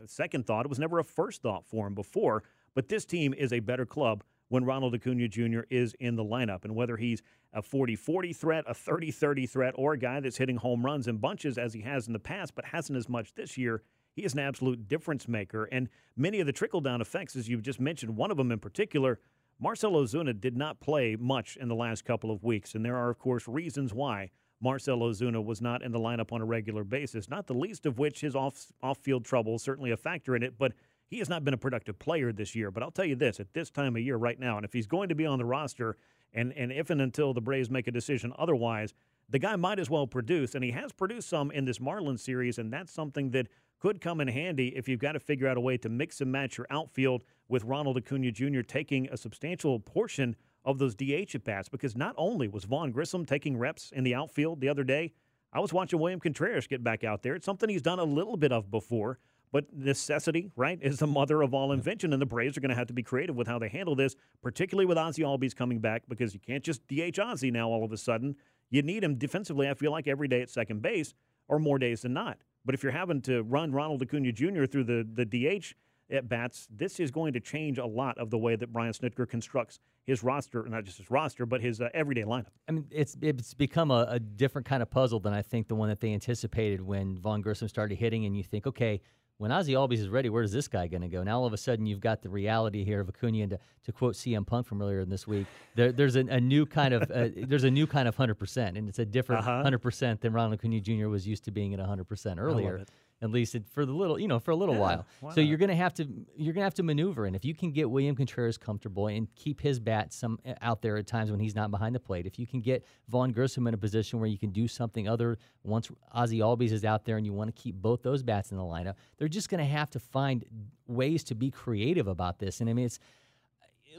a 0.04 0.08
second 0.08 0.46
thought. 0.46 0.66
It 0.66 0.70
was 0.70 0.80
never 0.80 1.00
a 1.00 1.04
first 1.04 1.42
thought 1.42 1.66
for 1.66 1.88
him 1.88 1.96
before. 1.96 2.44
But 2.74 2.90
this 2.90 3.06
team 3.06 3.34
is 3.34 3.54
a 3.54 3.60
better 3.60 3.86
club 3.86 4.24
when 4.50 4.66
Ronald 4.66 4.94
Acuna 4.94 5.30
Jr. 5.30 5.62
is 5.70 5.94
in 6.00 6.18
the 6.18 6.26
lineup. 6.26 6.66
And 6.66 6.76
whether 6.76 6.98
he's 6.98 7.22
a 7.54 7.62
40 7.62 7.96
40 7.96 8.34
threat, 8.34 8.66
a 8.68 8.74
30 8.74 9.12
30 9.12 9.48
threat, 9.48 9.74
or 9.78 9.94
a 9.94 9.98
guy 9.98 10.20
that's 10.20 10.38
hitting 10.38 10.58
home 10.58 10.86
runs 10.86 11.08
in 11.08 11.18
bunches 11.18 11.58
as 11.58 11.74
he 11.74 11.82
has 11.82 12.08
in 12.08 12.14
the 12.14 12.20
past, 12.20 12.54
but 12.54 12.66
hasn't 12.66 12.98
as 12.98 13.08
much 13.08 13.34
this 13.34 13.58
year, 13.58 13.82
he 14.14 14.24
is 14.24 14.34
an 14.34 14.40
absolute 14.40 14.90
difference 14.90 15.28
maker. 15.30 15.70
And 15.72 15.88
many 16.18 16.42
of 16.42 16.48
the 16.48 16.52
trickle 16.52 16.82
down 16.82 17.00
effects, 17.00 17.38
as 17.38 17.48
you've 17.48 17.62
just 17.62 17.80
mentioned, 17.80 18.18
one 18.18 18.30
of 18.30 18.36
them 18.36 18.52
in 18.52 18.60
particular, 18.60 19.20
Marcell 19.64 19.92
Ozuna 19.92 20.42
did 20.42 20.58
not 20.58 20.80
play 20.80 21.16
much 21.16 21.56
in 21.56 21.68
the 21.68 21.76
last 21.76 22.04
couple 22.04 22.32
of 22.32 22.44
weeks, 22.44 22.74
and 22.74 22.84
there 22.84 22.98
are, 22.98 23.12
of 23.12 23.20
course, 23.20 23.48
reasons 23.48 23.94
why 23.94 24.32
Marcell 24.60 24.98
Ozuna 24.98 25.44
was 25.44 25.62
not 25.62 25.84
in 25.84 25.92
the 25.92 26.00
lineup 26.00 26.32
on 26.34 26.42
a 26.42 26.46
regular 26.46 26.84
basis, 26.84 27.30
not 27.30 27.46
the 27.46 27.54
least 27.54 27.86
of 27.86 28.00
which 28.00 28.22
his 28.22 28.36
off 28.36 28.72
off 28.82 28.98
field 28.98 29.24
trouble 29.24 29.60
certainly 29.60 29.92
a 29.92 29.98
factor 29.98 30.36
in 30.36 30.42
it, 30.42 30.58
but 30.58 30.74
he 31.06 31.20
has 31.20 31.30
not 31.30 31.46
been 31.46 31.54
a 31.54 31.58
productive 31.58 32.00
player 32.00 32.34
this 32.34 32.56
year. 32.56 32.72
But 32.72 32.82
I'll 32.82 32.90
tell 32.90 33.06
you 33.06 33.16
this 33.16 33.40
at 33.40 33.54
this 33.54 33.70
time 33.70 33.96
of 33.96 34.02
year 34.02 34.18
right 34.18 34.40
now, 34.40 34.58
and 34.58 34.66
if 34.66 34.74
he's 34.74 34.88
going 34.88 35.10
to 35.10 35.16
be 35.16 35.28
on 35.28 35.38
the 35.38 35.46
roster, 35.46 35.96
and, 36.34 36.52
and 36.54 36.72
if 36.72 36.90
and 36.90 37.00
until 37.00 37.32
the 37.32 37.42
Braves 37.42 37.70
make 37.70 37.88
a 37.88 37.92
decision 37.92 38.34
otherwise, 38.40 38.96
the 39.30 39.40
guy 39.40 39.56
might 39.58 39.78
as 39.78 39.92
well 39.92 40.08
produce, 40.08 40.56
and 40.56 40.64
he 40.64 40.72
has 40.72 40.92
produced 40.92 41.30
some 41.30 41.52
in 41.52 41.66
this 41.66 41.78
Marlins 41.78 42.22
series, 42.22 42.58
and 42.58 42.74
that's 42.74 42.92
something 42.92 43.30
that 43.32 43.48
could 43.80 44.02
come 44.02 44.22
in 44.22 44.28
handy 44.28 44.70
if 44.76 44.88
you've 44.88 45.00
got 45.00 45.14
to 45.14 45.20
figure 45.20 45.48
out 45.48 45.58
a 45.58 45.62
way 45.62 45.78
to 45.78 45.90
mix 45.90 46.22
and 46.22 46.32
match 46.32 46.58
your 46.58 46.68
outfield 46.70 47.24
with 47.52 47.66
Ronald 47.66 47.98
Acuna 47.98 48.32
Jr. 48.32 48.62
taking 48.62 49.10
a 49.10 49.18
substantial 49.18 49.80
portion 49.80 50.36
of 50.64 50.80
those 50.80 50.96
DH 50.96 51.36
at 51.36 51.44
bats. 51.44 51.70
Because 51.70 51.96
not 51.96 52.16
only 52.18 52.48
was 52.48 52.64
Vaughn 52.64 52.92
Grissom 52.92 53.26
taking 53.26 53.58
reps 53.58 53.92
in 53.94 54.04
the 54.04 54.16
outfield 54.16 54.62
the 54.62 54.70
other 54.70 54.84
day, 54.84 55.12
I 55.54 55.60
was 55.60 55.74
watching 55.74 56.00
William 56.00 56.20
Contreras 56.20 56.66
get 56.66 56.82
back 56.84 57.04
out 57.04 57.24
there. 57.24 57.36
It's 57.36 57.46
something 57.46 57.70
he's 57.70 57.82
done 57.82 58.00
a 58.00 58.06
little 58.06 58.38
bit 58.38 58.54
of 58.54 58.72
before, 58.72 59.20
but 59.52 59.66
necessity, 59.76 60.50
right, 60.56 60.80
is 60.82 61.00
the 61.00 61.08
mother 61.08 61.42
of 61.42 61.54
all 61.54 61.74
invention, 61.74 62.14
and 62.14 62.22
the 62.22 62.26
Braves 62.26 62.58
are 62.58 62.62
going 62.62 62.70
to 62.70 62.76
have 62.76 62.88
to 62.88 62.94
be 62.94 63.04
creative 63.04 63.36
with 63.36 63.48
how 63.48 63.60
they 63.60 63.68
handle 63.68 63.96
this, 63.96 64.16
particularly 64.42 64.86
with 64.86 64.98
Ozzie 64.98 65.24
Albies 65.24 65.54
coming 65.54 65.80
back, 65.80 66.04
because 66.08 66.34
you 66.34 66.40
can't 66.40 66.64
just 66.64 66.88
DH 66.88 67.20
Ozzie 67.20 67.52
now 67.52 67.68
all 67.68 67.84
of 67.84 67.92
a 67.92 67.98
sudden. 67.98 68.38
You 68.70 68.82
need 68.82 69.04
him 69.04 69.16
defensively, 69.16 69.70
I 69.70 69.74
feel 69.74 69.92
like, 69.92 70.08
every 70.08 70.30
day 70.30 70.42
at 70.42 70.50
second 70.50 70.82
base, 70.82 71.14
or 71.50 71.60
more 71.60 71.78
days 71.78 72.04
than 72.04 72.14
not. 72.14 72.38
But 72.64 72.76
if 72.76 72.84
you're 72.84 72.94
having 72.94 73.22
to 73.24 73.44
run 73.44 73.74
Ronald 73.74 74.02
Acuna 74.02 74.32
Jr. 74.32 74.64
through 74.66 74.86
the, 74.86 75.06
the 75.12 75.26
DH 75.26 75.74
at 76.12 76.28
bats, 76.28 76.68
this 76.70 77.00
is 77.00 77.12
going 77.12 77.34
to 77.34 77.40
change 77.40 77.78
a 77.78 77.86
lot 77.86 78.18
of 78.18 78.30
the 78.30 78.38
way 78.38 78.56
that 78.56 78.72
Brian 78.72 78.94
Snitker 78.94 79.28
constructs 79.28 79.80
his 80.04 80.24
roster, 80.24 80.66
not 80.68 80.84
just 80.84 80.98
his 80.98 81.10
roster, 81.10 81.46
but 81.46 81.62
his 81.62 81.80
uh, 81.80 81.90
everyday 81.94 82.24
lineup. 82.24 82.48
I 82.68 82.74
mean, 82.74 82.86
it's 82.92 83.16
it's 83.22 83.54
become 83.54 83.92
a, 83.92 84.08
a, 84.10 84.20
different 84.20 84.66
kind 84.66 84.82
of 84.82 84.90
puzzle 84.90 85.20
than 85.20 85.34
I 85.34 85.42
think 85.42 85.68
the 85.68 85.76
one 85.76 85.90
that 85.90 86.00
they 86.00 86.14
anticipated 86.14 86.82
when 86.82 87.18
Vaughn 87.18 87.42
Grissom 87.42 87.68
started 87.68 87.98
hitting, 87.98 88.26
and 88.26 88.36
you 88.36 88.44
think, 88.44 88.68
okay, 88.68 89.02
when 89.38 89.52
Ozzie 89.52 89.74
Albies 89.74 89.98
is 89.98 90.10
ready, 90.10 90.30
where's 90.30 90.52
this 90.52 90.68
guy 90.68 90.86
going 90.86 91.02
to 91.02 91.08
go? 91.08 91.24
Now 91.24 91.40
all 91.40 91.48
of 91.48 91.54
a 91.54 91.58
sudden 91.58 91.88
you've 91.88 92.00
got 92.00 92.22
the 92.22 92.30
reality 92.30 92.84
here 92.84 93.00
of 93.00 93.10
Acuna, 93.10 93.40
and 93.40 93.50
to, 93.52 93.60
to 93.86 93.92
quote 93.92 94.14
CM 94.14 94.46
Punk 94.46 94.68
from 94.68 94.82
earlier 94.82 95.00
in 95.00 95.10
this 95.10 95.28
week, 95.28 95.48
there, 95.76 95.92
there's 95.92 96.16
a, 96.16 96.20
a, 96.28 96.40
new 96.40 96.66
kind 96.66 96.94
of 96.94 97.10
uh, 97.10 97.30
there's 97.48 97.64
a 97.64 97.72
new 97.72 97.88
kind 97.88 98.08
of 98.08 98.16
hundred 98.16 98.36
percent, 98.36 98.78
and 98.78 98.88
it's 98.88 99.00
a 99.00 99.06
different 99.06 99.42
uh-huh. 99.42 99.52
100 99.58 99.76
uh-huh. 99.76 99.82
percent 99.82 100.22
than 100.22 100.34
Ronald 100.34 100.60
Acuna 100.60 100.80
Jr. 100.80 101.08
was 101.08 101.28
used 101.28 101.44
to 101.46 101.52
being 101.52 101.74
at 101.74 101.80
hundred 101.80 102.06
percent 102.06 102.40
earlier 102.40 102.86
at 103.22 103.30
least 103.30 103.56
for 103.72 103.86
the 103.86 103.92
little, 103.92 104.20
you 104.20 104.28
know, 104.28 104.40
for 104.40 104.52
a 104.52 104.56
little 104.56 104.76
yeah, 104.76 105.02
while. 105.22 105.34
So 105.34 105.42
you're 105.42 105.58
gonna 105.58 105.76
have 105.76 105.94
to 105.96 106.08
you're 106.36 106.54
gonna 106.54 106.64
have 106.64 106.74
to 106.76 106.84
maneuver, 106.84 107.26
and 107.26 107.36
if 107.36 107.46
you 107.46 107.54
can 107.54 107.72
get 107.72 107.90
William 107.90 108.16
Contreras 108.16 108.58
comfortable 108.58 109.08
and 109.08 109.28
keep 109.36 109.62
his 109.62 109.80
bat 109.80 110.12
some 110.12 110.40
uh, 110.46 110.54
out 110.62 110.82
there 110.82 110.98
at 110.98 111.08
times 111.08 111.30
when 111.30 111.40
he's 111.40 111.56
not 111.56 111.70
behind 111.72 111.94
the 111.94 112.00
plate, 112.00 112.26
if 112.26 112.40
you 112.40 112.48
can 112.48 112.62
get 112.62 112.84
Vaughn 113.10 113.32
Grissom 113.32 113.68
in 113.68 113.74
a 113.74 113.78
position 113.78 114.20
where 114.20 114.30
you 114.30 114.38
can 114.38 114.52
do 114.52 114.68
something 114.68 115.08
other 115.08 115.38
once 115.64 115.92
Ozzie 116.12 116.40
Albies 116.40 116.72
is 116.72 116.84
out 116.84 117.06
there, 117.06 117.18
and 117.18 117.26
you 117.26 117.34
want 117.34 117.56
to 117.56 117.62
keep 117.62 117.76
both 117.76 118.02
those 118.02 118.24
bats 118.24 118.52
in 118.52 118.58
the 118.58 118.64
lineup, 118.64 118.96
they're 119.18 119.28
just 119.28 119.50
gonna 119.50 119.66
have 119.66 119.90
to 119.92 120.00
find 120.00 120.46
ways 120.88 121.24
to 121.26 121.36
be 121.36 121.52
creative 121.52 122.08
about 122.08 122.40
this. 122.40 122.60
And 122.60 122.70
I 122.70 122.74
mean, 122.74 122.86
it's 122.86 123.00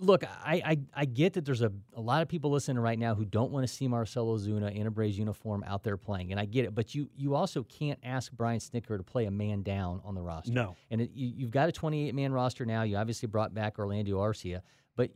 look, 0.00 0.24
I, 0.24 0.62
I, 0.64 0.78
I 0.94 1.04
get 1.04 1.34
that 1.34 1.44
there's 1.44 1.62
a, 1.62 1.72
a 1.94 2.00
lot 2.00 2.22
of 2.22 2.28
people 2.28 2.50
listening 2.50 2.78
right 2.78 2.98
now 2.98 3.14
who 3.14 3.24
don't 3.24 3.50
want 3.50 3.66
to 3.66 3.72
see 3.72 3.88
Marcell 3.88 4.26
Ozuna 4.26 4.74
in 4.74 4.86
a 4.86 4.90
Braves 4.90 5.18
uniform 5.18 5.64
out 5.66 5.82
there 5.82 5.96
playing, 5.96 6.30
and 6.30 6.40
I 6.40 6.44
get 6.44 6.64
it. 6.64 6.74
But 6.74 6.94
you 6.94 7.08
you 7.16 7.34
also 7.34 7.62
can't 7.64 7.98
ask 8.02 8.32
Brian 8.32 8.60
Snitker 8.60 8.96
to 8.96 9.02
play 9.02 9.26
a 9.26 9.30
man 9.30 9.62
down 9.62 10.00
on 10.04 10.14
the 10.14 10.22
roster. 10.22 10.52
No, 10.52 10.76
and 10.90 11.00
it, 11.00 11.10
you, 11.14 11.32
you've 11.36 11.50
got 11.50 11.68
a 11.68 11.72
28 11.72 12.14
man 12.14 12.32
roster 12.32 12.64
now. 12.64 12.82
You 12.82 12.96
obviously 12.96 13.28
brought 13.28 13.54
back 13.54 13.78
Orlando 13.78 14.18
Arcia, 14.18 14.62
but 14.96 15.10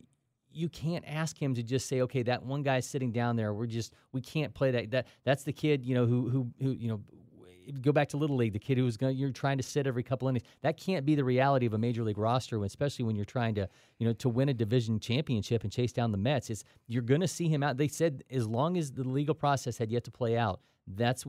you 0.51 0.69
can't 0.69 1.05
ask 1.07 1.39
him 1.41 1.53
to 1.55 1.63
just 1.63 1.87
say, 1.87 2.01
okay, 2.01 2.23
that 2.23 2.43
one 2.43 2.63
guy's 2.63 2.87
sitting 2.87 3.11
down 3.11 3.35
there. 3.35 3.53
We're 3.53 3.67
just 3.67 3.93
we 4.11 4.21
can't 4.21 4.53
play 4.53 4.71
that. 4.71 4.91
That 4.91 5.07
that's 5.23 5.43
the 5.43 5.53
kid, 5.53 5.85
you 5.85 5.95
know, 5.95 6.05
who 6.05 6.29
who 6.29 6.51
who 6.61 6.71
you 6.71 6.87
know 6.89 7.01
go 7.81 7.91
back 7.91 8.09
to 8.09 8.17
little 8.17 8.35
league, 8.35 8.53
the 8.53 8.59
kid 8.59 8.77
who's 8.77 8.97
going 8.97 9.15
you're 9.15 9.31
trying 9.31 9.57
to 9.57 9.63
sit 9.63 9.87
every 9.87 10.03
couple 10.03 10.27
innings. 10.27 10.45
That 10.61 10.77
can't 10.77 11.05
be 11.05 11.15
the 11.15 11.23
reality 11.23 11.65
of 11.65 11.73
a 11.73 11.77
major 11.77 12.03
league 12.03 12.17
roster, 12.17 12.63
especially 12.63 13.05
when 13.05 13.15
you're 13.15 13.25
trying 13.25 13.55
to 13.55 13.67
you 13.99 14.07
know 14.07 14.13
to 14.13 14.29
win 14.29 14.49
a 14.49 14.53
division 14.53 14.99
championship 14.99 15.63
and 15.63 15.71
chase 15.71 15.91
down 15.91 16.11
the 16.11 16.17
Mets. 16.17 16.49
It's 16.49 16.63
you're 16.87 17.01
going 17.01 17.21
to 17.21 17.27
see 17.27 17.47
him 17.47 17.63
out. 17.63 17.77
They 17.77 17.87
said 17.87 18.23
as 18.29 18.47
long 18.47 18.77
as 18.77 18.91
the 18.91 19.03
legal 19.03 19.35
process 19.35 19.77
had 19.77 19.91
yet 19.91 20.03
to 20.05 20.11
play 20.11 20.37
out, 20.37 20.61
that's 20.87 21.25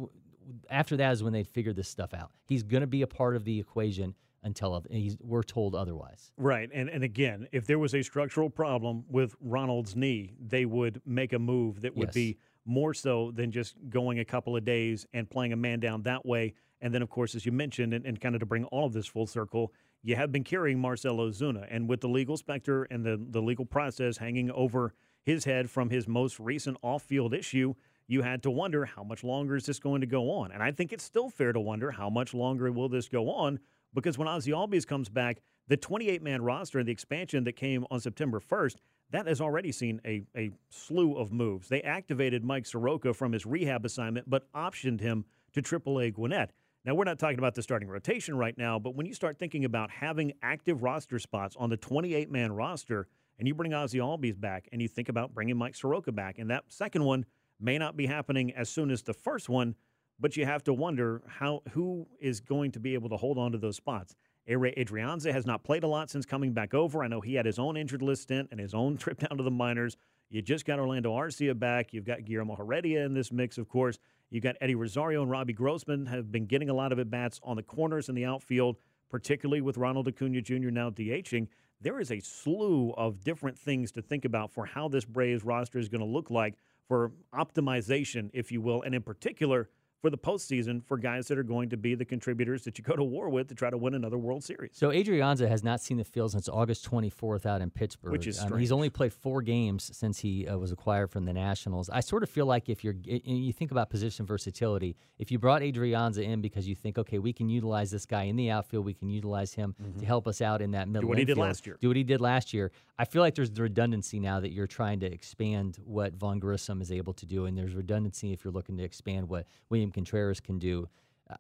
after 0.70 0.97
that 0.97 1.12
is 1.12 1.22
when 1.22 1.32
they 1.32 1.45
figured 1.45 1.76
this 1.76 1.89
stuff 1.89 2.14
out. 2.14 2.30
He's 2.47 2.62
going 2.62 2.80
to 2.80 2.86
be 2.86 3.03
a 3.03 3.07
part 3.07 3.36
of 3.36 3.45
the 3.45 3.59
equation 3.59 4.14
until 4.43 4.84
we're 5.20 5.43
told 5.43 5.74
otherwise. 5.74 6.32
Right. 6.36 6.70
And 6.72 6.89
and 6.89 7.03
again, 7.05 7.49
if 7.53 7.66
there 7.66 7.78
was 7.78 7.95
a 7.95 8.03
structural 8.03 8.51
problem 8.51 9.05
with 9.09 9.34
Ronald's 9.41 9.97
knee, 9.97 10.34
they 10.41 10.64
would 10.64 11.01
make 11.05 11.32
a 11.32 11.39
move 11.39 11.80
that 11.82 11.97
would 11.97 12.09
yes. 12.09 12.14
be 12.14 12.39
more 12.69 12.95
so 12.95 13.33
than 13.35 13.51
just 13.51 13.77
going 13.89 14.21
a 14.21 14.25
couple 14.25 14.57
of 14.57 14.64
days 14.64 15.07
and 15.12 15.29
playing 15.29 15.53
a 15.53 15.57
man 15.57 15.81
down 15.81 16.03
that 16.03 16.25
way. 16.25 16.55
And 16.81 16.95
then, 16.95 17.03
of 17.03 17.09
course, 17.09 17.35
as 17.35 17.45
you 17.45 17.51
mentioned, 17.51 17.95
and, 17.95 18.07
and 18.07 18.21
kind 18.21 18.35
of 18.35 18.41
to 18.41 18.47
bring 18.47 18.64
all 18.66 18.87
of 18.87 18.93
this 18.93 19.07
full 19.07 19.27
circle, 19.27 19.73
you 20.03 20.14
have 20.14 20.31
been 20.31 20.45
carrying 20.45 20.79
Marcell 20.79 21.16
Ozuna. 21.16 21.66
And 21.71 21.89
with 21.89 22.01
the 22.01 22.09
legal 22.09 22.37
specter 22.37 22.85
and 22.85 23.05
the, 23.05 23.21
the 23.31 23.41
legal 23.41 23.64
process 23.64 24.19
hanging 24.19 24.51
over 24.53 24.95
his 25.25 25.45
head 25.45 25.71
from 25.71 25.91
his 25.91 26.07
most 26.07 26.39
recent 26.39 26.77
off 26.83 27.03
field 27.03 27.35
issue, 27.35 27.75
you 28.07 28.23
had 28.23 28.43
to 28.43 28.51
wonder 28.51 28.85
how 28.85 29.03
much 29.03 29.25
longer 29.25 29.57
is 29.57 29.66
this 29.66 29.79
going 29.79 30.01
to 30.03 30.07
go 30.07 30.31
on? 30.31 30.53
And 30.53 30.62
I 30.62 30.71
think 30.71 30.93
it's 30.93 31.05
still 31.05 31.29
fair 31.29 31.53
to 31.53 31.61
wonder 31.61 31.91
how 31.91 32.09
much 32.09 32.33
longer 32.33 32.71
will 32.71 32.89
this 32.89 33.09
go 33.09 33.31
on 33.31 33.59
because 33.95 34.19
when 34.19 34.29
Ozzie 34.29 34.53
Albies 34.53 34.87
comes 34.87 35.09
back, 35.09 35.39
the 35.69 35.77
28 35.77 36.23
man 36.23 36.43
roster 36.43 36.79
and 36.79 36.89
the 36.89 36.93
expansion 36.93 37.45
that 37.45 37.53
came 37.53 37.87
on 37.91 38.01
September 38.01 38.41
1st, 38.41 38.77
that 39.11 39.27
has 39.27 39.41
already 39.41 39.73
seen 39.73 40.01
a, 40.05 40.23
a 40.37 40.51
slew 40.71 41.16
of 41.16 41.33
moves. 41.33 41.69
They 41.69 41.83
activated 41.83 42.45
Mike 42.45 42.66
Soroka 42.66 43.14
from 43.14 43.33
his 43.33 43.47
rehab 43.47 43.85
assignment, 43.85 44.29
but 44.29 44.53
optioned 44.53 45.01
him 45.01 45.25
to 45.53 45.62
AAA 45.62 46.14
Gwinnett. 46.14 46.53
Now, 46.85 46.95
we're 46.95 47.05
not 47.05 47.19
talking 47.19 47.39
about 47.39 47.55
the 47.55 47.62
starting 47.62 47.89
rotation 47.89 48.37
right 48.37 48.57
now, 48.57 48.79
but 48.79 48.95
when 48.95 49.07
you 49.07 49.14
start 49.14 49.39
thinking 49.39 49.64
about 49.64 49.91
having 49.91 50.33
active 50.43 50.83
roster 50.83 51.19
spots 51.19 51.57
on 51.59 51.71
the 51.71 51.77
28 51.77 52.31
man 52.31 52.53
roster, 52.53 53.09
and 53.39 53.47
you 53.47 53.55
bring 53.55 53.75
Ozzie 53.75 53.99
Albies 53.99 54.39
back, 54.39 54.69
and 54.73 54.83
you 54.83 54.89
think 54.89 55.09
about 55.09 55.35
bringing 55.35 55.57
Mike 55.57 55.75
Soroka 55.75 56.12
back, 56.12 56.39
and 56.39 56.51
that 56.51 56.64
second 56.69 57.05
one 57.05 57.25
may 57.61 57.79
not 57.79 57.97
be 57.97 58.07
happening 58.07 58.53
as 58.55 58.69
soon 58.69 58.91
as 58.91 59.03
the 59.03 59.12
first 59.12 59.49
one, 59.49 59.75
but 60.21 60.37
you 60.37 60.45
have 60.45 60.64
to 60.64 60.73
wonder 60.73 61.23
how 61.27 61.62
who 61.73 62.07
is 62.21 62.41
going 62.41 62.73
to 62.73 62.81
be 62.81 62.95
able 62.95 63.09
to 63.09 63.16
hold 63.16 63.39
on 63.39 63.53
to 63.53 63.59
those 63.59 63.77
spots. 63.77 64.16
Adrianza 64.49 65.32
has 65.32 65.46
not 65.46 65.62
played 65.62 65.84
a 65.84 65.88
lot 65.88 66.11
since 66.11 66.24
coming 66.24 66.53
back 66.53 66.74
over. 66.74 67.05
I 67.05 67.09
know 67.09 67.20
he 67.20 67.34
had 67.34 67.46
his 67.46 67.59
own 67.59 67.76
injured 67.76 68.03
list 68.03 68.22
stint 68.22 68.49
and 68.51 68.59
his 68.59 68.74
own 68.74 68.96
trip 68.99 69.18
down 69.18 69.36
to 69.36 69.44
the 69.44 69.51
minors. 69.51 69.96
You 70.30 70.42
just 70.42 70.64
got 70.64 70.78
Orlando 70.78 71.12
Arcia 71.12 71.59
back. 71.59 71.92
You've 71.92 72.05
got 72.05 72.24
Guillermo 72.24 72.57
Heredia 72.57 73.05
in 73.05 73.14
this 73.14 73.32
mix, 73.32 73.59
of 73.59 73.68
course. 73.68 73.99
You've 74.30 74.42
got 74.42 74.57
Eddie 74.61 74.74
Rosario 74.74 75.22
and 75.22 75.30
Robbie 75.30 75.55
Grossman 75.55 76.07
have 76.07 76.30
been 76.30 76.46
getting 76.46 76.68
a 76.68 76.74
lot 76.74 76.92
of 76.92 76.99
at 76.99 77.11
bats 77.11 77.40
on 77.42 77.57
the 77.57 77.62
corners 77.62 78.09
in 78.11 78.14
the 78.14 78.26
outfield, 78.26 78.76
particularly 79.11 79.62
with 79.62 79.78
Ronald 79.78 80.07
Acuna 80.07 80.42
Jr. 80.42 80.70
now 80.70 80.90
DHing. 80.90 81.49
There 81.80 82.01
is 82.01 82.11
a 82.11 82.20
slew 82.20 82.92
of 82.96 83.24
different 83.24 83.59
things 83.59 83.92
to 83.92 84.03
think 84.03 84.24
about 84.24 84.53
for 84.53 84.66
how 84.66 84.88
this 84.88 85.05
Braves 85.05 85.44
roster 85.44 85.78
is 85.78 85.88
going 85.88 86.01
to 86.01 86.07
look 86.07 86.30
like 86.30 86.57
for 86.88 87.12
optimization, 87.32 88.30
if 88.34 88.53
you 88.53 88.61
will, 88.61 88.82
and 88.82 88.94
in 88.94 89.03
particular 89.03 89.68
for 90.01 90.11
the 90.11 90.18
postseason 90.18 90.84
for 90.84 90.96
guys 90.96 91.26
that 91.28 91.38
are 91.38 91.42
going 91.42 91.68
to 91.70 91.76
be 91.76 91.94
the 91.94 92.05
contributors 92.05 92.62
that 92.62 92.78
you 92.78 92.84
go 92.84 92.94
to 92.94 93.03
war 93.03 93.28
with 93.28 93.49
to 93.49 93.55
try 93.55 93.68
to 93.68 93.76
win 93.76 93.94
another 93.94 94.18
World 94.18 94.44
Series. 94.44 94.70
So 94.74 94.90
Adrianza 94.90 95.49
has 95.49 95.64
not 95.64 95.80
seen 95.80 95.96
the 95.96 96.05
field 96.05 96.32
since 96.32 96.49
August 96.49 96.88
24th 96.88 97.46
out 97.46 97.61
in 97.61 97.70
Pittsburgh. 97.70 98.12
Which 98.12 98.26
is 98.26 98.38
Um, 98.40 98.59
he's 98.59 98.70
only 98.72 98.90
played 98.90 99.12
four 99.12 99.42
games 99.42 99.90
since 99.96 100.20
he 100.20 100.46
uh, 100.46 100.57
was 100.57 100.70
acquired 100.70 101.11
from 101.11 101.24
the 101.24 101.32
Nationals. 101.32 101.90
I 101.90 102.01
sort 102.01 102.22
of 102.22 102.30
feel 102.30 102.46
like 102.46 102.68
if 102.68 102.84
you're 102.84 102.94
you 103.05 103.53
think 103.53 103.70
about 103.70 103.90
position 103.90 104.24
versatility, 104.24 104.96
if 105.18 105.30
you 105.32 105.38
brought 105.38 105.62
Adrianza 105.62 106.22
in 106.22 106.40
because 106.40 106.68
you 106.68 106.74
think, 106.74 106.99
okay, 106.99 107.18
we 107.18 107.32
can 107.32 107.49
utilize 107.49 107.90
this 107.90 108.07
guy 108.07 108.24
in 108.24 108.36
the 108.36 108.51
outfield, 108.51 108.84
we 108.84 108.94
can 108.94 109.09
utilize 109.09 109.55
him 109.55 109.74
to 109.99 110.07
help 110.07 110.28
us 110.28 110.40
out 110.40 110.62
in 110.62 110.72
that 110.72 110.88
middle. 110.88 111.03
Mm-hmm. 111.03 111.09
what 111.09 111.18
he 111.18 111.24
did 111.24 111.38
last 111.38 111.66
year. 111.66 111.76
Do 111.80 111.88
what 111.88 111.96
he 111.96 112.05
did 112.05 112.20
last 112.20 112.53
year. 112.53 112.70
I 112.99 113.05
feel 113.05 113.22
like 113.22 113.34
there's 113.34 113.51
the 113.51 113.62
redundancy 113.62 114.20
now 114.20 114.40
that 114.40 114.53
you're 114.53 114.66
trying 114.66 115.01
to 115.01 115.07
expand 115.07 115.78
what 115.84 116.14
Vaughn 116.14 116.38
Grissom 116.38 116.80
is 116.80 116.92
able 116.92 117.12
to 117.14 117.26
do, 117.26 117.46
and 117.46 117.57
there's 117.57 117.74
redundancy 117.74 118.32
if 118.32 118.44
you're 118.44 118.53
looking 118.53 118.76
to 118.76 118.84
expand 118.84 119.28
what 119.28 119.46
William 119.70 119.88
Contreras 119.93 120.41
can 120.41 120.59
do. 120.59 120.89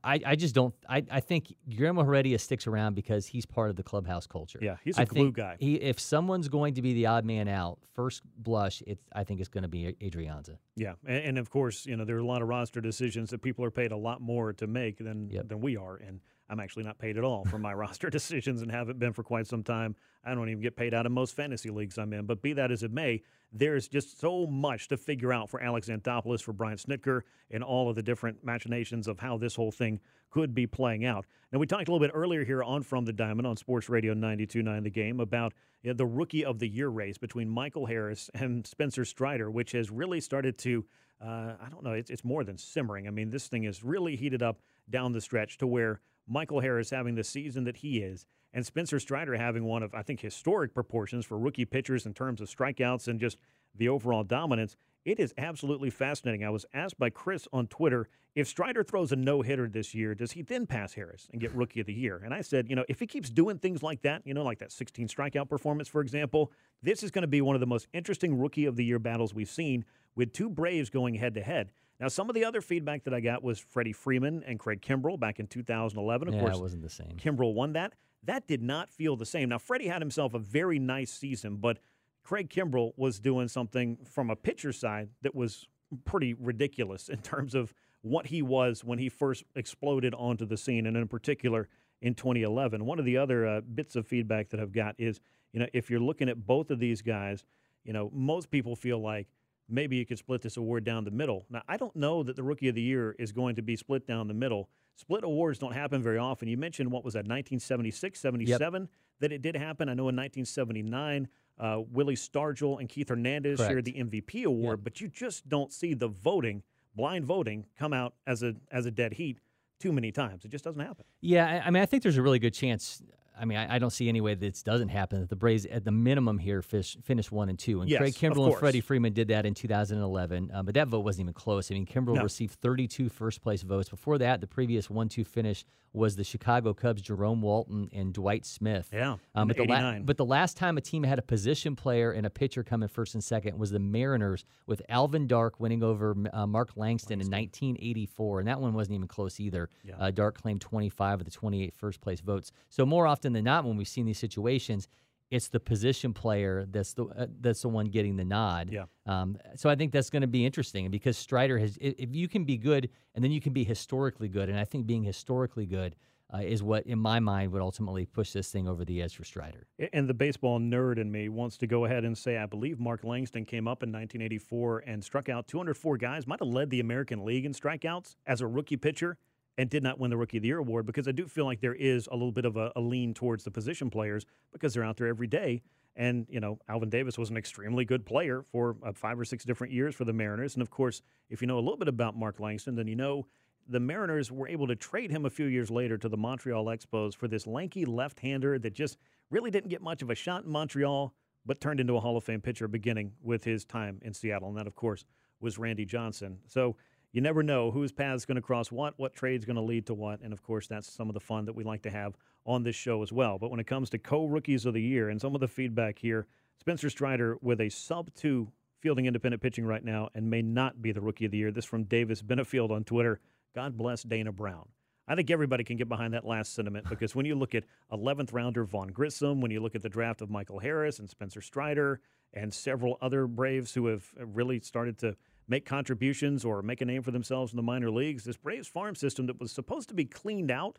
I, 0.04 0.20
I 0.26 0.36
just 0.36 0.54
don't. 0.54 0.74
I, 0.86 1.02
I 1.10 1.20
think 1.20 1.54
Guillermo 1.66 2.04
Heredia 2.04 2.38
sticks 2.38 2.66
around 2.66 2.94
because 2.94 3.26
he's 3.26 3.46
part 3.46 3.70
of 3.70 3.76
the 3.76 3.82
clubhouse 3.82 4.26
culture. 4.26 4.58
Yeah, 4.60 4.76
he's 4.84 4.98
a 4.98 5.02
I 5.02 5.04
glue 5.06 5.32
guy. 5.32 5.56
He, 5.58 5.76
if 5.76 5.98
someone's 5.98 6.48
going 6.48 6.74
to 6.74 6.82
be 6.82 6.92
the 6.92 7.06
odd 7.06 7.24
man 7.24 7.48
out, 7.48 7.78
first 7.94 8.20
blush, 8.36 8.82
it's 8.86 9.02
I 9.14 9.24
think 9.24 9.40
it's 9.40 9.48
going 9.48 9.62
to 9.62 9.68
be 9.68 9.96
Adrianza. 10.02 10.58
Yeah, 10.76 10.92
and, 11.06 11.24
and 11.24 11.38
of 11.38 11.48
course, 11.48 11.86
you 11.86 11.96
know 11.96 12.04
there 12.04 12.16
are 12.16 12.20
a 12.20 12.26
lot 12.26 12.42
of 12.42 12.48
roster 12.48 12.82
decisions 12.82 13.30
that 13.30 13.40
people 13.40 13.64
are 13.64 13.70
paid 13.70 13.90
a 13.90 13.96
lot 13.96 14.20
more 14.20 14.52
to 14.52 14.66
make 14.66 14.98
than 14.98 15.30
Yep. 15.30 15.48
than 15.48 15.60
we 15.62 15.78
are, 15.78 15.96
and 15.96 16.20
I'm 16.50 16.60
actually 16.60 16.84
not 16.84 16.98
paid 16.98 17.18
at 17.18 17.24
all 17.24 17.44
for 17.44 17.58
my 17.58 17.74
roster 17.74 18.10
decisions 18.10 18.62
and 18.62 18.70
haven't 18.70 18.98
been 18.98 19.12
for 19.12 19.22
quite 19.22 19.46
some 19.46 19.62
time. 19.62 19.96
I 20.24 20.34
don't 20.34 20.48
even 20.48 20.62
get 20.62 20.76
paid 20.76 20.94
out 20.94 21.06
of 21.06 21.12
most 21.12 21.34
fantasy 21.34 21.70
leagues 21.70 21.98
I'm 21.98 22.12
in. 22.12 22.26
But 22.26 22.42
be 22.42 22.52
that 22.54 22.70
as 22.70 22.82
it 22.82 22.92
may, 22.92 23.22
there's 23.52 23.88
just 23.88 24.20
so 24.20 24.46
much 24.46 24.88
to 24.88 24.96
figure 24.96 25.32
out 25.32 25.48
for 25.48 25.62
Alex 25.62 25.88
Anthopoulos, 25.88 26.42
for 26.42 26.52
Brian 26.52 26.76
Snitker, 26.76 27.22
and 27.50 27.62
all 27.62 27.88
of 27.88 27.96
the 27.96 28.02
different 28.02 28.44
machinations 28.44 29.08
of 29.08 29.18
how 29.18 29.38
this 29.38 29.54
whole 29.54 29.70
thing 29.70 30.00
could 30.30 30.54
be 30.54 30.66
playing 30.66 31.04
out. 31.04 31.24
Now, 31.52 31.58
we 31.58 31.66
talked 31.66 31.88
a 31.88 31.92
little 31.92 32.06
bit 32.06 32.14
earlier 32.14 32.44
here 32.44 32.62
on 32.62 32.82
From 32.82 33.04
the 33.04 33.12
Diamond 33.12 33.46
on 33.46 33.56
Sports 33.56 33.88
Radio 33.88 34.14
92.9 34.14 34.82
The 34.82 34.90
Game 34.90 35.20
about 35.20 35.54
you 35.82 35.90
know, 35.90 35.94
the 35.96 36.06
Rookie 36.06 36.44
of 36.44 36.58
the 36.58 36.68
Year 36.68 36.88
race 36.88 37.16
between 37.16 37.48
Michael 37.48 37.86
Harris 37.86 38.30
and 38.34 38.66
Spencer 38.66 39.04
Strider, 39.04 39.50
which 39.50 39.72
has 39.72 39.90
really 39.90 40.20
started 40.20 40.58
to, 40.58 40.84
uh, 41.22 41.54
I 41.60 41.68
don't 41.70 41.82
know, 41.82 41.92
it's, 41.92 42.10
it's 42.10 42.24
more 42.24 42.44
than 42.44 42.58
simmering. 42.58 43.06
I 43.06 43.10
mean, 43.10 43.30
this 43.30 43.48
thing 43.48 43.64
is 43.64 43.82
really 43.82 44.16
heated 44.16 44.42
up 44.42 44.60
down 44.90 45.12
the 45.12 45.20
stretch 45.20 45.56
to 45.58 45.66
where 45.66 46.00
Michael 46.28 46.60
Harris 46.60 46.90
having 46.90 47.14
the 47.14 47.24
season 47.24 47.64
that 47.64 47.78
he 47.78 47.98
is, 47.98 48.26
and 48.52 48.64
Spencer 48.64 49.00
Strider 49.00 49.36
having 49.36 49.64
one 49.64 49.82
of, 49.82 49.94
I 49.94 50.02
think, 50.02 50.20
historic 50.20 50.74
proportions 50.74 51.26
for 51.26 51.38
rookie 51.38 51.64
pitchers 51.64 52.06
in 52.06 52.14
terms 52.14 52.40
of 52.40 52.48
strikeouts 52.48 53.08
and 53.08 53.20
just 53.20 53.38
the 53.74 53.88
overall 53.88 54.24
dominance. 54.24 54.76
It 55.04 55.20
is 55.20 55.32
absolutely 55.38 55.90
fascinating. 55.90 56.44
I 56.44 56.50
was 56.50 56.66
asked 56.74 56.98
by 56.98 57.10
Chris 57.10 57.46
on 57.52 57.66
Twitter 57.66 58.08
if 58.34 58.46
Strider 58.46 58.84
throws 58.84 59.10
a 59.10 59.16
no 59.16 59.42
hitter 59.42 59.68
this 59.68 59.94
year, 59.96 60.14
does 60.14 60.32
he 60.32 60.42
then 60.42 60.64
pass 60.64 60.94
Harris 60.94 61.28
and 61.32 61.40
get 61.40 61.52
Rookie 61.54 61.80
of 61.80 61.86
the 61.86 61.92
Year? 61.92 62.20
And 62.24 62.32
I 62.32 62.40
said, 62.40 62.68
you 62.68 62.76
know, 62.76 62.84
if 62.88 63.00
he 63.00 63.06
keeps 63.06 63.30
doing 63.30 63.58
things 63.58 63.82
like 63.82 64.02
that, 64.02 64.22
you 64.24 64.32
know, 64.32 64.44
like 64.44 64.60
that 64.60 64.70
16 64.70 65.08
strikeout 65.08 65.48
performance, 65.48 65.88
for 65.88 66.00
example, 66.00 66.52
this 66.80 67.02
is 67.02 67.10
going 67.10 67.22
to 67.22 67.28
be 67.28 67.40
one 67.40 67.56
of 67.56 67.60
the 67.60 67.66
most 67.66 67.88
interesting 67.92 68.38
Rookie 68.38 68.66
of 68.66 68.76
the 68.76 68.84
Year 68.84 69.00
battles 69.00 69.34
we've 69.34 69.48
seen 69.48 69.84
with 70.14 70.32
two 70.32 70.48
Braves 70.48 70.88
going 70.88 71.14
head 71.14 71.34
to 71.34 71.40
head. 71.40 71.70
Now, 72.00 72.08
some 72.08 72.28
of 72.28 72.34
the 72.34 72.44
other 72.44 72.60
feedback 72.60 73.04
that 73.04 73.14
I 73.14 73.20
got 73.20 73.42
was 73.42 73.58
Freddie 73.58 73.92
Freeman 73.92 74.44
and 74.46 74.58
Craig 74.58 74.80
Kimbrel 74.80 75.18
back 75.18 75.40
in 75.40 75.46
2011. 75.48 76.28
Of 76.28 76.34
yeah, 76.34 76.40
course, 76.40 76.56
it 76.56 76.60
wasn't 76.60 76.82
the 76.82 76.90
same. 76.90 77.16
Kimbrel 77.16 77.54
won 77.54 77.72
that. 77.72 77.94
That 78.24 78.46
did 78.46 78.62
not 78.62 78.90
feel 78.90 79.16
the 79.16 79.26
same. 79.26 79.48
Now, 79.48 79.58
Freddie 79.58 79.88
had 79.88 80.00
himself 80.00 80.34
a 80.34 80.38
very 80.38 80.78
nice 80.78 81.10
season, 81.10 81.56
but 81.56 81.78
Craig 82.22 82.50
Kimbrel 82.50 82.92
was 82.96 83.18
doing 83.18 83.48
something 83.48 83.98
from 84.04 84.30
a 84.30 84.36
pitcher 84.36 84.72
side 84.72 85.08
that 85.22 85.34
was 85.34 85.66
pretty 86.04 86.34
ridiculous 86.34 87.08
in 87.08 87.18
terms 87.18 87.54
of 87.54 87.74
what 88.02 88.26
he 88.26 88.42
was 88.42 88.84
when 88.84 88.98
he 88.98 89.08
first 89.08 89.44
exploded 89.56 90.14
onto 90.14 90.46
the 90.46 90.56
scene, 90.56 90.86
and 90.86 90.96
in 90.96 91.08
particular 91.08 91.68
in 92.00 92.14
2011. 92.14 92.84
One 92.84 92.98
of 92.98 93.04
the 93.04 93.16
other 93.16 93.46
uh, 93.46 93.60
bits 93.60 93.96
of 93.96 94.06
feedback 94.06 94.50
that 94.50 94.60
I've 94.60 94.72
got 94.72 94.94
is, 94.98 95.20
you 95.52 95.60
know, 95.60 95.66
if 95.72 95.90
you're 95.90 96.00
looking 96.00 96.28
at 96.28 96.46
both 96.46 96.70
of 96.70 96.78
these 96.78 97.02
guys, 97.02 97.44
you 97.84 97.92
know, 97.92 98.10
most 98.12 98.50
people 98.50 98.76
feel 98.76 99.00
like 99.00 99.26
maybe 99.68 99.96
you 99.96 100.06
could 100.06 100.18
split 100.18 100.42
this 100.42 100.56
award 100.56 100.84
down 100.84 101.04
the 101.04 101.10
middle. 101.10 101.44
Now, 101.50 101.62
I 101.68 101.76
don't 101.76 101.94
know 101.94 102.22
that 102.22 102.36
the 102.36 102.42
Rookie 102.42 102.68
of 102.68 102.74
the 102.74 102.82
Year 102.82 103.14
is 103.18 103.32
going 103.32 103.56
to 103.56 103.62
be 103.62 103.76
split 103.76 104.06
down 104.06 104.28
the 104.28 104.34
middle. 104.34 104.68
Split 104.96 105.24
awards 105.24 105.58
don't 105.58 105.72
happen 105.72 106.02
very 106.02 106.18
often. 106.18 106.48
You 106.48 106.56
mentioned 106.56 106.90
what 106.90 107.04
was 107.04 107.14
that, 107.14 107.20
1976, 107.20 108.18
77, 108.18 108.88
that 109.20 109.32
it 109.32 109.42
did 109.42 109.56
happen. 109.56 109.88
I 109.88 109.94
know 109.94 110.08
in 110.08 110.16
1979, 110.16 111.28
uh, 111.58 111.82
Willie 111.90 112.14
Stargell 112.14 112.80
and 112.80 112.88
Keith 112.88 113.08
Hernandez 113.08 113.58
shared 113.58 113.84
the 113.84 113.92
MVP 113.92 114.44
award, 114.44 114.82
but 114.84 115.00
you 115.00 115.08
just 115.08 115.48
don't 115.48 115.72
see 115.72 115.94
the 115.94 116.08
voting, 116.08 116.62
blind 116.94 117.24
voting, 117.24 117.66
come 117.78 117.92
out 117.92 118.14
as 118.26 118.42
a 118.42 118.54
as 118.70 118.86
a 118.86 118.90
dead 118.90 119.12
heat 119.14 119.38
too 119.80 119.92
many 119.92 120.10
times. 120.12 120.44
It 120.44 120.50
just 120.50 120.64
doesn't 120.64 120.80
happen. 120.80 121.04
Yeah, 121.20 121.46
I, 121.46 121.66
I 121.66 121.70
mean, 121.70 121.82
I 121.82 121.86
think 121.86 122.02
there's 122.02 122.16
a 122.16 122.22
really 122.22 122.38
good 122.38 122.54
chance. 122.54 123.02
I 123.40 123.44
mean, 123.44 123.58
I, 123.58 123.76
I 123.76 123.78
don't 123.78 123.90
see 123.90 124.08
any 124.08 124.20
way 124.20 124.34
that 124.34 124.40
this 124.40 124.62
doesn't 124.62 124.88
happen. 124.88 125.20
That 125.20 125.28
the 125.30 125.36
Braves, 125.36 125.66
at 125.66 125.84
the 125.84 125.90
minimum 125.90 126.38
here, 126.38 126.62
fish, 126.62 126.96
finish 127.02 127.30
one 127.30 127.48
and 127.48 127.58
two. 127.58 127.80
And 127.80 127.90
Yes, 127.90 127.98
Craig 128.00 128.14
Kimbrel 128.14 128.46
and. 128.46 128.56
Freddie 128.56 128.80
Freeman 128.80 129.12
did 129.12 129.28
that 129.28 129.46
in 129.46 129.54
2011, 129.54 130.50
uh, 130.52 130.62
but 130.62 130.74
that 130.74 130.88
vote 130.88 131.00
wasn't 131.00 131.24
even 131.26 131.34
close. 131.34 131.70
I 131.70 131.74
mean, 131.74 131.86
Kimbrel 131.86 132.14
No. 132.16 132.22
received 132.22 132.54
32 132.60 133.08
first 133.08 133.40
place 133.42 133.62
votes. 133.62 133.88
Before 133.88 134.18
that, 134.18 134.40
the 134.40 134.46
previous 134.46 134.90
one-two 134.90 135.24
finish 135.24 135.64
was 135.94 136.16
the 136.16 136.24
Chicago 136.24 136.74
Cubs, 136.74 137.00
Jerome 137.00 137.40
Walton 137.40 137.88
and 137.94 138.12
Dwight 138.12 138.44
Smith. 138.44 138.90
Yeah, 138.92 139.16
um, 139.34 139.48
but 139.48 139.56
the 139.56 139.64
la- 139.64 139.98
but 140.00 140.18
the 140.18 140.24
last 140.24 140.56
time 140.58 140.76
a 140.76 140.82
team 140.82 141.02
had 141.02 141.18
a 141.18 141.22
position 141.22 141.74
player 141.76 142.12
and 142.12 142.26
a 142.26 142.30
pitcher 142.30 142.62
come 142.62 142.82
in 142.82 142.88
first 142.90 143.14
and 143.14 143.24
second 143.24 143.58
was 143.58 143.70
the 143.70 143.78
Mariners 143.78 144.44
with 144.66 144.82
Alvin 144.90 145.26
Dark 145.26 145.58
winning 145.58 145.82
over 145.82 146.14
uh, 146.34 146.46
Mark 146.46 146.72
Langston, 146.76 147.20
in 147.22 147.30
1984, 147.30 148.40
and 148.40 148.48
that 148.48 148.60
one 148.60 148.74
wasn't 148.74 148.96
even 148.96 149.08
close 149.08 149.40
either. 149.40 149.70
Uh, 149.98 150.10
Dark 150.10 150.40
claimed 150.40 150.60
25 150.60 151.20
of 151.20 151.24
the 151.24 151.30
28 151.30 151.74
first 151.74 152.00
place 152.02 152.20
votes. 152.20 152.52
So 152.68 152.84
more 152.84 153.06
often 153.06 153.27
than 153.32 153.44
not, 153.44 153.64
when 153.64 153.76
we've 153.76 153.88
seen 153.88 154.06
these 154.06 154.18
situations, 154.18 154.88
it's 155.30 155.48
the 155.48 155.60
position 155.60 156.14
player 156.14 156.66
that's 156.70 156.94
the 156.94 157.04
uh, 157.04 157.26
that's 157.40 157.62
the 157.62 157.68
one 157.68 157.86
getting 157.86 158.16
the 158.16 158.24
nod. 158.24 158.70
Yeah. 158.72 158.84
Um, 159.06 159.36
so 159.56 159.68
I 159.68 159.74
think 159.74 159.92
that's 159.92 160.10
going 160.10 160.22
to 160.22 160.28
be 160.28 160.44
interesting 160.44 160.90
because 160.90 161.16
Strider 161.16 161.58
has. 161.58 161.76
If 161.80 162.14
you 162.14 162.28
can 162.28 162.44
be 162.44 162.56
good, 162.56 162.88
and 163.14 163.22
then 163.22 163.30
you 163.30 163.40
can 163.40 163.52
be 163.52 163.64
historically 163.64 164.28
good, 164.28 164.48
and 164.48 164.58
I 164.58 164.64
think 164.64 164.86
being 164.86 165.02
historically 165.02 165.66
good 165.66 165.96
uh, 166.32 166.38
is 166.38 166.62
what, 166.62 166.86
in 166.86 166.98
my 166.98 167.20
mind, 167.20 167.52
would 167.52 167.62
ultimately 167.62 168.04
push 168.04 168.32
this 168.32 168.50
thing 168.50 168.68
over 168.68 168.84
the 168.84 169.02
edge 169.02 169.16
for 169.16 169.24
Strider. 169.24 169.66
And 169.92 170.08
the 170.08 170.14
baseball 170.14 170.60
nerd 170.60 170.98
in 170.98 171.10
me 171.10 171.28
wants 171.28 171.56
to 171.58 171.66
go 171.66 171.84
ahead 171.84 172.04
and 172.04 172.16
say 172.16 172.36
I 172.36 172.46
believe 172.46 172.78
Mark 172.78 173.04
Langston 173.04 173.44
came 173.44 173.66
up 173.66 173.82
in 173.82 173.90
1984 173.90 174.84
and 174.86 175.02
struck 175.02 175.28
out 175.28 175.48
204 175.48 175.96
guys, 175.96 176.26
might 176.26 176.40
have 176.40 176.48
led 176.48 176.70
the 176.70 176.80
American 176.80 177.24
League 177.24 177.44
in 177.46 177.52
strikeouts 177.52 178.16
as 178.26 178.40
a 178.40 178.46
rookie 178.46 178.76
pitcher, 178.76 179.16
and 179.58 179.68
did 179.68 179.82
not 179.82 179.98
win 179.98 180.10
the 180.10 180.16
Rookie 180.16 180.38
of 180.38 180.42
the 180.42 180.48
Year 180.48 180.58
award 180.58 180.86
because 180.86 181.08
I 181.08 181.12
do 181.12 181.26
feel 181.26 181.44
like 181.44 181.60
there 181.60 181.74
is 181.74 182.08
a 182.10 182.14
little 182.14 182.32
bit 182.32 182.44
of 182.44 182.56
a, 182.56 182.72
a 182.76 182.80
lean 182.80 183.12
towards 183.12 183.42
the 183.42 183.50
position 183.50 183.90
players 183.90 184.24
because 184.52 184.72
they're 184.72 184.84
out 184.84 184.96
there 184.96 185.08
every 185.08 185.26
day. 185.26 185.62
And, 185.96 186.26
you 186.30 186.38
know, 186.38 186.60
Alvin 186.68 186.90
Davis 186.90 187.18
was 187.18 187.28
an 187.28 187.36
extremely 187.36 187.84
good 187.84 188.06
player 188.06 188.44
for 188.52 188.76
uh, 188.86 188.92
five 188.92 189.18
or 189.18 189.24
six 189.24 189.44
different 189.44 189.72
years 189.72 189.96
for 189.96 190.04
the 190.04 190.12
Mariners. 190.12 190.54
And, 190.54 190.62
of 190.62 190.70
course, 190.70 191.02
if 191.28 191.42
you 191.42 191.48
know 191.48 191.56
a 191.56 191.60
little 191.60 191.76
bit 191.76 191.88
about 191.88 192.16
Mark 192.16 192.38
Langston, 192.38 192.76
then 192.76 192.86
you 192.86 192.94
know 192.94 193.26
the 193.68 193.80
Mariners 193.80 194.30
were 194.30 194.46
able 194.46 194.68
to 194.68 194.76
trade 194.76 195.10
him 195.10 195.26
a 195.26 195.30
few 195.30 195.46
years 195.46 195.72
later 195.72 195.98
to 195.98 196.08
the 196.08 196.16
Montreal 196.16 196.66
Expos 196.66 197.16
for 197.16 197.26
this 197.26 197.48
lanky 197.48 197.84
left 197.84 198.20
hander 198.20 198.60
that 198.60 198.74
just 198.74 198.96
really 199.30 199.50
didn't 199.50 199.70
get 199.70 199.82
much 199.82 200.00
of 200.00 200.08
a 200.08 200.14
shot 200.14 200.44
in 200.44 200.50
Montreal, 200.52 201.12
but 201.44 201.60
turned 201.60 201.80
into 201.80 201.96
a 201.96 202.00
Hall 202.00 202.16
of 202.16 202.22
Fame 202.22 202.40
pitcher 202.40 202.68
beginning 202.68 203.12
with 203.20 203.42
his 203.42 203.64
time 203.64 203.98
in 204.02 204.14
Seattle. 204.14 204.48
And 204.48 204.56
that, 204.56 204.68
of 204.68 204.76
course, 204.76 205.04
was 205.40 205.58
Randy 205.58 205.84
Johnson. 205.84 206.38
So 206.46 206.76
you 207.12 207.20
never 207.20 207.42
know 207.42 207.70
whose 207.70 207.92
path 207.92 208.16
is 208.16 208.26
going 208.26 208.36
to 208.36 208.42
cross 208.42 208.70
what, 208.70 208.94
what 208.98 209.14
trade's 209.14 209.44
going 209.44 209.56
to 209.56 209.62
lead 209.62 209.86
to 209.86 209.94
what. 209.94 210.20
And 210.20 210.32
of 210.32 210.42
course, 210.42 210.66
that's 210.66 210.92
some 210.92 211.08
of 211.08 211.14
the 211.14 211.20
fun 211.20 211.46
that 211.46 211.54
we 211.54 211.64
like 211.64 211.82
to 211.82 211.90
have 211.90 212.14
on 212.44 212.62
this 212.62 212.76
show 212.76 213.02
as 213.02 213.12
well. 213.12 213.38
But 213.38 213.50
when 213.50 213.60
it 213.60 213.66
comes 213.66 213.90
to 213.90 213.98
co 213.98 214.26
rookies 214.26 214.66
of 214.66 214.74
the 214.74 214.82
year 214.82 215.08
and 215.08 215.20
some 215.20 215.34
of 215.34 215.40
the 215.40 215.48
feedback 215.48 215.98
here, 215.98 216.26
Spencer 216.60 216.90
Strider 216.90 217.38
with 217.40 217.60
a 217.60 217.68
sub 217.70 218.12
two 218.14 218.52
fielding 218.80 219.06
independent 219.06 219.42
pitching 219.42 219.66
right 219.66 219.84
now 219.84 220.08
and 220.14 220.30
may 220.30 220.42
not 220.42 220.80
be 220.80 220.92
the 220.92 221.00
rookie 221.00 221.24
of 221.24 221.30
the 221.30 221.38
year. 221.38 221.50
This 221.50 221.64
from 221.64 221.84
Davis 221.84 222.22
Benefield 222.22 222.70
on 222.70 222.84
Twitter. 222.84 223.20
God 223.54 223.76
bless 223.76 224.02
Dana 224.02 224.32
Brown. 224.32 224.68
I 225.08 225.14
think 225.14 225.30
everybody 225.30 225.64
can 225.64 225.78
get 225.78 225.88
behind 225.88 226.12
that 226.12 226.26
last 226.26 226.54
sentiment 226.54 226.86
because 226.90 227.14
when 227.14 227.26
you 227.26 227.34
look 227.34 227.54
at 227.54 227.64
11th 227.90 228.32
rounder 228.32 228.64
Vaughn 228.64 228.88
Grissom, 228.88 229.40
when 229.40 229.50
you 229.50 229.60
look 229.60 229.74
at 229.74 229.82
the 229.82 229.88
draft 229.88 230.20
of 230.20 230.30
Michael 230.30 230.58
Harris 230.58 230.98
and 230.98 231.08
Spencer 231.08 231.40
Strider 231.40 232.00
and 232.34 232.52
several 232.52 232.98
other 233.00 233.26
Braves 233.26 233.72
who 233.74 233.86
have 233.86 234.12
really 234.18 234.60
started 234.60 234.98
to 234.98 235.16
make 235.48 235.64
contributions 235.64 236.44
or 236.44 236.62
make 236.62 236.80
a 236.80 236.84
name 236.84 237.02
for 237.02 237.10
themselves 237.10 237.52
in 237.52 237.56
the 237.56 237.62
minor 237.62 237.90
leagues, 237.90 238.24
this 238.24 238.36
Braves 238.36 238.68
farm 238.68 238.94
system 238.94 239.26
that 239.26 239.40
was 239.40 239.50
supposed 239.50 239.88
to 239.88 239.94
be 239.94 240.04
cleaned 240.04 240.50
out 240.50 240.78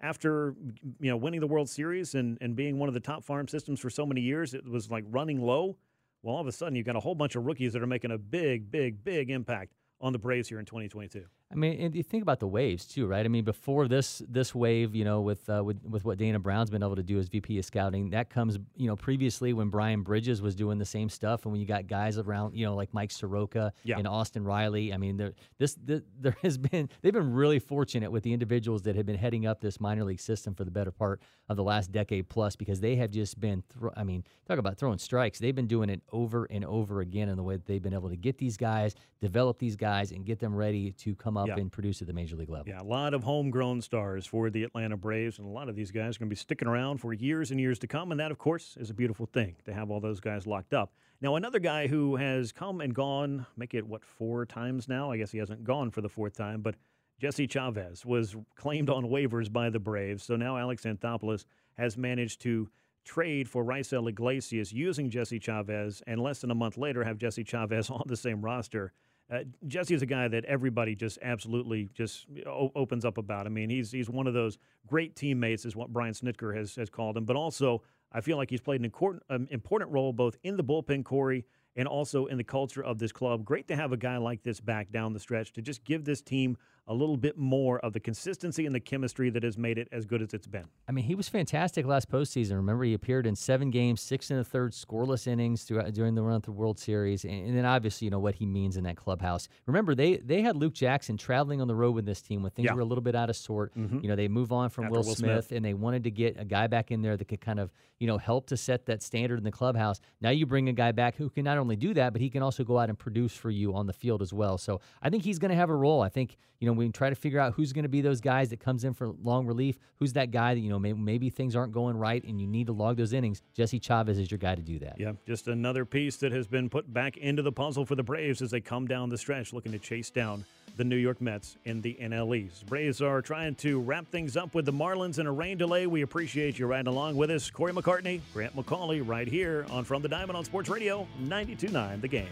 after 0.00 0.54
you 1.00 1.10
know 1.10 1.16
winning 1.16 1.40
the 1.40 1.46
World 1.46 1.68
Series 1.68 2.14
and, 2.14 2.38
and 2.40 2.56
being 2.56 2.78
one 2.78 2.88
of 2.88 2.94
the 2.94 3.00
top 3.00 3.24
farm 3.24 3.48
systems 3.48 3.80
for 3.80 3.90
so 3.90 4.06
many 4.06 4.20
years, 4.20 4.54
it 4.54 4.68
was 4.68 4.90
like 4.90 5.04
running 5.08 5.40
low. 5.40 5.76
Well, 6.22 6.34
all 6.34 6.40
of 6.40 6.46
a 6.46 6.52
sudden, 6.52 6.74
you've 6.74 6.86
got 6.86 6.96
a 6.96 7.00
whole 7.00 7.14
bunch 7.14 7.34
of 7.34 7.46
rookies 7.46 7.72
that 7.72 7.82
are 7.82 7.86
making 7.86 8.10
a 8.10 8.18
big, 8.18 8.70
big, 8.70 9.02
big 9.02 9.30
impact 9.30 9.72
on 10.00 10.12
the 10.12 10.18
Braves 10.18 10.48
here 10.48 10.58
in 10.58 10.66
2022. 10.66 11.24
I 11.52 11.56
mean, 11.56 11.80
and 11.80 11.94
you 11.96 12.04
think 12.04 12.22
about 12.22 12.38
the 12.38 12.46
waves 12.46 12.84
too, 12.86 13.08
right? 13.08 13.24
I 13.24 13.28
mean, 13.28 13.42
before 13.44 13.88
this 13.88 14.22
this 14.28 14.54
wave, 14.54 14.94
you 14.94 15.04
know, 15.04 15.20
with 15.20 15.48
uh, 15.50 15.64
with 15.64 15.84
with 15.84 16.04
what 16.04 16.16
Dana 16.16 16.38
Brown's 16.38 16.70
been 16.70 16.82
able 16.82 16.94
to 16.94 17.02
do 17.02 17.18
as 17.18 17.28
VP 17.28 17.58
of 17.58 17.64
scouting, 17.64 18.10
that 18.10 18.30
comes, 18.30 18.56
you 18.76 18.86
know, 18.86 18.94
previously 18.94 19.52
when 19.52 19.68
Brian 19.68 20.02
Bridges 20.02 20.40
was 20.40 20.54
doing 20.54 20.78
the 20.78 20.84
same 20.84 21.08
stuff, 21.08 21.44
and 21.44 21.50
when 21.52 21.60
you 21.60 21.66
got 21.66 21.88
guys 21.88 22.18
around, 22.18 22.54
you 22.54 22.64
know, 22.64 22.76
like 22.76 22.94
Mike 22.94 23.10
Soroka 23.10 23.72
Yeah. 23.82 23.98
and 23.98 24.06
Austin 24.06 24.44
Riley. 24.44 24.92
I 24.92 24.96
mean, 24.96 25.16
there 25.16 25.32
this, 25.58 25.74
this 25.82 26.02
there 26.20 26.36
has 26.42 26.56
been 26.56 26.88
they've 27.02 27.12
been 27.12 27.32
really 27.32 27.58
fortunate 27.58 28.12
with 28.12 28.22
the 28.22 28.32
individuals 28.32 28.82
that 28.82 28.94
have 28.94 29.06
been 29.06 29.18
heading 29.18 29.44
up 29.46 29.60
this 29.60 29.80
minor 29.80 30.04
league 30.04 30.20
system 30.20 30.54
for 30.54 30.62
the 30.64 30.70
better 30.70 30.92
part 30.92 31.20
of 31.48 31.56
the 31.56 31.64
last 31.64 31.90
decade 31.90 32.28
plus 32.28 32.54
because 32.54 32.78
they 32.78 32.94
have 32.94 33.10
just 33.10 33.40
been, 33.40 33.64
thro- 33.76 33.92
I 33.96 34.04
mean, 34.04 34.22
talk 34.46 34.58
about 34.58 34.76
throwing 34.78 34.98
strikes. 34.98 35.40
They've 35.40 35.54
been 35.54 35.66
doing 35.66 35.90
it 35.90 36.00
over 36.12 36.44
and 36.44 36.64
over 36.64 37.00
again 37.00 37.28
in 37.28 37.36
the 37.36 37.42
way 37.42 37.56
that 37.56 37.66
they've 37.66 37.82
been 37.82 37.92
able 37.92 38.08
to 38.08 38.16
get 38.16 38.38
these 38.38 38.56
guys, 38.56 38.94
develop 39.20 39.58
these 39.58 39.74
guys, 39.74 40.12
and 40.12 40.24
get 40.24 40.38
them 40.38 40.54
ready 40.54 40.92
to 40.92 41.16
come 41.16 41.36
up 41.36 41.39
Yeah. 41.48 41.56
and 41.56 41.70
produce 41.70 42.00
at 42.00 42.06
the 42.06 42.12
major 42.12 42.36
league 42.36 42.50
level. 42.50 42.68
Yeah, 42.68 42.80
a 42.80 42.84
lot 42.84 43.14
of 43.14 43.24
homegrown 43.24 43.82
stars 43.82 44.26
for 44.26 44.50
the 44.50 44.64
Atlanta 44.64 44.96
Braves, 44.96 45.38
and 45.38 45.46
a 45.46 45.50
lot 45.50 45.68
of 45.68 45.76
these 45.76 45.90
guys 45.90 46.16
are 46.16 46.20
going 46.20 46.28
to 46.28 46.34
be 46.34 46.36
sticking 46.36 46.68
around 46.68 46.98
for 46.98 47.12
years 47.12 47.50
and 47.50 47.60
years 47.60 47.78
to 47.80 47.86
come. 47.86 48.10
And 48.10 48.20
that, 48.20 48.30
of 48.30 48.38
course, 48.38 48.76
is 48.80 48.90
a 48.90 48.94
beautiful 48.94 49.26
thing 49.26 49.56
to 49.64 49.72
have 49.72 49.90
all 49.90 50.00
those 50.00 50.20
guys 50.20 50.46
locked 50.46 50.74
up. 50.74 50.92
Now, 51.20 51.36
another 51.36 51.58
guy 51.58 51.86
who 51.86 52.16
has 52.16 52.50
come 52.50 52.80
and 52.80 52.94
gone, 52.94 53.46
make 53.56 53.74
it 53.74 53.86
what, 53.86 54.04
four 54.04 54.46
times 54.46 54.88
now? 54.88 55.10
I 55.10 55.18
guess 55.18 55.30
he 55.30 55.38
hasn't 55.38 55.64
gone 55.64 55.90
for 55.90 56.00
the 56.00 56.08
fourth 56.08 56.36
time, 56.36 56.62
but 56.62 56.76
Jesse 57.20 57.46
Chavez 57.46 58.06
was 58.06 58.34
claimed 58.56 58.88
on 58.88 59.04
waivers 59.04 59.52
by 59.52 59.68
the 59.68 59.78
Braves. 59.78 60.24
So 60.24 60.36
now 60.36 60.56
Alex 60.56 60.84
Anthopoulos 60.84 61.44
has 61.76 61.98
managed 61.98 62.40
to 62.42 62.70
trade 63.04 63.48
for 63.48 63.64
Raisel 63.64 64.08
Iglesias 64.08 64.72
using 64.72 65.10
Jesse 65.10 65.38
Chavez, 65.38 66.02
and 66.06 66.20
less 66.20 66.40
than 66.40 66.50
a 66.50 66.54
month 66.54 66.78
later 66.78 67.04
have 67.04 67.18
Jesse 67.18 67.44
Chavez 67.44 67.90
on 67.90 68.04
the 68.06 68.16
same 68.16 68.40
roster. 68.40 68.92
Uh, 69.30 69.44
Jesse 69.68 69.94
is 69.94 70.02
a 70.02 70.06
guy 70.06 70.26
that 70.26 70.44
everybody 70.46 70.94
just 70.96 71.18
absolutely 71.22 71.88
just 71.94 72.26
o- 72.46 72.72
opens 72.74 73.04
up 73.04 73.16
about. 73.16 73.46
I 73.46 73.48
mean, 73.48 73.70
he's 73.70 73.92
he's 73.92 74.10
one 74.10 74.26
of 74.26 74.34
those 74.34 74.58
great 74.86 75.14
teammates, 75.14 75.64
is 75.64 75.76
what 75.76 75.92
Brian 75.92 76.14
Snitker 76.14 76.56
has 76.56 76.74
has 76.74 76.90
called 76.90 77.16
him. 77.16 77.24
But 77.24 77.36
also, 77.36 77.82
I 78.12 78.20
feel 78.20 78.36
like 78.36 78.50
he's 78.50 78.60
played 78.60 78.80
an 78.80 78.84
important 78.84 79.22
um, 79.30 79.46
important 79.50 79.92
role 79.92 80.12
both 80.12 80.36
in 80.42 80.56
the 80.56 80.64
bullpen, 80.64 81.04
Corey, 81.04 81.44
and 81.76 81.86
also 81.86 82.26
in 82.26 82.38
the 82.38 82.44
culture 82.44 82.82
of 82.82 82.98
this 82.98 83.12
club. 83.12 83.44
Great 83.44 83.68
to 83.68 83.76
have 83.76 83.92
a 83.92 83.96
guy 83.96 84.16
like 84.16 84.42
this 84.42 84.60
back 84.60 84.90
down 84.90 85.12
the 85.12 85.20
stretch 85.20 85.52
to 85.52 85.62
just 85.62 85.84
give 85.84 86.04
this 86.04 86.20
team 86.20 86.56
a 86.90 86.94
little 86.94 87.16
bit 87.16 87.38
more 87.38 87.78
of 87.78 87.92
the 87.92 88.00
consistency 88.00 88.66
and 88.66 88.74
the 88.74 88.80
chemistry 88.80 89.30
that 89.30 89.44
has 89.44 89.56
made 89.56 89.78
it 89.78 89.86
as 89.92 90.04
good 90.04 90.20
as 90.20 90.34
it's 90.34 90.48
been. 90.48 90.64
I 90.88 90.92
mean, 90.92 91.04
he 91.04 91.14
was 91.14 91.28
fantastic 91.28 91.86
last 91.86 92.10
postseason. 92.10 92.56
Remember, 92.56 92.82
he 92.82 92.94
appeared 92.94 93.26
in 93.28 93.36
seven 93.36 93.70
games, 93.70 94.00
six 94.00 94.28
and 94.30 94.40
a 94.40 94.44
third 94.44 94.72
scoreless 94.72 95.28
innings 95.28 95.62
throughout, 95.62 95.92
during 95.94 96.16
the 96.16 96.22
run 96.22 96.34
of 96.36 96.42
the 96.42 96.50
World 96.50 96.80
Series, 96.80 97.24
and, 97.24 97.46
and 97.46 97.56
then 97.56 97.64
obviously, 97.64 98.06
you 98.06 98.10
know 98.10 98.18
what 98.18 98.34
he 98.34 98.44
means 98.44 98.76
in 98.76 98.82
that 98.84 98.96
clubhouse. 98.96 99.48
Remember, 99.66 99.94
they 99.94 100.16
they 100.16 100.42
had 100.42 100.56
Luke 100.56 100.74
Jackson 100.74 101.16
traveling 101.16 101.60
on 101.60 101.68
the 101.68 101.76
road 101.76 101.92
with 101.94 102.06
this 102.06 102.20
team 102.20 102.42
when 102.42 102.50
things 102.50 102.66
Yeah. 102.66 102.74
were 102.74 102.80
a 102.80 102.84
little 102.84 103.02
bit 103.02 103.14
out 103.14 103.30
of 103.30 103.36
sort. 103.36 103.72
Mhm. 103.76 104.02
You 104.02 104.08
know, 104.08 104.16
they 104.16 104.26
move 104.28 104.50
on 104.52 104.68
from 104.68 104.86
After 104.86 104.94
Will 104.96 105.04
Smith, 105.04 105.46
Smith. 105.46 105.52
and 105.56 105.64
they 105.64 105.74
wanted 105.74 106.02
to 106.04 106.10
get 106.10 106.40
a 106.40 106.44
guy 106.44 106.66
back 106.66 106.90
in 106.90 107.02
there 107.02 107.16
that 107.16 107.28
could 107.28 107.40
kind 107.40 107.60
of 107.60 107.72
you 108.00 108.08
know 108.08 108.18
help 108.18 108.46
to 108.48 108.56
set 108.56 108.86
that 108.86 109.00
standard 109.02 109.38
in 109.38 109.44
the 109.44 109.52
clubhouse. 109.52 110.00
Now 110.20 110.30
you 110.30 110.44
bring 110.44 110.68
a 110.68 110.72
guy 110.72 110.90
back 110.90 111.14
who 111.16 111.30
can 111.30 111.44
not 111.44 111.56
only 111.58 111.76
do 111.76 111.94
that, 111.94 112.12
but 112.12 112.20
he 112.20 112.30
can 112.30 112.42
also 112.42 112.64
go 112.64 112.78
out 112.78 112.88
and 112.88 112.98
produce 112.98 113.34
for 113.36 113.50
you 113.50 113.74
on 113.76 113.86
the 113.86 113.92
field 113.92 114.22
as 114.22 114.32
well. 114.32 114.58
So 114.58 114.80
I 115.02 115.08
think 115.10 115.22
he's 115.22 115.38
going 115.38 115.50
to 115.50 115.54
have 115.56 115.70
a 115.70 115.76
role. 115.76 116.02
I 116.02 116.08
think 116.08 116.36
you 116.60 116.66
know 116.66 116.72
we 116.80 116.86
can 116.86 116.92
try 116.92 117.10
to 117.10 117.14
figure 117.14 117.38
out 117.38 117.54
who's 117.54 117.72
going 117.72 117.82
to 117.84 117.88
be 117.88 118.00
those 118.00 118.20
guys 118.20 118.48
that 118.50 118.58
comes 118.58 118.84
in 118.84 118.94
for 118.94 119.08
long 119.22 119.46
relief. 119.46 119.78
Who's 119.98 120.14
that 120.14 120.30
guy 120.30 120.54
that 120.54 120.60
you 120.60 120.70
know 120.70 120.78
maybe, 120.78 120.98
maybe 120.98 121.30
things 121.30 121.54
aren't 121.54 121.72
going 121.72 121.96
right 121.96 122.24
and 122.24 122.40
you 122.40 122.46
need 122.46 122.66
to 122.66 122.72
log 122.72 122.96
those 122.96 123.12
innings. 123.12 123.42
Jesse 123.54 123.78
Chavez 123.78 124.18
is 124.18 124.30
your 124.30 124.38
guy 124.38 124.54
to 124.54 124.62
do 124.62 124.78
that. 124.80 124.96
Yeah, 124.98 125.12
just 125.26 125.48
another 125.48 125.84
piece 125.84 126.16
that 126.16 126.32
has 126.32 126.46
been 126.46 126.68
put 126.68 126.92
back 126.92 127.18
into 127.18 127.42
the 127.42 127.52
puzzle 127.52 127.84
for 127.84 127.94
the 127.94 128.02
Braves 128.02 128.42
as 128.42 128.50
they 128.50 128.60
come 128.60 128.86
down 128.86 129.08
the 129.10 129.18
stretch 129.18 129.52
looking 129.52 129.72
to 129.72 129.78
chase 129.78 130.10
down 130.10 130.44
the 130.76 130.84
New 130.84 130.96
York 130.96 131.20
Mets 131.20 131.58
in 131.66 131.82
the 131.82 131.98
NL 132.00 132.34
East. 132.36 132.64
Braves 132.66 133.02
are 133.02 133.20
trying 133.20 133.54
to 133.56 133.80
wrap 133.80 134.08
things 134.08 134.36
up 134.36 134.54
with 134.54 134.64
the 134.64 134.72
Marlins 134.72 135.18
in 135.18 135.26
a 135.26 135.32
rain 135.32 135.58
delay. 135.58 135.86
We 135.86 136.02
appreciate 136.02 136.58
you 136.58 136.66
riding 136.66 136.86
along 136.86 137.16
with 137.16 137.30
us. 137.30 137.50
Corey 137.50 137.72
McCartney, 137.72 138.20
Grant 138.32 138.56
McAuley, 138.56 139.06
right 139.06 139.28
here 139.28 139.66
on 139.70 139.84
From 139.84 140.00
the 140.00 140.08
Diamond 140.08 140.38
on 140.38 140.44
Sports 140.44 140.70
Radio 140.70 141.06
92.9 141.22 142.00
The 142.00 142.08
Game. 142.08 142.28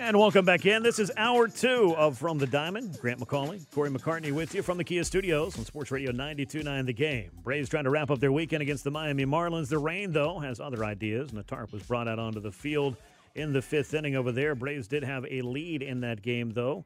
And 0.00 0.18
welcome 0.18 0.44
back 0.44 0.66
in. 0.66 0.82
This 0.82 0.98
is 0.98 1.12
hour 1.16 1.46
two 1.46 1.94
of 1.96 2.18
From 2.18 2.36
the 2.36 2.48
Diamond. 2.48 2.98
Grant 3.00 3.20
McAuley, 3.20 3.64
Corey 3.70 3.90
McCartney 3.90 4.32
with 4.32 4.52
you 4.52 4.60
from 4.60 4.76
the 4.76 4.82
Kia 4.82 5.04
Studios 5.04 5.56
on 5.56 5.64
Sports 5.64 5.92
Radio 5.92 6.10
92.9 6.10 6.86
The 6.86 6.92
Game. 6.92 7.30
Braves 7.44 7.68
trying 7.68 7.84
to 7.84 7.90
wrap 7.90 8.10
up 8.10 8.18
their 8.18 8.32
weekend 8.32 8.60
against 8.60 8.82
the 8.82 8.90
Miami 8.90 9.24
Marlins. 9.24 9.68
The 9.68 9.78
rain, 9.78 10.10
though, 10.10 10.40
has 10.40 10.58
other 10.58 10.84
ideas, 10.84 11.30
and 11.30 11.38
a 11.38 11.44
tarp 11.44 11.72
was 11.72 11.84
brought 11.84 12.08
out 12.08 12.18
onto 12.18 12.40
the 12.40 12.50
field 12.50 12.96
in 13.36 13.52
the 13.52 13.62
fifth 13.62 13.94
inning 13.94 14.16
over 14.16 14.32
there. 14.32 14.56
Braves 14.56 14.88
did 14.88 15.04
have 15.04 15.24
a 15.30 15.42
lead 15.42 15.80
in 15.80 16.00
that 16.00 16.22
game, 16.22 16.50
though, 16.50 16.84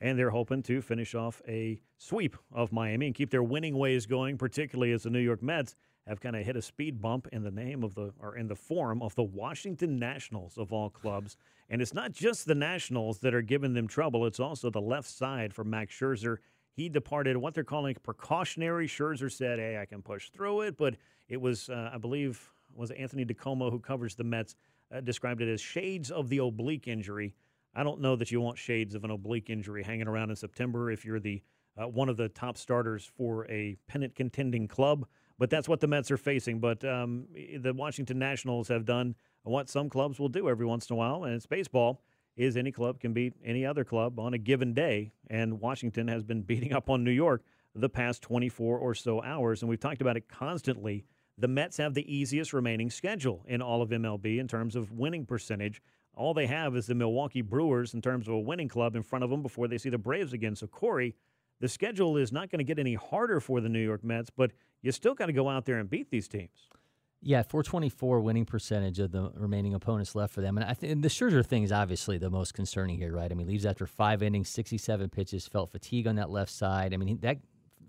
and 0.00 0.18
they're 0.18 0.30
hoping 0.30 0.62
to 0.64 0.82
finish 0.82 1.14
off 1.14 1.40
a 1.48 1.80
sweep 1.96 2.36
of 2.52 2.72
Miami 2.72 3.06
and 3.06 3.14
keep 3.14 3.30
their 3.30 3.42
winning 3.42 3.78
ways 3.78 4.04
going, 4.04 4.36
particularly 4.36 4.92
as 4.92 5.04
the 5.04 5.10
New 5.10 5.20
York 5.20 5.42
Mets 5.42 5.76
have 6.10 6.20
kind 6.20 6.34
of 6.34 6.44
hit 6.44 6.56
a 6.56 6.62
speed 6.62 7.00
bump 7.00 7.28
in 7.32 7.44
the 7.44 7.50
name 7.52 7.84
of 7.84 7.94
the 7.94 8.12
or 8.20 8.36
in 8.36 8.48
the 8.48 8.56
form 8.56 9.00
of 9.00 9.14
the 9.14 9.22
Washington 9.22 9.96
Nationals 9.96 10.58
of 10.58 10.72
all 10.72 10.90
clubs. 10.90 11.36
And 11.68 11.80
it's 11.80 11.94
not 11.94 12.12
just 12.12 12.46
the 12.46 12.54
Nationals 12.54 13.20
that 13.20 13.32
are 13.32 13.42
giving 13.42 13.74
them 13.74 13.86
trouble, 13.86 14.26
it's 14.26 14.40
also 14.40 14.70
the 14.70 14.80
left 14.80 15.08
side 15.08 15.54
for 15.54 15.62
Max 15.62 15.94
Scherzer. 15.94 16.38
He 16.72 16.88
departed 16.88 17.36
what 17.36 17.54
they're 17.54 17.62
calling 17.62 17.94
precautionary. 18.02 18.88
Scherzer 18.88 19.30
said, 19.30 19.60
"Hey, 19.60 19.78
I 19.78 19.86
can 19.86 20.02
push 20.02 20.30
through 20.30 20.62
it," 20.62 20.76
but 20.76 20.96
it 21.28 21.40
was, 21.40 21.68
uh, 21.70 21.90
I 21.94 21.98
believe, 21.98 22.50
was 22.74 22.90
Anthony 22.90 23.24
DiComo 23.24 23.70
who 23.70 23.78
covers 23.78 24.16
the 24.16 24.24
Mets 24.24 24.56
uh, 24.92 25.00
described 25.00 25.40
it 25.42 25.48
as 25.48 25.60
shades 25.60 26.10
of 26.10 26.28
the 26.28 26.38
oblique 26.38 26.88
injury. 26.88 27.34
I 27.74 27.84
don't 27.84 28.00
know 28.00 28.16
that 28.16 28.32
you 28.32 28.40
want 28.40 28.58
shades 28.58 28.96
of 28.96 29.04
an 29.04 29.12
oblique 29.12 29.48
injury 29.48 29.84
hanging 29.84 30.08
around 30.08 30.30
in 30.30 30.36
September 30.36 30.90
if 30.90 31.04
you're 31.04 31.20
the 31.20 31.40
uh, 31.80 31.86
one 31.86 32.08
of 32.08 32.16
the 32.16 32.28
top 32.28 32.56
starters 32.56 33.08
for 33.16 33.48
a 33.48 33.76
pennant 33.86 34.16
contending 34.16 34.66
club. 34.66 35.06
But 35.40 35.48
that's 35.48 35.70
what 35.70 35.80
the 35.80 35.86
Mets 35.86 36.10
are 36.10 36.18
facing. 36.18 36.60
But 36.60 36.84
um, 36.84 37.24
the 37.58 37.72
Washington 37.72 38.18
Nationals 38.18 38.68
have 38.68 38.84
done 38.84 39.16
what 39.42 39.70
some 39.70 39.88
clubs 39.88 40.20
will 40.20 40.28
do 40.28 40.50
every 40.50 40.66
once 40.66 40.88
in 40.90 40.94
a 40.94 40.96
while, 40.98 41.24
and 41.24 41.34
it's 41.34 41.46
baseball. 41.46 42.02
Is 42.36 42.56
any 42.56 42.70
club 42.70 43.00
can 43.00 43.12
beat 43.14 43.32
any 43.42 43.66
other 43.66 43.82
club 43.82 44.20
on 44.20 44.34
a 44.34 44.38
given 44.38 44.74
day, 44.74 45.12
and 45.28 45.58
Washington 45.58 46.08
has 46.08 46.22
been 46.22 46.42
beating 46.50 46.74
up 46.74 46.90
on 46.90 47.02
New 47.02 47.10
York 47.10 47.42
the 47.74 47.88
past 47.88 48.22
24 48.22 48.78
or 48.78 48.94
so 48.94 49.22
hours, 49.22 49.62
and 49.62 49.68
we've 49.68 49.80
talked 49.80 50.02
about 50.02 50.16
it 50.16 50.28
constantly. 50.28 51.06
The 51.38 51.48
Mets 51.48 51.78
have 51.78 51.94
the 51.94 52.14
easiest 52.14 52.52
remaining 52.52 52.90
schedule 52.90 53.42
in 53.48 53.62
all 53.62 53.80
of 53.80 53.88
MLB 53.88 54.38
in 54.38 54.46
terms 54.46 54.76
of 54.76 54.92
winning 54.92 55.24
percentage. 55.24 55.80
All 56.14 56.34
they 56.34 56.48
have 56.48 56.76
is 56.76 56.86
the 56.86 56.94
Milwaukee 56.94 57.40
Brewers 57.40 57.94
in 57.94 58.02
terms 58.02 58.28
of 58.28 58.34
a 58.34 58.38
winning 58.38 58.68
club 58.68 58.94
in 58.94 59.02
front 59.02 59.24
of 59.24 59.30
them 59.30 59.40
before 59.40 59.68
they 59.68 59.78
see 59.78 59.88
the 59.88 59.96
Braves 59.96 60.34
again. 60.34 60.54
So, 60.54 60.66
Corey, 60.66 61.14
the 61.60 61.68
schedule 61.68 62.16
is 62.16 62.32
not 62.32 62.50
going 62.50 62.58
to 62.58 62.64
get 62.64 62.78
any 62.78 62.94
harder 62.94 63.40
for 63.40 63.60
the 63.60 63.68
New 63.68 63.80
York 63.80 64.02
Mets, 64.02 64.30
but 64.30 64.50
you 64.82 64.92
still 64.92 65.14
got 65.14 65.26
to 65.26 65.32
go 65.32 65.48
out 65.48 65.66
there 65.66 65.78
and 65.78 65.88
beat 65.88 66.10
these 66.10 66.26
teams. 66.26 66.68
Yeah, 67.22 67.42
424 67.42 68.20
winning 68.20 68.46
percentage 68.46 68.98
of 68.98 69.12
the 69.12 69.30
remaining 69.34 69.74
opponents 69.74 70.14
left 70.14 70.32
for 70.32 70.40
them. 70.40 70.56
And 70.56 70.64
I 70.64 70.72
think 70.72 71.02
the 71.02 71.08
Scherzer 71.08 71.44
thing 71.44 71.62
is 71.62 71.70
obviously 71.70 72.16
the 72.16 72.30
most 72.30 72.54
concerning 72.54 72.96
here, 72.96 73.12
right? 73.12 73.30
I 73.30 73.34
mean, 73.34 73.46
leaves 73.46 73.66
after 73.66 73.86
five 73.86 74.22
innings, 74.22 74.48
67 74.48 75.10
pitches, 75.10 75.46
felt 75.46 75.70
fatigue 75.70 76.06
on 76.06 76.16
that 76.16 76.30
left 76.30 76.50
side. 76.50 76.94
I 76.94 76.96
mean, 76.96 77.18
that 77.20 77.36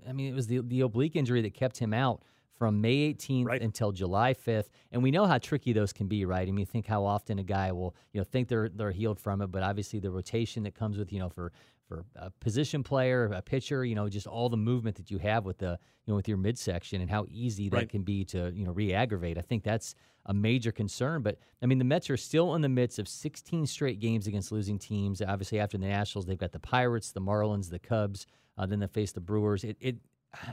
I 0.07 0.11
mean, 0.11 0.27
it 0.27 0.35
was 0.35 0.47
the 0.47 0.59
the 0.59 0.81
oblique 0.81 1.15
injury 1.15 1.41
that 1.43 1.53
kept 1.53 1.77
him 1.77 1.93
out 1.93 2.23
from 2.61 2.79
May 2.79 3.11
18th 3.11 3.59
until 3.59 3.91
July 3.91 4.35
5th. 4.35 4.67
And 4.91 5.01
we 5.01 5.09
know 5.09 5.25
how 5.25 5.39
tricky 5.39 5.73
those 5.73 5.91
can 5.91 6.07
be, 6.07 6.25
right? 6.25 6.47
I 6.47 6.51
mean, 6.51 6.67
think 6.67 6.85
how 6.85 7.03
often 7.05 7.39
a 7.39 7.43
guy 7.43 7.71
will, 7.71 7.95
you 8.13 8.19
know, 8.19 8.23
think 8.23 8.49
they're 8.49 8.69
they're 8.69 8.91
healed 8.91 9.19
from 9.19 9.41
it, 9.41 9.47
but 9.47 9.63
obviously 9.63 9.99
the 9.99 10.11
rotation 10.11 10.61
that 10.63 10.75
comes 10.75 10.97
with, 10.97 11.11
you 11.11 11.19
know, 11.19 11.29
for 11.29 11.51
for 11.91 12.05
a 12.15 12.29
position 12.39 12.83
player, 12.83 13.25
a 13.33 13.41
pitcher, 13.41 13.83
you 13.83 13.95
know, 13.95 14.07
just 14.07 14.25
all 14.27 14.47
the 14.47 14.57
movement 14.57 14.95
that 14.95 15.11
you 15.11 15.17
have 15.17 15.45
with 15.45 15.57
the, 15.57 15.77
you 16.05 16.11
know, 16.11 16.15
with 16.15 16.27
your 16.27 16.37
midsection 16.37 17.01
and 17.01 17.09
how 17.09 17.25
easy 17.29 17.67
that 17.69 17.75
Right. 17.75 17.89
can 17.89 18.03
be 18.03 18.23
to, 18.25 18.51
you 18.55 18.65
know, 18.65 18.71
re-aggravate. 18.71 19.37
I 19.37 19.41
think 19.41 19.63
that's 19.63 19.93
a 20.25 20.33
major 20.33 20.71
concern. 20.71 21.21
But 21.21 21.37
I 21.61 21.65
mean, 21.65 21.79
the 21.79 21.83
Mets 21.83 22.09
are 22.09 22.15
still 22.17 22.55
in 22.55 22.61
the 22.61 22.69
midst 22.69 22.97
of 22.97 23.07
16 23.07 23.65
straight 23.65 23.99
games 23.99 24.25
against 24.27 24.51
losing 24.51 24.79
teams. 24.79 25.21
Obviously, 25.21 25.59
after 25.59 25.77
the 25.77 25.87
Nationals, 25.87 26.25
they've 26.25 26.37
got 26.37 26.53
the 26.53 26.59
Pirates, 26.59 27.11
the 27.11 27.21
Marlins, 27.21 27.69
the 27.69 27.79
Cubs. 27.79 28.25
Uh, 28.57 28.65
then 28.65 28.79
they 28.79 28.87
face 28.87 29.11
the 29.11 29.21
Brewers. 29.21 29.63
It, 29.63 29.75
it 29.81 29.97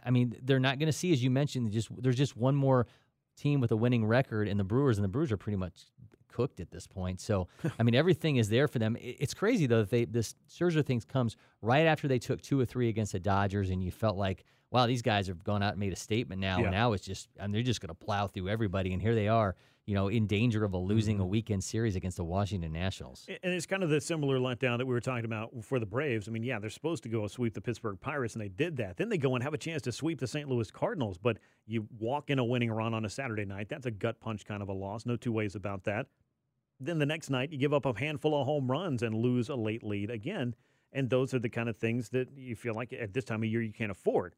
I 0.05 0.11
mean, 0.11 0.34
they're 0.43 0.59
not 0.59 0.78
going 0.80 0.86
to 0.89 0.93
see, 0.93 1.12
as 1.12 1.22
you 1.22 1.30
mentioned, 1.30 1.70
just 1.70 1.89
there's 2.03 2.16
just 2.16 2.36
one 2.36 2.57
more 2.57 2.86
team 3.36 3.61
with 3.61 3.70
a 3.70 3.76
winning 3.76 4.05
record, 4.05 4.49
and 4.49 4.59
the 4.59 4.64
Brewers, 4.64 4.99
and 4.99 5.05
the 5.05 5.09
Brewers 5.09 5.30
are 5.30 5.36
pretty 5.36 5.57
much 5.57 5.82
cooked 6.29 6.61
at 6.61 6.70
this 6.70 6.87
point. 6.87 7.20
So, 7.20 7.49
I 7.79 7.83
mean, 7.83 7.95
everything 7.95 8.37
is 8.37 8.49
there 8.49 8.68
for 8.68 8.79
them. 8.79 8.97
It's 9.01 9.35
crazy 9.35 9.66
though 9.66 9.81
that 9.81 9.91
they 9.91 10.05
this 10.05 10.35
Scherzer 10.51 10.85
thing 10.85 11.01
comes 11.01 11.37
right 11.62 11.87
after 11.87 12.09
they 12.09 12.18
took 12.18 12.41
two 12.41 12.61
or 12.61 12.64
three 12.64 12.89
against 12.89 13.12
the 13.12 13.20
Dodgers, 13.20 13.70
and 13.70 13.83
you 13.83 13.91
felt 13.91 14.16
like, 14.16 14.45
wow, 14.70 14.87
these 14.87 15.03
guys 15.03 15.26
have 15.29 15.43
gone 15.45 15.62
out 15.62 15.72
and 15.72 15.81
made 15.81 15.93
a 15.93 15.97
statement 15.97 16.41
now. 16.41 16.59
Yeah. 16.59 16.64
And 16.64 16.72
now 16.72 16.93
it's 16.93 17.05
just, 17.05 17.29
and 17.39 17.55
they're 17.55 17.62
just 17.62 17.81
going 17.81 17.89
to 17.89 17.95
plow 17.95 18.26
through 18.26 18.49
everybody. 18.49 18.93
And 18.93 19.01
here 19.01 19.14
they 19.14 19.29
are, 19.29 19.57
you 19.89 19.95
know, 19.95 20.09
in 20.09 20.26
danger 20.26 20.64
of 20.64 20.74
a 20.74 20.76
losing 20.76 21.16
a 21.18 21.22
mm-hmm. 21.22 21.30
weekend 21.30 21.64
series 21.64 21.97
against 21.97 22.18
the 22.18 22.24
Washington 22.24 22.70
Nationals. 22.74 23.26
And 23.43 23.55
it's 23.55 23.64
kind 23.64 23.82
of 23.82 23.89
the 23.89 24.03
similar 24.03 24.39
letdown 24.39 24.76
that 24.76 24.84
we 24.84 24.93
were 24.93 25.01
talking 25.01 25.24
about 25.24 25.64
for 25.64 25.78
the 25.78 25.86
Braves. 25.86 26.28
I 26.28 26.30
mean, 26.30 26.43
yeah, 26.43 26.59
they're 26.59 26.68
supposed 26.68 27.03
to 27.05 27.09
go 27.09 27.26
sweep 27.26 27.55
the 27.55 27.62
Pittsburgh 27.62 27.99
Pirates, 27.99 28.34
and 28.34 28.43
they 28.43 28.51
did 28.51 28.76
that. 28.76 28.99
Then 28.99 29.09
they 29.09 29.16
go 29.16 29.34
and 29.34 29.43
have 29.43 29.55
a 29.55 29.59
chance 29.59 29.80
to 29.82 29.93
sweep 29.93 30.20
the 30.20 30.26
St. 30.26 30.47
Louis 30.47 30.70
Cardinals, 30.70 31.16
but 31.16 31.39
you 31.64 31.89
walk 31.99 32.28
in 32.28 32.39
a 32.39 32.45
winning 32.45 32.70
run 32.70 32.93
on 32.93 33.07
a 33.07 33.09
Saturday 33.09 33.47
night. 33.47 33.70
That's 33.70 33.86
a 33.86 33.91
gut 33.91 34.20
punch 34.20 34.45
kind 34.45 34.62
of 34.62 34.68
a 34.68 34.74
loss. 34.74 35.07
No 35.07 35.16
two 35.16 35.32
ways 35.32 35.55
about 35.55 35.84
that. 35.84 36.09
Then 36.78 36.99
the 36.99 37.07
next 37.07 37.30
night, 37.30 37.51
you 37.51 37.57
give 37.57 37.72
up 37.72 37.86
a 37.86 37.99
handful 37.99 38.39
of 38.39 38.45
home 38.45 38.70
runs 38.70 39.03
and 39.03 39.14
lose 39.14 39.49
a 39.49 39.57
late 39.57 39.82
lead 39.82 40.11
again. 40.11 40.55
And 40.93 41.09
those 41.09 41.32
are 41.32 41.39
the 41.39 41.49
kind 41.49 41.66
of 41.70 41.78
things 41.78 42.11
that 42.11 42.28
you 42.36 42.57
feel 42.57 42.74
like 42.74 42.93
at 42.93 43.14
this 43.14 43.24
time 43.24 43.43
of 43.43 43.49
year 43.49 43.62
you 43.62 43.72
can't 43.72 43.91
afford. 43.91 44.34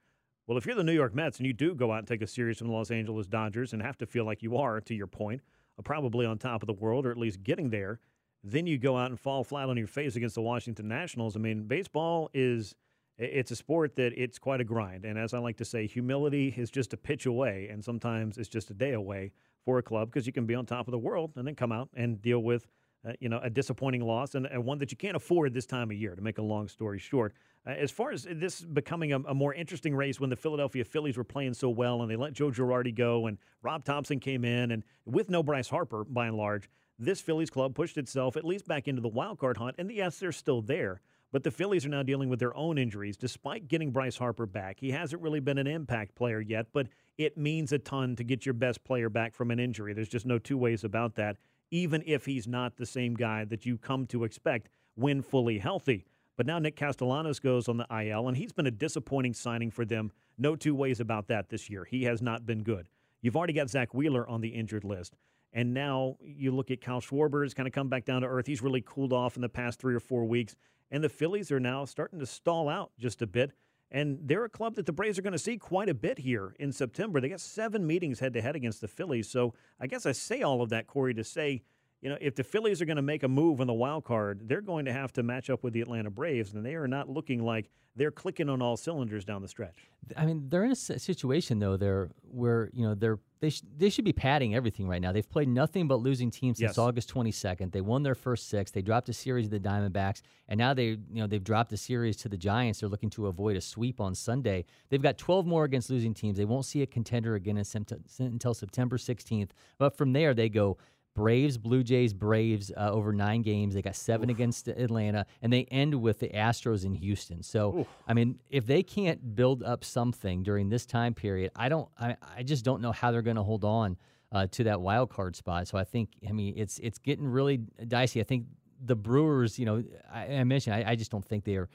Well, 0.51 0.59
if 0.59 0.67
you're 0.67 0.75
the 0.75 0.83
New 0.83 0.91
York 0.91 1.15
Mets 1.15 1.39
and 1.39 1.47
you 1.47 1.53
do 1.53 1.77
go 1.77 1.93
out 1.93 2.01
and 2.01 2.09
take 2.09 2.23
a 2.23 2.27
series 2.27 2.59
from 2.59 2.67
the 2.67 2.73
Los 2.73 2.91
Angeles 2.91 3.29
Dodgers 3.29 3.73
and 3.73 3.81
have 3.81 3.97
to 3.99 4.05
feel 4.05 4.25
like 4.25 4.43
you 4.43 4.57
are, 4.57 4.81
to 4.81 4.95
your 4.97 5.07
point, 5.07 5.43
uh, 5.79 5.83
probably 5.83 6.27
on 6.27 6.39
top 6.39 6.61
of 6.65 6.67
the 6.67 6.73
world 6.73 7.07
or 7.07 7.13
at 7.13 7.17
least 7.17 7.45
getting 7.45 7.71
there, 7.71 8.01
then 8.43 8.67
you 8.67 8.77
go 8.77 8.97
out 8.97 9.11
and 9.11 9.21
fall 9.21 9.45
flat 9.45 9.69
on 9.69 9.77
your 9.77 9.87
face 9.87 10.17
against 10.17 10.35
the 10.35 10.43
Washington 10.43 10.89
Nationals. 10.89 11.37
I 11.37 11.39
mean, 11.39 11.69
baseball 11.69 12.31
is 12.35 12.75
it's 13.17 13.53
a 13.53 13.55
sport 13.55 13.95
that 13.95 14.13
it's 14.21 14.41
quite 14.41 14.61
a 14.61 14.65
grind. 14.65 15.05
And 15.05 15.17
as 15.17 15.35
I 15.35 15.39
like 15.39 15.57
to 15.59 15.65
say, 15.65 15.87
humility 15.87 16.53
is 16.57 16.69
just 16.69 16.93
a 16.93 16.97
pitch 16.97 17.27
away, 17.27 17.69
and 17.71 17.85
sometimes 17.85 18.37
it's 18.37 18.49
just 18.49 18.71
a 18.71 18.75
day 18.75 18.95
away 18.95 19.31
for 19.65 19.79
a 19.79 19.85
club 19.85 20.09
because 20.11 20.27
you 20.27 20.33
can 20.33 20.47
be 20.47 20.57
on 20.57 20.67
top 20.67 20.89
of 20.89 20.91
the 20.91 20.99
world 20.99 21.31
and 21.37 21.47
then 21.47 21.55
come 21.55 21.71
out 21.71 21.91
and 21.95 22.21
deal 22.21 22.41
with 22.41 22.67
uh, 23.09 23.13
you 23.21 23.29
know, 23.29 23.41
a 23.43 23.49
disappointing 23.49 24.03
loss 24.03 24.35
and, 24.35 24.47
and, 24.47 24.65
one 24.65 24.79
that 24.79 24.91
you 24.91 24.97
can't 24.97 25.17
afford 25.17 25.55
this 25.55 25.65
time 25.65 25.91
of 25.91 25.97
year, 25.97 26.15
to 26.15 26.21
make 26.21 26.37
a 26.37 26.43
long 26.43 26.69
story 26.69 26.99
short. 26.99 27.33
Uh, 27.67 27.71
as 27.71 27.91
far 27.91 28.11
as 28.11 28.27
this 28.31 28.63
becoming 28.63 29.13
a, 29.13 29.19
a, 29.21 29.35
more 29.35 29.53
interesting 29.53 29.95
race 29.95 30.19
when 30.19 30.31
the 30.31 30.37
Philadelphia 30.37 30.85
Phillies 30.85 31.17
were 31.17 31.25
playing 31.25 31.55
so 31.55 31.69
well 31.69 32.01
and 32.01 32.11
they 32.11 32.17
let 32.17 32.33
Joe 32.33 32.51
Girardi 32.51 32.95
go 32.95 33.27
and 33.27 33.37
Rob 33.63 33.85
Thomson 33.85 34.19
came 34.19 34.45
in, 34.45 34.71
and 34.71 34.83
with 35.05 35.29
no 35.29 35.43
Bryce 35.43 35.69
Harper 35.69 36.05
by 36.05 36.27
and 36.27 36.37
large, 36.37 36.71
this 36.99 37.21
Phillies 37.21 37.51
club 37.51 37.75
pushed 37.75 37.99
itself 37.99 38.37
at 38.37 38.45
least 38.45 38.67
back 38.67 38.89
into 38.89 39.03
the 39.03 39.09
wild 39.09 39.39
card 39.39 39.57
hunt. 39.57 39.77
And 39.79 39.91
yes, 39.93 40.19
they're 40.19 40.33
still 40.33 40.63
there. 40.63 41.01
But 41.33 41.45
the 41.45 41.51
Phillies 41.51 41.87
are 41.87 41.91
now 41.91 42.03
dealing 42.03 42.29
with 42.29 42.41
their 42.41 42.57
own 42.57 42.77
injuries 42.77 43.17
despite 43.17 43.69
getting 43.69 43.93
Bryce 43.93 44.17
Harper 44.17 44.47
back. 44.47 44.81
He 44.81 44.91
hasn't 44.91 45.23
really 45.23 45.39
been 45.39 45.59
an 45.59 45.67
impact 45.67 46.15
player 46.17 46.41
yet, 46.41 46.67
but 46.73 46.89
it 47.19 47.39
means 47.39 47.73
a 47.73 47.79
ton 47.79 48.17
to 48.17 48.25
get 48.25 48.45
your 48.45 48.55
best 48.55 48.83
player 48.83 49.09
back 49.09 49.35
from 49.35 49.51
an 49.51 49.61
injury. 49.61 49.93
There's 49.93 50.09
just 50.09 50.27
no 50.27 50.39
two 50.39 50.59
ways 50.59 50.83
about 50.83 51.15
that 51.17 51.37
even 51.71 52.03
if 52.07 52.27
he's 52.27 52.47
not 52.47 52.77
the 52.77 52.87
same 52.87 53.15
guy 53.15 53.45
that 53.45 53.65
you 53.65 53.79
come 53.79 54.07
to 54.07 54.25
expect 54.25 54.69
when 54.95 55.23
fully 55.23 55.59
healthy. 55.59 56.05
But 56.41 56.47
now 56.47 56.59
Nick 56.59 56.75
Castellanos 56.75 57.39
goes 57.39 57.69
on 57.69 57.77
the 57.77 57.87
IL, 57.91 58.27
and 58.27 58.35
he's 58.35 58.51
been 58.51 58.67
a 58.67 58.71
disappointing 58.71 59.35
signing 59.35 59.71
for 59.71 59.85
them. 59.85 60.11
No 60.39 60.57
two 60.57 60.75
ways 60.75 60.99
about 60.99 61.29
that 61.29 61.51
this 61.51 61.69
year. 61.69 61.85
He 61.85 62.05
has 62.05 62.23
not 62.23 62.47
been 62.47 62.63
good. 62.63 62.89
You've 63.21 63.37
already 63.37 63.53
got 63.53 63.69
Zack 63.69 63.93
Wheeler 63.93 64.27
on 64.27 64.41
the 64.41 64.49
injured 64.49 64.83
list. 64.83 65.17
And 65.53 65.75
now 65.75 66.17
you 66.23 66.51
look 66.51 66.71
at 66.71 66.81
Kyle 66.81 67.03
Schwarber, 67.03 67.43
has 67.43 67.53
kind 67.53 67.67
of 67.67 67.75
come 67.75 67.91
back 67.91 68.07
down 68.07 68.23
to 68.23 68.27
earth. 68.27 68.47
He's 68.47 68.63
really 68.63 68.81
cooled 68.81 69.13
off 69.13 69.37
in 69.37 69.43
the 69.43 69.51
past 69.51 69.79
three 69.79 69.95
or 69.95 70.01
four 70.01 70.25
weeks. 70.25 70.57
And 70.91 71.05
the 71.05 71.11
Phillies 71.11 71.53
are 71.53 71.61
now 71.61 71.85
starting 71.85 72.19
to 72.21 72.27
stall 72.27 72.71
out 72.71 72.93
just 72.99 73.21
a 73.21 73.27
bit. 73.27 73.53
And 73.91 74.19
they're 74.23 74.47
a 74.47 74.49
club 74.49 74.77
that 74.77 74.87
the 74.87 74.95
Braves 74.95 75.19
are 75.19 75.23
going 75.23 75.35
to 75.35 75.39
see 75.39 75.59
quite 75.59 75.91
a 75.91 75.95
bit 75.95 76.21
here 76.21 76.57
in 76.59 76.73
September. 76.73 77.21
They 77.21 77.29
got 77.29 77.41
seven 77.41 77.87
meetings 77.87 78.19
head 78.19 78.33
to 78.33 78.41
head 78.41 78.57
against 78.57 78.81
the 78.81 78.89
Phillies. 78.89 79.29
So 79.29 79.53
I 79.79 79.87
guess 79.87 80.07
I 80.07 80.13
say 80.13 80.41
all 80.41 80.63
of 80.63 80.71
that, 80.71 80.87
Corey, 80.87 81.13
to 81.13 81.23
say, 81.23 81.61
you 82.03 82.09
know, 82.09 82.17
if 82.21 82.35
the 82.35 82.45
Phillies 82.45 82.81
are 82.81 82.87
going 82.87 82.97
to 82.97 83.03
make 83.03 83.23
a 83.23 83.29
move 83.29 83.61
on 83.61 83.67
the 83.67 83.75
wild 83.75 84.05
card, 84.05 84.49
they're 84.49 84.63
going 84.63 84.87
to 84.87 84.93
have 84.93 85.13
to 85.15 85.23
match 85.23 85.51
up 85.51 85.63
with 85.63 85.75
the 85.75 85.83
Atlanta 85.83 86.11
Braves, 86.11 86.55
and 86.55 86.65
they 86.65 86.75
are 86.75 86.89
not 86.89 87.11
looking 87.11 87.43
like 87.43 87.71
they're 87.97 88.11
clicking 88.11 88.49
on 88.49 88.63
all 88.63 88.77
cylinders 88.77 89.25
down 89.25 89.43
the 89.43 89.49
stretch. 89.49 89.91
I 90.17 90.25
mean, 90.25 90.49
they're 90.49 90.65
in 90.65 90.71
a 90.71 90.77
situation 90.77 91.59
though, 91.59 91.77
there 91.77 92.09
where 92.23 92.71
you 92.73 92.87
know 92.87 92.95
they're 92.95 93.19
they 93.41 93.51
sh- 93.51 93.63
they 93.77 93.91
should 93.91 94.05
be 94.05 94.13
padding 94.13 94.55
everything 94.55 94.89
right 94.89 95.03
now. 95.03 95.13
They've 95.13 95.29
played 95.29 95.49
nothing 95.49 95.89
but 95.89 95.97
losing 95.97 96.31
teams 96.31 96.59
since 96.59 96.71
yes. 96.71 96.79
August 96.79 97.13
22nd. 97.13 97.73
They 97.73 97.81
won 97.81 98.03
their 98.03 98.15
first 98.15 98.49
six. 98.49 98.71
They 98.71 98.83
dropped 98.83 99.09
a 99.09 99.13
series 99.13 99.47
of 99.47 99.51
the 99.51 99.61
Diamondbacks, 99.61 100.23
and 100.49 100.57
now 100.57 100.73
they 100.73 100.85
you 100.85 100.99
know 101.13 101.27
they've 101.27 101.45
dropped 101.45 101.73
a 101.73 101.77
series 101.77 102.17
to 102.19 102.29
the 102.29 102.39
Giants. 102.39 102.81
They're 102.81 102.89
looking 102.89 103.11
to 103.11 103.27
avoid 103.27 103.57
a 103.57 103.61
sweep 103.61 104.01
on 104.01 104.15
Sunday. 104.15 104.65
They've 104.89 105.03
got 105.03 105.19
12 105.19 105.47
more 105.47 105.65
against 105.65 105.91
losing 105.91 106.15
teams. 106.15 106.39
They 106.39 106.45
won't 106.47 106.65
see 106.65 106.83
a 106.83 106.87
contender 106.87 107.35
again 107.35 107.59
until 107.59 108.55
September 108.55 108.97
16th. 108.97 109.51
But 109.79 109.97
from 109.97 110.13
there, 110.13 110.33
they 110.33 110.49
go 110.49 110.79
Braves, 111.21 111.59
Blue 111.59 111.83
Jays, 111.83 112.15
Braves 112.15 112.73
uh, 112.77 112.91
over 112.91 113.13
nine 113.13 113.43
games. 113.43 113.75
They 113.75 113.83
got 113.83 113.95
seven 113.95 114.31
Oof. 114.31 114.37
against 114.37 114.69
Atlanta, 114.69 115.27
and 115.43 115.53
they 115.53 115.65
end 115.65 115.95
with 115.95 116.19
the 116.19 116.29
Astros 116.29 116.85
in 116.85 116.95
Houston. 116.95 117.43
So, 117.43 117.81
Oof. 117.81 117.87
I 118.09 118.15
mean, 118.15 118.39
if 118.49 118.67
they 118.67 118.83
can't 118.83 119.35
build 119.35 119.63
up 119.63 119.85
something 119.85 120.43
during 120.43 120.71
this 120.71 120.87
time 120.87 121.13
period, 121.15 121.51
I 121.55 121.69
don't. 121.69 121.89
I, 121.99 122.17
I 122.39 122.43
just 122.43 122.65
don't 122.65 122.81
know 122.81 122.93
how 122.93 123.13
they're 123.13 123.23
going 123.23 123.37
to 123.37 123.43
hold 123.43 123.65
on 123.65 123.99
uh, 124.33 124.47
to 124.53 124.65
that 124.65 124.81
wild 124.81 125.11
card 125.11 125.37
spot. 125.37 125.69
So 125.69 125.77
I 125.77 125.85
think, 125.85 126.11
I 126.29 126.33
mean, 126.33 126.55
it's 126.57 126.79
it's 126.79 126.99
getting 126.99 127.27
really 127.27 127.59
dicey. 127.87 128.21
I 128.21 128.25
think 128.25 128.47
the 128.83 128.97
Brewers, 128.97 129.59
you 129.59 129.67
know, 129.67 129.85
I, 130.13 130.37
I 130.37 130.45
mentioned, 130.45 130.75
I, 130.75 130.93
I 130.93 130.97
just 130.97 131.11
don't 131.11 131.25
think 131.25 131.45
they 131.45 131.57
are. 131.57 131.69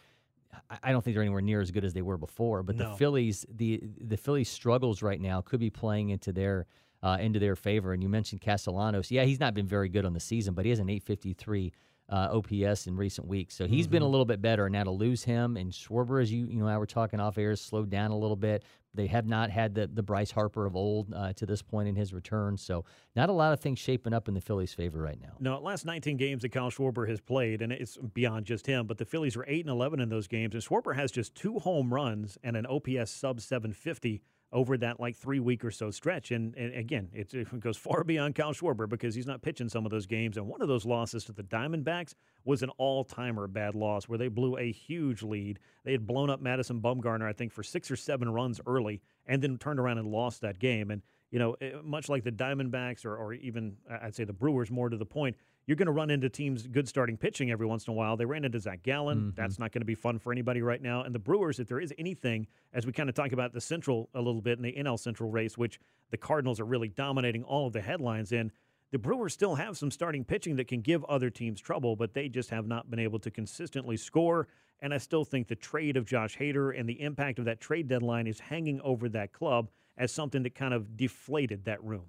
I 0.82 0.92
don't 0.92 1.04
think 1.04 1.16
they're 1.16 1.22
anywhere 1.22 1.42
near 1.42 1.60
as 1.62 1.70
good 1.70 1.84
as 1.84 1.94
they 1.94 2.02
were 2.02 2.18
before. 2.18 2.64
But 2.64 2.78
no. 2.78 2.90
the 2.90 2.98
Phillies, 2.98 3.46
the 3.54 3.82
the 4.00 4.18
Phillies 4.18 4.50
struggles 4.50 5.02
right 5.02 5.22
now 5.22 5.42
could 5.42 5.60
be 5.60 5.70
playing 5.70 6.10
into 6.10 6.32
their 6.32 6.66
uh, 7.06 7.18
into 7.20 7.38
their 7.38 7.56
favor. 7.56 7.94
And 7.94 8.02
you 8.02 8.10
mentioned 8.10 8.42
Castellanos. 8.42 9.12
Yeah, 9.12 9.24
he's 9.26 9.40
not 9.40 9.54
been 9.54 9.68
very 9.68 9.90
good 9.90 10.06
on 10.06 10.14
the 10.14 10.20
season, 10.20 10.56
but 10.56 10.66
he 10.66 10.72
has 10.72 10.80
an 10.80 10.90
853 10.90 11.72
uh, 12.10 12.30
OPS 12.34 12.88
in 12.88 12.96
recent 12.96 13.28
weeks. 13.28 13.56
So 13.56 13.68
he's 13.68 13.86
mm-hmm. 13.86 13.92
been 13.92 14.02
a 14.02 14.06
mm-hmm. 14.06 14.12
little 14.12 14.26
bit 14.26 14.42
better. 14.42 14.66
And 14.66 14.74
now 14.74 14.84
to 14.84 14.92
lose 14.92 15.24
him 15.24 15.56
and 15.56 15.72
Schwarber, 15.72 16.22
as 16.22 16.32
you 16.32 16.48
you 16.48 16.60
know, 16.60 16.68
I 16.68 16.78
were 16.78 16.88
talking 16.88 17.20
off 17.20 17.38
air, 17.38 17.56
slowed 17.56 17.92
down 17.92 18.10
a 18.10 18.18
little 18.18 18.36
bit. 18.36 18.64
They 18.96 19.08
have 19.08 19.28
not 19.28 19.52
had 19.52 19.76
the, 19.76 19.88
the 19.88 20.02
Bryce 20.02 20.32
Harper 20.32 20.66
of 20.66 20.76
old 20.76 21.14
uh, 21.14 21.34
to 21.34 21.46
this 21.46 21.62
point 21.62 21.90
in 21.90 21.96
his 21.96 22.12
return. 22.12 22.58
So 22.58 22.86
not 23.16 23.30
a 23.30 23.34
lot 23.34 23.54
of 23.54 23.60
things 23.60 23.78
shaping 23.78 24.14
up 24.14 24.28
in 24.28 24.34
the 24.34 24.42
Phillies' 24.42 24.74
favor 24.74 25.00
right 25.00 25.20
now. 25.22 25.34
No, 25.40 25.60
last 25.60 25.86
19 25.86 26.18
games 26.18 26.42
that 26.42 26.50
Kyle 26.50 26.72
Schwarber 26.72 27.08
has 27.08 27.20
played, 27.20 27.62
and 27.62 27.72
it's 27.72 27.98
beyond 27.98 28.46
just 28.46 28.66
him, 28.66 28.88
but 28.88 28.98
the 28.98 29.06
Phillies 29.06 29.36
were 29.36 29.46
8 29.48 29.66
and 29.66 29.70
11 29.70 30.00
in 30.00 30.10
those 30.10 30.28
games. 30.28 30.56
And 30.56 30.64
Schwarber 30.64 30.96
has 30.96 31.12
just 31.12 31.36
two 31.36 31.60
home 31.60 31.94
runs 31.94 32.38
and 32.42 32.56
an 32.56 32.66
OPS 32.66 33.12
sub 33.12 33.42
750 33.42 34.22
over 34.56 34.78
that 34.78 35.02
like 35.02 35.18
three 35.18 35.42
week 35.42 35.66
or 35.66 35.70
so 35.70 35.92
stretch. 35.92 36.32
And, 36.32 36.56
and 36.56 36.74
again, 36.74 37.10
it, 37.14 37.34
it, 37.34 37.60
goes 37.60 37.76
far 37.76 38.06
beyond 38.06 38.36
Kyle 38.36 38.54
Schwarber 38.54 38.88
because 38.88 39.14
he's 39.14 39.28
not 39.28 39.42
pitching 39.42 39.68
some 39.68 39.86
of 39.86 39.92
those 39.92 40.06
games. 40.06 40.38
And 40.38 40.48
one 40.48 40.62
of 40.62 40.70
those 40.70 40.86
losses 40.86 41.26
to 41.26 41.34
the 41.34 41.44
Diamondbacks 41.44 42.14
was 42.46 42.64
an 42.64 42.70
all 42.78 43.04
timer 43.04 43.48
bad 43.48 43.76
loss 43.76 44.06
where 44.08 44.18
they 44.18 44.30
blew 44.30 44.58
a 44.58 44.72
huge 44.72 45.22
lead. 45.24 45.60
They 45.84 45.92
had 45.92 46.08
blown 46.08 46.30
up 46.30 46.42
Madison 46.42 46.80
Bumgarner, 46.82 47.28
I 47.28 47.34
think, 47.34 47.52
for 47.52 47.64
six 47.64 47.92
or 47.92 47.98
seven 47.98 48.30
runs 48.30 48.62
early 48.66 49.02
and 49.28 49.42
then 49.42 49.58
turned 49.58 49.80
around 49.80 49.98
and 49.98 50.08
lost 50.08 50.40
that 50.42 50.58
game. 50.58 50.90
And, 50.90 51.02
you 51.32 51.40
know, 51.40 51.58
eh, 51.60 51.72
much 51.84 52.08
like 52.08 52.24
the 52.24 52.32
Diamondbacks 52.32 53.04
or, 53.06 53.18
or 53.18 53.34
even, 53.34 53.76
I'd 54.02 54.16
say 54.16 54.24
the 54.24 54.32
Brewers, 54.32 54.72
more 54.72 54.88
to 54.88 54.96
the 54.96 55.06
point, 55.06 55.36
you're 55.68 55.76
going 55.76 55.88
to 55.88 55.92
run 55.92 56.12
into 56.12 56.30
teams 56.30 56.68
good 56.68 56.88
starting 56.88 57.18
pitching 57.18 57.50
every 57.52 57.66
once 57.66 57.88
in 57.88 57.92
a 57.92 57.96
while. 57.96 58.16
They 58.16 58.26
ran 58.26 58.46
into 58.46 58.60
Zac 58.60 58.84
Gallen. 58.84 59.18
Mm-hmm. 59.18 59.30
That's 59.36 59.58
not 59.58 59.72
going 59.72 59.82
to 59.82 59.86
be 59.86 59.96
fun 59.96 60.20
for 60.20 60.32
anybody 60.32 60.62
right 60.62 60.82
now. 60.82 61.02
And 61.02 61.14
the 61.14 61.20
Brewers, 61.20 61.60
if 61.60 61.68
there 61.68 61.80
is 61.80 61.94
anything, 61.98 62.48
as 62.74 62.86
we 62.86 62.92
kind 62.92 63.10
of 63.10 63.16
talk 63.16 63.32
about 63.32 63.54
the 63.54 63.62
Central 63.62 64.10
a 64.14 64.22
little 64.22 64.42
bit 64.42 64.58
in 64.58 64.64
the 64.64 64.74
NL 64.74 65.00
Central 65.00 65.30
race, 65.30 65.58
which 65.58 65.80
the 66.12 66.18
Cardinals 66.18 66.60
are 66.60 66.66
really 66.66 66.90
dominating 66.90 67.44
all 67.44 67.68
of 67.68 67.74
the 67.74 67.82
headlines 67.82 68.32
in, 68.32 68.52
the 68.92 69.00
Brewers 69.00 69.34
still 69.34 69.56
have 69.56 69.78
some 69.78 69.90
starting 69.90 70.24
pitching 70.24 70.56
that 70.58 70.68
can 70.68 70.82
give 70.82 71.04
other 71.06 71.30
teams 71.32 71.60
trouble, 71.60 71.96
but 71.96 72.14
they 72.14 72.30
just 72.30 72.52
have 72.52 72.68
not 72.68 72.90
been 72.90 73.00
able 73.00 73.20
to 73.20 73.32
consistently 73.32 73.98
score. 73.98 74.48
And 74.82 74.94
I 74.94 75.00
still 75.00 75.26
think 75.26 75.48
the 75.48 75.56
trade 75.56 75.98
of 75.98 76.06
Josh 76.06 76.38
Hader 76.38 76.78
and 76.80 76.88
the 76.88 77.02
impact 77.02 77.40
of 77.40 77.46
that 77.46 77.60
trade 77.60 77.88
deadline 77.88 78.28
is 78.28 78.40
hanging 78.40 78.80
over 78.82 79.10
that 79.10 79.34
club 79.34 79.70
as 79.98 80.12
something 80.12 80.44
that 80.44 80.54
kind 80.54 80.74
of 80.74 80.96
deflated 80.96 81.66
that 81.66 81.84
room 81.84 82.06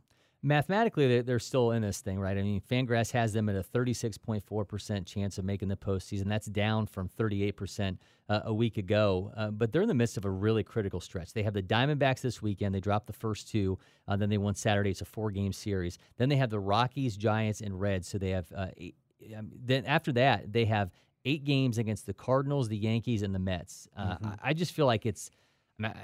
mathematically 0.47 1.09
they're, 1.09 1.23
they're 1.23 1.39
still 1.39 1.73
in 1.73 1.83
this 1.83 2.01
thing, 2.01 2.21
right? 2.21 2.39
I 2.39 2.43
mean, 2.43 2.61
Fangraphs 2.61 3.11
has 3.11 3.33
them 3.33 3.49
at 3.49 3.57
a 3.57 3.63
36.4% 3.63 5.07
chance 5.07 5.39
of 5.39 5.45
making 5.45 5.69
the 5.69 5.77
postseason. 5.77 6.27
That's 6.27 6.47
down 6.47 6.87
from 6.87 7.09
38% 7.09 7.99
uh, 8.29 8.41
a 8.45 8.55
week 8.55 8.79
ago. 8.79 9.33
Uh, 9.37 9.51
but 9.51 9.73
they're 9.73 9.83
in 9.83 9.89
the 9.89 9.95
midst 9.95 10.17
of 10.17 10.25
a 10.25 10.31
really 10.31 10.63
critical 10.63 11.01
stretch. 11.01 11.33
They 11.33 11.43
have 11.43 11.55
the 11.55 11.63
Diamondbacks 11.63 12.21
this 12.21 12.41
weekend. 12.41 12.75
They 12.75 12.81
dropped 12.81 13.09
the 13.09 13.13
first 13.13 13.49
two. 13.49 13.79
Uh, 14.07 14.17
then 14.17 14.31
they 14.31 14.39
won 14.39 14.55
Saturday. 14.55 14.91
It's 14.91 15.01
a 15.01 15.05
four-game 15.05 15.53
series. 15.53 15.99
Then 16.17 16.29
they 16.29 16.37
have 16.37 16.51
the 16.51 16.61
Rockies, 16.61 17.17
Giants, 17.17 17.61
and 17.61 17.79
Reds. 17.79 18.09
So 18.09 18.19
they 18.19 18.31
have. 18.31 18.47
Uh, 18.57 18.69
eight, 18.77 18.95
um, 19.37 19.51
then 19.53 19.85
after 19.87 20.13
that, 20.13 20.53
they 20.53 20.67
have 20.67 20.91
eight 21.25 21.45
games 21.45 21.79
against 21.79 22.07
the 22.07 22.15
Cardinals, 22.15 22.69
the 22.69 22.77
Yankees, 22.77 23.23
and 23.23 23.35
the 23.35 23.39
Mets. 23.41 23.89
Uh, 23.97 24.15
mm-hmm. 24.15 24.27
I, 24.27 24.37
I, 24.45 24.53
just 24.53 24.73
feel 24.73 24.87
like 24.87 25.07
it's. 25.07 25.31
I 25.79 25.83
mean, 25.83 25.95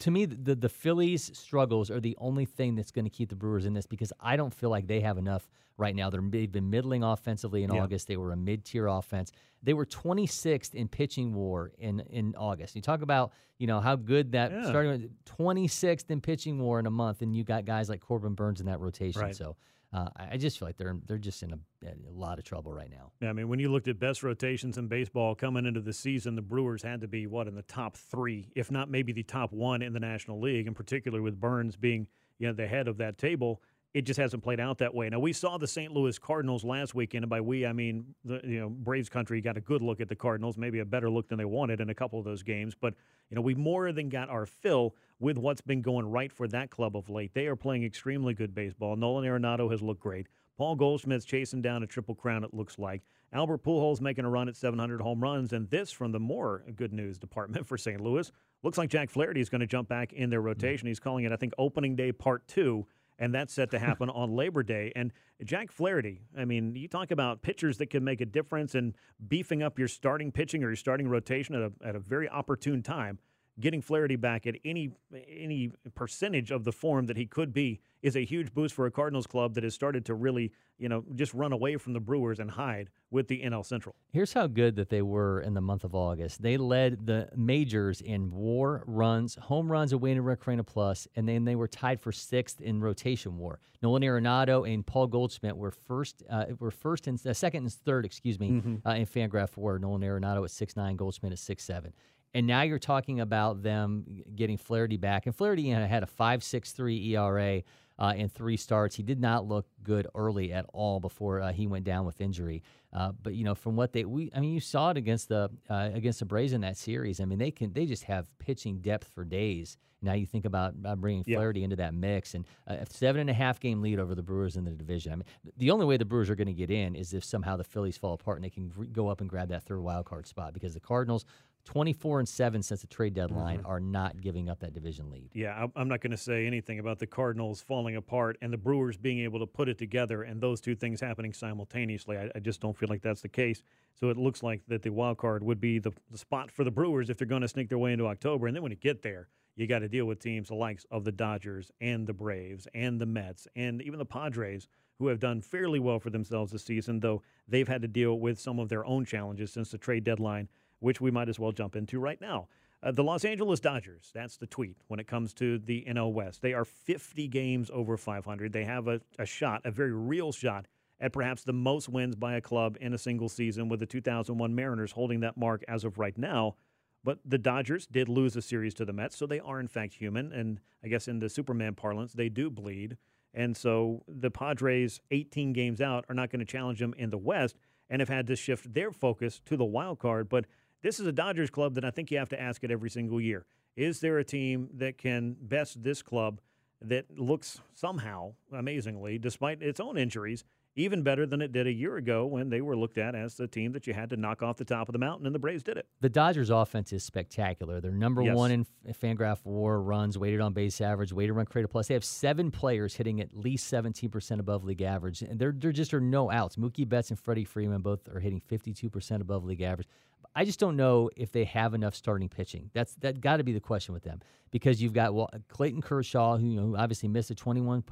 to 0.00 0.10
me, 0.10 0.26
the 0.26 0.54
the 0.54 0.68
Phillies' 0.68 1.36
struggles 1.38 1.90
are 1.90 2.00
the 2.00 2.16
only 2.18 2.44
thing 2.44 2.74
that's 2.74 2.90
going 2.90 3.04
to 3.04 3.10
keep 3.10 3.28
the 3.28 3.36
Brewers 3.36 3.64
in 3.64 3.74
this 3.74 3.86
because 3.86 4.12
I 4.20 4.36
don't 4.36 4.52
feel 4.52 4.70
like 4.70 4.86
they 4.86 5.00
have 5.00 5.18
enough 5.18 5.48
right 5.76 5.94
now. 5.94 6.10
They're, 6.10 6.20
they've 6.20 6.50
been 6.50 6.70
middling 6.70 7.02
offensively 7.02 7.62
in 7.62 7.72
yeah. 7.72 7.82
August. 7.82 8.08
They 8.08 8.16
were 8.16 8.32
a 8.32 8.36
mid 8.36 8.64
tier 8.64 8.86
offense. 8.86 9.30
They 9.62 9.74
were 9.74 9.86
26th 9.86 10.74
in 10.74 10.88
pitching 10.88 11.34
WAR 11.34 11.72
in 11.78 12.00
in 12.10 12.34
August. 12.36 12.74
You 12.74 12.82
talk 12.82 13.02
about 13.02 13.32
you 13.58 13.66
know 13.66 13.80
how 13.80 13.96
good 13.96 14.32
that 14.32 14.50
yeah. 14.50 14.68
starting 14.68 15.10
26th 15.38 16.10
in 16.10 16.20
pitching 16.20 16.58
WAR 16.58 16.80
in 16.80 16.86
a 16.86 16.90
month, 16.90 17.22
and 17.22 17.34
you 17.34 17.44
got 17.44 17.64
guys 17.64 17.88
like 17.88 18.00
Corbin 18.00 18.34
Burnes 18.34 18.60
in 18.60 18.66
that 18.66 18.80
rotation. 18.80 19.22
Right. 19.22 19.36
So 19.36 19.56
uh, 19.92 20.08
I 20.16 20.38
just 20.38 20.58
feel 20.58 20.68
like 20.68 20.78
they're 20.78 20.96
they're 21.06 21.18
just 21.18 21.42
in 21.42 21.52
a, 21.52 21.58
a, 21.86 21.92
lot 22.10 22.38
of 22.38 22.44
trouble 22.44 22.72
right 22.72 22.90
now. 22.90 23.12
Yeah, 23.20 23.28
I 23.28 23.32
mean, 23.34 23.48
when 23.48 23.58
you 23.58 23.70
looked 23.70 23.88
at 23.88 23.98
best 23.98 24.22
rotations 24.22 24.78
in 24.78 24.88
baseball 24.88 25.34
coming 25.34 25.66
into 25.66 25.80
the 25.80 25.92
season, 25.92 26.34
the 26.34 26.42
Brewers 26.42 26.82
had 26.82 27.02
to 27.02 27.08
be 27.08 27.26
what 27.26 27.46
in 27.46 27.54
the 27.54 27.62
top 27.62 27.96
three, 27.96 28.48
if 28.54 28.70
not 28.70 28.90
maybe 28.90 29.12
the 29.12 29.22
top 29.22 29.52
one 29.52 29.82
in 29.82 29.92
the 29.92 30.00
National 30.00 30.40
League, 30.40 30.66
in 30.66 30.72
particular 30.72 31.20
with 31.20 31.38
Burnes 31.38 31.76
being 31.76 32.06
you 32.38 32.46
know 32.46 32.54
the 32.54 32.66
head 32.66 32.88
of 32.88 32.96
that 32.98 33.18
table. 33.18 33.60
It 33.94 34.02
just 34.02 34.18
hasn't 34.18 34.42
played 34.42 34.58
out 34.58 34.78
that 34.78 34.94
way. 34.94 35.08
Now 35.10 35.18
we 35.18 35.32
saw 35.32 35.58
the 35.58 35.66
St. 35.66 35.92
Louis 35.92 36.18
Cardinals 36.18 36.64
last 36.64 36.94
weekend, 36.94 37.24
and 37.24 37.30
by 37.30 37.40
we 37.40 37.66
I 37.66 37.72
mean 37.72 38.14
the 38.24 38.40
you 38.44 38.60
know 38.60 38.68
Braves 38.70 39.08
country 39.08 39.40
got 39.40 39.56
a 39.56 39.60
good 39.60 39.82
look 39.82 40.00
at 40.00 40.08
the 40.08 40.16
Cardinals, 40.16 40.56
maybe 40.56 40.78
a 40.78 40.84
better 40.84 41.10
look 41.10 41.28
than 41.28 41.38
they 41.38 41.44
wanted 41.44 41.80
in 41.80 41.90
a 41.90 41.94
couple 41.94 42.18
of 42.18 42.24
those 42.24 42.42
games. 42.42 42.74
But 42.78 42.94
you 43.30 43.34
know 43.34 43.42
we 43.42 43.54
more 43.54 43.92
than 43.92 44.08
got 44.08 44.30
our 44.30 44.46
fill 44.46 44.94
with 45.20 45.36
what's 45.36 45.60
been 45.60 45.82
going 45.82 46.10
right 46.10 46.32
for 46.32 46.48
that 46.48 46.70
club 46.70 46.96
of 46.96 47.10
late. 47.10 47.34
They 47.34 47.46
are 47.46 47.56
playing 47.56 47.84
extremely 47.84 48.34
good 48.34 48.54
baseball. 48.54 48.96
Nolan 48.96 49.24
Arenado 49.24 49.70
has 49.70 49.82
looked 49.82 50.00
great. 50.00 50.26
Paul 50.56 50.76
Goldschmidt's 50.76 51.24
chasing 51.24 51.62
down 51.62 51.82
a 51.82 51.86
triple 51.86 52.14
crown. 52.14 52.44
It 52.44 52.54
looks 52.54 52.78
like 52.78 53.02
Albert 53.32 53.62
Pujols 53.62 54.00
making 54.00 54.24
a 54.24 54.30
run 54.30 54.48
at 54.48 54.56
700 54.56 55.00
home 55.00 55.22
runs, 55.22 55.52
and 55.52 55.68
this 55.70 55.90
from 55.90 56.12
the 56.12 56.20
more 56.20 56.64
good 56.76 56.92
news 56.92 57.18
department 57.18 57.66
for 57.68 57.76
St. 57.76 58.00
Louis 58.00 58.30
looks 58.62 58.78
like 58.78 58.88
Jack 58.88 59.10
Flaherty 59.10 59.40
is 59.40 59.48
going 59.48 59.60
to 59.60 59.66
jump 59.66 59.88
back 59.88 60.12
in 60.14 60.30
their 60.30 60.40
mm-hmm. 60.40 60.48
rotation. 60.48 60.88
He's 60.88 61.00
calling 61.00 61.24
it 61.24 61.32
I 61.32 61.36
think 61.36 61.52
opening 61.58 61.94
day 61.94 62.10
part 62.10 62.46
two 62.48 62.86
and 63.22 63.32
that's 63.32 63.54
set 63.54 63.70
to 63.70 63.78
happen 63.78 64.10
on 64.10 64.34
Labor 64.34 64.64
Day. 64.64 64.92
And 64.96 65.12
Jack 65.44 65.70
Flaherty, 65.70 66.22
I 66.36 66.44
mean, 66.44 66.74
you 66.74 66.88
talk 66.88 67.12
about 67.12 67.40
pitchers 67.40 67.78
that 67.78 67.88
can 67.88 68.02
make 68.02 68.20
a 68.20 68.26
difference 68.26 68.74
and 68.74 68.94
beefing 69.28 69.62
up 69.62 69.78
your 69.78 69.86
starting 69.86 70.32
pitching 70.32 70.64
or 70.64 70.70
your 70.70 70.76
starting 70.76 71.08
rotation 71.08 71.54
at 71.54 71.62
a, 71.62 71.88
at 71.88 71.94
a 71.94 72.00
very 72.00 72.28
opportune 72.28 72.82
time 72.82 73.20
getting 73.60 73.82
Flaherty 73.82 74.16
back 74.16 74.46
at 74.46 74.56
any 74.64 74.92
any 75.28 75.72
percentage 75.94 76.50
of 76.50 76.64
the 76.64 76.72
form 76.72 77.06
that 77.06 77.16
he 77.16 77.26
could 77.26 77.52
be 77.52 77.80
is 78.02 78.16
a 78.16 78.24
huge 78.24 78.52
boost 78.52 78.74
for 78.74 78.86
a 78.86 78.90
Cardinals 78.90 79.26
club 79.26 79.54
that 79.54 79.64
has 79.64 79.74
started 79.74 80.04
to 80.06 80.14
really, 80.14 80.52
you 80.78 80.88
know, 80.88 81.04
just 81.14 81.32
run 81.34 81.52
away 81.52 81.76
from 81.76 81.92
the 81.92 82.00
Brewers 82.00 82.40
and 82.40 82.50
hide 82.50 82.90
with 83.10 83.28
the 83.28 83.42
NL 83.42 83.64
Central. 83.64 83.94
Here's 84.12 84.32
how 84.32 84.46
good 84.46 84.74
that 84.76 84.88
they 84.88 85.02
were 85.02 85.40
in 85.40 85.54
the 85.54 85.60
month 85.60 85.84
of 85.84 85.94
August. 85.94 86.42
They 86.42 86.56
led 86.56 87.06
the 87.06 87.28
majors 87.36 88.00
in 88.00 88.30
WAR 88.32 88.82
runs, 88.86 89.36
home 89.36 89.70
runs 89.70 89.94
weighted 89.94 90.22
run 90.22 90.36
created 90.36 90.66
plus, 90.66 91.06
and 91.14 91.28
then 91.28 91.44
they 91.44 91.54
were 91.54 91.68
tied 91.68 92.00
for 92.00 92.10
sixth 92.10 92.60
in 92.60 92.80
rotation 92.80 93.38
WAR. 93.38 93.60
Nolan 93.82 94.02
Arenado 94.02 94.68
and 94.72 94.84
Paul 94.84 95.06
Goldschmidt 95.06 95.56
were 95.56 95.70
first, 95.70 96.22
uh, 96.30 96.46
were 96.58 96.70
first 96.70 97.06
and 97.06 97.24
uh, 97.26 97.34
second 97.34 97.64
and 97.64 97.72
third, 97.72 98.04
excuse 98.04 98.40
me, 98.40 98.50
mm-hmm. 98.50 98.88
uh, 98.88 98.94
in 98.94 99.06
Fangraph 99.06 99.56
WAR. 99.56 99.78
Nolan 99.78 100.02
Arenado 100.02 100.42
at 100.44 100.50
six 100.50 100.74
nine, 100.74 100.96
Goldschmidt 100.96 101.32
at 101.32 101.38
six 101.38 101.64
seven. 101.64 101.92
And 102.34 102.46
now 102.46 102.62
you're 102.62 102.78
talking 102.78 103.20
about 103.20 103.62
them 103.62 104.22
getting 104.34 104.56
Flaherty 104.56 104.96
back. 104.96 105.26
And 105.26 105.34
Flaherty 105.34 105.68
had 105.68 106.02
a 106.02 106.06
5.63 106.06 107.10
ERA 107.10 107.62
uh, 107.98 108.14
in 108.16 108.28
three 108.28 108.56
starts. 108.56 108.96
He 108.96 109.02
did 109.02 109.20
not 109.20 109.46
look 109.46 109.66
good 109.82 110.06
early 110.14 110.52
at 110.52 110.66
all 110.72 110.98
before 110.98 111.40
uh, 111.40 111.52
he 111.52 111.66
went 111.66 111.84
down 111.84 112.06
with 112.06 112.20
injury. 112.20 112.62
Uh, 112.92 113.12
but 113.22 113.34
you 113.34 113.44
know, 113.44 113.54
from 113.54 113.76
what 113.76 113.92
they, 113.92 114.04
we, 114.04 114.30
I 114.34 114.40
mean, 114.40 114.52
you 114.52 114.60
saw 114.60 114.90
it 114.90 114.96
against 114.96 115.28
the 115.28 115.50
uh, 115.68 115.90
against 115.94 116.18
the 116.18 116.24
Braves 116.24 116.52
in 116.52 116.62
that 116.62 116.76
series. 116.76 117.20
I 117.20 117.24
mean, 117.24 117.38
they 117.38 117.50
can 117.50 117.72
they 117.72 117.86
just 117.86 118.04
have 118.04 118.26
pitching 118.38 118.78
depth 118.78 119.08
for 119.14 119.24
days. 119.24 119.76
Now 120.02 120.14
you 120.14 120.26
think 120.26 120.44
about 120.44 120.74
bringing 121.00 121.22
Flaherty 121.22 121.60
yeah. 121.60 121.64
into 121.64 121.76
that 121.76 121.94
mix 121.94 122.34
and 122.34 122.44
a 122.66 122.84
seven 122.90 123.20
and 123.20 123.30
a 123.30 123.32
half 123.32 123.60
game 123.60 123.80
lead 123.80 124.00
over 124.00 124.16
the 124.16 124.22
Brewers 124.22 124.56
in 124.56 124.64
the 124.64 124.72
division. 124.72 125.12
I 125.12 125.16
mean, 125.16 125.24
the 125.56 125.70
only 125.70 125.86
way 125.86 125.96
the 125.96 126.04
Brewers 126.04 126.28
are 126.28 126.34
going 126.34 126.48
to 126.48 126.52
get 126.52 126.72
in 126.72 126.96
is 126.96 127.14
if 127.14 127.22
somehow 127.22 127.56
the 127.56 127.62
Phillies 127.62 127.96
fall 127.96 128.14
apart 128.14 128.38
and 128.38 128.44
they 128.44 128.50
can 128.50 128.68
go 128.92 129.06
up 129.06 129.20
and 129.20 129.30
grab 129.30 129.48
that 129.50 129.62
third 129.62 129.80
wild 129.80 130.06
card 130.06 130.26
spot 130.26 130.54
because 130.54 130.74
the 130.74 130.80
Cardinals 130.80 131.24
24 131.64 132.20
and 132.20 132.28
7 132.28 132.62
since 132.62 132.80
the 132.80 132.86
trade 132.86 133.14
deadline 133.14 133.58
mm-hmm. 133.58 133.66
are 133.66 133.80
not 133.80 134.20
giving 134.20 134.48
up 134.48 134.60
that 134.60 134.74
division 134.74 135.10
lead. 135.10 135.30
Yeah, 135.32 135.66
I'm 135.76 135.88
not 135.88 136.00
going 136.00 136.10
to 136.10 136.16
say 136.16 136.46
anything 136.46 136.78
about 136.78 136.98
the 136.98 137.06
Cardinals 137.06 137.60
falling 137.60 137.96
apart 137.96 138.36
and 138.42 138.52
the 138.52 138.56
Brewers 138.56 138.96
being 138.96 139.20
able 139.20 139.38
to 139.38 139.46
put 139.46 139.68
it 139.68 139.78
together 139.78 140.24
and 140.24 140.40
those 140.40 140.60
two 140.60 140.74
things 140.74 141.00
happening 141.00 141.32
simultaneously. 141.32 142.18
I, 142.18 142.30
I 142.34 142.40
just 142.40 142.60
don't 142.60 142.76
feel 142.76 142.88
like 142.88 143.02
that's 143.02 143.22
the 143.22 143.28
case. 143.28 143.62
So 143.94 144.08
it 144.08 144.16
looks 144.16 144.42
like 144.42 144.62
that 144.68 144.82
the 144.82 144.90
wild 144.90 145.18
card 145.18 145.42
would 145.44 145.60
be 145.60 145.78
the, 145.78 145.92
the 146.10 146.18
spot 146.18 146.50
for 146.50 146.64
the 146.64 146.70
Brewers 146.70 147.10
if 147.10 147.18
they're 147.18 147.26
going 147.26 147.42
to 147.42 147.48
sneak 147.48 147.68
their 147.68 147.78
way 147.78 147.92
into 147.92 148.06
October. 148.06 148.46
And 148.48 148.56
then 148.56 148.62
when 148.62 148.72
you 148.72 148.78
get 148.78 149.02
there, 149.02 149.28
you 149.54 149.66
got 149.66 149.80
to 149.80 149.88
deal 149.88 150.06
with 150.06 150.18
teams 150.18 150.48
the 150.48 150.54
likes 150.54 150.86
of 150.90 151.04
the 151.04 151.12
Dodgers 151.12 151.70
and 151.80 152.06
the 152.06 152.14
Braves 152.14 152.66
and 152.74 153.00
the 153.00 153.06
Mets 153.06 153.46
and 153.54 153.82
even 153.82 153.98
the 153.98 154.04
Padres, 154.04 154.66
who 154.98 155.08
have 155.08 155.20
done 155.20 155.40
fairly 155.40 155.78
well 155.78 155.98
for 155.98 156.10
themselves 156.10 156.52
this 156.52 156.64
season, 156.64 157.00
though 157.00 157.22
they've 157.48 157.68
had 157.68 157.82
to 157.82 157.88
deal 157.88 158.18
with 158.18 158.40
some 158.40 158.58
of 158.58 158.68
their 158.68 158.84
own 158.84 159.04
challenges 159.04 159.52
since 159.52 159.70
the 159.70 159.78
trade 159.78 160.04
deadline 160.04 160.48
which 160.82 161.00
we 161.00 161.10
might 161.10 161.28
as 161.28 161.38
well 161.38 161.52
jump 161.52 161.76
into 161.76 161.98
right 161.98 162.20
now. 162.20 162.48
Uh, 162.82 162.90
the 162.90 163.04
Los 163.04 163.24
Angeles 163.24 163.60
Dodgers, 163.60 164.10
that's 164.12 164.36
the 164.36 164.46
tweet 164.46 164.76
when 164.88 164.98
it 164.98 165.06
comes 165.06 165.32
to 165.34 165.58
the 165.58 165.84
NL 165.88 166.12
West. 166.12 166.42
They 166.42 166.52
are 166.52 166.64
50 166.64 167.28
games 167.28 167.70
over 167.72 167.96
500. 167.96 168.52
They 168.52 168.64
have 168.64 168.88
a, 168.88 169.00
a 169.18 169.24
shot, 169.24 169.62
a 169.64 169.70
very 169.70 169.92
real 169.92 170.32
shot, 170.32 170.66
at 171.00 171.12
perhaps 171.12 171.44
the 171.44 171.52
most 171.52 171.88
wins 171.88 172.16
by 172.16 172.34
a 172.34 172.40
club 172.40 172.76
in 172.80 172.92
a 172.92 172.98
single 172.98 173.28
season, 173.28 173.68
with 173.68 173.78
the 173.78 173.86
2001 173.86 174.54
Mariners 174.54 174.92
holding 174.92 175.20
that 175.20 175.36
mark 175.36 175.62
as 175.68 175.84
of 175.84 175.98
right 175.98 176.18
now. 176.18 176.56
But 177.04 177.18
the 177.24 177.38
Dodgers 177.38 177.86
did 177.86 178.08
lose 178.08 178.36
a 178.36 178.42
series 178.42 178.74
to 178.74 178.84
the 178.84 178.92
Mets, 178.92 179.16
so 179.16 179.26
they 179.26 179.40
are 179.40 179.60
in 179.60 179.68
fact 179.68 179.94
human. 179.94 180.32
And 180.32 180.60
I 180.84 180.88
guess 180.88 181.06
in 181.06 181.20
the 181.20 181.28
Superman 181.28 181.74
parlance, 181.74 182.12
they 182.12 182.28
do 182.28 182.50
bleed. 182.50 182.96
And 183.34 183.56
so 183.56 184.02
the 184.08 184.30
Padres, 184.30 185.00
18 185.10 185.52
games 185.52 185.80
out, 185.80 186.04
are 186.08 186.14
not 186.14 186.30
going 186.30 186.40
to 186.40 186.44
challenge 186.44 186.80
them 186.80 186.94
in 186.98 187.10
the 187.10 187.18
West 187.18 187.56
and 187.88 188.00
have 188.00 188.08
had 188.08 188.26
to 188.26 188.36
shift 188.36 188.72
their 188.72 188.90
focus 188.90 189.40
to 189.46 189.56
the 189.56 189.64
wild 189.64 189.98
card. 189.98 190.28
But 190.28 190.46
this 190.82 191.00
is 191.00 191.06
a 191.06 191.12
Dodgers 191.12 191.50
club 191.50 191.74
that 191.74 191.84
I 191.84 191.90
think 191.90 192.10
you 192.10 192.18
have 192.18 192.28
to 192.30 192.40
ask 192.40 192.62
it 192.64 192.70
every 192.70 192.90
single 192.90 193.20
year. 193.20 193.46
Is 193.76 194.00
there 194.00 194.18
a 194.18 194.24
team 194.24 194.68
that 194.74 194.98
can 194.98 195.36
best 195.40 195.82
this 195.82 196.02
club 196.02 196.40
that 196.82 197.18
looks 197.18 197.60
somehow, 197.74 198.34
amazingly, 198.52 199.18
despite 199.18 199.62
its 199.62 199.80
own 199.80 199.96
injuries, 199.96 200.44
even 200.74 201.02
better 201.02 201.26
than 201.26 201.42
it 201.42 201.52
did 201.52 201.66
a 201.66 201.72
year 201.72 201.96
ago 201.96 202.24
when 202.24 202.48
they 202.48 202.60
were 202.60 202.74
looked 202.74 202.96
at 202.96 203.14
as 203.14 203.34
the 203.36 203.46
team 203.46 203.72
that 203.72 203.86
you 203.86 203.92
had 203.92 204.08
to 204.10 204.16
knock 204.16 204.42
off 204.42 204.56
the 204.56 204.64
top 204.64 204.88
of 204.88 204.94
the 204.94 204.98
mountain, 204.98 205.26
and 205.26 205.34
the 205.34 205.38
Braves 205.38 205.62
did 205.62 205.76
it. 205.76 205.86
The 206.00 206.08
Dodgers' 206.08 206.48
offense 206.48 206.92
is 206.92 207.04
spectacular. 207.04 207.80
They're 207.80 207.90
number 207.90 208.22
yes. 208.22 208.34
one 208.34 208.50
in 208.50 208.66
Fangraph 208.90 209.44
WAR 209.44 209.80
runs, 209.80 210.18
weighted 210.18 210.40
on 210.40 210.54
base 210.54 210.80
average, 210.80 211.12
weighted 211.12 211.36
run 211.36 211.46
created 211.46 211.68
plus. 211.68 211.88
They 211.88 211.94
have 211.94 212.04
seven 212.04 212.50
players 212.50 212.94
hitting 212.94 213.20
at 213.20 213.36
least 213.36 213.70
17% 213.72 214.38
above 214.38 214.64
league 214.64 214.82
average, 214.82 215.20
and 215.22 215.38
there 215.38 215.52
there 215.54 215.72
just 215.72 215.92
are 215.92 216.00
no 216.00 216.30
outs. 216.30 216.56
Mookie 216.56 216.88
Betts 216.88 217.10
and 217.10 217.18
Freddie 217.18 217.44
Freeman 217.44 217.82
both 217.82 218.08
are 218.08 218.20
hitting 218.20 218.40
52% 218.40 219.20
above 219.20 219.44
league 219.44 219.62
average. 219.62 219.88
I 220.34 220.44
just 220.44 220.58
don't 220.58 220.76
know 220.76 221.10
if 221.16 221.30
they 221.32 221.44
have 221.44 221.74
enough 221.74 221.94
starting 221.94 222.28
pitching. 222.28 222.70
That's 222.72 222.94
that 222.96 223.20
got 223.20 223.36
to 223.36 223.44
be 223.44 223.52
the 223.52 223.60
question 223.60 223.92
with 223.92 224.02
them 224.02 224.20
because 224.50 224.82
you've 224.82 224.92
got 224.92 225.14
well, 225.14 225.28
Clayton 225.48 225.82
Kershaw, 225.82 226.38
who 226.38 226.46
you 226.46 226.60
know, 226.60 226.76
obviously 226.76 227.08
missed 227.08 227.30
a 227.30 227.34
21 227.34 227.84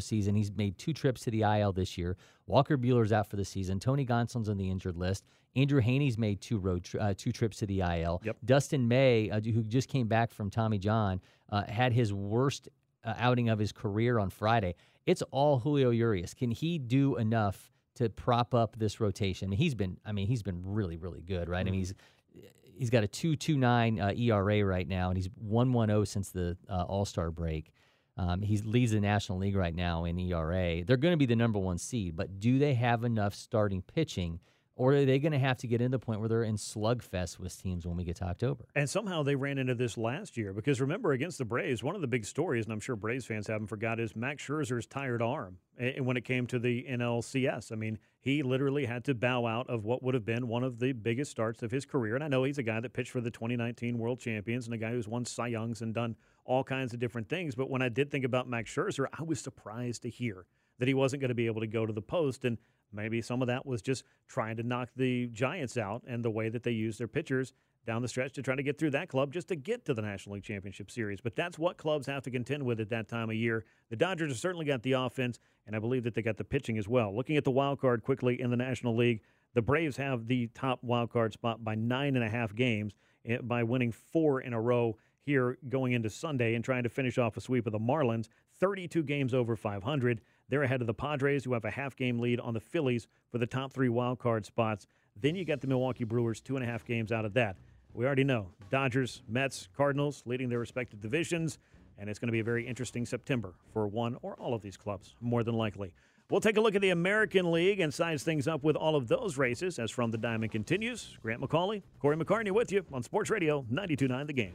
season. 0.00 0.34
He's 0.34 0.50
made 0.52 0.78
two 0.78 0.92
trips 0.92 1.22
to 1.22 1.30
the 1.30 1.42
IL 1.42 1.72
this 1.72 1.96
year. 1.96 2.16
Walker 2.46 2.76
Buehler's 2.76 3.12
out 3.12 3.28
for 3.28 3.36
the 3.36 3.44
season. 3.44 3.78
Tony 3.78 4.04
Gonsolin's 4.04 4.48
on 4.48 4.56
the 4.56 4.68
injured 4.68 4.96
list. 4.96 5.24
Andrew 5.54 5.80
Heaney's 5.80 6.18
made 6.18 6.40
two 6.40 6.58
road 6.58 6.84
tri- 6.84 7.00
uh, 7.00 7.14
two 7.16 7.32
trips 7.32 7.58
to 7.58 7.66
the 7.66 7.80
IL. 7.80 8.20
Yep. 8.24 8.36
Dustin 8.44 8.88
May, 8.88 9.30
uh, 9.30 9.40
who 9.40 9.62
just 9.62 9.88
came 9.88 10.06
back 10.06 10.32
from 10.32 10.50
Tommy 10.50 10.78
John, 10.78 11.20
uh, 11.50 11.64
had 11.68 11.92
his 11.92 12.12
worst 12.12 12.68
uh, 13.04 13.14
outing 13.16 13.48
of 13.48 13.58
his 13.58 13.72
career 13.72 14.18
on 14.18 14.30
Friday. 14.30 14.74
It's 15.06 15.22
all 15.30 15.58
Julio 15.60 15.90
Urias. 15.90 16.34
Can 16.34 16.50
he 16.50 16.78
do 16.78 17.16
enough? 17.16 17.72
To 17.96 18.08
prop 18.08 18.54
up 18.54 18.76
this 18.78 19.00
rotation. 19.00 19.48
I 19.48 19.50
mean, 19.50 19.58
he's 19.58 19.74
been, 19.74 19.98
I 20.04 20.12
mean, 20.12 20.26
he's 20.26 20.42
been 20.42 20.62
really, 20.64 20.96
really 20.96 21.22
good, 21.22 21.48
right? 21.48 21.60
Mm-hmm. 21.64 21.68
I 21.68 21.70
mean, 21.70 21.82
mm-hmm. 21.82 22.40
he's 22.40 22.46
he's 22.76 22.90
got 22.90 23.04
a 23.04 23.08
two 23.08 23.36
two 23.36 23.56
nine 23.56 24.00
uh, 24.00 24.12
ERA 24.16 24.64
right 24.64 24.86
now, 24.86 25.08
and 25.08 25.16
he's 25.16 25.28
one 25.36 25.72
one 25.72 25.88
zero 25.88 26.00
oh 26.00 26.04
since 26.04 26.30
the 26.30 26.56
uh, 26.68 26.84
All 26.84 27.04
Star 27.04 27.30
break. 27.30 27.72
Um, 28.18 28.40
he 28.40 28.56
leads 28.58 28.92
the 28.92 29.00
National 29.00 29.38
League 29.38 29.56
right 29.56 29.74
now 29.74 30.04
in 30.04 30.18
ERA. 30.18 30.82
They're 30.84 30.96
going 30.96 31.12
to 31.12 31.18
be 31.18 31.26
the 31.26 31.36
number 31.36 31.58
one 31.58 31.76
seed, 31.76 32.16
but 32.16 32.40
do 32.40 32.58
they 32.58 32.72
have 32.74 33.04
enough 33.04 33.34
starting 33.34 33.82
pitching 33.82 34.40
or 34.76 34.92
are 34.92 35.04
they 35.06 35.18
going 35.18 35.32
to 35.32 35.38
have 35.38 35.56
to 35.58 35.66
get 35.66 35.80
into 35.80 35.96
the 35.96 36.04
point 36.04 36.20
where 36.20 36.28
they're 36.28 36.42
in 36.42 36.56
slugfest 36.56 37.38
with 37.38 37.60
teams 37.60 37.86
when 37.86 37.96
we 37.96 38.04
get 38.04 38.16
to 38.16 38.24
October? 38.24 38.66
And 38.74 38.88
somehow 38.88 39.22
they 39.22 39.34
ran 39.34 39.56
into 39.56 39.74
this 39.74 39.96
last 39.96 40.36
year 40.36 40.52
because 40.52 40.82
remember 40.82 41.12
against 41.12 41.38
the 41.38 41.46
Braves, 41.46 41.82
one 41.82 41.94
of 41.94 42.02
the 42.02 42.06
big 42.06 42.26
stories, 42.26 42.66
and 42.66 42.72
I'm 42.74 42.80
sure 42.80 42.94
Braves 42.94 43.24
fans 43.24 43.46
haven't 43.46 43.68
forgot, 43.68 43.98
is 43.98 44.14
Max 44.14 44.46
Scherzer's 44.46 44.86
tired 44.86 45.22
arm. 45.22 45.58
And 45.78 46.04
when 46.04 46.18
it 46.18 46.24
came 46.24 46.46
to 46.48 46.58
the 46.58 46.84
NLCS, 46.88 47.72
I 47.72 47.74
mean, 47.74 47.98
he 48.20 48.42
literally 48.42 48.84
had 48.84 49.04
to 49.04 49.14
bow 49.14 49.46
out 49.46 49.70
of 49.70 49.84
what 49.84 50.02
would 50.02 50.14
have 50.14 50.26
been 50.26 50.46
one 50.46 50.62
of 50.62 50.78
the 50.78 50.92
biggest 50.92 51.30
starts 51.30 51.62
of 51.62 51.70
his 51.70 51.86
career. 51.86 52.14
And 52.14 52.22
I 52.24 52.28
know 52.28 52.44
he's 52.44 52.58
a 52.58 52.62
guy 52.62 52.80
that 52.80 52.92
pitched 52.92 53.12
for 53.12 53.22
the 53.22 53.30
2019 53.30 53.96
World 53.96 54.20
Champions 54.20 54.66
and 54.66 54.74
a 54.74 54.78
guy 54.78 54.90
who's 54.90 55.08
won 55.08 55.24
Cy 55.24 55.48
Youngs 55.48 55.80
and 55.80 55.94
done 55.94 56.16
all 56.44 56.64
kinds 56.64 56.92
of 56.92 57.00
different 57.00 57.28
things. 57.28 57.54
But 57.54 57.70
when 57.70 57.82
I 57.82 57.88
did 57.88 58.10
think 58.10 58.24
about 58.24 58.48
Max 58.48 58.74
Scherzer, 58.74 59.06
I 59.18 59.22
was 59.22 59.40
surprised 59.40 60.02
to 60.02 60.10
hear 60.10 60.44
that 60.78 60.88
he 60.88 60.94
wasn't 60.94 61.20
going 61.20 61.30
to 61.30 61.34
be 61.34 61.46
able 61.46 61.60
to 61.62 61.66
go 61.66 61.86
to 61.86 61.92
the 61.92 62.02
post. 62.02 62.44
And 62.44 62.58
Maybe 62.96 63.20
some 63.22 63.42
of 63.42 63.48
that 63.48 63.66
was 63.66 63.82
just 63.82 64.04
trying 64.26 64.56
to 64.56 64.62
knock 64.62 64.88
the 64.96 65.26
Giants 65.28 65.76
out 65.76 66.02
and 66.06 66.24
the 66.24 66.30
way 66.30 66.48
that 66.48 66.62
they 66.62 66.72
use 66.72 66.98
their 66.98 67.08
pitchers 67.08 67.52
down 67.86 68.02
the 68.02 68.08
stretch 68.08 68.32
to 68.32 68.42
try 68.42 68.56
to 68.56 68.62
get 68.62 68.78
through 68.78 68.90
that 68.90 69.08
club 69.08 69.32
just 69.32 69.48
to 69.48 69.56
get 69.56 69.84
to 69.84 69.94
the 69.94 70.02
National 70.02 70.34
League 70.34 70.42
Championship 70.42 70.90
Series. 70.90 71.20
But 71.20 71.36
that's 71.36 71.58
what 71.58 71.76
clubs 71.76 72.06
have 72.08 72.22
to 72.24 72.30
contend 72.30 72.64
with 72.64 72.80
at 72.80 72.90
that 72.90 73.08
time 73.08 73.30
of 73.30 73.36
year. 73.36 73.64
The 73.90 73.96
Dodgers 73.96 74.32
have 74.32 74.38
certainly 74.38 74.66
got 74.66 74.82
the 74.82 74.92
offense, 74.92 75.38
and 75.66 75.76
I 75.76 75.78
believe 75.78 76.02
that 76.04 76.14
they 76.14 76.22
got 76.22 76.36
the 76.36 76.44
pitching 76.44 76.78
as 76.78 76.88
well. 76.88 77.14
Looking 77.14 77.36
at 77.36 77.44
the 77.44 77.50
wild 77.52 77.80
card 77.80 78.02
quickly 78.02 78.40
in 78.40 78.50
the 78.50 78.56
National 78.56 78.96
League, 78.96 79.20
the 79.54 79.62
Braves 79.62 79.96
have 79.96 80.26
the 80.26 80.48
top 80.48 80.82
wild 80.82 81.10
card 81.10 81.32
spot 81.32 81.64
by 81.64 81.74
nine 81.74 82.16
and 82.16 82.24
a 82.24 82.28
half 82.28 82.54
games 82.54 82.94
eh, 83.24 83.38
by 83.40 83.62
winning 83.62 83.92
four 83.92 84.40
in 84.40 84.52
a 84.52 84.60
row 84.60 84.96
here 85.22 85.58
going 85.68 85.92
into 85.92 86.10
Sunday 86.10 86.54
and 86.54 86.64
trying 86.64 86.82
to 86.82 86.88
finish 86.88 87.18
off 87.18 87.36
a 87.36 87.40
sweep 87.40 87.66
of 87.66 87.72
the 87.72 87.78
Marlins. 87.78 88.28
32 88.60 89.02
games 89.02 89.34
over 89.34 89.56
500. 89.56 90.20
They're 90.48 90.62
ahead 90.62 90.80
of 90.80 90.86
the 90.86 90.94
Padres, 90.94 91.44
who 91.44 91.52
have 91.54 91.64
a 91.64 91.70
half 91.70 91.96
game 91.96 92.18
lead 92.20 92.40
on 92.40 92.54
the 92.54 92.60
Phillies 92.60 93.08
for 93.30 93.38
the 93.38 93.46
top 93.46 93.72
three 93.72 93.88
wild 93.88 94.18
card 94.18 94.46
spots. 94.46 94.86
Then 95.20 95.34
you 95.34 95.44
got 95.44 95.60
the 95.60 95.66
Milwaukee 95.66 96.04
Brewers, 96.04 96.40
two 96.40 96.56
and 96.56 96.64
a 96.64 96.68
half 96.68 96.84
games 96.84 97.10
out 97.10 97.24
of 97.24 97.34
that. 97.34 97.56
We 97.94 98.04
already 98.06 98.24
know 98.24 98.48
Dodgers, 98.70 99.22
Mets, 99.28 99.68
Cardinals 99.76 100.22
leading 100.26 100.48
their 100.48 100.58
respective 100.58 101.00
divisions. 101.00 101.58
and 101.98 102.10
it's 102.10 102.18
going 102.18 102.28
to 102.28 102.32
be 102.32 102.40
a 102.40 102.44
very 102.44 102.66
interesting 102.66 103.06
September 103.06 103.54
for 103.72 103.86
one 103.88 104.18
or 104.20 104.34
all 104.34 104.52
of 104.52 104.60
these 104.60 104.76
clubs, 104.76 105.14
more 105.22 105.42
than 105.42 105.54
likely. 105.54 105.94
We'll 106.30 106.42
take 106.42 106.58
a 106.58 106.60
look 106.60 106.74
at 106.74 106.82
the 106.82 106.90
American 106.90 107.50
League 107.52 107.80
and 107.80 107.94
size 107.94 108.22
things 108.22 108.46
up 108.46 108.62
with 108.62 108.76
all 108.76 108.96
of 108.96 109.08
those 109.08 109.38
races 109.38 109.78
as 109.78 109.90
From 109.90 110.10
the 110.10 110.18
Diamond 110.18 110.52
continues. 110.52 111.16
Grant 111.22 111.40
McAuley, 111.40 111.82
Corey 112.00 112.16
McCartney 112.16 112.50
with 112.50 112.70
you 112.70 112.84
on 112.92 113.02
Sports 113.02 113.30
Radio 113.30 113.64
92.9 113.72 114.26
The 114.26 114.32
Game. 114.34 114.54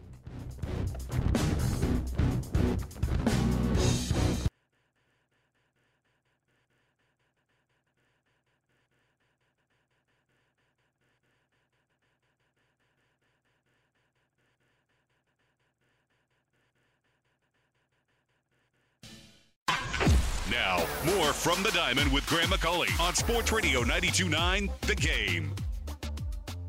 From 21.42 21.64
the 21.64 21.72
Diamond 21.72 22.14
with 22.14 22.24
Grant 22.28 22.52
McAuley 22.52 23.00
on 23.00 23.16
Sports 23.16 23.52
Radio 23.52 23.82
92.9 23.82 24.70
The 24.82 24.94
Game. 24.94 25.56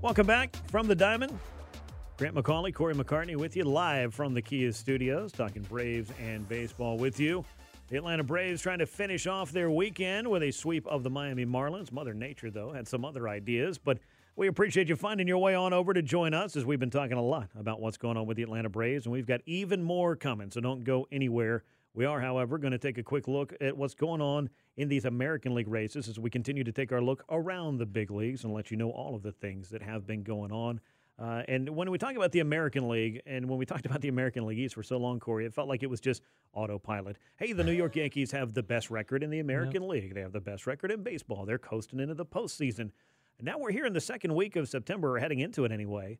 Welcome 0.00 0.26
back 0.26 0.56
from 0.70 0.86
the 0.86 0.94
Diamond. 0.94 1.38
Grant 2.16 2.34
McAuley, 2.34 2.72
Corey 2.72 2.94
McCartney 2.94 3.36
with 3.36 3.54
you 3.54 3.64
live 3.64 4.14
from 4.14 4.32
the 4.32 4.40
Kia 4.40 4.72
studios, 4.72 5.30
talking 5.30 5.60
Braves 5.64 6.10
and 6.18 6.48
baseball 6.48 6.96
with 6.96 7.20
you. 7.20 7.44
The 7.88 7.98
Atlanta 7.98 8.24
Braves 8.24 8.62
trying 8.62 8.78
to 8.78 8.86
finish 8.86 9.26
off 9.26 9.52
their 9.52 9.70
weekend 9.70 10.26
with 10.26 10.42
a 10.42 10.50
sweep 10.50 10.86
of 10.86 11.02
the 11.02 11.10
Miami 11.10 11.44
Marlins. 11.44 11.92
Mother 11.92 12.14
Nature, 12.14 12.50
though, 12.50 12.72
had 12.72 12.88
some 12.88 13.04
other 13.04 13.28
ideas, 13.28 13.76
but 13.76 13.98
we 14.36 14.48
appreciate 14.48 14.88
you 14.88 14.96
finding 14.96 15.28
your 15.28 15.36
way 15.36 15.54
on 15.54 15.74
over 15.74 15.92
to 15.92 16.00
join 16.00 16.32
us 16.32 16.56
as 16.56 16.64
we've 16.64 16.80
been 16.80 16.88
talking 16.88 17.18
a 17.18 17.22
lot 17.22 17.50
about 17.58 17.82
what's 17.82 17.98
going 17.98 18.16
on 18.16 18.24
with 18.24 18.38
the 18.38 18.42
Atlanta 18.42 18.70
Braves, 18.70 19.04
and 19.04 19.12
we've 19.12 19.26
got 19.26 19.42
even 19.44 19.82
more 19.82 20.16
coming, 20.16 20.50
so 20.50 20.62
don't 20.62 20.82
go 20.82 21.06
anywhere. 21.12 21.62
We 21.94 22.06
are, 22.06 22.20
however, 22.20 22.56
going 22.56 22.72
to 22.72 22.78
take 22.78 22.96
a 22.96 23.02
quick 23.02 23.28
look 23.28 23.52
at 23.60 23.76
what's 23.76 23.94
going 23.94 24.22
on 24.22 24.48
in 24.76 24.88
these 24.88 25.04
American 25.04 25.54
League 25.54 25.68
races 25.68 26.08
as 26.08 26.18
we 26.18 26.30
continue 26.30 26.64
to 26.64 26.72
take 26.72 26.90
our 26.90 27.02
look 27.02 27.22
around 27.30 27.78
the 27.78 27.86
big 27.86 28.10
leagues 28.10 28.44
and 28.44 28.54
let 28.54 28.70
you 28.70 28.78
know 28.78 28.90
all 28.90 29.14
of 29.14 29.22
the 29.22 29.32
things 29.32 29.68
that 29.68 29.82
have 29.82 30.06
been 30.06 30.22
going 30.22 30.52
on. 30.52 30.80
Uh, 31.18 31.42
and 31.48 31.68
when 31.68 31.90
we 31.90 31.98
talk 31.98 32.16
about 32.16 32.32
the 32.32 32.40
American 32.40 32.88
League, 32.88 33.20
and 33.26 33.46
when 33.46 33.58
we 33.58 33.66
talked 33.66 33.84
about 33.84 34.00
the 34.00 34.08
American 34.08 34.46
League 34.46 34.58
East 34.58 34.74
for 34.74 34.82
so 34.82 34.96
long, 34.96 35.20
Corey, 35.20 35.44
it 35.44 35.52
felt 35.52 35.68
like 35.68 35.82
it 35.82 35.90
was 35.90 36.00
just 36.00 36.22
autopilot. 36.54 37.18
Hey, 37.36 37.52
the 37.52 37.64
New 37.64 37.72
York 37.72 37.94
Yankees 37.94 38.30
have 38.30 38.54
the 38.54 38.62
best 38.62 38.90
record 38.90 39.22
in 39.22 39.28
the 39.28 39.40
American 39.40 39.82
yep. 39.82 39.90
League. 39.90 40.14
They 40.14 40.22
have 40.22 40.32
the 40.32 40.40
best 40.40 40.66
record 40.66 40.90
in 40.90 41.02
baseball. 41.02 41.44
They're 41.44 41.58
coasting 41.58 42.00
into 42.00 42.14
the 42.14 42.24
postseason. 42.24 42.90
And 43.38 43.44
now 43.44 43.58
we're 43.58 43.70
here 43.70 43.84
in 43.84 43.92
the 43.92 44.00
second 44.00 44.34
week 44.34 44.56
of 44.56 44.66
September, 44.68 45.18
heading 45.18 45.40
into 45.40 45.66
it 45.66 45.72
anyway. 45.72 46.18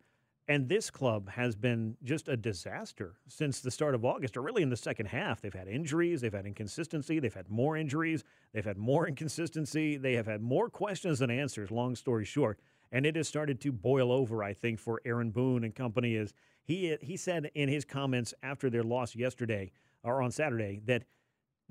And 0.49 0.69
this 0.69 0.91
club 0.91 1.29
has 1.31 1.55
been 1.55 1.97
just 2.03 2.29
a 2.29 2.37
disaster 2.37 3.15
since 3.29 3.61
the 3.61 3.71
start 3.71 3.95
of 3.95 4.05
August, 4.05 4.37
or 4.37 4.43
really 4.43 4.63
in 4.63 4.71
the 4.71 4.77
second 4.77 5.07
half. 5.07 5.41
They've 5.41 5.55
had 5.55 5.69
injuries, 5.69 6.21
they've 6.21 6.33
had 6.33 6.47
inconsistency, 6.47 7.21
they've 7.21 7.33
had 7.33 7.49
more 7.49 7.77
injuries, 7.77 8.25
they've 8.53 8.65
had 8.65 8.77
more 8.77 9.07
inconsistency, 9.09 9.97
they 9.97 10.15
have 10.15 10.27
had 10.27 10.43
more 10.43 10.69
questions 10.69 11.21
than 11.21 11.31
answers, 11.31 11.71
long 11.71 11.95
story 11.95 12.25
short. 12.25 12.59
And 12.91 13.07
it 13.07 13.17
has 13.17 13.29
started 13.29 13.61
to 13.63 13.73
boil 13.73 14.11
over, 14.13 14.43
I 14.43 14.53
think, 14.53 14.79
for 14.79 15.01
Aaron 15.05 15.31
Boone 15.31 15.65
and 15.65 15.75
company. 15.75 16.17
Is 16.17 16.35
he 16.65 16.97
he 17.01 17.17
said 17.17 17.51
in 17.55 17.69
his 17.69 17.85
comments 17.85 18.35
after 18.43 18.69
their 18.69 18.83
loss 18.83 19.17
yesterday 19.17 19.71
or 20.03 20.21
on 20.23 20.31
Saturday 20.31 20.81
that 20.87 21.05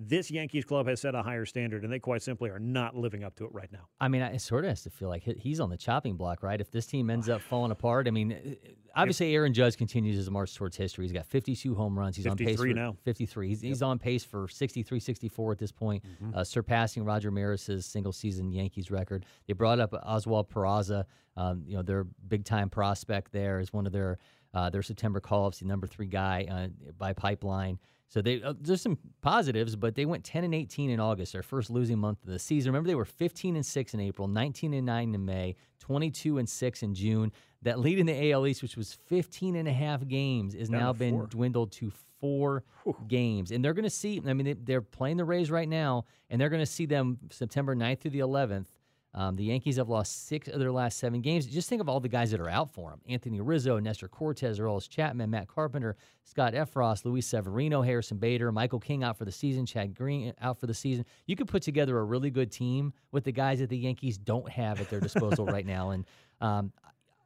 this 0.08 0.32
Yankees 0.32 0.66
club 0.66 0.88
has 0.88 1.00
set 1.00 1.14
a 1.14 1.22
higher 1.22 1.46
standard, 1.46 1.84
and 1.84 1.94
they 1.94 2.00
quite 2.00 2.24
simply 2.24 2.50
are 2.50 2.60
not 2.60 2.96
living 2.96 3.24
up 3.24 3.36
to 3.36 3.46
it 3.46 3.54
right 3.54 3.72
now. 3.72 3.88
I 4.00 4.08
mean, 4.08 4.24
it 4.24 4.42
sort 4.42 4.66
of 4.66 4.70
has 4.70 4.82
to 4.84 4.90
feel 4.90 5.10
like 5.10 5.24
he's 5.24 5.60
on 5.60 5.70
the 5.70 5.78
chopping 5.78 6.16
block, 6.16 6.42
right? 6.42 6.60
If 6.60 6.72
this 6.72 6.88
team 6.88 7.10
ends 7.10 7.30
up 7.30 7.42
falling 7.50 7.72
apart, 7.72 8.08
I 8.08 8.12
mean, 8.12 8.34
uh, 8.34 8.70
obviously 8.96 9.36
Aaron 9.36 9.54
Judge 9.54 9.78
continues 9.78 10.16
his 10.16 10.30
march 10.30 10.56
towards 10.56 10.76
history. 10.76 11.06
He's 11.06 11.12
got 11.12 11.28
52 11.28 11.76
home 11.76 11.98
runs. 11.98 12.16
He's 12.16 12.26
on 12.26 12.36
pace 12.36 12.58
for 12.58 12.68
now. 12.68 12.96
53. 13.04 13.50
He's, 13.50 13.64
yep. 13.64 13.70
he's 13.70 13.82
on 13.84 14.00
pace 14.00 14.24
for 14.24 14.48
63, 14.48 15.00
64 15.00 15.52
at 15.52 15.60
this 15.60 15.72
point, 15.72 16.04
mm-hmm. 16.04 16.36
uh, 16.36 16.44
surpassing 16.44 17.06
Roger 17.06 17.32
Maris's 17.32 17.86
single 17.86 18.12
season 18.12 18.52
Yankees 18.52 18.90
record. 18.90 19.26
They 19.48 19.54
brought 19.54 19.80
up 19.80 19.94
Oswald 19.94 20.50
Peraza, 20.50 21.06
um, 21.38 21.64
you 21.66 21.76
know, 21.76 21.84
their 21.84 22.06
big 22.28 22.44
time 22.44 22.70
prospect 22.70 23.32
there 23.32 23.60
is 23.60 23.72
one 23.72 23.86
of 23.86 23.92
their 23.92 24.18
uh, 24.54 24.70
their 24.70 24.82
September 24.82 25.22
call-ups, 25.22 25.60
the 25.60 25.66
number 25.66 25.88
three 25.88 26.08
guy 26.08 26.46
uh, 26.52 26.68
by 26.98 27.14
pipeline. 27.14 27.80
So 28.12 28.22
they 28.22 28.44
uh, 28.44 28.54
there's 28.60 28.82
some 28.82 28.98
positives, 29.22 29.78
but 29.78 29.96
they 29.96 30.06
went 30.06 30.26
10 30.26 30.44
and 30.44 30.54
18 30.54 30.90
in 30.90 31.00
August, 31.00 31.32
their 31.32 31.42
first 31.42 31.70
losing 31.70 31.98
month 31.98 32.22
of 32.24 32.30
the 32.30 32.40
season. 32.40 32.72
Remember, 32.72 32.88
they 32.90 32.96
were 32.96 33.06
15 33.06 33.56
and 33.56 33.66
6 33.66 33.94
in 33.94 34.02
April, 34.02 34.28
19 34.28 34.74
and 34.74 34.86
9 34.86 35.16
in 35.16 35.26
May, 35.26 35.56
22 35.80 36.38
and 36.38 36.50
6 36.50 36.84
in 36.84 36.94
June. 36.94 37.32
That 37.62 37.80
lead 37.80 38.00
in 38.00 38.08
the 38.08 38.32
AL 38.32 38.48
East, 38.48 38.62
which 38.64 38.76
was 38.76 38.98
15 39.08 39.56
and 39.56 39.66
a 39.66 39.72
half 39.72 40.06
games, 40.06 40.56
is 40.56 40.68
Down 40.68 40.80
now 40.82 40.94
been 40.94 41.14
four. 41.14 41.28
dwindled 41.28 41.72
to 41.74 41.90
four 42.20 42.64
Whew. 42.84 42.98
games. 43.08 43.52
And 43.52 43.64
they're 43.64 43.74
going 43.74 43.84
to 43.84 43.90
see, 43.90 44.22
I 44.28 44.34
mean, 44.34 44.58
they, 44.66 44.74
are 44.74 44.82
playing 44.82 45.16
the 45.16 45.26
Rays 45.26 45.50
right 45.50 45.70
now, 45.70 46.04
and 46.30 46.42
they're 46.42 46.50
going 46.50 46.62
to 46.62 46.66
see 46.66 46.86
them 46.86 47.18
September 47.30 47.76
9th 47.76 48.00
through 48.00 48.12
the 48.12 48.20
11th 48.20 48.66
um, 49.14 49.36
the 49.36 49.44
Yankees 49.44 49.76
have 49.76 49.90
lost 49.90 50.28
six 50.28 50.48
of 50.48 50.60
their 50.60 50.72
last 50.72 50.98
seven 50.98 51.22
games. 51.22 51.46
Just 51.46 51.68
think 51.68 51.82
of 51.82 51.90
all 51.90 52.00
the 52.00 52.08
guys 52.08 52.32
that 52.32 52.40
are 52.40 52.50
out 52.50 52.72
for 52.72 52.92
them: 52.92 53.02
Anthony 53.10 53.42
Rizzo, 53.42 53.78
Nestor 53.80 54.08
Cortes, 54.08 54.58
Aroldis 54.58 54.88
Chapman, 54.88 55.30
Matt 55.30 55.48
Carpenter, 55.48 55.98
Scott 56.24 56.54
Effross, 56.54 57.04
Luis 57.04 57.28
Severino, 57.28 57.82
Harrison 57.82 58.18
Bader, 58.18 58.52
Michael 58.52 58.80
King 58.80 59.04
out 59.04 59.18
for 59.18 59.26
the 59.26 59.32
season, 59.32 59.66
Chad 59.66 59.94
Green 59.96 60.34
out 60.42 60.60
for 60.60 60.68
the 60.68 60.74
season. 60.74 61.06
You 61.26 61.36
could 61.36 61.48
put 61.48 61.62
together 61.62 61.98
a 62.00 62.04
really 62.04 62.30
good 62.30 62.52
team 62.52 62.94
with 63.12 63.26
the 63.26 63.34
guys 63.34 63.60
that 63.60 63.70
the 63.70 63.78
Yankees 63.78 64.18
don't 64.18 64.50
have 64.50 64.80
at 64.80 64.90
their 64.90 65.02
disposal 65.02 65.46
right 65.46 65.66
now. 65.66 65.90
And 65.90 66.06
um, 66.40 66.72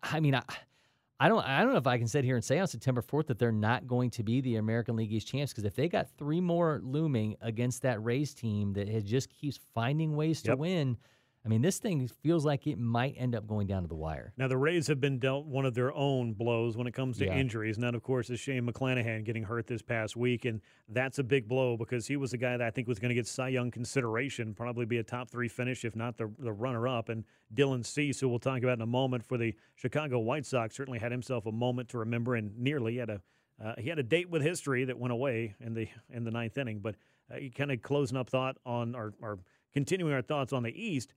I 0.01 0.19
mean, 0.19 0.36
I. 0.36 0.43
I 1.17 1.29
don't 1.29 1.45
I 1.45 1.61
don't 1.61 1.71
know 1.71 1.77
if 1.77 1.88
I 1.88 1.97
can 1.97 2.07
sit 2.07 2.25
here 2.25 2.36
and 2.36 2.43
say 2.43 2.59
on 2.59 2.67
September 2.67 3.01
4th 3.01 3.27
that 3.27 3.39
they're 3.39 3.49
not 3.49 3.88
going 3.88 4.09
to 4.11 4.23
be 4.23 4.41
the 4.41 4.57
American 4.57 4.97
League 4.97 5.13
East 5.13 5.27
champs 5.27 5.53
because 5.53 5.63
if 5.63 5.73
they 5.73 5.88
got 5.88 6.09
three 6.17 6.41
more 6.41 6.81
looming 6.83 7.38
against 7.39 7.83
that 7.83 8.03
Rays 8.03 8.33
team 8.33 8.73
that 8.73 8.89
has 8.89 9.05
just 9.05 9.29
keeps 9.29 9.57
finding 9.73 10.17
ways 10.17 10.41
yep. 10.43 10.55
to 10.55 10.57
win, 10.57 10.97
I 11.46 11.48
mean, 11.48 11.62
this 11.62 11.78
thing 11.78 12.08
feels 12.24 12.43
like 12.43 12.66
it 12.66 12.80
might 12.80 13.14
end 13.20 13.36
up 13.36 13.46
going 13.46 13.68
down 13.68 13.84
to 13.84 13.88
the 13.88 13.96
wire. 13.96 14.34
Now, 14.36 14.48
the 14.48 14.58
Rays 14.58 14.88
have 14.88 15.00
been 15.00 15.20
dealt 15.20 15.46
one 15.46 15.64
of 15.64 15.76
their 15.76 15.93
own 15.93 16.34
blows 16.34 16.76
when 16.76 16.88
it 16.88 16.96
comes 16.96 17.20
to 17.20 17.26
yeah. 17.26 17.36
injuries. 17.36 17.78
And 17.78 17.84
that, 17.84 17.93
of 17.93 18.02
course, 18.02 18.32
is 18.32 18.39
Shane 18.39 18.66
McClanahan 18.66 19.24
getting 19.24 19.43
hurt 19.43 19.68
this 19.68 19.84
past 19.84 20.16
week. 20.16 20.46
And 20.46 20.60
that's 20.89 21.20
a 21.20 21.24
big 21.24 21.48
blow 21.48 21.78
because 21.78 22.08
he 22.08 22.18
was 22.18 22.34
a 22.34 22.38
guy 22.38 22.58
that 22.58 22.66
I 22.66 22.72
think 22.72 22.88
was 22.88 22.98
going 22.98 23.10
to 23.10 23.16
get 23.16 23.28
Cy 23.28 23.50
Young 23.50 23.70
consideration, 23.70 24.56
probably 24.56 24.86
be 24.86 24.98
a 24.98 25.04
top 25.04 25.30
three 25.30 25.48
finish, 25.48 25.86
if 25.86 25.96
not 25.96 26.18
the, 26.18 26.32
the 26.39 26.52
runner 26.52 26.88
up. 26.88 27.10
And 27.10 27.24
Dylan 27.54 27.86
Cease, 27.86 28.20
who 28.20 28.28
we'll 28.28 28.39
talk 28.39 28.64
about 28.64 28.80
in 28.80 28.82
a 28.82 28.88
moment 28.88 29.24
for 29.24 29.38
the 29.38 29.54
Chicago 29.76 30.18
White 30.18 30.48
Sox, 30.48 30.76
certainly 30.76 30.98
had 30.98 31.12
himself 31.12 31.46
a 31.46 31.52
moment 31.52 31.89
to 31.89 32.00
remember 32.00 32.36
and 32.36 32.58
nearly 32.58 32.98
had 32.98 33.10
a. 33.12 33.22
Uh, 33.64 33.74
he 33.78 33.88
had 33.88 34.00
a 34.00 34.04
date 34.04 34.30
with 34.30 34.41
history 34.41 34.84
that 34.84 35.00
went 35.00 35.14
away 35.14 35.56
in 35.62 35.74
the 35.74 35.88
in 36.10 36.26
the 36.26 36.32
ninth 36.32 36.58
inning, 36.58 36.80
but 36.80 36.96
uh, 37.32 37.38
kind 37.56 37.72
of 37.72 37.82
closing 37.82 38.18
up 38.18 38.30
thought 38.30 38.58
on 38.66 38.96
or, 38.96 39.14
or 39.22 39.39
continuing 39.74 40.12
our 40.12 40.22
thoughts 40.22 40.52
on 40.52 40.64
the 40.64 40.74
East 40.78 41.14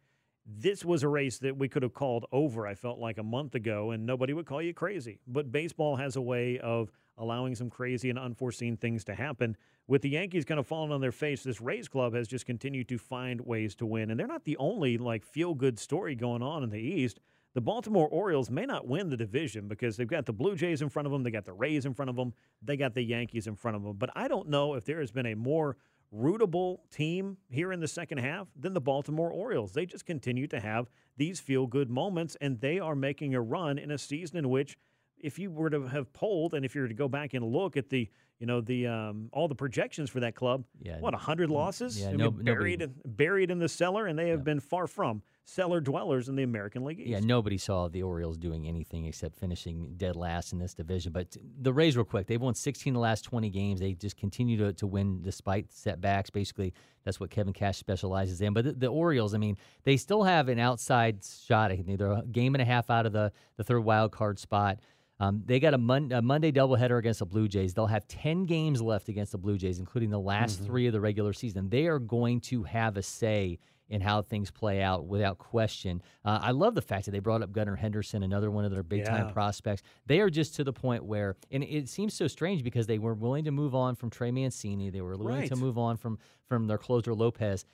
this 0.50 0.82
was 0.82 1.02
a 1.02 1.08
race 1.08 1.38
that 1.40 1.58
we 1.58 1.68
could 1.68 1.82
have 1.82 1.92
called 1.92 2.24
over, 2.32 2.66
I 2.66 2.74
felt 2.74 2.98
like 2.98 3.18
a 3.18 3.22
month 3.22 3.54
ago, 3.54 3.90
and 3.90 4.06
nobody 4.06 4.32
would 4.32 4.46
call 4.46 4.62
you 4.62 4.72
crazy. 4.72 5.20
But 5.26 5.52
baseball 5.52 5.96
has 5.96 6.16
a 6.16 6.22
way 6.22 6.58
of 6.58 6.90
allowing 7.18 7.54
some 7.54 7.68
crazy 7.68 8.08
and 8.08 8.18
unforeseen 8.18 8.76
things 8.76 9.04
to 9.04 9.14
happen. 9.14 9.56
With 9.86 10.02
the 10.02 10.10
Yankees 10.10 10.46
kind 10.46 10.58
of 10.58 10.66
falling 10.66 10.92
on 10.92 11.02
their 11.02 11.12
face, 11.12 11.42
this 11.42 11.60
Rays 11.60 11.88
club 11.88 12.14
has 12.14 12.28
just 12.28 12.46
continued 12.46 12.88
to 12.88 12.98
find 12.98 13.40
ways 13.42 13.74
to 13.76 13.86
win. 13.86 14.10
And 14.10 14.18
they're 14.18 14.26
not 14.26 14.44
the 14.44 14.56
only 14.56 14.96
like 14.96 15.24
feel 15.24 15.54
good 15.54 15.78
story 15.78 16.14
going 16.14 16.42
on 16.42 16.62
in 16.62 16.70
the 16.70 16.80
East. 16.80 17.20
The 17.54 17.60
Baltimore 17.60 18.08
Orioles 18.08 18.50
may 18.50 18.66
not 18.66 18.86
win 18.86 19.10
the 19.10 19.16
division 19.16 19.68
because 19.68 19.96
they've 19.96 20.06
got 20.06 20.26
the 20.26 20.32
Blue 20.32 20.54
Jays 20.54 20.80
in 20.80 20.88
front 20.88 21.06
of 21.06 21.12
them, 21.12 21.22
they 21.22 21.30
got 21.30 21.44
the 21.44 21.52
Rays 21.52 21.86
in 21.86 21.94
front 21.94 22.08
of 22.08 22.16
them, 22.16 22.32
they 22.62 22.76
got 22.76 22.94
the 22.94 23.02
Yankees 23.02 23.46
in 23.46 23.56
front 23.56 23.76
of 23.76 23.82
them. 23.82 23.96
But 23.96 24.10
I 24.14 24.28
don't 24.28 24.48
know 24.48 24.74
if 24.74 24.84
there 24.84 25.00
has 25.00 25.10
been 25.10 25.26
a 25.26 25.34
more 25.34 25.76
rootable 26.14 26.78
team 26.90 27.36
here 27.50 27.72
in 27.72 27.80
the 27.80 27.88
second 27.88 28.18
half 28.18 28.48
than 28.58 28.74
the 28.74 28.80
Baltimore 28.80 29.30
Orioles. 29.30 29.72
They 29.72 29.86
just 29.86 30.06
continue 30.06 30.46
to 30.48 30.60
have 30.60 30.88
these 31.16 31.40
feel 31.40 31.66
good 31.66 31.90
moments, 31.90 32.36
and 32.40 32.60
they 32.60 32.78
are 32.78 32.94
making 32.94 33.34
a 33.34 33.40
run 33.40 33.78
in 33.78 33.90
a 33.90 33.98
season 33.98 34.38
in 34.38 34.48
which, 34.48 34.78
if 35.18 35.38
you 35.38 35.50
were 35.50 35.70
to 35.70 35.88
have 35.88 36.12
polled, 36.12 36.54
and 36.54 36.64
if 36.64 36.74
you 36.74 36.82
were 36.82 36.88
to 36.88 36.94
go 36.94 37.08
back 37.08 37.34
and 37.34 37.44
look 37.44 37.76
at 37.76 37.90
the 37.90 38.08
you 38.38 38.46
know 38.46 38.60
the 38.60 38.86
um, 38.86 39.28
all 39.32 39.48
the 39.48 39.54
projections 39.54 40.10
for 40.10 40.20
that 40.20 40.34
club, 40.34 40.64
yeah, 40.82 40.98
what 41.00 41.14
hundred 41.14 41.50
losses, 41.50 42.00
yeah, 42.00 42.12
no, 42.12 42.30
buried 42.30 42.80
nobody, 42.80 43.00
buried 43.04 43.50
in 43.50 43.58
the 43.58 43.68
cellar, 43.68 44.06
and 44.06 44.18
they 44.18 44.28
have 44.28 44.40
yeah. 44.40 44.44
been 44.44 44.60
far 44.60 44.86
from 44.86 45.22
cellar 45.48 45.80
dwellers 45.80 46.28
in 46.28 46.36
the 46.36 46.42
American 46.42 46.84
League 46.84 47.00
East. 47.00 47.08
Yeah, 47.08 47.20
nobody 47.20 47.56
saw 47.56 47.88
the 47.88 48.02
Orioles 48.02 48.36
doing 48.36 48.68
anything 48.68 49.06
except 49.06 49.38
finishing 49.38 49.94
dead 49.96 50.14
last 50.14 50.52
in 50.52 50.58
this 50.58 50.74
division. 50.74 51.10
But 51.10 51.36
the 51.60 51.72
Rays, 51.72 51.96
real 51.96 52.04
quick, 52.04 52.26
they've 52.26 52.40
won 52.40 52.54
16 52.54 52.92
of 52.92 52.94
the 52.94 53.00
last 53.00 53.22
20 53.22 53.48
games. 53.48 53.80
They 53.80 53.94
just 53.94 54.18
continue 54.18 54.58
to, 54.58 54.74
to 54.74 54.86
win 54.86 55.22
despite 55.22 55.72
setbacks. 55.72 56.28
Basically, 56.28 56.74
that's 57.02 57.18
what 57.18 57.30
Kevin 57.30 57.54
Cash 57.54 57.78
specializes 57.78 58.42
in. 58.42 58.52
But 58.52 58.66
the, 58.66 58.72
the 58.72 58.86
Orioles, 58.88 59.34
I 59.34 59.38
mean, 59.38 59.56
they 59.84 59.96
still 59.96 60.22
have 60.22 60.50
an 60.50 60.58
outside 60.58 61.24
shot. 61.24 61.72
I 61.72 61.76
think 61.76 61.98
They're 61.98 62.12
a 62.12 62.22
game 62.30 62.54
and 62.54 62.60
a 62.60 62.66
half 62.66 62.90
out 62.90 63.06
of 63.06 63.12
the, 63.12 63.32
the 63.56 63.64
third 63.64 63.80
wild 63.80 64.12
card 64.12 64.38
spot. 64.38 64.80
Um, 65.20 65.42
they 65.44 65.58
got 65.58 65.74
a, 65.74 65.78
Mon- 65.78 66.12
a, 66.12 66.22
Monday 66.22 66.52
doubleheader 66.52 66.98
against 66.98 67.18
the 67.18 67.26
Blue 67.26 67.48
Jays. 67.48 67.74
They'll 67.74 67.86
have 67.86 68.06
10 68.06 68.46
games 68.46 68.80
left 68.80 69.08
against 69.08 69.32
the 69.32 69.38
Blue 69.38 69.58
Jays, 69.58 69.78
including 69.78 70.10
the 70.10 70.20
last 70.20 70.56
mm-hmm. 70.56 70.66
three 70.66 70.86
of 70.86 70.92
the 70.92 71.00
regular 71.00 71.32
season. 71.32 71.68
They 71.68 71.86
are 71.86 71.98
going 71.98 72.40
to 72.42 72.62
have 72.62 72.96
a 72.96 73.02
say 73.02 73.58
in 73.88 74.00
how 74.00 74.22
things 74.22 74.50
play 74.50 74.82
out 74.82 75.06
without 75.06 75.38
question. 75.38 76.02
Uh, 76.24 76.38
I 76.42 76.50
love 76.50 76.74
the 76.74 76.82
fact 76.82 77.06
that 77.06 77.12
they 77.12 77.20
brought 77.20 77.42
up 77.42 77.52
Gunnar 77.52 77.76
Henderson, 77.76 78.22
another 78.22 78.50
one 78.50 78.64
of 78.64 78.70
their 78.70 78.82
big 78.82 79.04
time 79.04 79.26
Yeah. 79.26 79.32
prospects. 79.32 79.82
They 80.06 80.20
are 80.20 80.30
just 80.30 80.54
to 80.56 80.64
the 80.64 80.72
point 80.72 81.04
where, 81.04 81.36
and 81.50 81.64
it 81.64 81.88
seems 81.88 82.14
so 82.14 82.26
strange 82.26 82.62
because 82.62 82.86
they 82.86 82.98
were 82.98 83.14
willing 83.14 83.44
to 83.44 83.50
move 83.50 83.74
on 83.74 83.94
from 83.94 84.10
Trey 84.10 84.30
Mancini, 84.30 84.90
they 84.90 85.00
were 85.00 85.16
willing 85.16 85.48
to 85.48 85.56
move 85.56 85.78
on 85.78 85.96
from 85.96 86.18
from 86.46 86.66
their 86.66 86.78
closer 86.78 87.14
Lopez. 87.14 87.64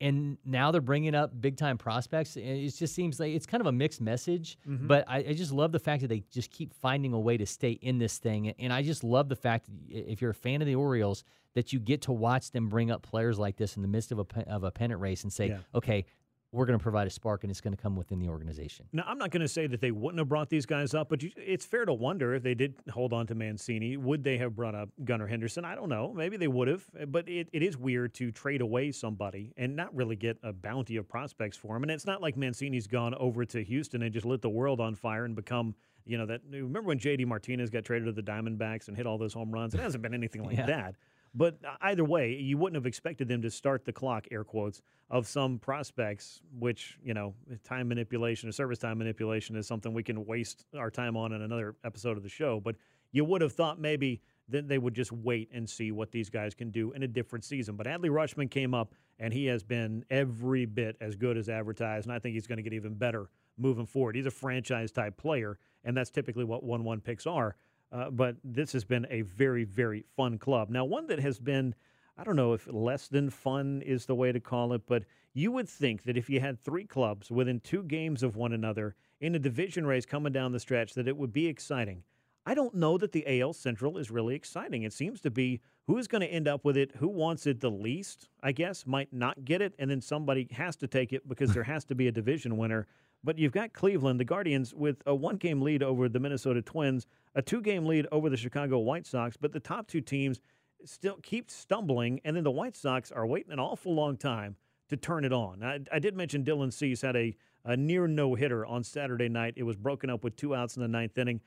And 0.00 0.36
now 0.44 0.70
they're 0.72 0.80
bringing 0.82 1.14
up 1.14 1.40
big 1.40 1.56
time 1.56 1.78
prospects. 1.78 2.36
It 2.36 2.68
just 2.76 2.94
seems 2.94 3.18
like 3.18 3.32
it's 3.32 3.46
kind 3.46 3.62
of 3.62 3.66
a 3.66 3.72
mixed 3.72 4.00
message. 4.00 4.58
Mhm. 4.68 4.86
But 4.86 5.04
I, 5.08 5.18
I 5.18 5.32
just 5.32 5.52
love 5.52 5.72
the 5.72 5.78
fact 5.78 6.02
that 6.02 6.08
they 6.08 6.22
just 6.30 6.50
keep 6.50 6.74
finding 6.74 7.12
a 7.14 7.18
way 7.20 7.36
to 7.38 7.46
stay 7.46 7.70
in 7.72 7.96
this 7.98 8.18
thing. 8.18 8.50
And 8.58 8.72
I 8.72 8.82
just 8.82 9.02
love 9.02 9.28
the 9.30 9.36
fact 9.36 9.66
that 9.66 9.72
if 10.10 10.20
you're 10.20 10.32
a 10.32 10.34
fan 10.34 10.60
of 10.60 10.66
the 10.66 10.74
Orioles, 10.74 11.24
that 11.54 11.72
you 11.72 11.78
get 11.80 12.02
to 12.02 12.12
watch 12.12 12.50
them 12.50 12.68
bring 12.68 12.90
up 12.90 13.00
players 13.00 13.38
like 13.38 13.56
this 13.56 13.76
in 13.76 13.82
the 13.82 13.88
midst 13.88 14.12
of 14.12 14.18
a 14.18 14.26
of 14.50 14.64
a 14.64 14.70
pennant 14.70 15.00
race 15.00 15.22
and 15.22 15.32
say, 15.32 15.48
Yeah. 15.48 15.58
okay, 15.74 16.04
we're 16.52 16.64
going 16.66 16.78
to 16.78 16.82
provide 16.82 17.06
a 17.06 17.10
spark, 17.10 17.44
and 17.44 17.50
it's 17.50 17.60
going 17.60 17.74
to 17.76 17.82
come 17.82 17.96
within 17.96 18.18
the 18.18 18.28
organization. 18.28 18.86
Now, 18.92 19.04
I'm 19.06 19.18
not 19.18 19.30
going 19.30 19.42
to 19.42 19.48
say 19.48 19.66
that 19.66 19.80
they 19.80 19.90
wouldn't 19.90 20.18
have 20.18 20.28
brought 20.28 20.48
these 20.48 20.64
guys 20.64 20.94
up, 20.94 21.08
but 21.08 21.22
you, 21.22 21.30
it's 21.36 21.66
fair 21.66 21.84
to 21.84 21.92
wonder 21.92 22.34
if 22.34 22.42
they 22.42 22.54
did 22.54 22.74
hold 22.90 23.12
on 23.12 23.26
to 23.26 23.34
Mancini, 23.34 23.96
would 23.96 24.22
they 24.24 24.38
have 24.38 24.54
brought 24.54 24.74
up 24.74 24.88
Gunnar 25.04 25.26
Henderson? 25.26 25.64
I 25.64 25.74
don't 25.74 25.88
know. 25.88 26.12
Maybe 26.14 26.36
they 26.36 26.48
would 26.48 26.68
have, 26.68 26.84
but 27.08 27.28
it, 27.28 27.48
it 27.52 27.62
is 27.62 27.76
weird 27.76 28.14
to 28.14 28.30
trade 28.30 28.60
away 28.60 28.92
somebody 28.92 29.52
and 29.56 29.74
not 29.76 29.94
really 29.94 30.16
get 30.16 30.38
a 30.42 30.52
bounty 30.52 30.96
of 30.96 31.08
prospects 31.08 31.56
for 31.56 31.76
him. 31.76 31.82
And 31.82 31.90
it's 31.90 32.06
not 32.06 32.22
like 32.22 32.36
Mancini's 32.36 32.86
gone 32.86 33.14
over 33.16 33.44
to 33.44 33.62
Houston 33.62 34.02
and 34.02 34.12
just 34.12 34.24
lit 34.24 34.40
the 34.40 34.48
world 34.48 34.80
on 34.80 34.94
fire 34.94 35.24
and 35.24 35.34
become, 35.34 35.74
you 36.04 36.16
know, 36.16 36.26
that. 36.26 36.40
Remember 36.50 36.82
when 36.82 36.98
JD 36.98 37.26
Martinez 37.26 37.70
got 37.70 37.84
traded 37.84 38.06
to 38.06 38.12
the 38.12 38.22
Diamondbacks 38.22 38.88
and 38.88 38.96
hit 38.96 39.06
all 39.06 39.18
those 39.18 39.34
home 39.34 39.50
runs? 39.50 39.74
It 39.74 39.80
hasn't 39.80 40.02
been 40.02 40.14
anything 40.14 40.44
like 40.44 40.56
Yeah. 40.58 40.66
that. 40.66 40.94
But 41.36 41.58
uh, 41.64 41.76
either 41.82 42.04
way, 42.04 42.32
you 42.34 42.56
wouldn't 42.56 42.76
have 42.76 42.86
expected 42.86 43.28
them 43.28 43.42
to 43.42 43.50
start 43.50 43.84
the 43.84 43.92
clock, 43.92 44.26
air 44.30 44.42
quotes, 44.42 44.80
of 45.10 45.28
some 45.28 45.58
prospects, 45.58 46.40
which, 46.58 46.98
you 47.04 47.14
know, 47.14 47.34
time 47.62 47.88
manipulation 47.88 48.48
or 48.48 48.52
service 48.52 48.78
time 48.78 48.98
manipulation 48.98 49.54
is 49.54 49.66
something 49.66 49.92
we 49.92 50.02
can 50.02 50.24
waste 50.24 50.64
our 50.76 50.90
time 50.90 51.16
on 51.16 51.32
in 51.32 51.42
another 51.42 51.76
episode 51.84 52.16
of 52.16 52.22
the 52.22 52.28
show. 52.28 52.58
But 52.58 52.76
you 53.12 53.24
would 53.24 53.42
have 53.42 53.52
thought 53.52 53.78
maybe 53.78 54.22
that 54.48 54.66
they 54.66 54.78
would 54.78 54.94
just 54.94 55.12
wait 55.12 55.50
and 55.52 55.68
see 55.68 55.92
what 55.92 56.10
these 56.10 56.30
guys 56.30 56.54
can 56.54 56.70
do 56.70 56.92
in 56.92 57.02
a 57.02 57.08
different 57.08 57.44
season. 57.44 57.76
But 57.76 57.86
Adley 57.86 58.08
Rutschman 58.08 58.50
came 58.50 58.74
up, 58.74 58.94
and 59.18 59.32
he 59.32 59.46
has 59.46 59.62
been 59.62 60.04
every 60.08 60.64
bit 60.64 60.96
as 61.00 61.16
good 61.16 61.36
as 61.36 61.48
advertised, 61.48 62.06
and 62.06 62.14
I 62.14 62.18
think 62.18 62.34
he's 62.34 62.46
going 62.46 62.58
to 62.58 62.62
get 62.62 62.72
even 62.72 62.94
better 62.94 63.28
moving 63.58 63.86
forward. 63.86 64.16
He's 64.16 64.26
a 64.26 64.30
franchise 64.30 64.92
type 64.92 65.16
player, 65.16 65.58
and 65.84 65.96
that's 65.96 66.10
typically 66.10 66.44
what 66.44 66.62
1 66.62 66.84
1 66.84 67.00
picks 67.00 67.26
are. 67.26 67.56
Uh, 67.92 68.10
but 68.10 68.36
this 68.42 68.72
has 68.72 68.84
been 68.84 69.06
a 69.10 69.22
very, 69.22 69.64
very 69.64 70.04
fun 70.16 70.38
club. 70.38 70.70
Now, 70.70 70.84
one 70.84 71.06
that 71.06 71.20
has 71.20 71.38
been, 71.38 71.74
I 72.18 72.24
don't 72.24 72.36
know 72.36 72.52
if 72.52 72.66
less 72.70 73.08
than 73.08 73.30
fun 73.30 73.82
is 73.82 74.06
the 74.06 74.14
way 74.14 74.32
to 74.32 74.40
call 74.40 74.72
it, 74.72 74.82
but 74.86 75.04
you 75.34 75.52
would 75.52 75.68
think 75.68 76.04
that 76.04 76.16
if 76.16 76.28
you 76.28 76.40
had 76.40 76.60
three 76.60 76.84
clubs 76.84 77.30
within 77.30 77.60
two 77.60 77.82
games 77.82 78.22
of 78.22 78.36
one 78.36 78.52
another 78.52 78.96
in 79.20 79.34
a 79.34 79.38
division 79.38 79.86
race 79.86 80.06
coming 80.06 80.32
down 80.32 80.52
the 80.52 80.60
stretch, 80.60 80.94
that 80.94 81.08
it 81.08 81.16
would 81.16 81.32
be 81.32 81.46
exciting. 81.46 82.02
I 82.48 82.54
don't 82.54 82.74
know 82.74 82.96
that 82.98 83.10
the 83.10 83.40
AL 83.40 83.54
Central 83.54 83.98
is 83.98 84.10
really 84.10 84.36
exciting. 84.36 84.84
It 84.84 84.92
seems 84.92 85.20
to 85.22 85.30
be 85.30 85.60
who's 85.88 86.06
going 86.06 86.20
to 86.20 86.28
end 86.28 86.46
up 86.46 86.64
with 86.64 86.76
it, 86.76 86.92
who 86.96 87.08
wants 87.08 87.46
it 87.46 87.60
the 87.60 87.70
least, 87.70 88.28
I 88.40 88.52
guess, 88.52 88.86
might 88.86 89.12
not 89.12 89.44
get 89.44 89.60
it, 89.60 89.74
and 89.78 89.90
then 89.90 90.00
somebody 90.00 90.48
has 90.52 90.76
to 90.76 90.86
take 90.86 91.12
it 91.12 91.28
because 91.28 91.52
there 91.52 91.64
has 91.64 91.84
to 91.86 91.94
be 91.96 92.06
a 92.06 92.12
division 92.12 92.56
winner. 92.56 92.86
But 93.26 93.40
you've 93.40 93.50
got 93.50 93.72
Cleveland, 93.72 94.20
the 94.20 94.24
Guardians, 94.24 94.72
with 94.72 95.02
a 95.04 95.12
one 95.12 95.34
game 95.36 95.60
lead 95.60 95.82
over 95.82 96.08
the 96.08 96.20
Minnesota 96.20 96.62
Twins, 96.62 97.08
a 97.34 97.42
two 97.42 97.60
game 97.60 97.84
lead 97.84 98.06
over 98.12 98.30
the 98.30 98.36
Chicago 98.36 98.78
White 98.78 99.04
Sox, 99.04 99.36
but 99.36 99.52
the 99.52 99.58
top 99.58 99.88
two 99.88 100.00
teams 100.00 100.40
still 100.84 101.18
keep 101.24 101.50
stumbling, 101.50 102.20
and 102.24 102.36
then 102.36 102.44
the 102.44 102.52
White 102.52 102.76
Sox 102.76 103.10
are 103.10 103.26
waiting 103.26 103.50
an 103.50 103.58
awful 103.58 103.92
long 103.92 104.16
time 104.16 104.54
to 104.90 104.96
turn 104.96 105.24
it 105.24 105.32
on. 105.32 105.64
I, 105.64 105.80
I 105.90 105.98
did 105.98 106.14
mention 106.14 106.44
Dylan 106.44 106.72
Cease 106.72 107.00
had 107.02 107.16
a, 107.16 107.34
a 107.64 107.76
near 107.76 108.06
no 108.06 108.36
hitter 108.36 108.64
on 108.64 108.84
Saturday 108.84 109.28
night. 109.28 109.54
It 109.56 109.64
was 109.64 109.76
broken 109.76 110.08
up 110.08 110.22
with 110.22 110.36
two 110.36 110.54
outs 110.54 110.76
in 110.76 110.82
the 110.82 110.88
ninth 110.88 111.18
inning. 111.18 111.40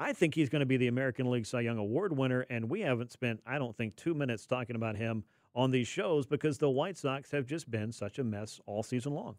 I 0.00 0.12
think 0.12 0.34
he's 0.34 0.48
going 0.48 0.60
to 0.60 0.66
be 0.66 0.78
the 0.78 0.88
American 0.88 1.30
League 1.30 1.46
Cy 1.46 1.60
Young 1.60 1.78
Award 1.78 2.16
winner, 2.16 2.40
and 2.50 2.68
we 2.68 2.80
haven't 2.80 3.12
spent, 3.12 3.40
I 3.46 3.58
don't 3.58 3.76
think, 3.76 3.94
two 3.94 4.14
minutes 4.14 4.46
talking 4.46 4.74
about 4.74 4.96
him 4.96 5.22
on 5.54 5.70
these 5.70 5.86
shows 5.86 6.26
because 6.26 6.58
the 6.58 6.70
White 6.70 6.98
Sox 6.98 7.30
have 7.30 7.46
just 7.46 7.70
been 7.70 7.92
such 7.92 8.18
a 8.18 8.24
mess 8.24 8.60
all 8.66 8.82
season 8.82 9.14
long. 9.14 9.36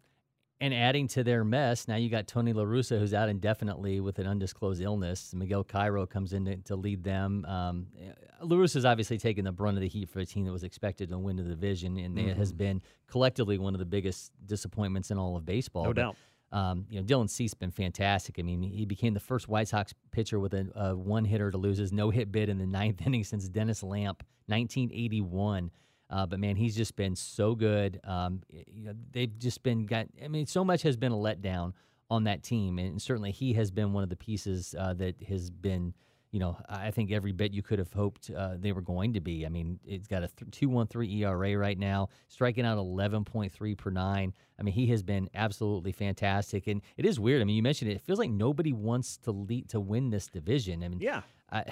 And 0.61 0.75
adding 0.75 1.07
to 1.09 1.23
their 1.23 1.43
mess, 1.43 1.87
now 1.87 1.95
you 1.95 2.07
got 2.07 2.27
Tony 2.27 2.53
La 2.53 2.61
Russa, 2.63 2.99
who's 2.99 3.15
out 3.15 3.29
indefinitely 3.29 3.99
with 3.99 4.19
an 4.19 4.27
undisclosed 4.27 4.79
illness. 4.79 5.33
Miguel 5.33 5.63
Cairo 5.63 6.05
comes 6.05 6.33
in 6.33 6.45
to, 6.45 6.57
to 6.57 6.75
lead 6.75 7.03
them. 7.03 7.43
Um, 7.45 7.87
La 8.43 8.55
Russa's 8.55 8.85
obviously 8.85 9.17
taken 9.17 9.43
the 9.43 9.51
brunt 9.51 9.75
of 9.77 9.81
the 9.81 9.87
heat 9.89 10.07
for 10.07 10.19
a 10.19 10.25
team 10.25 10.45
that 10.45 10.51
was 10.51 10.63
expected 10.63 11.09
to 11.09 11.17
win 11.17 11.35
the 11.35 11.41
division, 11.43 11.97
and 11.97 12.17
it 12.19 12.37
has 12.37 12.53
Mhm. 12.53 12.57
been 12.57 12.81
collectively 13.07 13.57
one 13.57 13.73
of 13.73 13.79
the 13.79 13.85
biggest 13.85 14.31
disappointments 14.45 15.09
in 15.09 15.17
all 15.17 15.35
of 15.35 15.45
baseball. 15.45 15.83
No 15.83 15.89
But, 15.89 15.95
doubt. 15.95 16.15
Um, 16.51 16.85
you 16.89 16.99
know, 16.99 17.05
Dylan 17.07 17.29
Cease's 17.29 17.53
been 17.55 17.71
fantastic. 17.71 18.37
I 18.37 18.43
mean, 18.43 18.61
he 18.61 18.85
became 18.85 19.13
the 19.15 19.19
first 19.21 19.47
White 19.47 19.69
Sox 19.69 19.93
pitcher 20.11 20.39
with 20.39 20.53
a, 20.53 20.69
a 20.75 20.95
one 20.95 21.25
hitter 21.25 21.49
to 21.49 21.57
lose 21.57 21.77
his 21.79 21.91
no 21.91 22.09
hit 22.11 22.31
bid 22.31 22.49
in 22.49 22.59
the 22.59 22.67
ninth 22.67 23.01
inning 23.07 23.23
since 23.23 23.47
Dennis 23.49 23.81
Lamp, 23.81 24.21
1981. 24.47 25.71
Uh, 26.11 26.25
but 26.25 26.39
man, 26.39 26.55
he's 26.55 26.75
just 26.75 26.95
been 26.95 27.15
so 27.15 27.55
good. 27.55 27.99
Um, 28.03 28.41
you 28.49 28.83
know, 28.83 28.93
they've 29.11 29.37
just 29.39 29.63
been 29.63 29.85
got. 29.85 30.07
I 30.23 30.27
mean, 30.27 30.45
so 30.45 30.63
much 30.65 30.81
has 30.83 30.97
been 30.97 31.13
a 31.13 31.15
letdown 31.15 31.73
on 32.09 32.25
that 32.25 32.43
team, 32.43 32.77
and 32.77 33.01
certainly 33.01 33.31
he 33.31 33.53
has 33.53 33.71
been 33.71 33.93
one 33.93 34.03
of 34.03 34.09
the 34.09 34.17
pieces 34.17 34.75
uh, 34.77 34.93
that 34.95 35.21
has 35.23 35.49
been. 35.49 35.93
You 36.33 36.39
know, 36.39 36.57
I 36.69 36.91
think 36.91 37.11
every 37.11 37.33
bit 37.33 37.51
you 37.53 37.61
could 37.61 37.77
have 37.77 37.91
hoped 37.91 38.31
uh, 38.31 38.51
they 38.57 38.71
were 38.71 38.81
going 38.81 39.15
to 39.15 39.19
be. 39.19 39.45
I 39.45 39.49
mean, 39.49 39.81
it's 39.85 40.07
got 40.07 40.23
a 40.23 40.29
two 40.49 40.69
one 40.69 40.87
three 40.87 41.23
ERA 41.23 41.57
right 41.57 41.77
now, 41.77 42.07
striking 42.29 42.65
out 42.65 42.77
eleven 42.77 43.25
point 43.25 43.51
three 43.51 43.75
per 43.75 43.89
nine. 43.89 44.33
I 44.57 44.63
mean, 44.63 44.73
he 44.73 44.87
has 44.87 45.03
been 45.03 45.29
absolutely 45.33 45.91
fantastic, 45.91 46.67
and 46.67 46.81
it 46.95 47.05
is 47.05 47.19
weird. 47.19 47.41
I 47.41 47.43
mean, 47.43 47.57
you 47.57 47.63
mentioned 47.63 47.91
it. 47.91 47.95
It 47.95 48.01
feels 48.01 48.17
like 48.19 48.29
nobody 48.29 48.71
wants 48.71 49.17
to 49.23 49.31
lead 49.31 49.67
to 49.69 49.81
win 49.81 50.09
this 50.09 50.27
division. 50.27 50.83
I 50.83 50.87
mean, 50.87 51.01
Yeah. 51.01 51.21
I, 51.51 51.63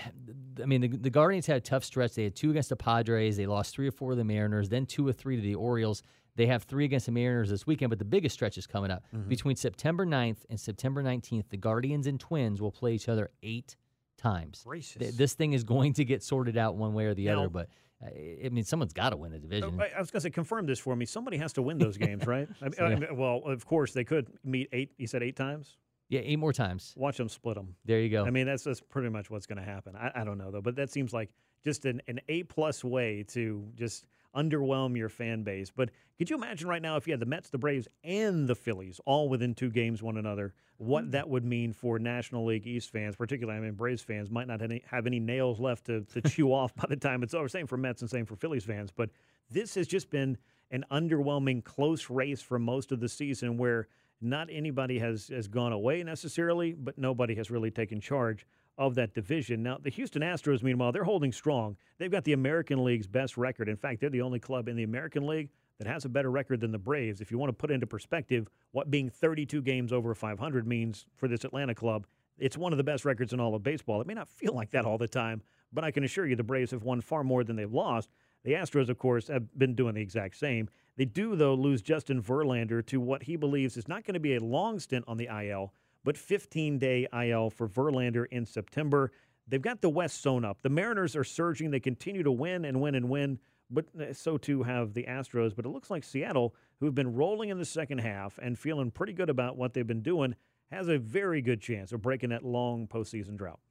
I 0.61 0.65
mean, 0.65 0.81
the, 0.81 0.87
the 0.89 1.09
Guardians 1.09 1.45
had 1.45 1.57
a 1.57 1.61
tough 1.61 1.83
stretch. 1.85 2.13
They 2.15 2.23
had 2.25 2.35
two 2.35 2.49
against 2.51 2.69
the 2.69 2.75
Padres. 2.75 3.37
They 3.37 3.45
lost 3.45 3.73
three 3.73 3.87
or 3.87 3.91
four 3.91 4.11
of 4.11 4.17
the 4.17 4.23
Mariners, 4.25 4.69
then 4.69 4.85
two 4.85 5.07
or 5.07 5.13
three 5.13 5.35
to 5.37 5.41
the 5.41 5.55
Orioles. 5.55 6.03
They 6.35 6.47
have 6.47 6.63
three 6.63 6.85
against 6.85 7.05
the 7.05 7.11
Mariners 7.11 7.49
this 7.49 7.65
weekend, 7.65 7.89
but 7.89 7.99
the 7.99 8.05
biggest 8.05 8.33
stretch 8.33 8.57
is 8.57 8.67
coming 8.67 8.91
up. 8.91 9.03
Mm-hmm. 9.15 9.29
Between 9.29 9.55
September 9.55 10.05
9th 10.05 10.37
and 10.49 10.59
September 10.59 11.01
19th, 11.03 11.49
the 11.49 11.57
Guardians 11.57 12.07
and 12.07 12.19
Twins 12.19 12.61
will 12.61 12.71
play 12.71 12.93
each 12.93 13.09
other 13.09 13.29
eight 13.43 13.75
times. 14.17 14.63
Th- 14.99 15.13
This 15.13 15.33
thing 15.33 15.53
is 15.53 15.63
going 15.63 15.93
to 15.93 16.05
get 16.05 16.23
sorted 16.23 16.57
out 16.57 16.75
one 16.75 16.93
way 16.93 17.05
or 17.05 17.13
the 17.13 17.25
Now- 17.25 17.39
other, 17.39 17.49
but 17.49 17.69
uh, 18.01 18.07
I 18.45 18.49
mean, 18.49 18.63
someone's 18.63 18.93
got 18.93 19.09
to 19.09 19.17
win 19.17 19.31
the 19.33 19.39
division. 19.39 19.79
I, 19.81 19.91
I 19.97 19.99
was 19.99 20.09
going 20.11 20.19
to 20.19 20.21
say, 20.21 20.29
confirm 20.29 20.65
this 20.65 20.79
for 20.79 20.95
me. 20.95 21.05
Somebody 21.05 21.35
has 21.37 21.51
to 21.53 21.61
win 21.61 21.77
those 21.77 21.97
games, 22.05 22.25
right? 22.25 22.47
I 22.61 22.65
mean, 22.65 22.73
I 22.79 22.95
mean, 22.95 23.17
well, 23.17 23.41
of 23.45 23.65
course, 23.65 23.91
they 23.93 24.05
could 24.05 24.27
meet 24.43 24.69
eight. 24.71 24.91
You 24.97 25.07
said 25.07 25.21
eight 25.23 25.35
times? 25.35 25.75
Yeah, 26.09 26.21
eight 26.23 26.39
more 26.39 26.53
times. 26.53 26.93
Watch 26.97 27.17
them 27.17 27.29
split 27.29 27.55
them. 27.55 27.75
There 27.85 27.99
you 27.99 28.09
go. 28.09 28.25
I 28.25 28.31
mean, 28.31 28.47
that's 28.47 28.63
that's 28.63 28.81
pretty 28.81 29.09
much 29.09 29.29
what's 29.29 29.45
going 29.45 29.59
to 29.59 29.63
happen. 29.63 29.95
I, 29.95 30.11
I 30.15 30.23
don't 30.23 30.39
know 30.39 30.51
though, 30.51 30.61
but 30.61 30.75
that 30.75 30.91
seems 30.91 31.13
like 31.13 31.29
just 31.63 31.85
an, 31.85 32.01
an 32.07 32.19
A 32.27 32.43
plus 32.43 32.83
way 32.83 33.23
to 33.29 33.67
just 33.75 34.05
underwhelm 34.35 34.97
your 34.97 35.09
fan 35.09 35.43
base. 35.43 35.71
But 35.75 35.89
could 36.17 36.29
you 36.29 36.35
imagine 36.35 36.67
right 36.67 36.81
now 36.81 36.97
if 36.97 37.07
you 37.07 37.13
had 37.13 37.19
the 37.19 37.25
Mets, 37.25 37.49
the 37.49 37.57
Braves, 37.57 37.87
and 38.03 38.47
the 38.47 38.55
Phillies 38.55 38.99
all 39.05 39.29
within 39.29 39.53
two 39.53 39.69
games 39.69 40.01
one 40.01 40.17
another, 40.17 40.53
what 40.77 41.05
hmm. 41.05 41.11
that 41.11 41.29
would 41.29 41.45
mean 41.45 41.73
for 41.73 41.99
National 41.99 42.45
League 42.45 42.65
East 42.65 42.91
fans, 42.91 43.15
particularly 43.15 43.59
I 43.59 43.61
mean 43.61 43.73
Braves 43.73 44.01
fans 44.01 44.29
might 44.29 44.47
not 44.47 44.61
have 44.61 44.71
any, 44.71 44.83
have 44.89 45.05
any 45.05 45.19
nails 45.19 45.59
left 45.59 45.85
to, 45.85 46.01
to 46.05 46.21
chew 46.29 46.53
off 46.53 46.75
by 46.75 46.85
the 46.89 46.95
time 46.95 47.21
it's 47.21 47.33
over. 47.33 47.47
Same 47.47 47.67
for 47.67 47.77
Mets 47.77 48.01
and 48.01 48.09
same 48.09 48.25
for 48.25 48.35
Phillies 48.35 48.65
fans. 48.65 48.91
But 48.91 49.09
this 49.49 49.75
has 49.75 49.87
just 49.87 50.09
been 50.09 50.37
an 50.71 50.85
underwhelming 50.91 51.63
close 51.63 52.09
race 52.09 52.41
for 52.41 52.59
most 52.59 52.91
of 52.91 52.99
the 52.99 53.09
season 53.09 53.57
where 53.57 53.87
not 54.21 54.47
anybody 54.51 54.99
has, 54.99 55.29
has 55.29 55.47
gone 55.47 55.71
away 55.71 56.03
necessarily, 56.03 56.73
but 56.73 56.97
nobody 56.97 57.35
has 57.35 57.49
really 57.49 57.71
taken 57.71 58.01
charge 58.01 58.45
of 58.77 58.95
that 58.95 59.13
division. 59.13 59.61
Now, 59.61 59.77
the 59.81 59.89
Houston 59.89 60.21
Astros, 60.21 60.63
meanwhile, 60.63 60.91
they're 60.91 61.03
holding 61.03 61.33
strong. 61.33 61.75
They've 61.97 62.09
got 62.09 62.23
the 62.23 62.33
American 62.33 62.83
League's 62.83 63.07
best 63.07 63.37
record. 63.37 63.67
In 63.67 63.75
fact, 63.75 63.99
they're 63.99 64.09
the 64.09 64.21
only 64.21 64.39
club 64.39 64.69
in 64.69 64.77
the 64.77 64.83
American 64.83 65.27
League 65.27 65.49
that 65.79 65.87
has 65.87 66.05
a 66.05 66.09
better 66.09 66.31
record 66.31 66.61
than 66.61 66.71
the 66.71 66.77
Braves. 66.77 67.19
If 67.19 67.29
you 67.29 67.37
want 67.37 67.49
to 67.49 67.53
put 67.53 67.71
into 67.71 67.85
perspective 67.85 68.49
what 68.71 68.89
being 68.89 69.09
32 69.09 69.61
games 69.61 69.91
over 69.91 70.15
500 70.15 70.65
means 70.65 71.05
for 71.15 71.27
this 71.27 71.43
Atlanta 71.43 71.75
club, 71.75 72.07
it's 72.37 72.57
one 72.57 72.71
of 72.71 72.77
the 72.77 72.83
best 72.83 73.03
records 73.03 73.33
in 73.33 73.39
all 73.41 73.53
of 73.53 73.63
baseball. 73.63 73.99
It 73.99 74.07
may 74.07 74.13
not 74.13 74.29
feel 74.29 74.53
like 74.53 74.71
that 74.71 74.85
all 74.85 74.97
the 74.97 75.07
time, 75.09 75.41
but 75.73 75.83
I 75.83 75.91
can 75.91 76.05
assure 76.05 76.25
you 76.25 76.37
the 76.37 76.43
Braves 76.43 76.71
have 76.71 76.83
won 76.83 77.01
far 77.01 77.23
more 77.23 77.43
than 77.43 77.57
they've 77.57 77.71
lost. 77.71 78.09
The 78.43 78.53
Astros, 78.53 78.87
of 78.87 78.97
course, 78.97 79.27
have 79.27 79.57
been 79.57 79.75
doing 79.75 79.95
the 79.95 80.01
exact 80.01 80.37
same. 80.37 80.69
They 80.99 81.05
do, 81.05 81.37
though, 81.37 81.53
lose 81.53 81.81
Justin 81.81 82.21
Verlander 82.21 82.85
to 82.87 82.99
what 82.99 83.23
he 83.23 83.37
believes 83.37 83.77
is 83.77 83.87
not 83.87 84.03
going 84.03 84.15
to 84.15 84.19
be 84.19 84.35
a 84.35 84.43
long 84.43 84.81
stint 84.81 85.05
on 85.07 85.15
the 85.15 85.29
IL, 85.31 85.73
but 86.03 86.17
15 86.17 86.77
day 86.77 87.07
IL 87.13 87.49
for 87.51 87.69
Verlander 87.69 88.25
in 88.31 88.45
September. 88.45 89.13
They've 89.47 89.61
got 89.61 89.79
the 89.79 89.89
West 89.89 90.21
sewn 90.21 90.43
up. 90.43 90.61
The 90.61 90.69
Mariners 90.69 91.15
are 91.15 91.23
surging. 91.23 91.71
They 91.71 91.79
continue 91.79 92.21
to 92.23 92.33
win 92.33 92.65
and 92.65 92.81
win 92.81 92.95
and 92.95 93.07
win, 93.07 93.39
but 93.71 93.85
uh, 93.97 94.11
so 94.11 94.37
too 94.37 94.63
have 94.63 94.93
the 94.93 95.03
Astros. 95.03 95.55
But 95.55 95.63
it 95.63 95.69
looks 95.69 95.89
like 95.89 96.03
Seattle, 96.03 96.53
who've 96.81 96.93
been 96.93 97.15
rolling 97.15 97.47
in 97.47 97.57
the 97.57 97.63
second 97.63 97.99
half 97.99 98.37
and 98.37 98.59
feeling 98.59 98.91
pretty 98.91 99.13
good 99.13 99.29
about 99.29 99.55
what 99.55 99.73
they've 99.73 99.87
been 99.87 100.03
doing, 100.03 100.35
has 100.69 100.89
a 100.89 100.97
very 100.97 101.41
good 101.41 101.61
chance 101.61 101.93
of 101.93 102.01
breaking 102.01 102.31
that 102.31 102.43
long 102.43 102.87
postseason 102.87 103.37
drought. 103.37 103.61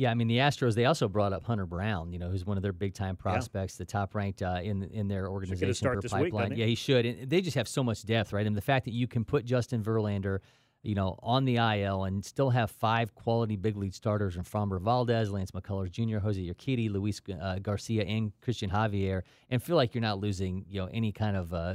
Yeah, 0.00 0.10
I 0.10 0.14
mean 0.14 0.28
the 0.28 0.38
Astros. 0.38 0.74
They 0.74 0.86
also 0.86 1.08
brought 1.08 1.34
up 1.34 1.44
Hunter 1.44 1.66
Brown, 1.66 2.10
you 2.10 2.18
know, 2.18 2.30
who's 2.30 2.46
one 2.46 2.56
of 2.56 2.62
their 2.62 2.72
big 2.72 2.94
time 2.94 3.16
prospects, 3.16 3.74
yeah. 3.74 3.84
the 3.84 3.84
top 3.84 4.14
ranked 4.14 4.40
uh, 4.40 4.60
in 4.62 4.84
in 4.84 5.08
their 5.08 5.28
organization 5.28 6.00
for 6.00 6.00
pipeline. 6.08 6.48
Week, 6.48 6.58
yeah, 6.58 6.64
he 6.64 6.74
should. 6.74 7.04
And 7.04 7.28
they 7.28 7.42
just 7.42 7.54
have 7.54 7.68
so 7.68 7.84
much 7.84 8.06
depth, 8.06 8.32
right? 8.32 8.46
And 8.46 8.56
the 8.56 8.62
fact 8.62 8.86
that 8.86 8.94
you 8.94 9.06
can 9.06 9.26
put 9.26 9.44
Justin 9.44 9.84
Verlander, 9.84 10.38
you 10.82 10.94
know, 10.94 11.18
on 11.22 11.44
the 11.44 11.56
IL 11.56 12.04
and 12.04 12.24
still 12.24 12.48
have 12.48 12.70
five 12.70 13.14
quality 13.14 13.56
big 13.56 13.76
league 13.76 13.92
starters 13.92 14.36
in 14.36 14.42
Framber 14.42 14.80
Valdez, 14.80 15.30
Lance 15.30 15.50
McCullers 15.50 15.90
Jr., 15.90 16.16
Jose 16.16 16.40
Urquidy, 16.40 16.90
Luis 16.90 17.20
uh, 17.38 17.58
Garcia, 17.58 18.02
and 18.04 18.32
Christian 18.40 18.70
Javier, 18.70 19.20
and 19.50 19.62
feel 19.62 19.76
like 19.76 19.94
you're 19.94 20.00
not 20.00 20.18
losing, 20.18 20.64
you 20.66 20.80
know, 20.80 20.88
any 20.94 21.12
kind 21.12 21.36
of 21.36 21.52
uh, 21.52 21.56
uh 21.56 21.74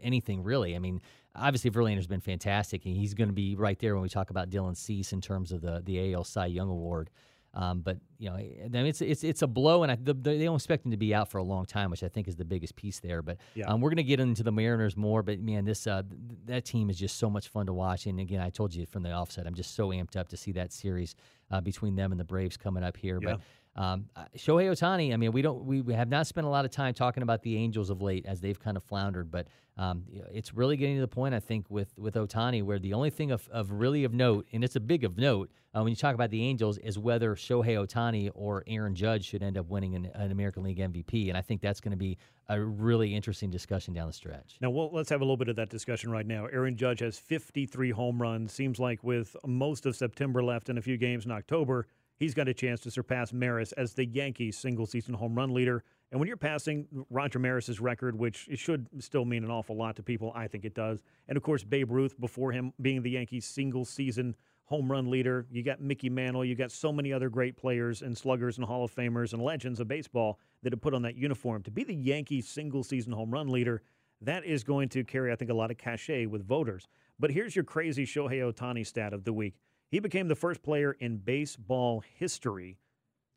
anything 0.00 0.42
really. 0.42 0.74
I 0.74 0.78
mean, 0.78 1.02
obviously 1.34 1.70
Verlander's 1.70 2.06
been 2.06 2.22
fantastic, 2.22 2.86
and 2.86 2.96
he's 2.96 3.12
going 3.12 3.28
to 3.28 3.34
be 3.34 3.54
right 3.54 3.78
there 3.78 3.92
when 3.96 4.02
we 4.02 4.08
talk 4.08 4.30
about 4.30 4.48
Dylan 4.48 4.78
Cease 4.78 5.12
in 5.12 5.20
terms 5.20 5.52
of 5.52 5.60
the 5.60 5.82
the 5.84 6.14
AL 6.14 6.24
Cy 6.24 6.46
Young 6.46 6.70
Award. 6.70 7.10
Um, 7.56 7.80
but 7.80 7.96
you 8.18 8.28
know, 8.28 8.36
I 8.36 8.68
mean, 8.68 8.86
it's 8.86 9.00
it's 9.00 9.24
it's 9.24 9.40
a 9.40 9.46
blow, 9.46 9.82
and 9.82 9.90
I, 9.90 9.96
the, 9.96 10.12
the, 10.12 10.36
they 10.36 10.44
don't 10.44 10.56
expect 10.56 10.84
him 10.84 10.90
to 10.90 10.98
be 10.98 11.14
out 11.14 11.30
for 11.30 11.38
a 11.38 11.42
long 11.42 11.64
time, 11.64 11.90
which 11.90 12.02
I 12.02 12.08
think 12.08 12.28
is 12.28 12.36
the 12.36 12.44
biggest 12.44 12.76
piece 12.76 13.00
there. 13.00 13.22
But 13.22 13.38
yeah. 13.54 13.64
um, 13.66 13.80
we're 13.80 13.88
going 13.88 13.96
to 13.96 14.02
get 14.02 14.20
into 14.20 14.42
the 14.42 14.52
Mariners 14.52 14.94
more. 14.94 15.22
But 15.22 15.40
man, 15.40 15.64
this 15.64 15.86
uh, 15.86 16.02
th- 16.02 16.38
that 16.44 16.64
team 16.66 16.90
is 16.90 16.98
just 16.98 17.16
so 17.16 17.30
much 17.30 17.48
fun 17.48 17.64
to 17.66 17.72
watch. 17.72 18.04
And 18.04 18.20
again, 18.20 18.42
I 18.42 18.50
told 18.50 18.74
you 18.74 18.84
from 18.84 19.04
the 19.04 19.10
offset, 19.10 19.46
I'm 19.46 19.54
just 19.54 19.74
so 19.74 19.88
amped 19.88 20.16
up 20.16 20.28
to 20.28 20.36
see 20.36 20.52
that 20.52 20.70
series 20.70 21.14
uh, 21.50 21.62
between 21.62 21.96
them 21.96 22.12
and 22.12 22.20
the 22.20 22.24
Braves 22.24 22.58
coming 22.58 22.84
up 22.84 22.94
here. 22.94 23.18
Yeah. 23.22 23.32
But 23.32 23.40
um, 23.76 24.06
uh, 24.16 24.24
Shohei 24.36 24.70
Ohtani, 24.70 25.12
I 25.12 25.16
mean, 25.18 25.32
we 25.32 25.42
don't 25.42 25.64
we, 25.64 25.92
have 25.92 26.08
not 26.08 26.26
spent 26.26 26.46
a 26.46 26.50
lot 26.50 26.64
of 26.64 26.70
time 26.70 26.94
talking 26.94 27.22
about 27.22 27.42
the 27.42 27.56
Angels 27.56 27.90
of 27.90 28.00
late 28.00 28.24
as 28.24 28.40
they've 28.40 28.58
kind 28.58 28.76
of 28.76 28.82
floundered, 28.82 29.30
but 29.30 29.48
um, 29.76 30.04
it's 30.32 30.54
really 30.54 30.78
getting 30.78 30.94
to 30.94 31.02
the 31.02 31.08
point 31.08 31.34
I 31.34 31.40
think 31.40 31.66
with 31.68 31.92
with 31.98 32.14
Ohtani 32.14 32.62
where 32.62 32.78
the 32.78 32.94
only 32.94 33.10
thing 33.10 33.30
of, 33.30 33.46
of 33.52 33.70
really 33.70 34.04
of 34.04 34.14
note, 34.14 34.46
and 34.52 34.64
it's 34.64 34.76
a 34.76 34.80
big 34.80 35.04
of 35.04 35.18
note 35.18 35.50
uh, 35.74 35.82
when 35.82 35.90
you 35.90 35.96
talk 35.96 36.14
about 36.14 36.30
the 36.30 36.42
Angels, 36.42 36.78
is 36.78 36.98
whether 36.98 37.34
Shohei 37.34 37.76
Ohtani 37.76 38.30
or 38.34 38.64
Aaron 38.66 38.94
Judge 38.94 39.26
should 39.26 39.42
end 39.42 39.58
up 39.58 39.68
winning 39.68 39.94
an, 39.94 40.10
an 40.14 40.30
American 40.30 40.62
League 40.62 40.78
MVP, 40.78 41.28
and 41.28 41.36
I 41.36 41.42
think 41.42 41.60
that's 41.60 41.80
going 41.80 41.90
to 41.90 41.98
be 41.98 42.16
a 42.48 42.58
really 42.58 43.14
interesting 43.14 43.50
discussion 43.50 43.92
down 43.92 44.06
the 44.06 44.12
stretch. 44.14 44.56
Now, 44.62 44.70
well, 44.70 44.88
let's 44.90 45.10
have 45.10 45.20
a 45.20 45.24
little 45.24 45.36
bit 45.36 45.48
of 45.48 45.56
that 45.56 45.68
discussion 45.68 46.10
right 46.10 46.26
now. 46.26 46.46
Aaron 46.46 46.76
Judge 46.76 47.00
has 47.00 47.18
53 47.18 47.90
home 47.90 48.22
runs. 48.22 48.52
Seems 48.52 48.78
like 48.78 49.04
with 49.04 49.36
most 49.44 49.84
of 49.84 49.94
September 49.94 50.42
left 50.42 50.70
and 50.70 50.78
a 50.78 50.82
few 50.82 50.96
games 50.96 51.26
in 51.26 51.30
October 51.30 51.86
he's 52.18 52.34
got 52.34 52.48
a 52.48 52.54
chance 52.54 52.80
to 52.80 52.90
surpass 52.90 53.32
Maris 53.32 53.72
as 53.72 53.94
the 53.94 54.04
Yankees' 54.04 54.58
single 54.58 54.86
season 54.86 55.14
home 55.14 55.34
run 55.34 55.52
leader. 55.52 55.84
And 56.10 56.20
when 56.20 56.28
you're 56.28 56.36
passing 56.36 56.86
Roger 57.10 57.38
Maris's 57.38 57.80
record, 57.80 58.16
which 58.16 58.46
it 58.48 58.58
should 58.58 58.88
still 59.00 59.24
mean 59.24 59.44
an 59.44 59.50
awful 59.50 59.76
lot 59.76 59.96
to 59.96 60.02
people, 60.02 60.32
I 60.34 60.46
think 60.46 60.64
it 60.64 60.74
does. 60.74 61.02
And 61.28 61.36
of 61.36 61.42
course, 61.42 61.64
Babe 61.64 61.90
Ruth 61.90 62.18
before 62.20 62.52
him 62.52 62.72
being 62.80 63.02
the 63.02 63.10
Yankees' 63.10 63.46
single 63.46 63.84
season 63.84 64.36
home 64.66 64.90
run 64.90 65.10
leader. 65.10 65.46
You 65.50 65.62
got 65.62 65.80
Mickey 65.80 66.10
Mantle. 66.10 66.44
You 66.44 66.54
got 66.54 66.70
so 66.72 66.92
many 66.92 67.12
other 67.12 67.28
great 67.28 67.56
players 67.56 68.02
and 68.02 68.16
sluggers 68.16 68.58
and 68.58 68.66
Hall 68.66 68.84
of 68.84 68.94
Famers 68.94 69.32
and 69.32 69.42
legends 69.42 69.80
of 69.80 69.88
baseball 69.88 70.38
that 70.62 70.72
have 70.72 70.80
put 70.80 70.94
on 70.94 71.02
that 71.02 71.16
uniform. 71.16 71.62
To 71.62 71.70
be 71.70 71.84
the 71.84 71.94
Yankees' 71.94 72.48
single 72.48 72.82
season 72.82 73.12
home 73.12 73.30
run 73.30 73.48
leader, 73.48 73.82
that 74.20 74.44
is 74.44 74.64
going 74.64 74.88
to 74.90 75.04
carry, 75.04 75.32
I 75.32 75.36
think, 75.36 75.50
a 75.50 75.54
lot 75.54 75.70
of 75.70 75.78
cachet 75.78 76.26
with 76.26 76.46
voters. 76.46 76.88
But 77.18 77.30
here's 77.30 77.54
your 77.54 77.64
crazy 77.64 78.04
Shohei 78.04 78.52
Ohtani 78.52 78.86
stat 78.86 79.12
of 79.12 79.24
the 79.24 79.32
week. 79.32 79.54
He 79.88 80.00
became 80.00 80.28
the 80.28 80.34
first 80.34 80.62
player 80.62 80.92
in 80.92 81.18
baseball 81.18 82.02
history 82.18 82.78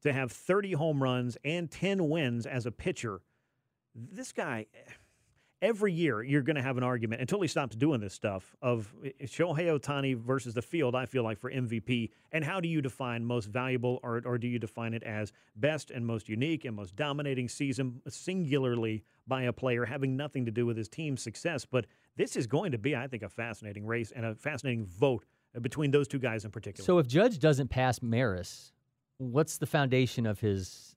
to 0.01 0.13
have 0.13 0.31
30 0.31 0.73
home 0.73 1.03
runs 1.03 1.37
and 1.43 1.69
10 1.69 2.09
wins 2.09 2.45
as 2.45 2.65
a 2.65 2.71
pitcher. 2.71 3.21
This 3.93 4.31
guy, 4.31 4.65
every 5.61 5.91
year, 5.91 6.23
you're 6.23 6.41
going 6.41 6.55
to 6.55 6.61
have 6.61 6.77
an 6.77 6.83
argument 6.83 7.21
until 7.21 7.41
he 7.41 7.47
stops 7.47 7.75
doing 7.75 7.99
this 7.99 8.13
stuff 8.13 8.55
of 8.61 8.93
eh, 9.03 9.09
Shohei 9.25 9.77
Ohtani 9.77 10.15
versus 10.15 10.53
the 10.53 10.61
field, 10.61 10.95
I 10.95 11.05
feel 11.05 11.23
like, 11.23 11.37
for 11.37 11.51
MVP. 11.51 12.11
And 12.31 12.43
how 12.43 12.59
do 12.59 12.67
you 12.69 12.81
define 12.81 13.25
most 13.25 13.45
valuable, 13.45 13.99
or, 14.03 14.21
or 14.25 14.37
do 14.37 14.47
you 14.47 14.57
define 14.57 14.93
it 14.93 15.03
as 15.03 15.31
best 15.55 15.91
and 15.91 16.05
most 16.05 16.29
unique 16.29 16.65
and 16.65 16.75
most 16.75 16.95
dominating 16.95 17.49
season 17.49 18.01
singularly 18.07 19.03
by 19.27 19.43
a 19.43 19.53
player 19.53 19.85
having 19.85 20.15
nothing 20.15 20.45
to 20.45 20.51
do 20.51 20.65
with 20.65 20.77
his 20.77 20.87
team's 20.87 21.21
success? 21.21 21.65
But 21.65 21.85
this 22.15 22.35
is 22.35 22.47
going 22.47 22.71
to 22.71 22.77
be, 22.77 22.95
I 22.95 23.07
think, 23.07 23.23
a 23.23 23.29
fascinating 23.29 23.85
race 23.85 24.11
and 24.15 24.25
a 24.25 24.35
fascinating 24.35 24.85
vote 24.85 25.25
between 25.61 25.91
those 25.91 26.07
two 26.07 26.19
guys 26.19 26.45
in 26.45 26.51
particular. 26.51 26.85
So 26.85 26.99
if 26.99 27.07
Judge 27.07 27.39
doesn't 27.39 27.69
pass 27.69 28.01
Maris, 28.01 28.71
what's 29.17 29.57
the 29.57 29.65
foundation 29.65 30.25
of 30.25 30.39
his 30.39 30.95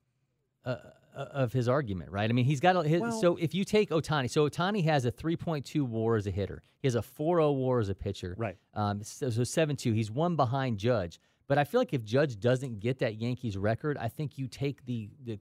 uh, 0.65 0.77
uh 1.15 1.25
of 1.33 1.53
his 1.53 1.69
argument, 1.69 2.11
right? 2.11 2.29
I 2.29 2.33
mean, 2.33 2.45
he's 2.45 2.61
got 2.61 2.77
a, 2.77 2.83
his, 2.89 3.01
well, 3.01 3.13
so 3.13 3.37
if 3.37 3.55
you 3.55 3.65
take 3.65 3.91
Ohtani, 3.91 4.31
so 4.31 4.49
Ohtani 4.49 4.85
has 4.85 5.05
a 5.05 5.13
3.2 5.13 5.83
WAR 5.83 6.17
as 6.17 6.27
a 6.27 6.31
hitter. 6.31 6.63
He 6.81 6.87
has 6.87 6.95
a 6.95 7.03
4.0 7.03 7.55
WAR 7.57 7.81
as 7.81 7.89
a 7.89 7.95
pitcher. 7.95 8.35
Right. 8.39 8.57
Um, 8.75 9.03
so, 9.03 9.31
so 9.31 9.43
7.2. 9.43 9.95
He's 9.95 10.11
one 10.11 10.37
behind 10.37 10.79
Judge. 10.79 11.21
But 11.49 11.59
I 11.59 11.65
feel 11.65 11.81
like 11.81 11.93
if 11.93 12.03
Judge 12.03 12.41
doesn't 12.41 12.81
get 12.81 13.01
that 13.01 13.17
Yankees 13.17 13.59
record, 13.59 13.99
I 13.99 14.09
think 14.09 14.39
you 14.39 14.49
take 14.49 14.87
the 14.87 15.11
the 15.23 15.39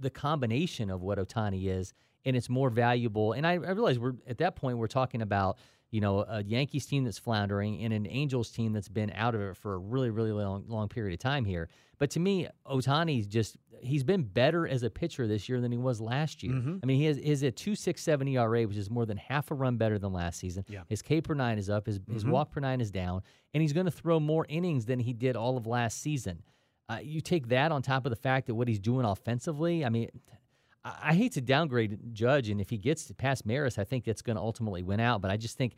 the 0.00 0.10
combination 0.10 0.90
of 0.90 1.02
what 1.02 1.18
Ohtani 1.18 1.68
is, 1.68 1.92
and 2.24 2.36
it's 2.36 2.48
more 2.48 2.70
valuable. 2.70 3.32
And 3.32 3.46
I, 3.46 3.52
I 3.52 3.70
realize 3.70 3.98
we're 4.00 4.14
at 4.26 4.38
that 4.38 4.56
point 4.56 4.78
we're 4.78 4.88
talking 4.88 5.22
about 5.22 5.58
you 5.90 6.00
know, 6.00 6.20
a 6.28 6.42
Yankees 6.44 6.86
team 6.86 7.04
that's 7.04 7.18
floundering 7.18 7.82
and 7.82 7.92
an 7.92 8.06
Angels 8.08 8.50
team 8.50 8.72
that's 8.72 8.88
been 8.88 9.10
out 9.14 9.34
of 9.34 9.40
it 9.40 9.56
for 9.56 9.74
a 9.74 9.78
really, 9.78 10.10
really 10.10 10.32
long, 10.32 10.64
long 10.68 10.88
period 10.88 11.14
of 11.14 11.20
time 11.20 11.44
here. 11.44 11.68
But 11.98 12.10
to 12.10 12.20
me, 12.20 12.46
Ohtani's 12.66 13.26
just 13.26 13.56
he's 13.80 14.04
been 14.04 14.22
better 14.22 14.66
as 14.66 14.82
a 14.82 14.90
pitcher 14.90 15.26
this 15.26 15.48
year 15.48 15.60
than 15.60 15.72
he 15.72 15.78
was 15.78 16.00
last 16.00 16.42
year. 16.42 16.52
Mm-hmm. 16.52 16.76
I 16.82 16.86
mean, 16.86 16.98
he 16.98 17.06
has 17.06 17.18
is 17.18 17.42
a 17.42 17.50
two 17.50 17.74
six 17.74 18.02
seven 18.02 18.28
ERA, 18.28 18.64
which 18.64 18.76
is 18.76 18.90
more 18.90 19.06
than 19.06 19.16
half 19.16 19.50
a 19.50 19.54
run 19.54 19.76
better 19.76 19.98
than 19.98 20.12
last 20.12 20.38
season. 20.38 20.64
Yeah. 20.68 20.82
His 20.88 21.02
K 21.02 21.20
per 21.20 21.34
nine 21.34 21.58
is 21.58 21.70
up, 21.70 21.86
his 21.86 22.00
his 22.12 22.22
mm-hmm. 22.22 22.32
walk 22.32 22.52
per 22.52 22.60
nine 22.60 22.80
is 22.80 22.90
down, 22.90 23.22
and 23.54 23.62
he's 23.62 23.72
going 23.72 23.86
to 23.86 23.92
throw 23.92 24.20
more 24.20 24.46
innings 24.48 24.84
than 24.84 24.98
he 25.00 25.12
did 25.12 25.36
all 25.36 25.56
of 25.56 25.66
last 25.66 26.00
season. 26.00 26.42
Uh, 26.90 26.98
you 27.02 27.20
take 27.20 27.48
that 27.48 27.72
on 27.72 27.82
top 27.82 28.06
of 28.06 28.10
the 28.10 28.16
fact 28.16 28.46
that 28.46 28.54
what 28.54 28.68
he's 28.68 28.78
doing 28.78 29.04
offensively. 29.04 29.84
I 29.84 29.90
mean, 29.90 30.08
I 31.02 31.14
hate 31.14 31.32
to 31.32 31.40
downgrade 31.40 32.14
Judge, 32.14 32.48
and 32.48 32.60
if 32.60 32.70
he 32.70 32.78
gets 32.78 33.10
past 33.12 33.46
Maris, 33.46 33.78
I 33.78 33.84
think 33.84 34.04
that's 34.04 34.22
going 34.22 34.36
to 34.36 34.42
ultimately 34.42 34.82
win 34.82 35.00
out. 35.00 35.20
But 35.20 35.30
I 35.30 35.36
just 35.36 35.56
think 35.56 35.74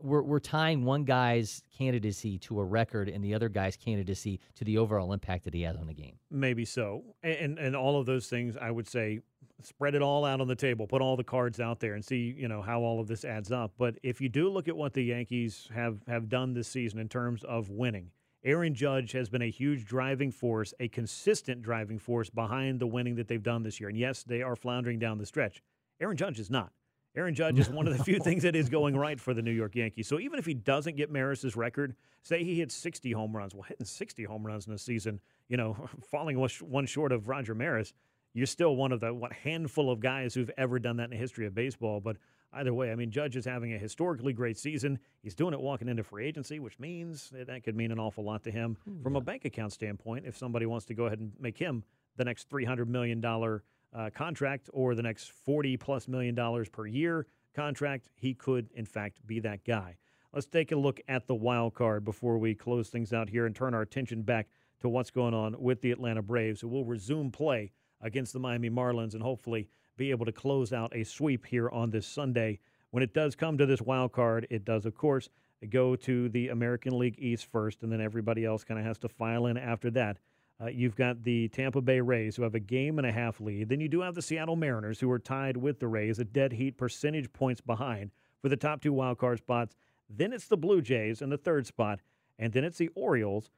we're 0.00 0.22
we're 0.22 0.40
tying 0.40 0.84
one 0.84 1.04
guy's 1.04 1.62
candidacy 1.76 2.38
to 2.38 2.60
a 2.60 2.64
record 2.64 3.08
and 3.08 3.22
the 3.22 3.34
other 3.34 3.48
guy's 3.48 3.76
candidacy 3.76 4.40
to 4.56 4.64
the 4.64 4.78
overall 4.78 5.12
impact 5.12 5.44
that 5.44 5.54
he 5.54 5.62
has 5.62 5.76
on 5.76 5.86
the 5.86 5.94
game. 5.94 6.18
Maybe 6.30 6.64
so, 6.64 7.02
and 7.22 7.58
and 7.58 7.74
all 7.74 7.98
of 7.98 8.06
those 8.06 8.28
things, 8.28 8.56
I 8.56 8.70
would 8.70 8.88
say, 8.88 9.20
spread 9.62 9.94
it 9.94 10.02
all 10.02 10.24
out 10.24 10.40
on 10.40 10.48
the 10.48 10.56
table, 10.56 10.86
put 10.86 11.02
all 11.02 11.16
the 11.16 11.24
cards 11.24 11.60
out 11.60 11.80
there, 11.80 11.94
and 11.94 12.04
see 12.04 12.34
you 12.36 12.48
know 12.48 12.62
how 12.62 12.80
all 12.80 13.00
of 13.00 13.08
this 13.08 13.24
adds 13.24 13.50
up. 13.52 13.72
But 13.78 13.96
if 14.02 14.20
you 14.20 14.28
do 14.28 14.48
look 14.48 14.68
at 14.68 14.76
what 14.76 14.94
the 14.94 15.02
Yankees 15.02 15.68
have 15.74 15.98
have 16.06 16.28
done 16.28 16.54
this 16.54 16.68
season 16.68 16.98
in 16.98 17.08
terms 17.08 17.44
of 17.44 17.70
winning 17.70 18.10
Aaron 18.44 18.74
Judge 18.74 19.12
has 19.12 19.30
been 19.30 19.40
a 19.40 19.50
huge 19.50 19.86
driving 19.86 20.30
force, 20.30 20.74
a 20.78 20.88
consistent 20.88 21.62
driving 21.62 21.98
force 21.98 22.28
behind 22.28 22.78
the 22.78 22.86
winning 22.86 23.14
that 23.16 23.26
they've 23.26 23.42
done 23.42 23.62
this 23.62 23.80
year. 23.80 23.88
And 23.88 23.98
yes, 23.98 24.22
they 24.22 24.42
are 24.42 24.54
floundering 24.54 24.98
down 24.98 25.16
the 25.16 25.24
stretch. 25.24 25.62
Aaron 26.00 26.16
Judge 26.16 26.38
is 26.38 26.50
not. 26.50 26.70
Aaron 27.16 27.34
Judge 27.34 27.58
is 27.60 27.70
one 27.70 27.86
of 27.86 27.96
the 27.96 28.02
few 28.02 28.18
things 28.18 28.42
that 28.42 28.56
is 28.56 28.68
going 28.68 28.96
right 28.96 29.20
for 29.20 29.34
the 29.34 29.40
New 29.40 29.52
York 29.52 29.76
Yankees. 29.76 30.08
So 30.08 30.18
even 30.18 30.38
if 30.38 30.44
he 30.44 30.52
doesn't 30.52 30.96
get 30.96 31.10
Maris's 31.10 31.56
record, 31.56 31.94
say 32.22 32.42
he 32.42 32.56
hits 32.56 32.74
60 32.74 33.12
home 33.12 33.34
runs, 33.34 33.54
well, 33.54 33.62
hitting 33.62 33.86
60 33.86 34.24
home 34.24 34.44
runs 34.44 34.66
in 34.66 34.72
a 34.72 34.78
season, 34.78 35.20
you 35.48 35.56
know, 35.56 35.88
falling 36.10 36.36
one 36.36 36.86
short 36.86 37.12
of 37.12 37.28
Roger 37.28 37.54
Maris, 37.54 37.94
you're 38.34 38.46
still 38.46 38.74
one 38.74 38.90
of 38.90 39.00
the 39.00 39.14
what 39.14 39.32
handful 39.32 39.90
of 39.90 40.00
guys 40.00 40.34
who've 40.34 40.50
ever 40.58 40.80
done 40.80 40.96
that 40.96 41.04
in 41.04 41.10
the 41.10 41.16
history 41.16 41.46
of 41.46 41.54
baseball. 41.54 42.00
But 42.00 42.16
either 42.54 42.72
way, 42.72 42.90
I 42.90 42.94
mean, 42.94 43.10
Judge 43.10 43.36
is 43.36 43.44
having 43.44 43.72
a 43.74 43.78
historically 43.78 44.32
great 44.32 44.58
season. 44.58 44.98
He's 45.22 45.34
doing 45.34 45.54
it 45.54 45.60
walking 45.60 45.88
into 45.88 46.02
free 46.02 46.26
agency, 46.26 46.58
which 46.58 46.78
means 46.78 47.32
that 47.32 47.64
could 47.64 47.76
mean 47.76 47.90
an 47.92 47.98
awful 47.98 48.24
lot 48.24 48.42
to 48.44 48.50
him 48.50 48.76
Ooh, 48.88 49.02
from 49.02 49.14
yeah. 49.14 49.18
a 49.18 49.22
bank 49.22 49.44
account 49.44 49.72
standpoint. 49.72 50.24
If 50.26 50.36
somebody 50.36 50.66
wants 50.66 50.86
to 50.86 50.94
go 50.94 51.06
ahead 51.06 51.18
and 51.18 51.32
make 51.38 51.58
him 51.58 51.84
the 52.16 52.24
next 52.24 52.48
$300 52.48 52.86
million 52.86 53.24
uh, 53.24 54.10
contract 54.14 54.70
or 54.72 54.94
the 54.94 55.02
next 55.02 55.32
40 55.32 55.76
plus 55.76 56.08
million 56.08 56.34
dollars 56.34 56.68
per 56.68 56.86
year 56.86 57.26
contract, 57.54 58.08
he 58.16 58.34
could, 58.34 58.70
in 58.74 58.84
fact, 58.84 59.26
be 59.26 59.40
that 59.40 59.64
guy. 59.64 59.96
Let's 60.32 60.46
take 60.46 60.72
a 60.72 60.76
look 60.76 61.00
at 61.06 61.26
the 61.28 61.34
wild 61.34 61.74
card 61.74 62.04
before 62.04 62.38
we 62.38 62.54
close 62.54 62.88
things 62.88 63.12
out 63.12 63.28
here 63.28 63.46
and 63.46 63.54
turn 63.54 63.72
our 63.72 63.82
attention 63.82 64.22
back 64.22 64.48
to 64.80 64.88
what's 64.88 65.10
going 65.10 65.32
on 65.32 65.54
with 65.60 65.80
the 65.80 65.92
Atlanta 65.92 66.22
Braves, 66.22 66.60
who 66.60 66.68
will 66.68 66.84
resume 66.84 67.30
play 67.30 67.70
against 68.00 68.32
the 68.32 68.40
Miami 68.40 68.68
Marlins 68.68 69.14
and 69.14 69.22
hopefully 69.22 69.68
be 69.96 70.10
able 70.10 70.26
to 70.26 70.32
close 70.32 70.72
out 70.72 70.94
a 70.94 71.04
sweep 71.04 71.46
here 71.46 71.68
on 71.68 71.90
this 71.90 72.06
Sunday. 72.06 72.58
When 72.90 73.02
it 73.02 73.14
does 73.14 73.34
come 73.34 73.58
to 73.58 73.66
this 73.66 73.82
wild 73.82 74.12
card, 74.12 74.46
it 74.50 74.64
does, 74.64 74.86
of 74.86 74.94
course, 74.94 75.28
go 75.70 75.96
to 75.96 76.28
the 76.28 76.48
American 76.48 76.98
League 76.98 77.16
East 77.18 77.46
first, 77.50 77.82
and 77.82 77.90
then 77.90 78.00
everybody 78.00 78.44
else 78.44 78.64
kind 78.64 78.78
of 78.78 78.86
has 78.86 78.98
to 78.98 79.08
file 79.08 79.46
in 79.46 79.56
after 79.56 79.90
that. 79.92 80.18
Uh, 80.60 80.66
you've 80.66 80.94
got 80.94 81.24
the 81.24 81.48
Tampa 81.48 81.80
Bay 81.80 82.00
Rays, 82.00 82.36
who 82.36 82.42
have 82.42 82.54
a 82.54 82.60
game 82.60 82.98
and 82.98 83.06
a 83.06 83.12
half 83.12 83.40
lead. 83.40 83.68
Then 83.68 83.80
you 83.80 83.88
do 83.88 84.02
have 84.02 84.14
the 84.14 84.22
Seattle 84.22 84.56
Mariners, 84.56 85.00
who 85.00 85.10
are 85.10 85.18
tied 85.18 85.56
with 85.56 85.80
the 85.80 85.88
Rays, 85.88 86.18
a 86.18 86.24
dead 86.24 86.52
heat 86.52 86.76
percentage 86.76 87.32
points 87.32 87.60
behind 87.60 88.12
for 88.40 88.48
the 88.48 88.56
top 88.56 88.80
two 88.80 88.92
wild 88.92 89.18
card 89.18 89.38
spots. 89.38 89.74
Then 90.08 90.32
it's 90.32 90.46
the 90.46 90.56
Blue 90.56 90.80
Jays 90.80 91.22
in 91.22 91.30
the 91.30 91.38
third 91.38 91.66
spot, 91.66 92.00
and 92.38 92.52
then 92.52 92.62
it's 92.62 92.78
the 92.78 92.90
Orioles, 92.94 93.50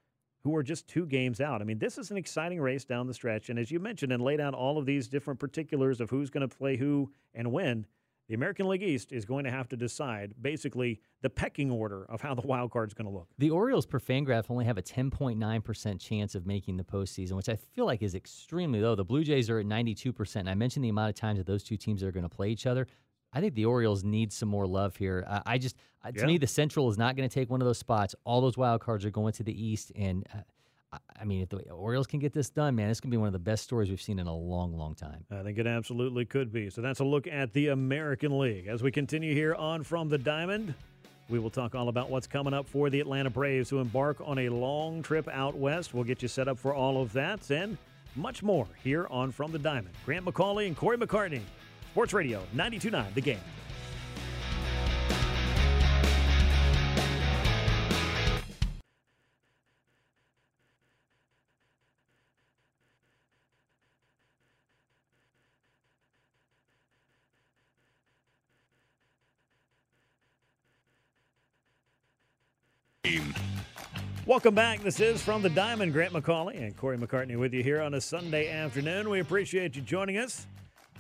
who 0.47 0.55
are 0.55 0.63
just 0.63 0.87
two 0.87 1.07
games 1.07 1.41
out. 1.41 1.61
I 1.61 1.65
mean, 1.65 1.81
this 1.81 1.99
is 1.99 2.13
an 2.13 2.17
exciting 2.17 2.61
race 2.61 2.85
down 2.85 3.09
the 3.09 3.15
stretch. 3.15 3.51
And 3.51 3.59
as 3.59 3.73
you 3.73 3.81
mentioned 3.81 4.13
and 4.13 4.23
laid 4.23 4.41
out 4.41 4.55
all 4.55 4.79
of 4.79 4.87
these 4.87 5.09
different 5.09 5.41
particulars 5.41 6.01
of 6.01 6.09
who's 6.09 6.31
going 6.31 6.49
to 6.49 6.57
play 6.57 6.77
who 6.77 7.11
and 7.35 7.51
when, 7.51 7.85
the 8.29 8.35
American 8.35 8.69
League 8.69 8.83
East 8.85 9.13
is 9.13 9.25
going 9.25 9.45
to 9.45 9.51
have 9.51 9.69
to 9.71 9.77
decide 9.77 10.35
basically 10.41 11.01
the 11.23 11.31
pecking 11.31 11.69
order 11.69 12.05
of 12.09 12.21
how 12.21 12.33
the 12.35 12.47
wild 12.47 12.71
card 12.71 12.89
is 12.89 12.95
going 12.95 13.09
to 13.09 13.13
look. 13.13 13.27
The 13.39 13.51
Orioles 13.51 13.87
per 13.87 13.99
Fangraph 13.99 14.49
only 14.49 14.65
have 14.65 14.79
a 14.79 14.83
10.9% 14.83 16.01
chance 16.01 16.37
of 16.37 16.47
making 16.47 16.77
the 16.77 16.85
postseason, 16.85 17.33
which 17.33 17.49
I 17.49 17.57
feel 17.57 17.87
like 17.87 18.03
is 18.03 18.15
extremely 18.15 18.81
low. 18.81 18.95
The 18.95 19.05
Blue 19.05 19.25
Jays 19.25 19.51
are 19.51 19.59
at 19.59 19.67
92%. 19.67 20.37
And 20.37 20.49
I 20.51 20.55
mentioned 20.55 20.85
the 20.85 20.91
amount 20.91 21.11
of 21.11 21.17
times 21.17 21.39
that 21.39 21.47
those 21.47 21.65
two 21.65 21.77
teams 21.77 22.05
are 22.05 22.13
going 22.13 22.23
to 22.23 22.29
play 22.29 22.51
each 22.51 22.67
other. 22.67 22.87
I 23.37 23.41
think 23.41 23.55
the 23.55 23.67
Orioles 23.67 24.03
need 24.03 24.33
some 24.33 24.49
more 24.49 24.67
love 24.67 24.97
here. 24.97 25.23
Uh, 25.29 25.41
I 25.45 25.59
just, 25.59 25.77
uh, 26.03 26.11
to 26.11 26.21
Yeah. 26.21 26.27
me, 26.27 26.39
the 26.39 26.47
Central 26.47 26.89
is 26.89 26.97
not 26.97 27.17
going 27.17 27.29
to 27.29 27.35
take 27.35 27.51
one 27.51 27.61
of 27.61 27.67
those 27.67 27.77
spots. 27.77 28.15
All 28.25 28.41
those 28.41 28.57
wild 28.57 28.81
cards 28.81 29.05
are 29.05 29.11
going 29.11 29.35
to 29.35 29.43
the 29.43 29.53
East, 29.53 29.93
and 29.95 30.27
uh, 30.35 30.97
I- 31.21 31.25
mean, 31.27 31.43
if 31.43 31.51
the 31.51 31.59
Orioles 31.71 32.07
can 32.07 32.19
get 32.19 32.33
this 32.33 32.49
done, 32.49 32.75
man, 32.77 32.89
it's 32.89 32.99
going 32.99 33.11
to 33.11 33.15
be 33.15 33.19
one 33.19 33.27
of 33.27 33.35
the 33.35 33.39
best 33.39 33.65
stories 33.65 33.91
we've 33.91 34.01
seen 34.01 34.19
in 34.19 34.27
a 34.27 34.35
long, 34.35 34.73
long 34.79 34.95
time. 34.95 35.27
I 35.31 35.43
think 35.43 35.59
it 35.59 35.67
absolutely 35.67 36.25
could 36.25 36.51
be. 36.51 36.71
So 36.71 36.81
that's 36.81 37.01
a 37.01 37.05
look 37.05 37.27
at 37.27 37.53
the 37.53 37.69
American 37.69 38.39
League. 38.39 38.69
As 38.69 38.83
we 38.83 38.91
continue 38.91 39.35
here 39.35 39.55
on 39.55 39.83
From 39.83 40.09
the 40.09 40.17
Diamond, 40.17 40.73
we 41.29 41.39
will 41.39 41.51
talk 41.51 41.75
all 41.75 41.91
about 41.91 42.09
what's 42.09 42.27
coming 42.27 42.55
up 42.55 42.67
for 42.67 42.89
the 42.89 43.01
Atlanta 43.01 43.29
Braves 43.29 43.69
who 43.69 43.81
embark 43.81 44.17
on 44.25 44.39
a 44.39 44.49
long 44.49 45.03
trip 45.03 45.29
out 45.29 45.55
west. 45.57 45.93
We'll 45.93 46.05
get 46.05 46.23
you 46.23 46.29
set 46.29 46.49
up 46.49 46.59
for 46.59 46.73
all 46.73 47.03
of 47.03 47.13
that 47.13 47.51
and 47.51 47.77
much 48.15 48.43
more 48.43 48.67
here 48.83 49.07
on 49.11 49.31
From 49.31 49.53
the 49.53 49.59
Diamond. 49.59 49.95
Grant 50.07 50.25
McAuley 50.25 50.67
and 50.69 50.75
Cory 50.77 50.97
McCartney, 50.97 51.43
Sports 51.97 52.13
Radio 52.13 52.43
929 52.53 53.07
The 53.15 53.21
Game. 53.23 53.41
Welcome 74.27 74.55
back. 74.55 74.83
This 74.83 75.01
is 75.01 75.23
From 75.23 75.41
the 75.41 75.49
Diamond. 75.49 75.95
Grant 75.95 76.13
McAuley 76.13 76.61
and 76.61 76.77
Cory 76.77 76.99
McCartney 76.99 77.39
with 77.39 77.55
you 77.55 77.63
here 77.63 77.81
on 77.81 77.95
a 77.95 78.01
Sunday 78.03 78.51
afternoon. 78.51 79.09
We 79.09 79.21
appreciate 79.21 79.77
you 79.77 79.81
joining 79.81 80.19
us. 80.19 80.47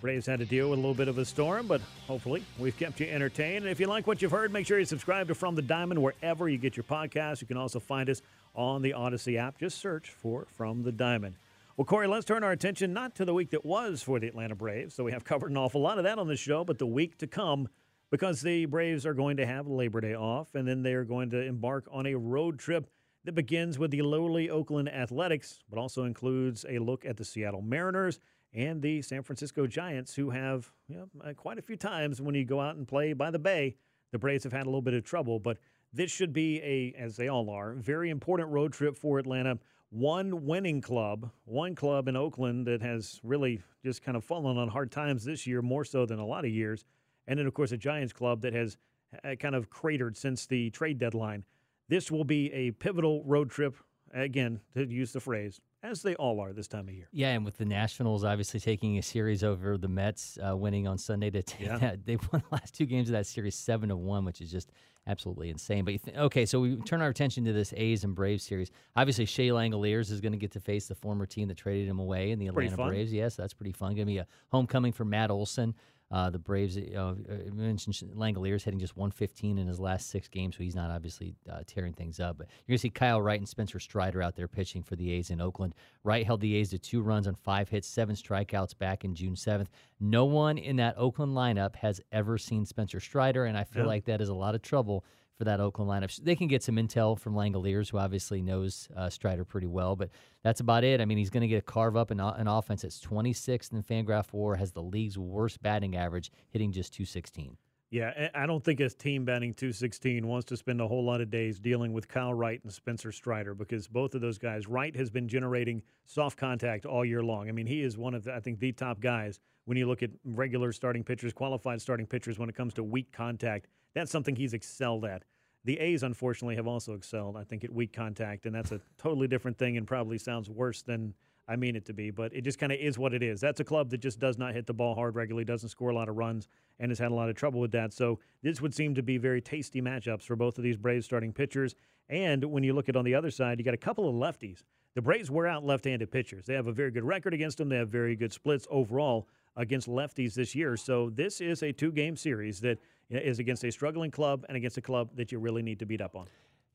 Braves 0.01 0.27
had 0.27 0.39
to 0.40 0.44
deal 0.44 0.70
with 0.70 0.78
a 0.78 0.82
little 0.82 0.94
bit 0.94 1.09
of 1.09 1.18
a 1.18 1.24
storm, 1.24 1.66
but 1.66 1.81
hopefully 2.06 2.44
we've 2.59 2.77
kept 2.77 3.01
you 3.01 3.06
entertained. 3.06 3.64
And 3.64 3.68
if 3.68 3.81
you 3.81 3.86
like 3.86 4.06
what 4.06 4.23
you've 4.23 4.31
heard, 4.31 4.52
make 4.52 4.66
sure 4.66 4.78
you 4.78 4.85
subscribe 4.85 5.28
to 5.28 5.35
From 5.35 5.55
the 5.55 5.62
Diamond 5.62 6.02
wherever 6.02 6.48
you 6.48 6.59
get 6.59 6.77
your 6.77 6.85
podcasts. 6.85 7.40
You 7.40 7.47
can 7.47 7.56
also 7.56 7.81
find 7.81 8.10
us 8.10 8.23
on 8.55 8.82
the 8.82 8.93
Audacy 8.93 9.39
app. 9.39 9.59
Just 9.59 9.78
search 9.78 10.10
for 10.10 10.47
From 10.56 10.82
the 10.82 10.93
Diamond. 10.93 11.36
Well, 11.77 11.85
Corey, 11.85 12.06
let's 12.06 12.24
turn 12.24 12.44
our 12.44 12.52
attention 12.52 12.93
not 12.93 13.14
to 13.16 13.24
the 13.24 13.35
week 13.35 13.51
that 13.51 13.64
was 13.64 14.02
for 14.02 14.18
the 14.18 14.27
Atlanta 14.27 14.55
Braves. 14.55 14.94
So 14.94 15.05
we 15.05 15.12
have 15.12 15.24
covered 15.24 15.51
an 15.51 15.56
awful 15.56 15.81
lot 15.81 15.98
of 15.98 16.05
that 16.05 16.18
on 16.18 16.27
the 16.27 16.36
show, 16.36 16.64
but 16.64 16.78
the 16.78 16.86
week 16.86 17.18
to 17.18 17.27
come 17.27 17.68
because 18.10 18.40
the 18.40 18.66
Braves 18.66 19.05
are 19.05 19.14
going 19.14 19.36
to 19.39 19.47
have 19.47 19.66
Labor 19.66 20.01
Day 20.01 20.14
off, 20.14 20.55
and 20.55 20.66
then 20.66 20.82
they 20.82 20.94
are 20.94 21.05
going 21.05 21.31
to 21.31 21.43
embark 21.43 21.86
on 21.90 22.06
a 22.06 22.14
road 22.14 22.59
trip 22.59 22.89
that 23.24 23.35
begins 23.35 23.78
with 23.78 23.90
the 23.90 24.02
lowly 24.02 24.48
Oakland 24.48 24.89
Athletics, 24.89 25.59
but 25.68 25.78
also 25.78 26.05
includes 26.05 26.64
a 26.68 26.78
look 26.78 27.05
at 27.05 27.16
the 27.16 27.24
Seattle 27.24 27.60
Mariners 27.60 28.20
and 28.55 28.81
the 28.81 29.02
San 29.02 29.23
Francisco 29.23 29.66
Giants, 29.66 30.14
who 30.14 30.31
have 30.31 30.70
you 30.89 30.97
know, 30.97 31.09
uh, 31.23 31.32
quite 31.35 31.59
a 31.59 31.62
few 31.62 31.77
times 31.77 32.20
when 32.20 32.35
you 32.35 32.44
go 32.44 32.60
out 32.60 32.77
and 32.77 32.86
play 32.86 33.12
by 33.12 33.31
the 33.31 33.39
Bay, 33.39 33.77
the 34.12 34.18
Braves 34.18 34.44
have 34.44 34.52
had 34.52 34.62
a 34.62 34.70
little 34.70 34.82
bit 34.82 34.94
of 34.94 35.05
trouble. 35.05 35.39
But 35.39 35.59
this 35.93 36.10
should 36.10 36.32
be 36.32 36.60
a, 36.62 36.94
as 36.98 37.16
they 37.16 37.28
all 37.28 37.51
are, 37.51 37.74
very 37.74 38.10
important 38.10 38.51
road 38.51 38.73
trip 38.73 38.97
for 38.97 39.18
Atlanta. 39.18 39.59
One 39.90 40.44
winning 40.44 40.81
club, 40.81 41.31
one 41.44 41.74
club 41.74 42.09
in 42.09 42.16
Oakland 42.16 42.66
that 42.66 42.82
has 42.82 43.20
really 43.23 43.62
just 43.85 44.02
kind 44.02 44.16
of 44.16 44.24
fallen 44.24 44.59
on 44.59 44.68
hard 44.68 44.90
times 44.90 45.24
this 45.24 45.47
year, 45.47 45.62
more 45.62 45.85
so 45.85 46.06
than 46.06 46.18
a 46.18 46.27
lot 46.27 46.44
of 46.44 46.51
years. 46.51 46.85
And 47.28 47.39
then, 47.39 47.47
of 47.47 47.55
course, 47.55 47.73
a 47.73 47.77
Giants 47.77 48.12
club 48.12 48.40
that 48.43 48.52
has 48.52 48.77
uh, 49.24 49.36
kind 49.36 49.55
of 49.55 49.70
cratered 49.70 50.16
since 50.16 50.47
the 50.47 50.70
trade 50.70 50.98
deadline. 50.98 51.44
This 51.89 52.10
will 52.10 52.24
be 52.24 52.52
a 52.52 52.73
pivotal 52.73 53.23
road 53.24 53.48
trip, 53.48 53.77
again, 54.12 54.60
to 54.74 54.86
use 54.86 55.12
the 55.12 55.20
phrase, 55.20 55.60
as 55.82 56.02
they 56.02 56.14
all 56.16 56.40
are 56.40 56.52
this 56.52 56.68
time 56.68 56.88
of 56.88 56.94
year. 56.94 57.08
Yeah, 57.12 57.30
and 57.32 57.44
with 57.44 57.56
the 57.58 57.64
Nationals 57.64 58.24
obviously 58.24 58.60
taking 58.60 58.98
a 58.98 59.02
series 59.02 59.44
over 59.44 59.78
the 59.78 59.88
Mets, 59.88 60.38
uh, 60.46 60.56
winning 60.56 60.86
on 60.88 60.98
Sunday 60.98 61.30
to 61.30 61.42
take 61.42 61.66
Yeah. 61.66 61.78
that, 61.78 62.04
they 62.06 62.16
won 62.16 62.42
the 62.48 62.56
last 62.56 62.74
two 62.74 62.86
games 62.86 63.08
of 63.08 63.12
that 63.12 63.26
series 63.26 63.54
seven 63.54 63.90
to 63.90 63.96
one, 63.96 64.24
which 64.24 64.40
is 64.40 64.50
just 64.50 64.72
absolutely 65.06 65.50
insane. 65.50 65.84
But 65.84 65.92
you 65.94 65.98
th- 66.00 66.16
okay, 66.16 66.46
so 66.46 66.58
we 66.60 66.76
turn 66.76 67.00
our 67.02 67.08
attention 67.08 67.44
to 67.44 67.52
this 67.52 67.72
A's 67.76 68.02
and 68.04 68.14
Braves 68.14 68.42
series. 68.42 68.70
Obviously, 68.96 69.24
Shea 69.26 69.48
Langeliers 69.50 70.10
is 70.10 70.20
going 70.20 70.32
to 70.32 70.38
get 70.38 70.50
to 70.52 70.60
face 70.60 70.88
the 70.88 70.94
former 70.96 71.26
team 71.26 71.46
that 71.48 71.56
traded 71.56 71.86
him 71.88 72.00
away 72.00 72.32
in 72.32 72.38
the 72.40 72.48
Atlanta. 72.48 72.76
Braves. 72.76 73.12
Yes, 73.12 73.36
that's 73.36 73.54
pretty 73.54 73.72
fun. 73.72 73.90
Going 73.94 74.06
to 74.08 74.12
be 74.12 74.18
a 74.18 74.26
homecoming 74.50 74.92
for 74.92 75.04
Matt 75.04 75.30
Olson. 75.30 75.74
Uh, 76.10 76.30
the 76.30 76.38
Braves, 76.38 76.76
uh, 76.76 76.80
uh, 77.00 77.14
you 77.46 77.52
mentioned 77.52 77.96
Langeliers 78.14 78.62
hitting 78.62 78.78
just 78.78 78.96
115 78.96 79.58
in 79.58 79.66
his 79.66 79.80
last 79.80 80.08
six 80.08 80.28
games, 80.28 80.56
so 80.56 80.62
he's 80.62 80.76
not 80.76 80.88
obviously 80.88 81.34
uh, 81.50 81.62
tearing 81.66 81.92
things 81.92 82.20
up. 82.20 82.38
But 82.38 82.46
you're 82.66 82.74
going 82.74 82.78
to 82.78 82.82
see 82.82 82.90
Kyle 82.90 83.20
Wright 83.20 83.40
and 83.40 83.48
Spencer 83.48 83.80
Strider 83.80 84.22
out 84.22 84.36
there 84.36 84.46
pitching 84.46 84.84
for 84.84 84.94
the 84.94 85.10
A's 85.12 85.30
in 85.30 85.40
Oakland. 85.40 85.74
Wright 86.04 86.24
held 86.24 86.40
the 86.42 86.54
A's 86.54 86.70
to 86.70 86.78
two 86.78 87.02
runs 87.02 87.26
on 87.26 87.34
five 87.34 87.68
hits, 87.68 87.88
seven 87.88 88.14
strikeouts 88.14 88.78
back 88.78 89.04
in 89.04 89.16
June 89.16 89.34
7th. 89.34 89.66
No 89.98 90.24
one 90.26 90.58
in 90.58 90.76
that 90.76 90.94
Oakland 90.96 91.32
lineup 91.36 91.74
has 91.76 92.00
ever 92.12 92.38
seen 92.38 92.64
Spencer 92.64 93.00
Strider, 93.00 93.44
and 93.46 93.58
I 93.58 93.64
feel 93.64 93.82
Yeah. 93.82 93.88
like 93.88 94.04
that 94.04 94.20
is 94.20 94.28
a 94.28 94.34
lot 94.34 94.54
of 94.54 94.62
trouble 94.62 95.04
for 95.36 95.44
that 95.44 95.60
Oakland 95.60 95.90
lineup. 95.90 96.16
They 96.22 96.36
can 96.36 96.48
get 96.48 96.62
some 96.62 96.76
intel 96.76 97.18
from 97.18 97.34
Langeliers, 97.34 97.90
who 97.90 97.98
obviously 97.98 98.42
knows 98.42 98.88
uh, 98.96 99.10
Strider 99.10 99.44
pretty 99.44 99.66
well, 99.66 99.96
but 99.96 100.10
that's 100.42 100.60
about 100.60 100.84
it. 100.84 101.00
I 101.00 101.04
mean, 101.04 101.18
he's 101.18 101.30
going 101.30 101.42
to 101.42 101.48
get 101.48 101.58
a 101.58 101.62
carve 101.62 101.96
up 101.96 102.10
an, 102.10 102.20
an 102.20 102.48
offense 102.48 102.82
that's 102.82 103.00
26th 103.00 103.72
in 103.72 103.82
Fangraph 103.82 104.32
War, 104.32 104.56
has 104.56 104.72
the 104.72 104.82
league's 104.82 105.18
worst 105.18 105.62
batting 105.62 105.96
average, 105.96 106.30
hitting 106.50 106.72
just 106.72 106.92
216. 106.94 107.56
Yeah, 107.90 108.28
I 108.34 108.42
I 108.42 108.46
don't 108.46 108.64
think 108.64 108.80
a 108.80 108.88
team 108.88 109.24
batting 109.24 109.54
216 109.54 110.26
wants 110.26 110.46
to 110.46 110.56
spend 110.56 110.80
a 110.80 110.88
whole 110.88 111.04
lot 111.04 111.20
of 111.20 111.30
days 111.30 111.60
dealing 111.60 111.92
with 111.92 112.08
Kyle 112.08 112.34
Wright 112.34 112.60
and 112.64 112.72
Spencer 112.72 113.12
Strider 113.12 113.54
because 113.54 113.86
both 113.86 114.14
of 114.14 114.20
those 114.20 114.38
guys, 114.38 114.66
Wright 114.66 114.94
has 114.96 115.08
been 115.08 115.28
generating 115.28 115.82
soft 116.04 116.36
contact 116.36 116.84
all 116.84 117.04
year 117.04 117.22
long. 117.22 117.48
I 117.48 117.52
mean, 117.52 117.66
he 117.66 117.82
is 117.82 117.96
one 117.96 118.14
of, 118.14 118.24
the, 118.24 118.34
I 118.34 118.40
think, 118.40 118.58
the 118.58 118.72
top 118.72 119.00
guys 119.00 119.38
when 119.66 119.76
you 119.76 119.86
look 119.86 120.02
at 120.02 120.10
regular 120.24 120.72
starting 120.72 121.04
pitchers, 121.04 121.32
qualified 121.32 121.80
starting 121.80 122.06
pitchers 122.06 122.38
when 122.38 122.48
it 122.48 122.56
comes 122.56 122.74
to 122.74 122.82
weak 122.82 123.12
contact. 123.12 123.68
That's 123.97 124.10
something 124.12 124.36
he's 124.36 124.52
excelled 124.52 125.06
at. 125.06 125.24
The 125.64 125.81
A's, 125.81 126.02
unfortunately, 126.02 126.56
have 126.56 126.66
also 126.66 126.93
excelled, 126.93 127.35
I 127.35 127.44
think, 127.44 127.64
at 127.64 127.73
weak 127.73 127.94
contact, 127.94 128.44
and 128.44 128.55
that's 128.55 128.70
a 128.70 128.81
totally 128.98 129.27
different 129.27 129.56
thing 129.56 129.78
and 129.78 129.86
probably 129.86 130.18
sounds 130.18 130.51
worse 130.51 130.82
than 130.82 131.14
I 131.48 131.56
mean 131.56 131.77
it 131.77 131.86
to 131.86 131.94
be, 131.94 132.10
but 132.10 132.31
it 132.35 132.43
just 132.43 132.59
kind 132.59 132.73
of 132.73 132.78
is 132.78 132.98
what 132.98 133.14
it 133.14 133.23
is. 133.23 133.40
That's 133.40 133.60
a 133.60 133.64
club 133.64 133.89
that 133.90 133.98
just 133.98 134.18
does 134.18 134.36
not 134.36 134.52
hit 134.52 134.66
the 134.66 134.74
ball 134.74 134.94
hard 134.94 135.16
regularly, 135.16 135.47
doesn't 135.47 135.70
score 135.70 135.89
a 135.89 135.94
lot 135.94 136.10
of 136.10 136.16
runs, 136.16 136.47
and 136.78 136.90
has 136.90 136.98
had 136.98 137.10
a 137.10 137.14
lot 137.14 137.31
of 137.31 137.36
trouble 137.36 137.59
with 137.59 137.73
that. 137.73 137.94
So 137.94 138.18
this 138.43 138.60
would 138.60 138.74
seem 138.74 138.94
to 138.97 139.02
be 139.02 139.16
very 139.16 139.40
tasty 139.40 139.81
matchups 139.81 140.24
for 140.24 140.36
both 140.36 140.59
of 140.59 140.64
these 140.64 140.77
Braves 140.77 141.06
starting 141.06 141.32
pitchers. 141.32 141.74
And 142.10 142.44
when 142.44 142.62
you 142.64 142.74
look 142.74 142.90
at 142.90 142.97
on 142.97 143.05
the 143.06 143.14
other 143.14 143.31
side, 143.31 143.59
you 143.59 143.64
got 143.64 143.74
a 143.74 143.78
couple 143.78 144.06
of 144.09 144.14
lefties. 144.14 144.62
The 144.94 145.02
Braves 145.02 145.31
wear 145.31 145.47
out 145.47 145.64
left-handed 145.64 146.10
pitchers. 146.10 146.44
They 146.44 146.55
have 146.55 146.66
a 146.66 146.73
very 146.73 146.90
good 146.90 147.05
record 147.05 147.32
against 147.32 147.56
them. 147.56 147.70
They 147.70 147.77
have 147.77 147.89
very 147.89 148.14
good 148.14 148.32
splits 148.32 148.66
overall 148.70 149.27
against 149.56 149.89
lefties 149.89 150.35
this 150.35 150.55
year. 150.55 150.77
So 150.77 151.10
this 151.10 151.40
is 151.40 151.62
a 151.62 151.73
two-game 151.73 152.16
series 152.16 152.60
that 152.60 152.78
is 153.10 153.38
against 153.38 153.64
a 153.64 153.70
struggling 153.70 154.10
club 154.10 154.44
and 154.48 154.56
against 154.56 154.76
a 154.76 154.82
club 154.82 155.10
that 155.16 155.32
you 155.32 155.38
really 155.38 155.62
need 155.62 155.78
to 155.78 155.86
beat 155.86 156.00
up 156.00 156.16
on. 156.16 156.26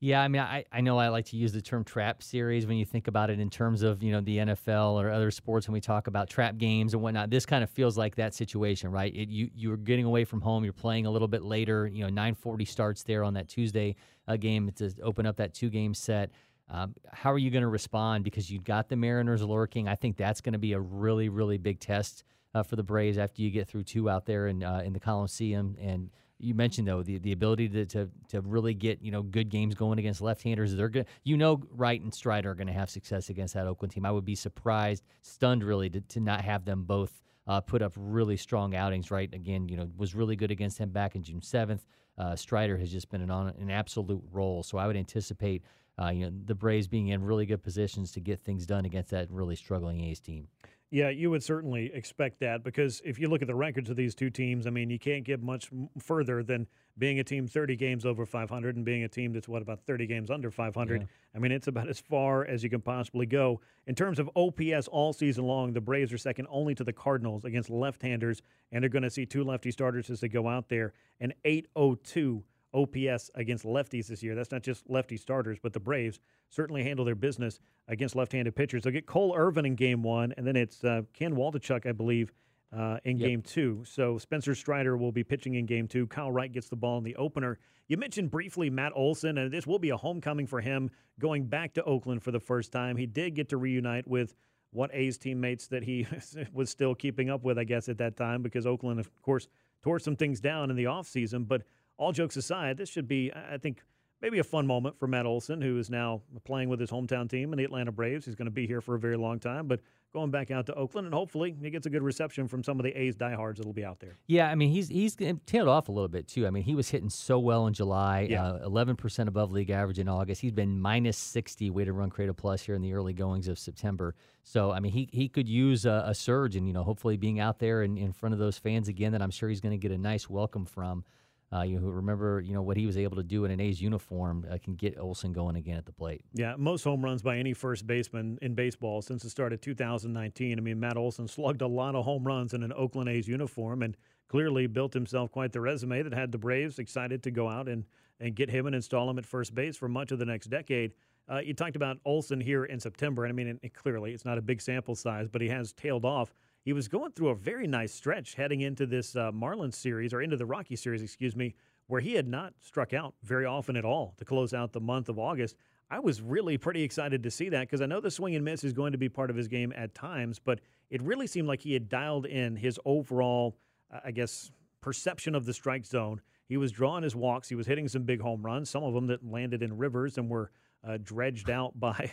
Yeah, 0.04 0.20
I 0.20 0.26
mean, 0.26 0.42
I, 0.42 0.64
I 0.72 0.80
know 0.80 0.98
I 0.98 1.10
like 1.10 1.26
to 1.26 1.36
use 1.36 1.52
the 1.52 1.62
term 1.62 1.84
trap 1.84 2.24
series 2.24 2.66
when 2.66 2.76
you 2.76 2.84
think 2.84 3.06
about 3.06 3.30
it 3.30 3.38
in 3.38 3.48
terms 3.48 3.82
of, 3.82 4.02
you 4.02 4.10
know, 4.10 4.20
the 4.20 4.38
NFL 4.38 4.94
or 4.94 5.10
other 5.10 5.30
sports 5.30 5.68
when 5.68 5.74
we 5.74 5.80
talk 5.80 6.08
about 6.08 6.28
trap 6.28 6.58
games 6.58 6.92
and 6.92 7.00
whatnot. 7.04 7.30
This 7.30 7.46
kind 7.46 7.62
of 7.62 7.70
feels 7.70 7.96
like 7.96 8.16
that 8.16 8.34
situation, 8.34 8.90
right? 8.90 9.14
It, 9.14 9.28
you, 9.28 9.48
you're 9.54 9.76
getting 9.76 10.04
away 10.04 10.24
from 10.24 10.40
home. 10.40 10.64
You're 10.64 10.72
playing 10.72 11.06
a 11.06 11.10
little 11.12 11.28
bit 11.28 11.44
later. 11.44 11.86
You 11.86 12.00
know, 12.00 12.08
940 12.08 12.64
starts 12.64 13.04
there 13.04 13.22
on 13.22 13.34
that 13.34 13.48
Tuesday 13.48 13.94
uh, 14.26 14.36
game 14.36 14.72
to 14.74 14.92
open 15.04 15.24
up 15.24 15.36
that 15.36 15.54
two-game 15.54 15.94
set. 15.94 16.32
Um, 16.68 16.96
how 17.12 17.30
are 17.30 17.38
you 17.38 17.52
going 17.52 17.62
to 17.62 17.68
respond? 17.68 18.24
Because 18.24 18.50
you've 18.50 18.64
got 18.64 18.88
the 18.88 18.96
Mariners 18.96 19.42
lurking. 19.42 19.86
I 19.86 19.94
think 19.94 20.16
that's 20.16 20.40
going 20.40 20.54
to 20.54 20.58
be 20.58 20.72
a 20.72 20.80
really, 20.80 21.28
really 21.28 21.58
big 21.58 21.78
test 21.78 22.24
uh, 22.54 22.64
for 22.64 22.74
the 22.74 22.82
Braves 22.82 23.18
after 23.18 23.40
you 23.40 23.50
get 23.50 23.68
through 23.68 23.84
two 23.84 24.10
out 24.10 24.26
there 24.26 24.48
in, 24.48 24.64
uh, 24.64 24.82
in 24.84 24.92
the 24.92 25.00
Coliseum. 25.00 25.76
And 25.80 26.10
you 26.42 26.54
mentioned 26.54 26.88
though 26.88 27.02
the, 27.02 27.18
the 27.18 27.32
ability 27.32 27.68
to, 27.68 27.86
to 27.86 28.08
to 28.28 28.40
really 28.40 28.74
get 28.74 29.00
you 29.00 29.10
know 29.10 29.22
good 29.22 29.48
games 29.48 29.74
going 29.74 29.98
against 29.98 30.20
left-handers. 30.20 30.74
They're 30.74 30.88
good. 30.88 31.06
You 31.22 31.36
know, 31.36 31.62
Wright 31.70 32.00
and 32.00 32.12
Strider 32.12 32.50
are 32.50 32.54
going 32.54 32.66
to 32.66 32.72
have 32.72 32.90
success 32.90 33.30
against 33.30 33.54
that 33.54 33.66
Oakland 33.66 33.92
team. 33.92 34.04
I 34.04 34.10
would 34.10 34.24
be 34.24 34.34
surprised, 34.34 35.04
stunned 35.22 35.62
really, 35.62 35.88
to, 35.90 36.00
to 36.00 36.20
not 36.20 36.42
have 36.42 36.64
them 36.64 36.82
both 36.82 37.22
uh, 37.46 37.60
put 37.60 37.80
up 37.80 37.92
really 37.96 38.36
strong 38.36 38.74
outings. 38.74 39.10
Right, 39.10 39.32
again, 39.32 39.68
you 39.68 39.76
know, 39.76 39.88
was 39.96 40.14
really 40.14 40.36
good 40.36 40.50
against 40.50 40.78
him 40.78 40.90
back 40.90 41.14
in 41.14 41.22
June 41.22 41.42
seventh. 41.42 41.86
Uh, 42.18 42.36
Strider 42.36 42.76
has 42.76 42.90
just 42.90 43.08
been 43.08 43.22
an 43.22 43.30
on 43.30 43.54
an 43.58 43.70
absolute 43.70 44.22
roll. 44.32 44.62
So 44.62 44.78
I 44.78 44.86
would 44.86 44.96
anticipate. 44.96 45.62
Uh, 46.00 46.08
you 46.08 46.24
know 46.24 46.32
the 46.46 46.54
Braves 46.54 46.88
being 46.88 47.08
in 47.08 47.22
really 47.22 47.44
good 47.44 47.62
positions 47.62 48.12
to 48.12 48.20
get 48.20 48.40
things 48.40 48.64
done 48.64 48.86
against 48.86 49.10
that 49.10 49.30
really 49.30 49.54
struggling 49.54 50.00
A's 50.00 50.20
team. 50.20 50.48
Yeah, 50.92 51.08
you 51.08 51.30
would 51.30 51.42
certainly 51.42 51.90
expect 51.94 52.40
that 52.40 52.62
because 52.62 53.00
if 53.02 53.18
you 53.18 53.26
look 53.26 53.40
at 53.40 53.48
the 53.48 53.54
records 53.54 53.88
of 53.88 53.96
these 53.96 54.14
two 54.14 54.28
teams, 54.28 54.66
I 54.66 54.70
mean, 54.70 54.90
you 54.90 54.98
can't 54.98 55.24
get 55.24 55.42
much 55.42 55.70
further 55.98 56.42
than 56.42 56.66
being 56.98 57.18
a 57.18 57.24
team 57.24 57.48
30 57.48 57.76
games 57.76 58.04
over 58.04 58.26
500 58.26 58.76
and 58.76 58.84
being 58.84 59.02
a 59.02 59.08
team 59.08 59.32
that's 59.32 59.48
what 59.48 59.62
about 59.62 59.80
30 59.86 60.06
games 60.06 60.30
under 60.30 60.50
500. 60.50 61.00
Yeah. 61.00 61.06
I 61.34 61.38
mean, 61.38 61.50
it's 61.50 61.66
about 61.66 61.88
as 61.88 61.98
far 61.98 62.44
as 62.44 62.62
you 62.62 62.68
can 62.68 62.82
possibly 62.82 63.24
go. 63.24 63.62
In 63.86 63.94
terms 63.94 64.18
of 64.18 64.28
OPS 64.36 64.86
all 64.88 65.14
season 65.14 65.44
long, 65.44 65.72
the 65.72 65.80
Braves 65.80 66.12
are 66.12 66.18
second 66.18 66.46
only 66.50 66.74
to 66.74 66.84
the 66.84 66.92
Cardinals 66.92 67.46
against 67.46 67.70
left-handers 67.70 68.42
and 68.70 68.82
they're 68.82 68.90
going 68.90 69.02
to 69.02 69.10
see 69.10 69.24
two 69.24 69.44
lefty 69.44 69.70
starters 69.70 70.10
as 70.10 70.20
they 70.20 70.28
go 70.28 70.46
out 70.46 70.68
there. 70.68 70.92
An 71.20 71.32
802 71.46 72.44
OPS 72.74 73.30
against 73.34 73.64
lefties 73.64 74.06
this 74.06 74.22
year. 74.22 74.34
That's 74.34 74.50
not 74.50 74.62
just 74.62 74.88
lefty 74.88 75.16
starters, 75.16 75.58
but 75.62 75.72
the 75.72 75.80
Braves 75.80 76.20
certainly 76.50 76.82
handle 76.82 77.04
their 77.04 77.14
business 77.14 77.60
against 77.88 78.14
left-handed 78.16 78.54
pitchers. 78.54 78.82
They'll 78.82 78.92
get 78.92 79.06
Cole 79.06 79.34
Irvin 79.36 79.66
in 79.66 79.74
Game 79.74 80.02
One, 80.02 80.32
and 80.36 80.46
then 80.46 80.56
it's 80.56 80.82
uh, 80.84 81.02
Ken 81.12 81.34
Waldichuk, 81.34 81.86
I 81.86 81.92
believe, 81.92 82.32
uh, 82.76 82.98
in 83.04 83.18
yep. 83.18 83.28
Game 83.28 83.42
Two. 83.42 83.82
So 83.86 84.18
Spencer 84.18 84.54
Strider 84.54 84.96
will 84.96 85.12
be 85.12 85.24
pitching 85.24 85.54
in 85.54 85.66
Game 85.66 85.86
Two. 85.86 86.06
Kyle 86.06 86.32
Wright 86.32 86.50
gets 86.50 86.68
the 86.68 86.76
ball 86.76 86.98
in 86.98 87.04
the 87.04 87.16
opener. 87.16 87.58
You 87.88 87.96
mentioned 87.96 88.30
briefly 88.30 88.70
Matt 88.70 88.92
Olson, 88.94 89.38
and 89.38 89.52
this 89.52 89.66
will 89.66 89.78
be 89.78 89.90
a 89.90 89.96
homecoming 89.96 90.46
for 90.46 90.60
him 90.60 90.90
going 91.18 91.46
back 91.46 91.74
to 91.74 91.84
Oakland 91.84 92.22
for 92.22 92.30
the 92.30 92.40
first 92.40 92.72
time. 92.72 92.96
He 92.96 93.06
did 93.06 93.34
get 93.34 93.48
to 93.50 93.56
reunite 93.56 94.08
with 94.08 94.34
what 94.70 94.90
A's 94.94 95.18
teammates 95.18 95.66
that 95.68 95.82
he 95.82 96.06
was 96.52 96.70
still 96.70 96.94
keeping 96.94 97.28
up 97.28 97.44
with, 97.44 97.58
I 97.58 97.64
guess, 97.64 97.88
at 97.88 97.98
that 97.98 98.16
time, 98.16 98.42
because 98.42 98.66
Oakland, 98.66 99.00
of 99.00 99.10
course, 99.20 99.48
tore 99.82 99.98
some 99.98 100.16
things 100.16 100.40
down 100.40 100.70
in 100.70 100.76
the 100.76 100.84
offseason. 100.84 101.46
But 101.46 101.62
all 102.02 102.12
jokes 102.12 102.36
aside, 102.36 102.76
this 102.76 102.88
should 102.88 103.06
be, 103.06 103.32
I 103.32 103.58
think, 103.58 103.82
maybe 104.20 104.38
a 104.38 104.44
fun 104.44 104.66
moment 104.66 104.98
for 104.98 105.06
Matt 105.06 105.24
Olson, 105.24 105.62
who 105.62 105.78
is 105.78 105.88
now 105.88 106.22
playing 106.44 106.68
with 106.68 106.80
his 106.80 106.90
hometown 106.90 107.30
team 107.30 107.52
in 107.52 107.58
the 107.58 107.64
Atlanta 107.64 107.92
Braves. 107.92 108.26
He's 108.26 108.34
going 108.34 108.46
to 108.46 108.52
be 108.52 108.66
here 108.66 108.80
for 108.80 108.94
a 108.94 108.98
very 108.98 109.16
long 109.16 109.38
time, 109.38 109.68
but 109.68 109.80
going 110.12 110.30
back 110.30 110.50
out 110.50 110.66
to 110.66 110.74
Oakland, 110.74 111.06
and 111.06 111.14
hopefully 111.14 111.56
he 111.60 111.70
gets 111.70 111.86
a 111.86 111.90
good 111.90 112.02
reception 112.02 112.46
from 112.46 112.62
some 112.62 112.78
of 112.78 112.84
the 112.84 112.90
A's 112.90 113.14
diehards 113.14 113.58
that'll 113.58 113.72
be 113.72 113.84
out 113.84 113.98
there. 114.00 114.16
Yeah, 114.26 114.50
I 114.50 114.54
mean 114.54 114.70
he's 114.70 114.88
he's 114.88 115.16
tailed 115.46 115.68
off 115.68 115.88
a 115.88 115.92
little 115.92 116.08
bit 116.08 116.28
too. 116.28 116.46
I 116.46 116.50
mean 116.50 116.62
he 116.62 116.74
was 116.74 116.90
hitting 116.90 117.08
so 117.08 117.38
well 117.38 117.66
in 117.66 117.72
July, 117.72 118.26
uh, 118.26 118.64
eleven 118.64 118.94
yeah. 118.96 119.02
percent 119.02 119.28
above 119.28 119.50
league 119.50 119.70
average 119.70 119.98
in 119.98 120.08
August. 120.08 120.40
He's 120.40 120.52
been 120.52 120.80
minus 120.80 121.16
sixty 121.16 121.70
weighted 121.70 121.94
run 121.94 122.10
created 122.10 122.34
plus 122.34 122.62
here 122.62 122.74
in 122.74 122.82
the 122.82 122.92
early 122.92 123.14
goings 123.14 123.48
of 123.48 123.58
September. 123.58 124.14
So 124.42 124.70
I 124.70 124.80
mean 124.80 124.92
he 124.92 125.08
he 125.12 125.28
could 125.28 125.48
use 125.48 125.86
a, 125.86 126.04
a 126.06 126.14
surge, 126.14 126.56
and 126.56 126.66
you 126.66 126.74
know 126.74 126.84
hopefully 126.84 127.16
being 127.16 127.40
out 127.40 127.58
there 127.58 127.82
in, 127.82 127.96
in 127.96 128.12
front 128.12 128.34
of 128.34 128.38
those 128.38 128.58
fans 128.58 128.88
again 128.88 129.12
that 129.12 129.22
I'm 129.22 129.30
sure 129.30 129.48
he's 129.48 129.60
going 129.60 129.72
to 129.72 129.78
get 129.78 129.92
a 129.92 129.98
nice 129.98 130.28
welcome 130.28 130.66
from. 130.66 131.04
Uh, 131.52 131.62
you 131.62 131.78
remember, 131.78 132.40
you 132.40 132.54
know 132.54 132.62
what 132.62 132.76
he 132.76 132.86
was 132.86 132.96
able 132.96 133.16
to 133.16 133.22
do 133.22 133.44
in 133.44 133.50
an 133.50 133.60
A's 133.60 133.80
uniform 133.80 134.46
uh, 134.50 134.56
can 134.62 134.74
get 134.74 134.98
Olson 134.98 135.32
going 135.32 135.56
again 135.56 135.76
at 135.76 135.84
the 135.84 135.92
plate. 135.92 136.24
Yeah, 136.32 136.54
most 136.56 136.82
home 136.82 137.04
runs 137.04 137.20
by 137.20 137.36
any 137.36 137.52
first 137.52 137.86
baseman 137.86 138.38
in 138.40 138.54
baseball 138.54 139.02
since 139.02 139.22
the 139.22 139.28
start 139.28 139.52
of 139.52 139.60
2019. 139.60 140.58
I 140.58 140.62
mean, 140.62 140.80
Matt 140.80 140.96
Olson 140.96 141.28
slugged 141.28 141.60
a 141.60 141.66
lot 141.66 141.94
of 141.94 142.04
home 142.04 142.24
runs 142.24 142.54
in 142.54 142.62
an 142.62 142.72
Oakland 142.74 143.10
A's 143.10 143.28
uniform 143.28 143.82
and 143.82 143.96
clearly 144.28 144.66
built 144.66 144.94
himself 144.94 145.30
quite 145.30 145.52
the 145.52 145.60
resume 145.60 146.02
that 146.02 146.14
had 146.14 146.32
the 146.32 146.38
Braves 146.38 146.78
excited 146.78 147.22
to 147.24 147.30
go 147.30 147.48
out 147.48 147.68
and 147.68 147.84
and 148.18 148.36
get 148.36 148.48
him 148.48 148.66
and 148.66 148.74
install 148.74 149.10
him 149.10 149.18
at 149.18 149.26
first 149.26 149.54
base 149.54 149.76
for 149.76 149.88
much 149.88 150.12
of 150.12 150.18
the 150.18 150.24
next 150.24 150.46
decade. 150.46 150.94
Uh, 151.30 151.38
you 151.38 151.52
talked 151.52 151.76
about 151.76 151.98
Olson 152.04 152.40
here 152.40 152.64
in 152.64 152.78
September, 152.78 153.24
and 153.24 153.32
I 153.32 153.34
mean, 153.34 153.48
it, 153.48 153.58
it, 153.62 153.74
clearly 153.74 154.12
it's 154.12 154.24
not 154.24 154.38
a 154.38 154.42
big 154.42 154.60
sample 154.60 154.94
size, 154.94 155.28
but 155.28 155.40
he 155.40 155.48
has 155.48 155.72
tailed 155.72 156.04
off 156.04 156.32
he 156.64 156.72
was 156.72 156.88
going 156.88 157.12
through 157.12 157.28
a 157.30 157.34
very 157.34 157.66
nice 157.66 157.92
stretch 157.92 158.34
heading 158.34 158.60
into 158.60 158.86
this 158.86 159.16
uh, 159.16 159.32
Marlins 159.32 159.74
series, 159.74 160.12
or 160.12 160.22
into 160.22 160.36
the 160.36 160.46
Rocky 160.46 160.76
series, 160.76 161.02
excuse 161.02 161.34
me, 161.34 161.54
where 161.88 162.00
he 162.00 162.14
had 162.14 162.28
not 162.28 162.54
struck 162.60 162.92
out 162.92 163.14
very 163.22 163.44
often 163.44 163.76
at 163.76 163.84
all 163.84 164.14
to 164.18 164.24
close 164.24 164.54
out 164.54 164.72
the 164.72 164.80
month 164.80 165.08
of 165.08 165.18
August. 165.18 165.56
I 165.90 165.98
was 165.98 166.22
really 166.22 166.56
pretty 166.56 166.82
excited 166.82 167.22
to 167.22 167.30
see 167.30 167.50
that 167.50 167.62
because 167.62 167.82
I 167.82 167.86
know 167.86 168.00
the 168.00 168.10
swing 168.10 168.34
and 168.34 168.44
miss 168.44 168.64
is 168.64 168.72
going 168.72 168.92
to 168.92 168.98
be 168.98 169.10
part 169.10 169.28
of 169.28 169.36
his 169.36 169.46
game 169.48 169.72
at 169.76 169.94
times, 169.94 170.38
but 170.38 170.60
it 170.88 171.02
really 171.02 171.26
seemed 171.26 171.48
like 171.48 171.60
he 171.60 171.74
had 171.74 171.88
dialed 171.88 172.26
in 172.26 172.56
his 172.56 172.80
overall, 172.86 173.58
uh, 173.92 174.00
I 174.04 174.10
guess, 174.10 174.50
perception 174.80 175.34
of 175.34 175.44
the 175.44 175.52
strike 175.52 175.84
zone. 175.84 176.20
He 176.48 176.56
was 176.56 176.72
drawing 176.72 177.02
his 177.02 177.14
walks. 177.14 177.48
He 177.48 177.54
was 177.54 177.66
hitting 177.66 177.88
some 177.88 178.04
big 178.04 178.20
home 178.20 178.42
runs, 178.42 178.70
some 178.70 178.84
of 178.84 178.94
them 178.94 179.06
that 179.08 179.24
landed 179.24 179.62
in 179.62 179.76
rivers 179.76 180.16
and 180.16 180.30
were 180.30 180.50
uh, 180.86 180.98
dredged 181.02 181.50
out 181.50 181.72
by 181.78 182.10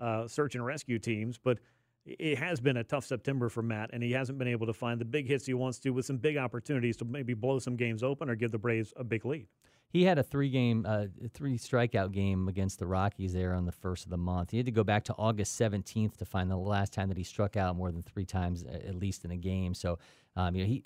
uh, 0.00 0.26
search 0.26 0.54
and 0.54 0.64
rescue 0.64 0.98
teams. 0.98 1.38
But 1.38 1.58
it 2.06 2.38
has 2.38 2.60
been 2.60 2.76
a 2.78 2.84
tough 2.84 3.04
September 3.04 3.48
for 3.48 3.62
Matt, 3.62 3.90
and 3.92 4.02
he 4.02 4.12
hasn't 4.12 4.38
been 4.38 4.48
able 4.48 4.66
to 4.66 4.72
find 4.72 5.00
the 5.00 5.04
big 5.04 5.26
hits 5.26 5.46
he 5.46 5.54
wants 5.54 5.78
to 5.80 5.90
with 5.90 6.06
some 6.06 6.16
big 6.16 6.36
opportunities 6.36 6.96
to 6.98 7.04
maybe 7.04 7.34
blow 7.34 7.58
some 7.58 7.76
games 7.76 8.02
open 8.02 8.30
or 8.30 8.34
give 8.34 8.50
the 8.50 8.58
Braves 8.58 8.92
a 8.96 9.04
big 9.04 9.24
lead. 9.24 9.46
He 9.92 10.04
had 10.04 10.18
a 10.18 10.22
three 10.22 10.50
game, 10.50 10.86
uh, 10.88 11.06
three 11.34 11.58
strikeout 11.58 12.12
game 12.12 12.46
against 12.46 12.78
the 12.78 12.86
Rockies 12.86 13.32
there 13.32 13.54
on 13.54 13.66
the 13.66 13.72
first 13.72 14.04
of 14.04 14.10
the 14.10 14.16
month. 14.16 14.52
He 14.52 14.56
had 14.56 14.66
to 14.66 14.72
go 14.72 14.84
back 14.84 15.04
to 15.04 15.14
August 15.14 15.60
17th 15.60 16.16
to 16.18 16.24
find 16.24 16.48
the 16.48 16.56
last 16.56 16.92
time 16.92 17.08
that 17.08 17.18
he 17.18 17.24
struck 17.24 17.56
out 17.56 17.74
more 17.74 17.90
than 17.90 18.02
three 18.02 18.24
times 18.24 18.62
at 18.62 18.94
least 18.94 19.24
in 19.24 19.32
a 19.32 19.36
game. 19.36 19.74
So, 19.74 19.98
um, 20.36 20.54
you 20.54 20.62
know, 20.62 20.68
he 20.68 20.84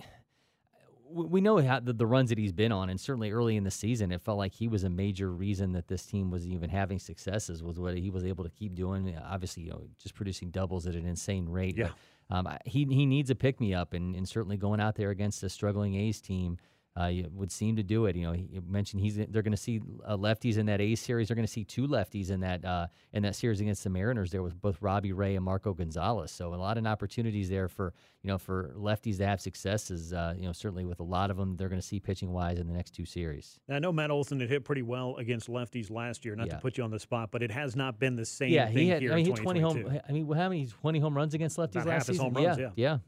we 1.11 1.41
know 1.41 1.59
how 1.59 1.81
the, 1.81 1.93
the, 1.93 2.07
runs 2.07 2.31
that 2.31 2.39
he's 2.39 2.53
been 2.53 2.73
on, 2.73 2.91
and 2.91 2.99
certainly 2.99 3.31
early 3.31 3.57
in 3.57 3.65
the 3.65 3.71
season, 3.71 4.11
it 4.11 4.23
felt 4.23 4.39
like 4.39 4.55
he 4.55 4.69
was 4.69 4.85
a 4.85 4.91
major 4.91 5.31
reason 5.31 5.73
that 5.73 5.89
this 5.89 6.07
team 6.07 6.31
was 6.31 6.47
even 6.47 6.71
having 6.71 6.99
successes. 6.99 7.63
Was 7.63 7.79
what 7.79 7.97
he 7.97 8.11
was 8.11 8.25
able 8.25 8.45
to 8.45 8.51
keep 8.51 8.75
doing. 8.75 9.17
Obviously, 9.29 9.65
you 9.65 9.71
know, 9.71 9.83
just 10.03 10.15
producing 10.15 10.51
doubles 10.51 10.87
at 10.87 10.95
an 10.95 11.07
insane 11.07 11.49
rate. 11.49 11.77
Yeah. 11.77 11.91
But, 12.29 12.37
um, 12.37 12.49
he 12.65 12.85
he 12.85 13.07
needs 13.07 13.31
a 13.31 13.35
pick 13.35 13.61
me 13.61 13.75
up, 13.75 13.93
and, 13.93 14.15
and 14.15 14.29
certainly 14.29 14.57
going 14.57 14.81
out 14.81 14.95
there 14.95 15.11
against 15.11 15.43
a 15.43 15.49
struggling 15.49 15.95
A's 15.95 16.21
team 16.21 16.59
uh, 16.97 17.11
would 17.33 17.51
seem 17.51 17.77
to 17.77 17.83
do 17.83 18.07
it. 18.07 18.15
You 18.15 18.27
know, 18.27 18.33
he 18.33 18.61
mentioned 18.69 19.03
he's 19.03 19.17
they're 19.17 19.43
going 19.43 19.51
to 19.51 19.57
see 19.57 19.81
uh, 20.07 20.17
lefties 20.17 20.59
in 20.59 20.67
that 20.67 20.81
A 20.81 20.95
series. 20.95 21.29
They're 21.29 21.35
going 21.35 21.47
to 21.47 21.53
see 21.53 21.65
two 21.65 21.89
lefties 21.89 22.31
in 22.31 22.41
that 22.41 22.65
uh, 22.65 22.87
in 23.13 23.25
that 23.25 23.35
series 23.35 23.61
against 23.61 23.83
the 23.83 23.91
Mariners. 23.91 24.31
There 24.31 24.43
was 24.43 24.55
both 24.55 24.81
Robbie 24.81 25.13
Ray 25.13 25.35
and 25.35 25.45
Marco 25.45 25.75
Gonzalez. 25.75 26.31
So 26.31 26.55
a 26.55 26.57
lot 26.57 26.79
of 26.79 26.87
opportunities 26.87 27.49
there 27.49 27.69
for 27.69 27.95
you 28.23 28.29
know 28.29 28.39
for 28.39 28.75
lefties 28.77 29.17
to 29.19 29.27
have 29.27 29.41
successes. 29.41 30.13
Uh, 30.13 30.35
you 30.37 30.47
know, 30.47 30.53
certainly 30.53 30.85
with 30.85 31.01
a 31.01 31.05
lot 31.05 31.31
of 31.31 31.37
them, 31.37 31.57
they're 31.57 31.69
going 31.69 31.81
to 31.81 31.87
see 31.87 31.99
pitching 31.99 32.31
wise 32.31 32.59
in 32.59 32.69
the 32.69 32.75
next 32.75 32.93
two 32.93 33.05
series. 33.05 33.59
Now, 33.67 33.77
I 33.77 33.79
know 33.81 33.93
Matt 33.93 34.13
Olson 34.13 34.39
had 34.39 34.49
hit 34.49 34.65
pretty 34.65 34.83
well 34.83 35.17
against 35.17 35.49
lefties 35.49 35.91
last 35.91 36.25
year. 36.25 36.37
Not 36.37 36.47
yeah. 36.47 36.55
to 36.55 36.61
put 36.61 36.79
you 36.79 36.85
on 36.85 36.93
the 36.93 37.01
spot, 37.01 37.31
but 37.33 37.43
it 37.43 37.51
has 37.51 37.75
not 37.75 37.99
been 37.99 38.15
the 38.15 38.27
same. 38.27 38.51
Yeah, 38.51 38.69
he 38.69 38.89
had. 38.89 39.03
I 39.03 39.17
mean, 39.17 39.25
he 39.25 39.31
had 39.33 39.41
twenty 39.41 39.61
home. 39.61 40.01
I 40.09 40.13
mean, 40.13 40.29
how 40.29 40.49
many 40.49 40.69
twenty 40.69 41.01
home 41.01 41.17
runs 41.17 41.35
against 41.35 41.57
lefties 41.57 41.83
About 41.83 41.87
last 41.89 42.07
season? 42.07 42.33
Runs, 42.33 42.59
yeah, 42.59 42.71
yeah. 42.77 42.99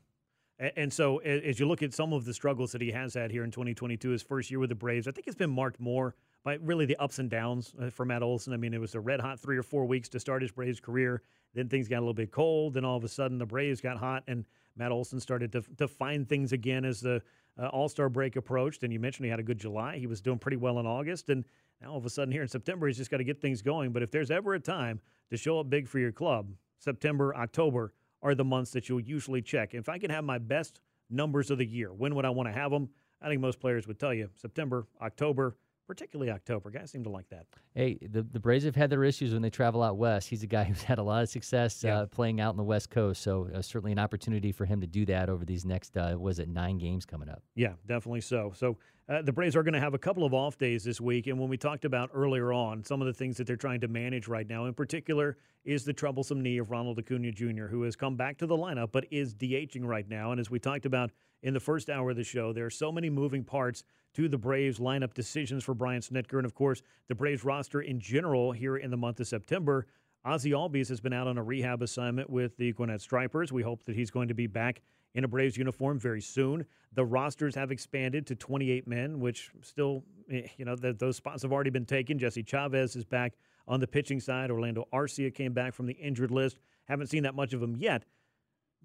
And 0.58 0.90
so, 0.90 1.18
as 1.18 1.60
you 1.60 1.68
look 1.68 1.82
at 1.82 1.92
some 1.92 2.14
of 2.14 2.24
the 2.24 2.32
struggles 2.32 2.72
that 2.72 2.80
he 2.80 2.90
has 2.90 3.12
had 3.12 3.30
here 3.30 3.44
in 3.44 3.50
2022, 3.50 4.08
his 4.08 4.22
first 4.22 4.50
year 4.50 4.58
with 4.58 4.70
the 4.70 4.74
Braves, 4.74 5.06
I 5.06 5.10
think 5.10 5.26
it's 5.26 5.36
been 5.36 5.50
marked 5.50 5.78
more 5.78 6.14
by 6.44 6.54
really 6.62 6.86
the 6.86 6.96
ups 6.96 7.18
and 7.18 7.28
downs 7.28 7.74
uh, 7.80 7.90
for 7.90 8.06
Matt 8.06 8.22
Olson. 8.22 8.54
I 8.54 8.56
mean, 8.56 8.72
it 8.72 8.80
was 8.80 8.94
a 8.94 9.00
red 9.00 9.20
hot 9.20 9.38
three 9.38 9.58
or 9.58 9.62
four 9.62 9.84
weeks 9.84 10.08
to 10.10 10.20
start 10.20 10.40
his 10.40 10.50
Braves 10.50 10.80
career. 10.80 11.20
Then 11.54 11.68
things 11.68 11.88
got 11.88 11.98
a 11.98 12.00
little 12.00 12.14
bit 12.14 12.30
cold. 12.30 12.74
Then 12.74 12.86
all 12.86 12.96
of 12.96 13.04
a 13.04 13.08
sudden, 13.08 13.36
the 13.36 13.44
Braves 13.44 13.82
got 13.82 13.98
hot, 13.98 14.24
and 14.28 14.46
Matt 14.76 14.92
Olson 14.92 15.20
started 15.20 15.52
to, 15.52 15.62
to 15.76 15.86
find 15.86 16.26
things 16.26 16.52
again 16.52 16.86
as 16.86 17.02
the 17.02 17.20
uh, 17.60 17.66
All 17.66 17.88
Star 17.88 18.08
break 18.08 18.36
approached. 18.36 18.82
And 18.82 18.92
you 18.92 18.98
mentioned 18.98 19.26
he 19.26 19.30
had 19.30 19.40
a 19.40 19.42
good 19.42 19.58
July. 19.58 19.98
He 19.98 20.06
was 20.06 20.22
doing 20.22 20.38
pretty 20.38 20.56
well 20.56 20.78
in 20.78 20.86
August. 20.86 21.28
And 21.28 21.44
now 21.82 21.90
all 21.90 21.98
of 21.98 22.06
a 22.06 22.10
sudden, 22.10 22.32
here 22.32 22.42
in 22.42 22.48
September, 22.48 22.86
he's 22.86 22.96
just 22.96 23.10
got 23.10 23.18
to 23.18 23.24
get 23.24 23.42
things 23.42 23.60
going. 23.60 23.92
But 23.92 24.02
if 24.02 24.10
there's 24.10 24.30
ever 24.30 24.54
a 24.54 24.60
time 24.60 25.00
to 25.30 25.36
show 25.36 25.60
up 25.60 25.68
big 25.68 25.86
for 25.86 25.98
your 25.98 26.12
club, 26.12 26.48
September, 26.78 27.34
October 27.36 27.92
are 28.26 28.34
the 28.34 28.44
months 28.44 28.72
that 28.72 28.88
you'll 28.88 29.00
usually 29.00 29.40
check. 29.40 29.72
If 29.72 29.88
I 29.88 29.98
can 29.98 30.10
have 30.10 30.24
my 30.24 30.38
best 30.38 30.80
numbers 31.08 31.50
of 31.50 31.58
the 31.58 31.64
year. 31.64 31.92
When 31.92 32.16
would 32.16 32.24
I 32.24 32.30
want 32.30 32.48
to 32.48 32.52
have 32.52 32.72
them? 32.72 32.88
I 33.22 33.28
think 33.28 33.40
most 33.40 33.60
players 33.60 33.86
would 33.86 34.00
tell 34.00 34.12
you 34.12 34.28
September, 34.34 34.88
October, 35.00 35.56
particularly 35.86 36.30
October. 36.30 36.70
Guys 36.70 36.90
seem 36.90 37.04
to 37.04 37.10
like 37.10 37.28
that. 37.30 37.46
Hey, 37.74 37.98
the, 38.02 38.22
the 38.22 38.40
Braves 38.40 38.64
have 38.64 38.76
had 38.76 38.90
their 38.90 39.04
issues 39.04 39.32
when 39.32 39.42
they 39.42 39.50
travel 39.50 39.82
out 39.82 39.96
west. 39.96 40.28
He's 40.28 40.42
a 40.42 40.46
guy 40.46 40.64
who's 40.64 40.82
had 40.82 40.98
a 40.98 41.02
lot 41.02 41.22
of 41.22 41.28
success 41.28 41.82
yeah. 41.84 42.00
uh, 42.00 42.06
playing 42.06 42.40
out 42.40 42.52
in 42.52 42.56
the 42.56 42.64
West 42.64 42.90
Coast, 42.90 43.22
so 43.22 43.48
uh, 43.54 43.62
certainly 43.62 43.92
an 43.92 43.98
opportunity 43.98 44.52
for 44.52 44.64
him 44.64 44.80
to 44.80 44.86
do 44.86 45.06
that 45.06 45.28
over 45.28 45.44
these 45.44 45.64
next, 45.64 45.96
uh, 45.96 46.16
was 46.18 46.38
it 46.38 46.48
nine 46.48 46.78
games 46.78 47.06
coming 47.06 47.28
up? 47.28 47.42
Yeah, 47.54 47.72
definitely 47.86 48.20
so. 48.20 48.52
So 48.54 48.76
uh, 49.08 49.22
the 49.22 49.32
Braves 49.32 49.54
are 49.54 49.62
going 49.62 49.74
to 49.74 49.80
have 49.80 49.94
a 49.94 49.98
couple 49.98 50.24
of 50.24 50.34
off 50.34 50.58
days 50.58 50.82
this 50.84 51.00
week, 51.00 51.28
and 51.28 51.38
when 51.38 51.48
we 51.48 51.56
talked 51.56 51.84
about 51.84 52.10
earlier 52.12 52.52
on 52.52 52.82
some 52.82 53.00
of 53.00 53.06
the 53.06 53.12
things 53.12 53.36
that 53.36 53.46
they're 53.46 53.56
trying 53.56 53.80
to 53.80 53.88
manage 53.88 54.26
right 54.26 54.48
now, 54.48 54.66
in 54.66 54.74
particular, 54.74 55.36
is 55.64 55.84
the 55.84 55.92
troublesome 55.92 56.42
knee 56.42 56.58
of 56.58 56.70
Ronald 56.70 56.98
Acuna 56.98 57.32
Jr., 57.32 57.66
who 57.66 57.82
has 57.82 57.96
come 57.96 58.16
back 58.16 58.38
to 58.38 58.46
the 58.46 58.56
lineup 58.56 58.90
but 58.92 59.04
is 59.10 59.34
DHing 59.34 59.84
right 59.84 60.08
now. 60.08 60.30
And 60.30 60.40
as 60.40 60.50
we 60.50 60.58
talked 60.58 60.86
about 60.86 61.10
in 61.42 61.54
the 61.54 61.60
first 61.60 61.88
hour 61.90 62.10
of 62.10 62.16
the 62.16 62.24
show. 62.24 62.52
There 62.52 62.66
are 62.66 62.70
so 62.70 62.90
many 62.90 63.10
moving 63.10 63.44
parts 63.44 63.84
to 64.14 64.28
the 64.28 64.38
Braves 64.38 64.78
lineup 64.78 65.14
decisions 65.14 65.62
for 65.62 65.74
Brian 65.74 66.00
Snitker. 66.00 66.38
And 66.38 66.46
of 66.46 66.54
course, 66.54 66.82
the 67.08 67.14
Braves 67.14 67.44
roster 67.44 67.82
in 67.82 68.00
general 68.00 68.52
here 68.52 68.76
in 68.76 68.90
the 68.90 68.96
month 68.96 69.20
of 69.20 69.26
September. 69.26 69.86
Ozzie 70.24 70.50
Albies 70.50 70.88
has 70.88 71.00
been 71.00 71.12
out 71.12 71.28
on 71.28 71.38
a 71.38 71.42
rehab 71.42 71.82
assignment 71.82 72.28
with 72.28 72.56
the 72.56 72.72
Gwinnett 72.72 73.00
Stripers. 73.00 73.52
We 73.52 73.62
hope 73.62 73.84
that 73.84 73.94
he's 73.94 74.10
going 74.10 74.28
to 74.28 74.34
be 74.34 74.46
back 74.46 74.82
in 75.14 75.22
a 75.22 75.28
Braves 75.28 75.56
uniform 75.56 75.98
very 75.98 76.20
soon. 76.20 76.66
The 76.94 77.04
rosters 77.04 77.54
have 77.54 77.70
expanded 77.70 78.26
to 78.26 78.34
28 78.34 78.88
men, 78.88 79.20
which 79.20 79.50
still, 79.62 80.02
eh, 80.30 80.48
you 80.56 80.64
know, 80.64 80.74
the, 80.74 80.92
those 80.92 81.16
spots 81.16 81.42
have 81.42 81.52
already 81.52 81.70
been 81.70 81.86
taken. 81.86 82.18
Jesse 82.18 82.42
Chavez 82.42 82.96
is 82.96 83.04
back 83.04 83.34
on 83.68 83.80
the 83.80 83.86
pitching 83.86 84.18
side. 84.18 84.50
Orlando 84.50 84.88
Arcia 84.92 85.32
came 85.32 85.52
back 85.52 85.74
from 85.74 85.86
the 85.86 85.94
injured 85.94 86.30
list. 86.30 86.58
Haven't 86.86 87.06
seen 87.06 87.22
that 87.22 87.34
much 87.34 87.52
of 87.52 87.62
him 87.62 87.76
yet 87.76 88.04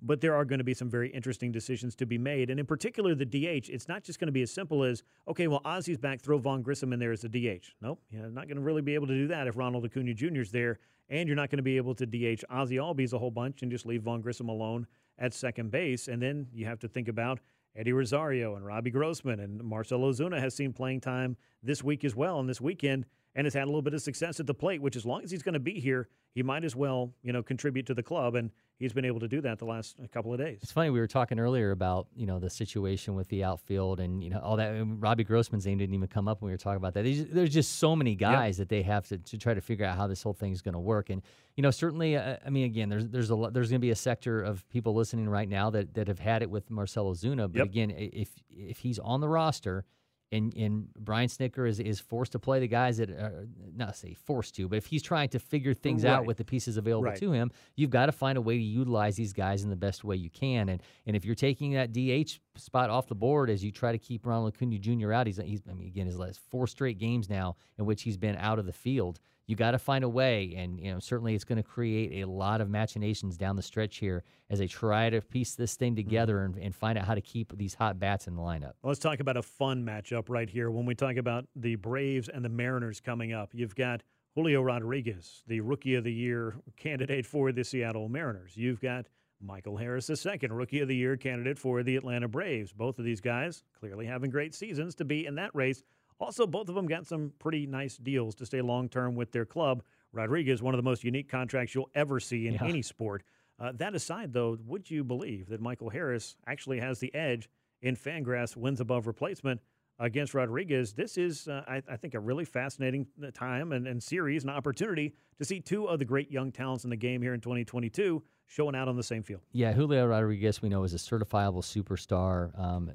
but 0.01 0.21
there 0.21 0.35
are 0.35 0.45
going 0.45 0.59
to 0.59 0.63
be 0.65 0.73
some 0.73 0.89
very 0.89 1.09
interesting 1.09 1.51
decisions 1.51 1.95
to 1.95 2.05
be 2.05 2.17
made. 2.17 2.49
And 2.49 2.59
in 2.59 2.65
particular, 2.65 3.13
the 3.13 3.25
DH, 3.25 3.69
it's 3.69 3.87
not 3.87 4.03
just 4.03 4.19
going 4.19 4.27
to 4.27 4.33
be 4.33 4.41
as 4.41 4.51
simple 4.51 4.83
as, 4.83 5.03
okay, 5.27 5.47
well, 5.47 5.61
Ozzie's 5.63 5.97
back, 5.97 6.21
throw 6.21 6.37
Vaughn 6.37 6.61
Grissom 6.61 6.91
in 6.93 6.99
there 6.99 7.11
as 7.11 7.21
the 7.21 7.29
DH. 7.29 7.65
Nope, 7.81 8.01
you're 8.09 8.29
not 8.29 8.47
going 8.47 8.57
to 8.57 8.63
really 8.63 8.81
be 8.81 8.95
able 8.95 9.07
to 9.07 9.13
do 9.13 9.27
that 9.27 9.47
if 9.47 9.57
Ronald 9.57 9.85
Acuna 9.85 10.13
Jr. 10.13 10.41
is 10.41 10.51
there. 10.51 10.79
And 11.09 11.27
you're 11.27 11.35
not 11.35 11.49
going 11.49 11.57
to 11.57 11.63
be 11.63 11.77
able 11.77 11.93
to 11.95 12.05
DH 12.05 12.43
Ozzie 12.49 12.77
Albies 12.77 13.13
a 13.13 13.19
whole 13.19 13.31
bunch 13.31 13.61
and 13.61 13.71
just 13.71 13.85
leave 13.85 14.03
Vaughn 14.03 14.21
Grissom 14.21 14.47
alone 14.47 14.87
at 15.19 15.33
second 15.33 15.69
base. 15.69 16.07
And 16.07 16.21
then 16.21 16.47
you 16.53 16.65
have 16.65 16.79
to 16.79 16.87
think 16.87 17.09
about 17.09 17.39
Eddie 17.75 17.93
Rosario 17.93 18.55
and 18.55 18.65
Robbie 18.65 18.91
Grossman 18.91 19.39
and 19.39 19.61
Marcell 19.63 19.99
Ozuna 19.99 20.39
has 20.39 20.55
seen 20.55 20.73
playing 20.73 21.01
time 21.01 21.37
this 21.61 21.83
week 21.83 22.03
as 22.03 22.15
well 22.15 22.39
and 22.39 22.49
this 22.49 22.61
weekend 22.61 23.05
and 23.35 23.45
has 23.45 23.53
had 23.53 23.63
a 23.63 23.65
little 23.67 23.81
bit 23.81 23.93
of 23.93 24.01
success 24.01 24.39
at 24.39 24.47
the 24.47 24.53
plate, 24.53 24.81
which 24.81 24.95
as 24.95 25.05
long 25.05 25.23
as 25.23 25.31
he's 25.31 25.41
going 25.41 25.53
to 25.53 25.59
be 25.59 25.79
here, 25.79 26.09
he 26.33 26.43
might 26.43 26.63
as 26.65 26.75
well, 26.75 27.13
you 27.23 27.31
know, 27.31 27.41
contribute 27.41 27.85
to 27.85 27.93
the 27.93 28.03
club. 28.03 28.35
And 28.35 28.51
he's 28.77 28.91
been 28.93 29.05
able 29.05 29.19
to 29.21 29.27
do 29.27 29.41
that 29.41 29.59
the 29.59 29.65
last 29.65 29.95
couple 30.11 30.33
of 30.33 30.39
days. 30.39 30.59
It's 30.63 30.71
funny 30.71 30.89
we 30.89 30.99
were 30.99 31.07
talking 31.07 31.39
earlier 31.39 31.71
about 31.71 32.07
you 32.15 32.25
know 32.25 32.39
the 32.39 32.49
situation 32.49 33.15
with 33.15 33.27
the 33.29 33.43
outfield 33.43 33.99
and 33.99 34.21
you 34.23 34.29
know 34.29 34.39
all 34.39 34.57
that. 34.57 34.73
Robbie 34.99 35.23
Grossman's 35.23 35.65
name 35.65 35.77
didn't 35.77 35.95
even 35.95 36.07
come 36.07 36.27
up 36.27 36.41
when 36.41 36.47
we 36.47 36.53
were 36.53 36.57
talking 36.57 36.77
about 36.77 36.93
that. 36.95 37.03
There's, 37.03 37.25
there's 37.25 37.53
just 37.53 37.77
so 37.79 37.95
many 37.95 38.15
guys 38.15 38.57
that 38.57 38.69
they 38.69 38.81
have 38.81 39.07
to, 39.09 39.17
to 39.17 39.37
try 39.37 39.53
to 39.53 39.61
figure 39.61 39.85
out 39.85 39.95
how 39.97 40.07
this 40.07 40.21
whole 40.23 40.33
thing 40.33 40.51
is 40.51 40.61
going 40.61 40.73
to 40.73 40.79
work. 40.79 41.09
And 41.09 41.21
you 41.55 41.63
know 41.63 41.71
certainly, 41.71 42.17
uh, 42.17 42.37
I 42.45 42.49
mean, 42.49 42.65
again, 42.65 42.89
there's 42.89 43.07
there's 43.07 43.29
a 43.29 43.35
lot, 43.35 43.53
there's 43.53 43.69
going 43.69 43.79
to 43.79 43.85
be 43.85 43.91
a 43.91 43.95
sector 43.95 44.41
of 44.41 44.67
people 44.69 44.93
listening 44.93 45.29
right 45.29 45.47
now 45.47 45.69
that 45.69 45.93
that 45.93 46.07
have 46.07 46.19
had 46.19 46.41
it 46.41 46.49
with 46.49 46.69
Marcell 46.69 47.13
Ozuna. 47.13 47.51
But 47.51 47.59
Yep. 47.59 47.65
again, 47.65 47.91
if 47.95 48.29
if 48.49 48.79
he's 48.79 48.99
on 48.99 49.21
the 49.21 49.29
roster. 49.29 49.85
And, 50.33 50.55
and 50.55 50.87
Brian 50.97 51.27
Snitker 51.27 51.67
is, 51.67 51.79
is 51.81 51.99
forced 51.99 52.31
to 52.31 52.39
play 52.39 52.59
the 52.61 52.67
guys 52.67 52.97
that 52.97 53.09
are 53.09 53.47
not 53.75 53.97
say 53.97 54.13
forced 54.13 54.55
to, 54.55 54.69
but 54.69 54.77
if 54.77 54.85
he's 54.85 55.03
trying 55.03 55.27
to 55.29 55.39
figure 55.39 55.73
things 55.73 56.05
out 56.05 56.25
with 56.25 56.37
the 56.37 56.45
pieces 56.45 56.77
available 56.77 57.09
Right. 57.09 57.19
to 57.19 57.33
him, 57.33 57.51
you've 57.75 57.89
got 57.89 58.05
to 58.05 58.13
find 58.13 58.37
a 58.37 58.41
way 58.41 58.57
to 58.57 58.63
utilize 58.63 59.17
these 59.17 59.33
guys 59.33 59.63
in 59.63 59.69
the 59.69 59.75
best 59.75 60.03
way 60.05 60.15
you 60.15 60.29
can. 60.29 60.69
And 60.69 60.81
and 61.05 61.15
if 61.17 61.25
you're 61.25 61.35
taking 61.35 61.73
that 61.73 61.91
DH 61.91 62.39
spot 62.55 62.89
off 62.89 63.07
the 63.07 63.15
board 63.15 63.49
as 63.49 63.61
you 63.63 63.71
try 63.71 63.91
to 63.91 63.97
keep 63.97 64.25
Ronald 64.25 64.53
Acuna 64.55 64.77
Jr. 64.77 65.11
out, 65.11 65.27
he's, 65.27 65.37
he's 65.37 65.61
I 65.69 65.73
mean 65.73 65.87
again 65.87 66.05
his 66.07 66.17
last 66.17 66.39
four 66.49 66.65
straight 66.65 66.97
games 66.97 67.29
now 67.29 67.57
in 67.77 67.85
which 67.85 68.03
he's 68.03 68.17
been 68.17 68.37
out 68.37 68.57
of 68.57 68.65
the 68.65 68.73
field. 68.73 69.19
You 69.51 69.57
got 69.57 69.71
to 69.71 69.79
find 69.79 70.05
a 70.05 70.09
way, 70.09 70.53
and 70.55 70.79
you 70.79 70.93
know 70.93 70.99
certainly 70.99 71.35
it's 71.35 71.43
going 71.43 71.57
to 71.57 71.63
create 71.63 72.23
a 72.23 72.25
lot 72.25 72.61
of 72.61 72.69
machinations 72.69 73.35
down 73.35 73.57
the 73.57 73.61
stretch 73.61 73.97
here 73.97 74.23
as 74.49 74.59
they 74.59 74.67
try 74.67 75.09
to 75.09 75.19
piece 75.19 75.55
this 75.55 75.75
thing 75.75 75.91
mm-hmm. 75.91 76.07
together 76.07 76.45
and, 76.45 76.55
and 76.55 76.73
find 76.73 76.97
out 76.97 77.03
how 77.03 77.15
to 77.15 77.19
keep 77.19 77.57
these 77.57 77.73
hot 77.73 77.99
bats 77.99 78.27
in 78.27 78.37
the 78.37 78.41
lineup. 78.41 78.75
Let's 78.81 78.97
talk 78.97 79.19
about 79.19 79.35
a 79.35 79.41
fun 79.41 79.85
matchup 79.85 80.29
right 80.29 80.49
here 80.49 80.71
when 80.71 80.85
we 80.85 80.95
talk 80.95 81.17
about 81.17 81.47
the 81.53 81.75
Braves 81.75 82.29
and 82.29 82.45
the 82.45 82.49
Mariners 82.49 83.01
coming 83.01 83.33
up. 83.33 83.49
You've 83.51 83.75
got 83.75 84.03
Julio 84.35 84.61
Rodriguez, 84.61 85.43
the 85.47 85.59
Rookie 85.59 85.95
of 85.95 86.05
the 86.05 86.13
Year 86.13 86.55
candidate 86.77 87.25
for 87.25 87.51
the 87.51 87.65
Seattle 87.65 88.07
Mariners. 88.07 88.55
You've 88.55 88.79
got 88.79 89.07
Michael 89.41 89.75
Harris 89.75 90.09
II, 90.09 90.47
Rookie 90.49 90.79
of 90.79 90.87
the 90.87 90.95
Year 90.95 91.17
candidate 91.17 91.59
for 91.59 91.83
the 91.83 91.97
Atlanta 91.97 92.29
Braves. 92.29 92.71
Both 92.71 92.99
of 92.99 93.03
these 93.03 93.19
guys 93.19 93.65
clearly 93.77 94.05
having 94.05 94.31
great 94.31 94.55
seasons 94.55 94.95
to 94.95 95.03
be 95.03 95.25
in 95.25 95.35
that 95.35 95.53
race. 95.53 95.83
Also, 96.21 96.45
both 96.47 96.69
of 96.69 96.75
them 96.75 96.85
got 96.85 97.05
some 97.07 97.33
pretty 97.39 97.65
nice 97.65 97.97
deals 97.97 98.35
to 98.35 98.45
stay 98.45 98.61
long 98.61 98.87
term 98.87 99.15
with 99.15 99.31
their 99.31 99.45
club. 99.45 99.83
Rodriguez, 100.13 100.61
one 100.61 100.73
of 100.73 100.77
the 100.77 100.83
most 100.89 101.03
unique 101.03 101.27
contracts 101.29 101.73
you'll 101.73 101.89
ever 101.95 102.19
see 102.19 102.47
in 102.47 102.53
Yeah. 102.53 102.65
any 102.65 102.81
sport. 102.81 103.23
Uh, 103.59 103.71
that 103.73 103.95
aside, 103.95 104.33
though, 104.33 104.57
would 104.65 104.89
you 104.89 105.03
believe 105.03 105.47
that 105.49 105.61
Michael 105.61 105.89
Harris 105.89 106.35
actually 106.47 106.79
has 106.79 106.99
the 106.99 107.13
edge 107.15 107.49
in 107.81 107.95
Fangraphs 107.95 108.55
wins 108.55 108.79
above 108.81 109.07
replacement 109.07 109.61
against 109.99 110.33
Rodriguez? 110.33 110.93
This 110.93 111.17
is, 111.17 111.47
uh, 111.47 111.63
I, 111.67 111.81
I 111.89 111.95
think, 111.97 112.13
a 112.13 112.19
really 112.19 112.45
fascinating 112.45 113.07
uh, 113.23 113.31
time 113.31 113.71
and, 113.71 113.87
and 113.87 114.01
series 114.01 114.43
and 114.43 114.51
opportunity 114.51 115.13
to 115.37 115.45
see 115.45 115.59
two 115.59 115.85
of 115.85 115.99
the 115.99 116.05
great 116.05 116.29
young 116.31 116.51
talents 116.51 116.83
in 116.83 116.89
the 116.89 116.95
game 116.95 117.21
here 117.21 117.33
in 117.33 117.39
2022 117.41 118.21
showing 118.47 118.75
out 118.75 118.87
on 118.87 118.95
the 118.97 119.03
same 119.03 119.23
field. 119.23 119.41
Yeah, 119.53 119.71
Julio 119.73 120.05
Rodriguez, 120.07 120.61
we 120.61 120.67
know, 120.69 120.83
is 120.83 120.93
a 120.93 120.97
certifiable 120.97 121.63
superstar. 121.63 122.57
Um, 122.59 122.91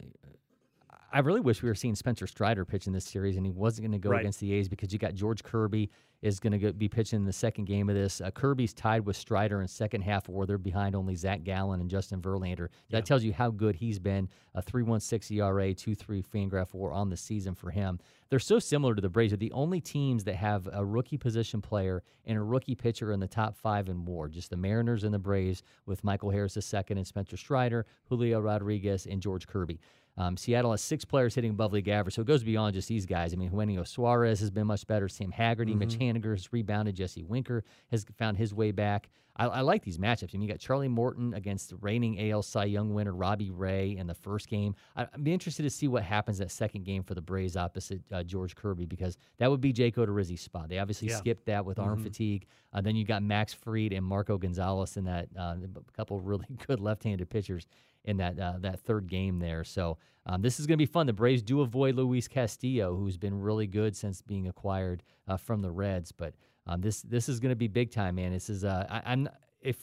I 1.16 1.20
really 1.20 1.40
wish 1.40 1.62
we 1.62 1.70
were 1.70 1.74
seeing 1.74 1.94
Spencer 1.94 2.26
Strider 2.26 2.66
pitch 2.66 2.86
in 2.86 2.92
this 2.92 3.06
series, 3.06 3.38
and 3.38 3.46
he 3.46 3.50
wasn't 3.50 3.84
going 3.88 3.98
to 3.98 3.98
go 3.98 4.10
Right. 4.10 4.20
against 4.20 4.38
the 4.38 4.52
A's 4.52 4.68
because 4.68 4.92
you 4.92 4.98
got 4.98 5.14
George 5.14 5.42
Kirby 5.42 5.88
is 6.20 6.38
going 6.38 6.60
to 6.60 6.74
be 6.74 6.88
pitching 6.90 7.20
in 7.20 7.24
the 7.24 7.32
second 7.32 7.64
game 7.64 7.88
of 7.88 7.94
this. 7.94 8.20
Uh, 8.20 8.30
Kirby's 8.30 8.74
tied 8.74 9.06
with 9.06 9.16
Strider 9.16 9.62
in 9.62 9.68
second 9.68 10.02
half 10.02 10.28
war. 10.28 10.44
They're 10.44 10.58
behind 10.58 10.94
only 10.94 11.14
Zac 11.14 11.42
Gallen 11.42 11.80
and 11.80 11.88
Justin 11.88 12.20
Verlander. 12.20 12.68
That 12.90 13.06
tells 13.06 13.24
you 13.24 13.32
how 13.32 13.48
good 13.50 13.76
he's 13.76 13.98
been. 13.98 14.28
A 14.54 14.60
3.16 14.62 15.38
ERA, 15.38 15.72
two 15.72 15.92
2.3 15.92 16.22
Fangraph 16.22 16.74
war 16.74 16.92
on 16.92 17.08
the 17.08 17.16
season 17.16 17.54
for 17.54 17.70
him. 17.70 17.98
They're 18.28 18.38
so 18.38 18.58
similar 18.58 18.94
to 18.94 19.00
the 19.00 19.08
Braves. 19.08 19.30
They're 19.30 19.38
the 19.38 19.52
only 19.52 19.80
teams 19.80 20.24
that 20.24 20.36
have 20.36 20.68
a 20.70 20.84
rookie 20.84 21.16
position 21.16 21.62
player 21.62 22.02
and 22.26 22.36
a 22.36 22.42
rookie 22.42 22.74
pitcher 22.74 23.12
in 23.12 23.20
the 23.20 23.28
top 23.28 23.56
five 23.56 23.88
in 23.88 24.04
WAR. 24.04 24.28
Just 24.28 24.50
the 24.50 24.56
Mariners 24.56 25.04
and 25.04 25.14
the 25.14 25.18
Braves 25.18 25.62
with 25.86 26.04
Michael 26.04 26.30
Harris 26.30 26.56
II 26.56 26.82
and 26.90 27.06
Spencer 27.06 27.38
Strider, 27.38 27.86
Julio 28.10 28.40
Rodriguez, 28.40 29.06
and 29.06 29.22
George 29.22 29.46
Kirby. 29.46 29.80
Um, 30.18 30.36
Seattle 30.36 30.70
has 30.70 30.80
six 30.80 31.04
players 31.04 31.34
hitting 31.34 31.50
above 31.50 31.72
league 31.72 31.88
average, 31.88 32.14
so 32.14 32.22
it 32.22 32.26
goes 32.26 32.42
beyond 32.42 32.74
just 32.74 32.88
these 32.88 33.04
guys. 33.04 33.32
I 33.32 33.36
mean, 33.36 33.50
Eugenio 33.52 33.84
Suarez 33.84 34.40
has 34.40 34.50
been 34.50 34.66
much 34.66 34.86
better. 34.86 35.08
Sam 35.08 35.30
Haggerty, 35.30 35.74
Mitch 35.74 35.98
Haniger 35.98 36.32
has 36.32 36.52
rebounded. 36.52 36.96
Jesse 36.96 37.22
Winker 37.22 37.64
has 37.90 38.06
found 38.16 38.38
his 38.38 38.54
way 38.54 38.70
back. 38.72 39.08
I, 39.38 39.44
I 39.46 39.60
like 39.60 39.84
these 39.84 39.98
matchups. 39.98 40.30
I 40.34 40.38
mean, 40.38 40.42
you 40.42 40.48
got 40.48 40.58
Charlie 40.60 40.88
Morton 40.88 41.34
against 41.34 41.68
the 41.68 41.76
reigning 41.76 42.30
AL 42.30 42.40
Cy 42.42 42.64
Young 42.64 42.94
winner 42.94 43.12
Robbie 43.14 43.50
Ray 43.50 43.94
in 43.98 44.06
the 44.06 44.14
first 44.14 44.48
game. 44.48 44.74
I, 44.96 45.02
I'd 45.12 45.22
be 45.22 45.34
interested 45.34 45.64
to 45.64 45.68
see 45.70 45.88
what 45.88 46.02
happens 46.02 46.38
that 46.38 46.50
second 46.50 46.84
game 46.84 47.02
for 47.02 47.14
the 47.14 47.20
Braves 47.20 47.54
opposite 47.54 48.00
uh, 48.10 48.22
George 48.22 48.54
Kirby 48.56 48.86
because 48.86 49.18
that 49.36 49.50
would 49.50 49.60
be 49.60 49.74
Jake 49.74 49.96
Odorizzi's 49.96 50.40
spot. 50.40 50.70
They 50.70 50.78
obviously 50.78 51.08
Yeah. 51.08 51.16
skipped 51.16 51.44
that 51.46 51.66
with 51.66 51.78
arm 51.78 52.02
fatigue. 52.02 52.46
Uh, 52.72 52.80
then 52.80 52.96
you 52.96 53.04
got 53.04 53.22
Max 53.22 53.52
Fried 53.52 53.92
and 53.92 54.04
Marco 54.06 54.38
Gonzalez 54.38 54.96
in 54.96 55.04
that 55.04 55.28
uh, 55.38 55.56
a 55.76 55.92
couple 55.92 56.18
really 56.20 56.46
good 56.66 56.80
left-handed 56.80 57.28
pitchers 57.28 57.66
in 58.06 58.16
that 58.16 58.38
uh, 58.38 58.54
that 58.60 58.80
third 58.80 59.08
game 59.08 59.38
there. 59.38 59.64
So 59.64 59.98
um, 60.24 60.42
this 60.42 60.58
is 60.58 60.66
going 60.66 60.74
to 60.74 60.82
be 60.82 60.86
fun. 60.86 61.06
The 61.06 61.12
Braves 61.12 61.42
do 61.42 61.60
avoid 61.60 61.96
Luis 61.96 62.28
Castillo, 62.28 62.96
who's 62.96 63.16
been 63.16 63.38
really 63.40 63.66
good 63.66 63.96
since 63.96 64.22
being 64.22 64.48
acquired 64.48 65.02
uh, 65.28 65.36
from 65.36 65.60
the 65.60 65.70
Reds. 65.70 66.12
But 66.12 66.34
um, 66.66 66.80
this 66.80 67.02
this 67.02 67.28
is 67.28 67.40
going 67.40 67.50
to 67.50 67.56
be 67.56 67.68
big 67.68 67.90
time, 67.90 68.14
man. 68.14 68.32
This 68.32 68.48
is 68.48 68.64
uh, 68.64 68.86
I, 68.88 69.12
I'm 69.12 69.28
if. 69.60 69.76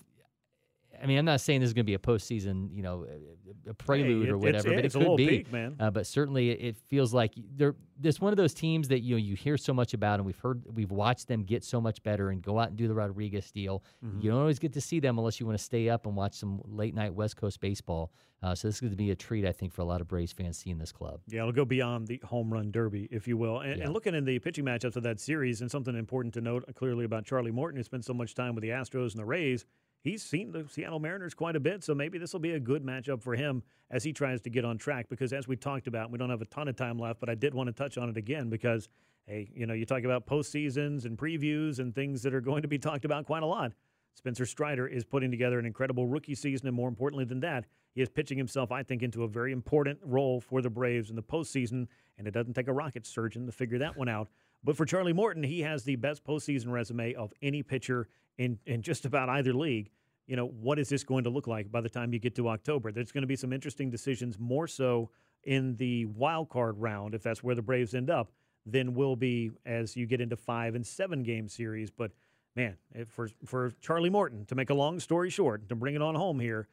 I 1.03 1.05
mean, 1.07 1.17
I'm 1.19 1.25
not 1.25 1.41
saying 1.41 1.59
this 1.59 1.67
is 1.67 1.73
going 1.73 1.85
to 1.85 1.89
be 1.89 1.93
a 1.95 1.99
postseason, 1.99 2.73
you 2.73 2.81
know, 2.81 3.05
a- 3.69 3.73
prelude 3.73 4.27
it- 4.27 4.31
or 4.31 4.37
it's- 4.37 4.41
whatever, 4.63 4.69
but 4.69 4.79
it 4.79 4.85
it's 4.85 4.95
a 4.95 4.99
could 4.99 5.17
be, 5.17 5.27
peak, 5.27 5.51
man. 5.51 5.75
Uh, 5.79 5.91
but 5.91 6.07
certainly, 6.07 6.49
it, 6.51 6.61
it 6.61 6.77
feels 6.77 7.13
like 7.13 7.33
they're 7.55 7.75
this 7.99 8.19
one 8.19 8.33
of 8.33 8.37
those 8.37 8.53
teams 8.53 8.87
that 8.87 8.99
you 9.01 9.15
know 9.15 9.19
you 9.19 9.35
hear 9.35 9.55
so 9.55 9.73
much 9.73 9.93
about, 9.93 10.19
and 10.19 10.25
we've 10.25 10.39
heard, 10.39 10.63
we've 10.73 10.91
watched 10.91 11.27
them 11.27 11.43
get 11.43 11.63
so 11.63 11.79
much 11.79 12.01
better 12.03 12.29
and 12.31 12.41
go 12.41 12.57
out 12.59 12.69
and 12.69 12.77
do 12.77 12.87
the 12.87 12.93
Rodriguez 12.95 13.51
deal. 13.51 13.83
Mm-hmm. 14.03 14.21
You 14.21 14.31
don't 14.31 14.39
always 14.39 14.59
get 14.59 14.73
to 14.73 14.81
see 14.81 14.99
them 14.99 15.17
unless 15.19 15.39
you 15.39 15.45
want 15.45 15.57
to 15.57 15.63
stay 15.63 15.89
up 15.89 16.05
and 16.07 16.15
watch 16.15 16.33
some 16.33 16.61
late 16.65 16.95
night 16.95 17.13
West 17.13 17.37
Coast 17.37 17.59
baseball. 17.59 18.11
Uh, 18.41 18.53
so 18.55 18.67
this 18.67 18.75
is 18.75 18.81
going 18.81 18.91
to 18.91 18.97
be 18.97 19.11
a 19.11 19.15
treat, 19.15 19.45
I 19.45 19.51
think, 19.53 19.71
for 19.71 19.83
a 19.83 19.85
lot 19.85 20.01
of 20.01 20.07
Braves 20.07 20.33
fans 20.33 20.57
seeing 20.57 20.77
this 20.77 20.91
club. 20.91 21.21
Yeah, 21.29 21.41
it'll 21.41 21.53
go 21.53 21.63
beyond 21.63 22.07
the 22.07 22.19
home 22.25 22.51
run 22.51 22.71
derby, 22.71 23.07
if 23.09 23.25
you 23.27 23.37
will. 23.37 23.59
And, 23.59 23.77
Yeah. 23.77 23.83
and 23.85 23.93
looking 23.93 24.15
in 24.15 24.25
the 24.25 24.37
pitching 24.39 24.65
matchups 24.65 24.97
of 24.97 25.03
that 25.03 25.19
series, 25.21 25.61
and 25.61 25.71
something 25.71 25.95
important 25.95 26.33
to 26.33 26.41
note 26.41 26.65
clearly 26.75 27.05
about 27.05 27.25
Charlie 27.25 27.51
Morton, 27.51 27.77
who 27.77 27.83
spent 27.83 28.03
so 28.03 28.13
much 28.13 28.33
time 28.35 28.53
with 28.55 28.61
the 28.63 28.69
Astros 28.69 29.11
and 29.11 29.19
the 29.19 29.25
Rays, 29.25 29.65
he's 30.03 30.21
seen 30.21 30.51
the 30.51 30.65
Seattle 30.69 30.99
Mariners 30.99 31.33
quite 31.33 31.55
a 31.55 31.59
bit. 31.59 31.83
So 31.83 31.95
maybe 31.95 32.17
this 32.17 32.33
will 32.33 32.39
be 32.39 32.51
a 32.51 32.59
good 32.59 32.83
matchup 32.83 33.21
for 33.21 33.35
him 33.35 33.63
as 33.89 34.03
he 34.03 34.13
tries 34.13 34.41
to 34.41 34.49
get 34.49 34.65
on 34.65 34.77
track. 34.77 35.07
Because 35.09 35.33
as 35.33 35.47
we 35.47 35.55
talked 35.55 35.87
about, 35.87 36.11
we 36.11 36.17
don't 36.17 36.29
have 36.29 36.41
a 36.41 36.45
ton 36.45 36.67
of 36.67 36.75
time 36.75 36.99
left, 36.99 37.19
but 37.19 37.29
I 37.29 37.35
did 37.35 37.53
want 37.53 37.67
to 37.67 37.73
touch 37.73 37.97
on 37.97 38.09
it 38.09 38.17
again 38.17 38.49
because, 38.49 38.89
hey, 39.25 39.49
you 39.53 39.65
know, 39.65 39.73
you 39.73 39.85
talk 39.85 40.03
about 40.03 40.27
postseasons 40.27 41.05
and 41.05 41.17
previews 41.17 41.79
and 41.79 41.95
things 41.95 42.21
that 42.23 42.33
are 42.33 42.41
going 42.41 42.61
to 42.61 42.67
be 42.67 42.77
talked 42.77 43.05
about 43.05 43.25
quite 43.25 43.43
a 43.43 43.47
lot. 43.47 43.71
Spencer 44.15 44.45
Strider 44.45 44.87
is 44.87 45.03
putting 45.03 45.31
together 45.31 45.57
an 45.57 45.65
incredible 45.65 46.05
rookie 46.05 46.35
season, 46.35 46.67
and 46.67 46.75
more 46.75 46.87
importantly 46.87 47.25
than 47.25 47.39
that, 47.39 47.65
he 47.95 48.01
is 48.01 48.09
pitching 48.09 48.37
himself, 48.37 48.71
I 48.71 48.83
think, 48.83 49.01
into 49.01 49.23
a 49.23 49.27
very 49.27 49.51
important 49.51 49.99
role 50.03 50.39
for 50.39 50.61
the 50.61 50.69
Braves 50.69 51.09
in 51.09 51.15
the 51.15 51.23
postseason. 51.23 51.87
And 52.17 52.27
it 52.27 52.31
doesn't 52.31 52.53
take 52.53 52.67
a 52.67 52.73
rocket 52.73 53.07
surgeon 53.07 53.47
to 53.47 53.51
figure 53.51 53.79
that 53.79 53.97
one 53.97 54.09
out. 54.09 54.29
But 54.63 54.77
for 54.77 54.85
Charlie 54.85 55.13
Morton, 55.13 55.43
he 55.43 55.61
has 55.61 55.83
the 55.83 55.95
best 55.95 56.23
postseason 56.23 56.71
resume 56.71 57.15
of 57.15 57.33
any 57.41 57.63
pitcher 57.63 58.07
in, 58.37 58.59
in 58.65 58.81
just 58.81 59.05
about 59.05 59.29
either 59.29 59.53
league. 59.53 59.89
You 60.27 60.35
know, 60.35 60.47
what 60.47 60.79
is 60.79 60.89
this 60.89 61.03
going 61.03 61.25
to 61.25 61.29
look 61.29 61.47
like 61.47 61.71
by 61.71 61.81
the 61.81 61.89
time 61.89 62.13
you 62.13 62.19
get 62.19 62.35
to 62.35 62.47
October? 62.47 62.91
There's 62.91 63.11
going 63.11 63.23
to 63.23 63.27
be 63.27 63.35
some 63.35 63.51
interesting 63.51 63.89
decisions, 63.89 64.39
more 64.39 64.67
so 64.67 65.09
in 65.43 65.75
the 65.75 66.05
wild 66.05 66.49
card 66.49 66.77
round, 66.77 67.13
if 67.13 67.21
that's 67.21 67.43
where 67.43 67.55
the 67.55 67.61
Braves 67.61 67.93
end 67.93 68.09
up, 68.09 68.31
than 68.65 68.93
will 68.93 69.17
be 69.17 69.51
as 69.65 69.97
you 69.97 70.05
get 70.05 70.21
into 70.21 70.37
five 70.37 70.75
and 70.75 70.87
seven 70.87 71.23
game 71.23 71.49
series. 71.49 71.89
But 71.91 72.11
man, 72.55 72.77
eh, 72.95 73.03
for 73.07 73.29
for 73.45 73.71
Charlie 73.81 74.09
Morton 74.09 74.45
to 74.45 74.55
make 74.55 74.69
a 74.69 74.73
long 74.73 74.99
story 74.99 75.29
short, 75.29 75.67
to 75.69 75.75
bring 75.75 75.95
it 75.95 76.01
on 76.01 76.15
home 76.15 76.39
here, 76.39 76.67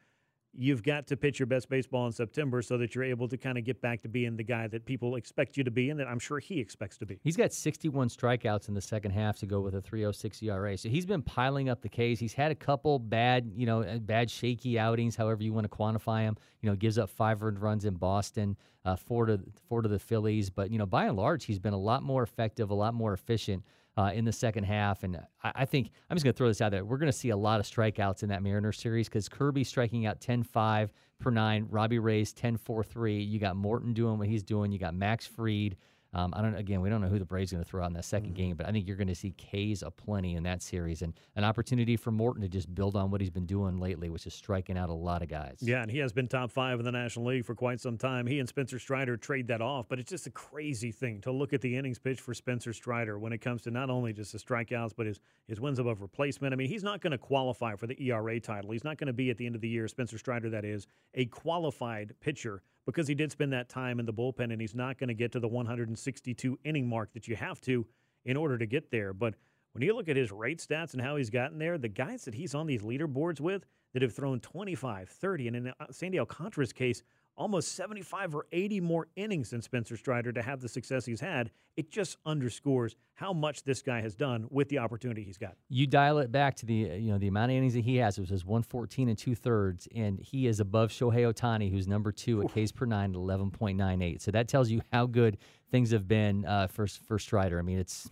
you've 0.53 0.83
got 0.83 1.07
to 1.07 1.17
pitch 1.17 1.39
your 1.39 1.45
best 1.45 1.69
baseball 1.69 2.05
in 2.05 2.11
September 2.11 2.61
so 2.61 2.77
that 2.77 2.93
you're 2.93 3.03
able 3.03 3.27
to 3.27 3.37
kind 3.37 3.57
of 3.57 3.63
get 3.63 3.81
back 3.81 4.01
to 4.01 4.09
being 4.09 4.35
the 4.35 4.43
guy 4.43 4.67
that 4.67 4.85
people 4.85 5.15
expect 5.15 5.55
you 5.55 5.63
to 5.63 5.71
be 5.71 5.89
and 5.89 5.99
that 5.99 6.07
I'm 6.07 6.19
sure 6.19 6.39
he 6.39 6.59
expects 6.59 6.97
to 6.97 7.05
be. 7.05 7.19
He's 7.23 7.37
got 7.37 7.53
61 7.53 8.09
strikeouts 8.09 8.67
in 8.67 8.73
the 8.73 8.81
second 8.81 9.11
half 9.11 9.37
to 9.39 9.45
go 9.45 9.61
with 9.61 9.75
a 9.75 9.81
3.06 9.81 10.43
ERA. 10.43 10.77
So 10.77 10.89
he's 10.89 11.05
been 11.05 11.21
piling 11.21 11.69
up 11.69 11.81
the 11.81 11.89
Ks. 11.89 12.19
He's 12.19 12.33
had 12.33 12.51
a 12.51 12.55
couple 12.55 12.99
bad, 12.99 13.51
you 13.55 13.65
know, 13.65 13.83
uh, 13.83 13.99
bad 13.99 14.29
shaky 14.29 14.77
outings, 14.77 15.15
however 15.15 15.43
you 15.43 15.53
want 15.53 15.69
to 15.69 15.75
quantify 15.75 16.25
them. 16.25 16.37
You 16.61 16.69
know, 16.69 16.75
gives 16.75 16.97
up 16.97 17.09
five 17.09 17.41
earned 17.41 17.59
runs 17.59 17.85
in 17.85 17.95
Boston, 17.95 18.55
uh, 18.85 18.95
four 18.95 19.25
to 19.25 19.39
four 19.67 19.81
to 19.81 19.89
the 19.89 19.99
Phillies. 19.99 20.49
But 20.49 20.69
you 20.69 20.77
know, 20.77 20.85
by 20.85 21.05
and 21.05 21.17
large, 21.17 21.45
he's 21.45 21.59
been 21.59 21.73
a 21.73 21.79
lot 21.79 22.03
more 22.03 22.21
effective, 22.21 22.69
a 22.69 22.75
lot 22.75 22.93
more 22.93 23.13
efficient. 23.13 23.63
Uh, 23.97 24.09
in 24.13 24.23
the 24.23 24.31
second 24.31 24.63
half, 24.63 25.03
and 25.03 25.19
I, 25.43 25.51
I 25.53 25.65
think 25.65 25.91
I'm 26.09 26.15
just 26.15 26.23
going 26.23 26.33
to 26.33 26.37
throw 26.37 26.47
this 26.47 26.61
out 26.61 26.71
there. 26.71 26.85
We're 26.85 26.97
going 26.97 27.11
to 27.11 27.17
see 27.17 27.31
a 27.31 27.35
lot 27.35 27.59
of 27.59 27.65
strikeouts 27.65 28.23
in 28.23 28.29
that 28.29 28.41
Mariners 28.41 28.79
series 28.79 29.09
because 29.09 29.27
Kirby 29.27 29.65
striking 29.65 30.05
out 30.05 30.21
10-5 30.21 30.89
per 31.19 31.29
nine, 31.29 31.67
Robbie 31.69 31.99
Ray's 31.99 32.33
10-4-3. 32.33 33.29
You 33.29 33.37
got 33.37 33.57
Morton 33.57 33.93
doing 33.93 34.17
what 34.17 34.29
he's 34.29 34.43
doing. 34.43 34.71
You 34.71 34.79
got 34.79 34.95
Max 34.95 35.27
Fried. 35.27 35.75
Um, 36.13 36.33
I 36.35 36.41
don't. 36.41 36.55
Again, 36.55 36.81
we 36.81 36.89
don't 36.89 36.99
know 37.01 37.07
who 37.07 37.19
the 37.19 37.25
Braves 37.25 37.53
are 37.53 37.55
going 37.55 37.63
to 37.63 37.69
throw 37.69 37.83
out 37.83 37.87
in 37.87 37.93
that 37.93 38.03
2nd 38.03 38.21
Mm-hmm. 38.21 38.33
game, 38.33 38.55
but 38.57 38.67
I 38.67 38.71
think 38.71 38.85
you're 38.87 38.97
going 38.97 39.07
to 39.07 39.15
see 39.15 39.31
K's 39.31 39.81
aplenty 39.81 40.35
in 40.35 40.43
that 40.43 40.61
series, 40.61 41.01
and 41.01 41.13
an 41.35 41.43
opportunity 41.45 41.95
for 41.95 42.11
Morton 42.11 42.41
to 42.41 42.49
just 42.49 42.73
build 42.75 42.95
on 42.97 43.11
what 43.11 43.21
he's 43.21 43.29
been 43.29 43.45
doing 43.45 43.79
lately, 43.79 44.09
which 44.09 44.27
is 44.27 44.33
striking 44.33 44.77
out 44.77 44.89
a 44.89 44.93
lot 44.93 45.21
of 45.21 45.29
guys. 45.29 45.57
Yeah, 45.61 45.81
and 45.81 45.89
he 45.89 45.99
has 45.99 46.11
been 46.11 46.27
top 46.27 46.51
five 46.51 46.79
in 46.79 46.85
the 46.85 46.91
National 46.91 47.25
League 47.27 47.45
for 47.45 47.55
quite 47.55 47.79
some 47.79 47.97
time. 47.97 48.27
He 48.27 48.39
and 48.39 48.49
Spencer 48.49 48.77
Strider 48.77 49.15
trade 49.15 49.47
that 49.47 49.61
off, 49.61 49.87
but 49.87 49.99
it's 49.99 50.09
just 50.09 50.27
a 50.27 50.31
crazy 50.31 50.91
thing 50.91 51.21
to 51.21 51.31
look 51.31 51.53
at 51.53 51.61
the 51.61 51.77
innings 51.77 51.97
pitched 51.97 52.19
for 52.21 52.33
Spencer 52.33 52.73
Strider 52.73 53.17
when 53.17 53.31
it 53.31 53.39
comes 53.39 53.61
to 53.63 53.71
not 53.71 53.89
only 53.89 54.11
just 54.11 54.33
the 54.33 54.37
strikeouts, 54.37 54.91
but 54.97 55.05
his, 55.05 55.21
his 55.47 55.61
wins 55.61 55.79
above 55.79 56.01
replacement. 56.01 56.53
I 56.53 56.57
mean, 56.57 56.67
he's 56.67 56.83
not 56.83 56.99
going 57.01 57.11
to 57.11 57.17
qualify 57.17 57.75
for 57.75 57.87
the 57.87 57.95
ERA 58.03 58.39
title. 58.41 58.71
He's 58.71 58.83
not 58.83 58.97
going 58.97 59.07
to 59.07 59.13
be 59.13 59.29
at 59.29 59.37
the 59.37 59.45
end 59.45 59.55
of 59.55 59.61
the 59.61 59.69
year, 59.69 59.87
Spencer 59.87 60.17
Strider, 60.17 60.49
that 60.49 60.65
is, 60.65 60.87
a 61.13 61.25
qualified 61.25 62.13
pitcher 62.19 62.61
because 62.85 63.07
he 63.07 63.15
did 63.15 63.31
spend 63.31 63.53
that 63.53 63.69
time 63.69 63.99
in 63.99 64.05
the 64.05 64.13
bullpen 64.13 64.51
and 64.51 64.59
he's 64.59 64.75
not 64.75 64.97
going 64.97 65.07
to 65.07 65.13
get 65.13 65.31
to 65.31 65.39
the 65.39 65.47
162 65.47 66.59
inning 66.63 66.87
mark 66.87 67.13
that 67.13 67.27
you 67.27 67.35
have 67.35 67.61
to 67.61 67.85
in 68.25 68.37
order 68.37 68.57
to 68.57 68.65
get 68.65 68.91
there. 68.91 69.13
But 69.13 69.35
when 69.73 69.83
you 69.83 69.95
look 69.95 70.09
at 70.09 70.17
his 70.17 70.31
rate 70.31 70.59
stats 70.59 70.93
and 70.93 71.01
how 71.01 71.15
he's 71.15 71.29
gotten 71.29 71.57
there, 71.57 71.77
the 71.77 71.87
guys 71.87 72.25
that 72.25 72.33
he's 72.33 72.53
on 72.53 72.67
these 72.67 72.81
leaderboards 72.81 73.39
with 73.39 73.65
that 73.93 74.01
have 74.01 74.13
thrown 74.13 74.39
25, 74.39 75.09
30, 75.09 75.47
and 75.47 75.55
in 75.55 75.67
uh, 75.67 75.73
Sandy 75.91 76.19
Alcantara's 76.19 76.73
case, 76.73 77.03
almost 77.37 77.75
75 77.75 78.35
or 78.35 78.45
80 78.51 78.81
more 78.81 79.07
innings 79.15 79.49
than 79.49 79.61
Spencer 79.61 79.97
Strider 79.97 80.31
to 80.31 80.41
have 80.41 80.61
the 80.61 80.69
success 80.69 81.05
he's 81.05 81.21
had, 81.21 81.51
it 81.77 81.89
just 81.89 82.17
underscores 82.25 82.95
how 83.13 83.33
much 83.33 83.63
this 83.63 83.81
guy 83.81 84.01
has 84.01 84.15
done 84.15 84.47
with 84.49 84.69
the 84.69 84.79
opportunity 84.79 85.23
he's 85.23 85.37
got. 85.37 85.55
You 85.69 85.87
dial 85.87 86.19
it 86.19 86.31
back 86.31 86.55
to 86.57 86.65
the 86.65 86.73
you 86.73 87.11
know 87.11 87.17
the 87.17 87.27
amount 87.27 87.51
of 87.51 87.57
innings 87.57 87.73
that 87.73 87.83
he 87.83 87.97
has. 87.97 88.17
It 88.17 88.21
was 88.21 88.29
his 88.29 88.45
114 88.45 89.09
and 89.09 89.17
two 89.17 89.35
thirds, 89.35 89.87
and 89.95 90.19
he 90.19 90.47
is 90.47 90.59
above 90.59 90.91
Shohei 90.91 91.31
Ohtani, 91.31 91.71
who's 91.71 91.87
number 91.87 92.11
two 92.11 92.41
at 92.41 92.49
Ks 92.49 92.71
per 92.71 92.85
nine 92.85 93.11
at 93.11 93.17
11.98. 93.17 94.21
So 94.21 94.31
that 94.31 94.47
tells 94.47 94.69
you 94.69 94.81
how 94.91 95.05
good 95.05 95.37
things 95.71 95.91
have 95.91 96.07
been 96.07 96.45
uh, 96.45 96.67
for 96.67 96.87
for 96.87 97.17
Strider. 97.19 97.59
I 97.59 97.61
mean, 97.61 97.79
it's. 97.79 98.09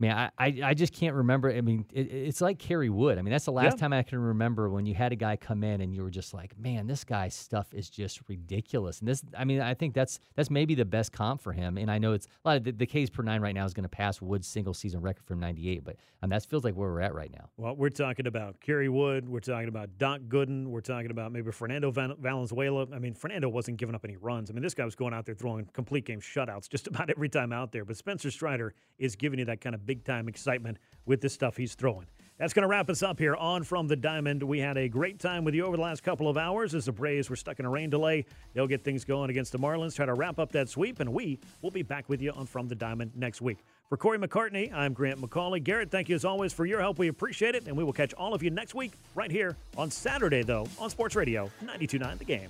Man, 0.00 0.16
I, 0.16 0.30
I, 0.38 0.60
I 0.62 0.74
just 0.74 0.92
can't 0.92 1.16
remember. 1.16 1.50
I 1.50 1.60
mean, 1.60 1.84
it, 1.92 2.02
it's 2.02 2.40
like 2.40 2.60
Kerry 2.60 2.88
Wood. 2.88 3.18
I 3.18 3.22
mean, 3.22 3.32
that's 3.32 3.46
the 3.46 3.50
last 3.52 3.72
Yeah. 3.74 3.80
time 3.80 3.92
I 3.92 4.04
can 4.04 4.20
remember 4.20 4.70
when 4.70 4.86
you 4.86 4.94
had 4.94 5.10
a 5.10 5.16
guy 5.16 5.34
come 5.34 5.64
in 5.64 5.80
and 5.80 5.92
you 5.92 6.02
were 6.04 6.10
just 6.10 6.32
like, 6.32 6.56
man, 6.56 6.86
this 6.86 7.02
guy's 7.02 7.34
stuff 7.34 7.74
is 7.74 7.90
just 7.90 8.20
ridiculous. 8.28 9.00
And 9.00 9.08
this, 9.08 9.24
I 9.36 9.44
mean, 9.44 9.60
I 9.60 9.74
think 9.74 9.94
that's 9.94 10.20
that's 10.36 10.50
maybe 10.50 10.76
the 10.76 10.84
best 10.84 11.10
comp 11.10 11.40
for 11.40 11.52
him. 11.52 11.76
And 11.78 11.90
I 11.90 11.98
know 11.98 12.12
it's 12.12 12.26
a 12.44 12.48
lot 12.48 12.56
of 12.58 12.64
the, 12.64 12.70
the 12.72 12.86
Ks 12.86 13.10
per 13.10 13.24
nine 13.24 13.40
right 13.40 13.54
now 13.54 13.64
is 13.64 13.74
going 13.74 13.82
to 13.82 13.88
pass 13.88 14.22
Wood's 14.22 14.46
single 14.46 14.72
season 14.72 15.00
record 15.00 15.24
from 15.26 15.40
'98, 15.40 15.82
but 15.82 15.96
um, 16.22 16.30
that 16.30 16.46
feels 16.46 16.62
like 16.62 16.74
where 16.74 16.90
we're 16.92 17.00
at 17.00 17.14
right 17.14 17.32
now. 17.32 17.48
Well, 17.56 17.74
we're 17.74 17.88
talking 17.90 18.28
about 18.28 18.60
Kerry 18.60 18.88
Wood. 18.88 19.28
We're 19.28 19.40
talking 19.40 19.68
about 19.68 19.98
Doc 19.98 20.20
Gooden. 20.28 20.68
We're 20.68 20.80
talking 20.80 21.10
about 21.10 21.32
maybe 21.32 21.50
Fernando 21.50 21.90
Val- 21.90 22.14
Valenzuela. 22.20 22.86
I 22.92 23.00
mean, 23.00 23.14
Fernando 23.14 23.48
wasn't 23.48 23.78
giving 23.78 23.96
up 23.96 24.04
any 24.04 24.16
runs. 24.16 24.48
I 24.48 24.54
mean, 24.54 24.62
this 24.62 24.74
guy 24.74 24.84
was 24.84 24.94
going 24.94 25.12
out 25.12 25.26
there 25.26 25.34
throwing 25.34 25.64
complete 25.72 26.04
game 26.04 26.20
shutouts 26.20 26.68
just 26.68 26.86
about 26.86 27.10
every 27.10 27.28
time 27.28 27.52
out 27.52 27.72
there. 27.72 27.84
But 27.84 27.96
Spencer 27.96 28.30
Strider 28.30 28.74
is 28.98 29.16
giving 29.16 29.40
you 29.40 29.44
that 29.46 29.60
kind 29.60 29.74
of 29.74 29.87
big 29.88 30.04
time 30.04 30.28
excitement 30.28 30.76
with 31.06 31.22
the 31.22 31.30
stuff 31.30 31.56
he's 31.56 31.74
throwing. 31.74 32.06
That's 32.36 32.52
going 32.52 32.62
to 32.62 32.68
wrap 32.68 32.88
us 32.88 33.02
up 33.02 33.18
here 33.18 33.34
on 33.34 33.64
From 33.64 33.88
the 33.88 33.96
Diamond. 33.96 34.44
We 34.44 34.60
had 34.60 34.76
a 34.76 34.86
great 34.86 35.18
time 35.18 35.42
with 35.44 35.54
you 35.54 35.64
over 35.64 35.76
the 35.76 35.82
last 35.82 36.04
couple 36.04 36.28
of 36.28 36.36
hours 36.36 36.72
as 36.72 36.84
the 36.84 36.92
Braves 36.92 37.28
were 37.28 37.34
stuck 37.34 37.58
in 37.58 37.64
a 37.64 37.70
rain 37.70 37.90
delay. 37.90 38.26
They'll 38.52 38.68
get 38.68 38.84
things 38.84 39.04
going 39.04 39.30
against 39.30 39.50
the 39.50 39.58
Marlins, 39.58 39.96
try 39.96 40.06
to 40.06 40.14
wrap 40.14 40.38
up 40.38 40.52
that 40.52 40.68
sweep, 40.68 41.00
and 41.00 41.12
we 41.12 41.40
will 41.62 41.72
be 41.72 41.82
back 41.82 42.08
with 42.08 42.22
you 42.22 42.30
on 42.32 42.46
From 42.46 42.68
the 42.68 42.76
Diamond 42.76 43.12
next 43.16 43.40
week. 43.40 43.58
For 43.88 43.96
Cory 43.96 44.18
McCartney, 44.18 44.72
I'm 44.72 44.92
Grant 44.92 45.20
McAuley. 45.20 45.64
Garrett, 45.64 45.90
thank 45.90 46.10
you 46.10 46.14
as 46.14 46.24
always 46.24 46.52
for 46.52 46.66
your 46.66 46.80
help. 46.80 46.98
We 46.98 47.08
appreciate 47.08 47.56
it, 47.56 47.66
and 47.66 47.76
we 47.76 47.82
will 47.82 47.94
catch 47.94 48.12
all 48.14 48.34
of 48.34 48.42
you 48.42 48.50
next 48.50 48.74
week 48.74 48.92
right 49.16 49.32
here 49.32 49.56
on 49.76 49.90
Saturday, 49.90 50.42
though, 50.42 50.68
on 50.78 50.90
Sports 50.90 51.16
Radio 51.16 51.50
92.9 51.64 52.18
The 52.18 52.24
Game. 52.24 52.48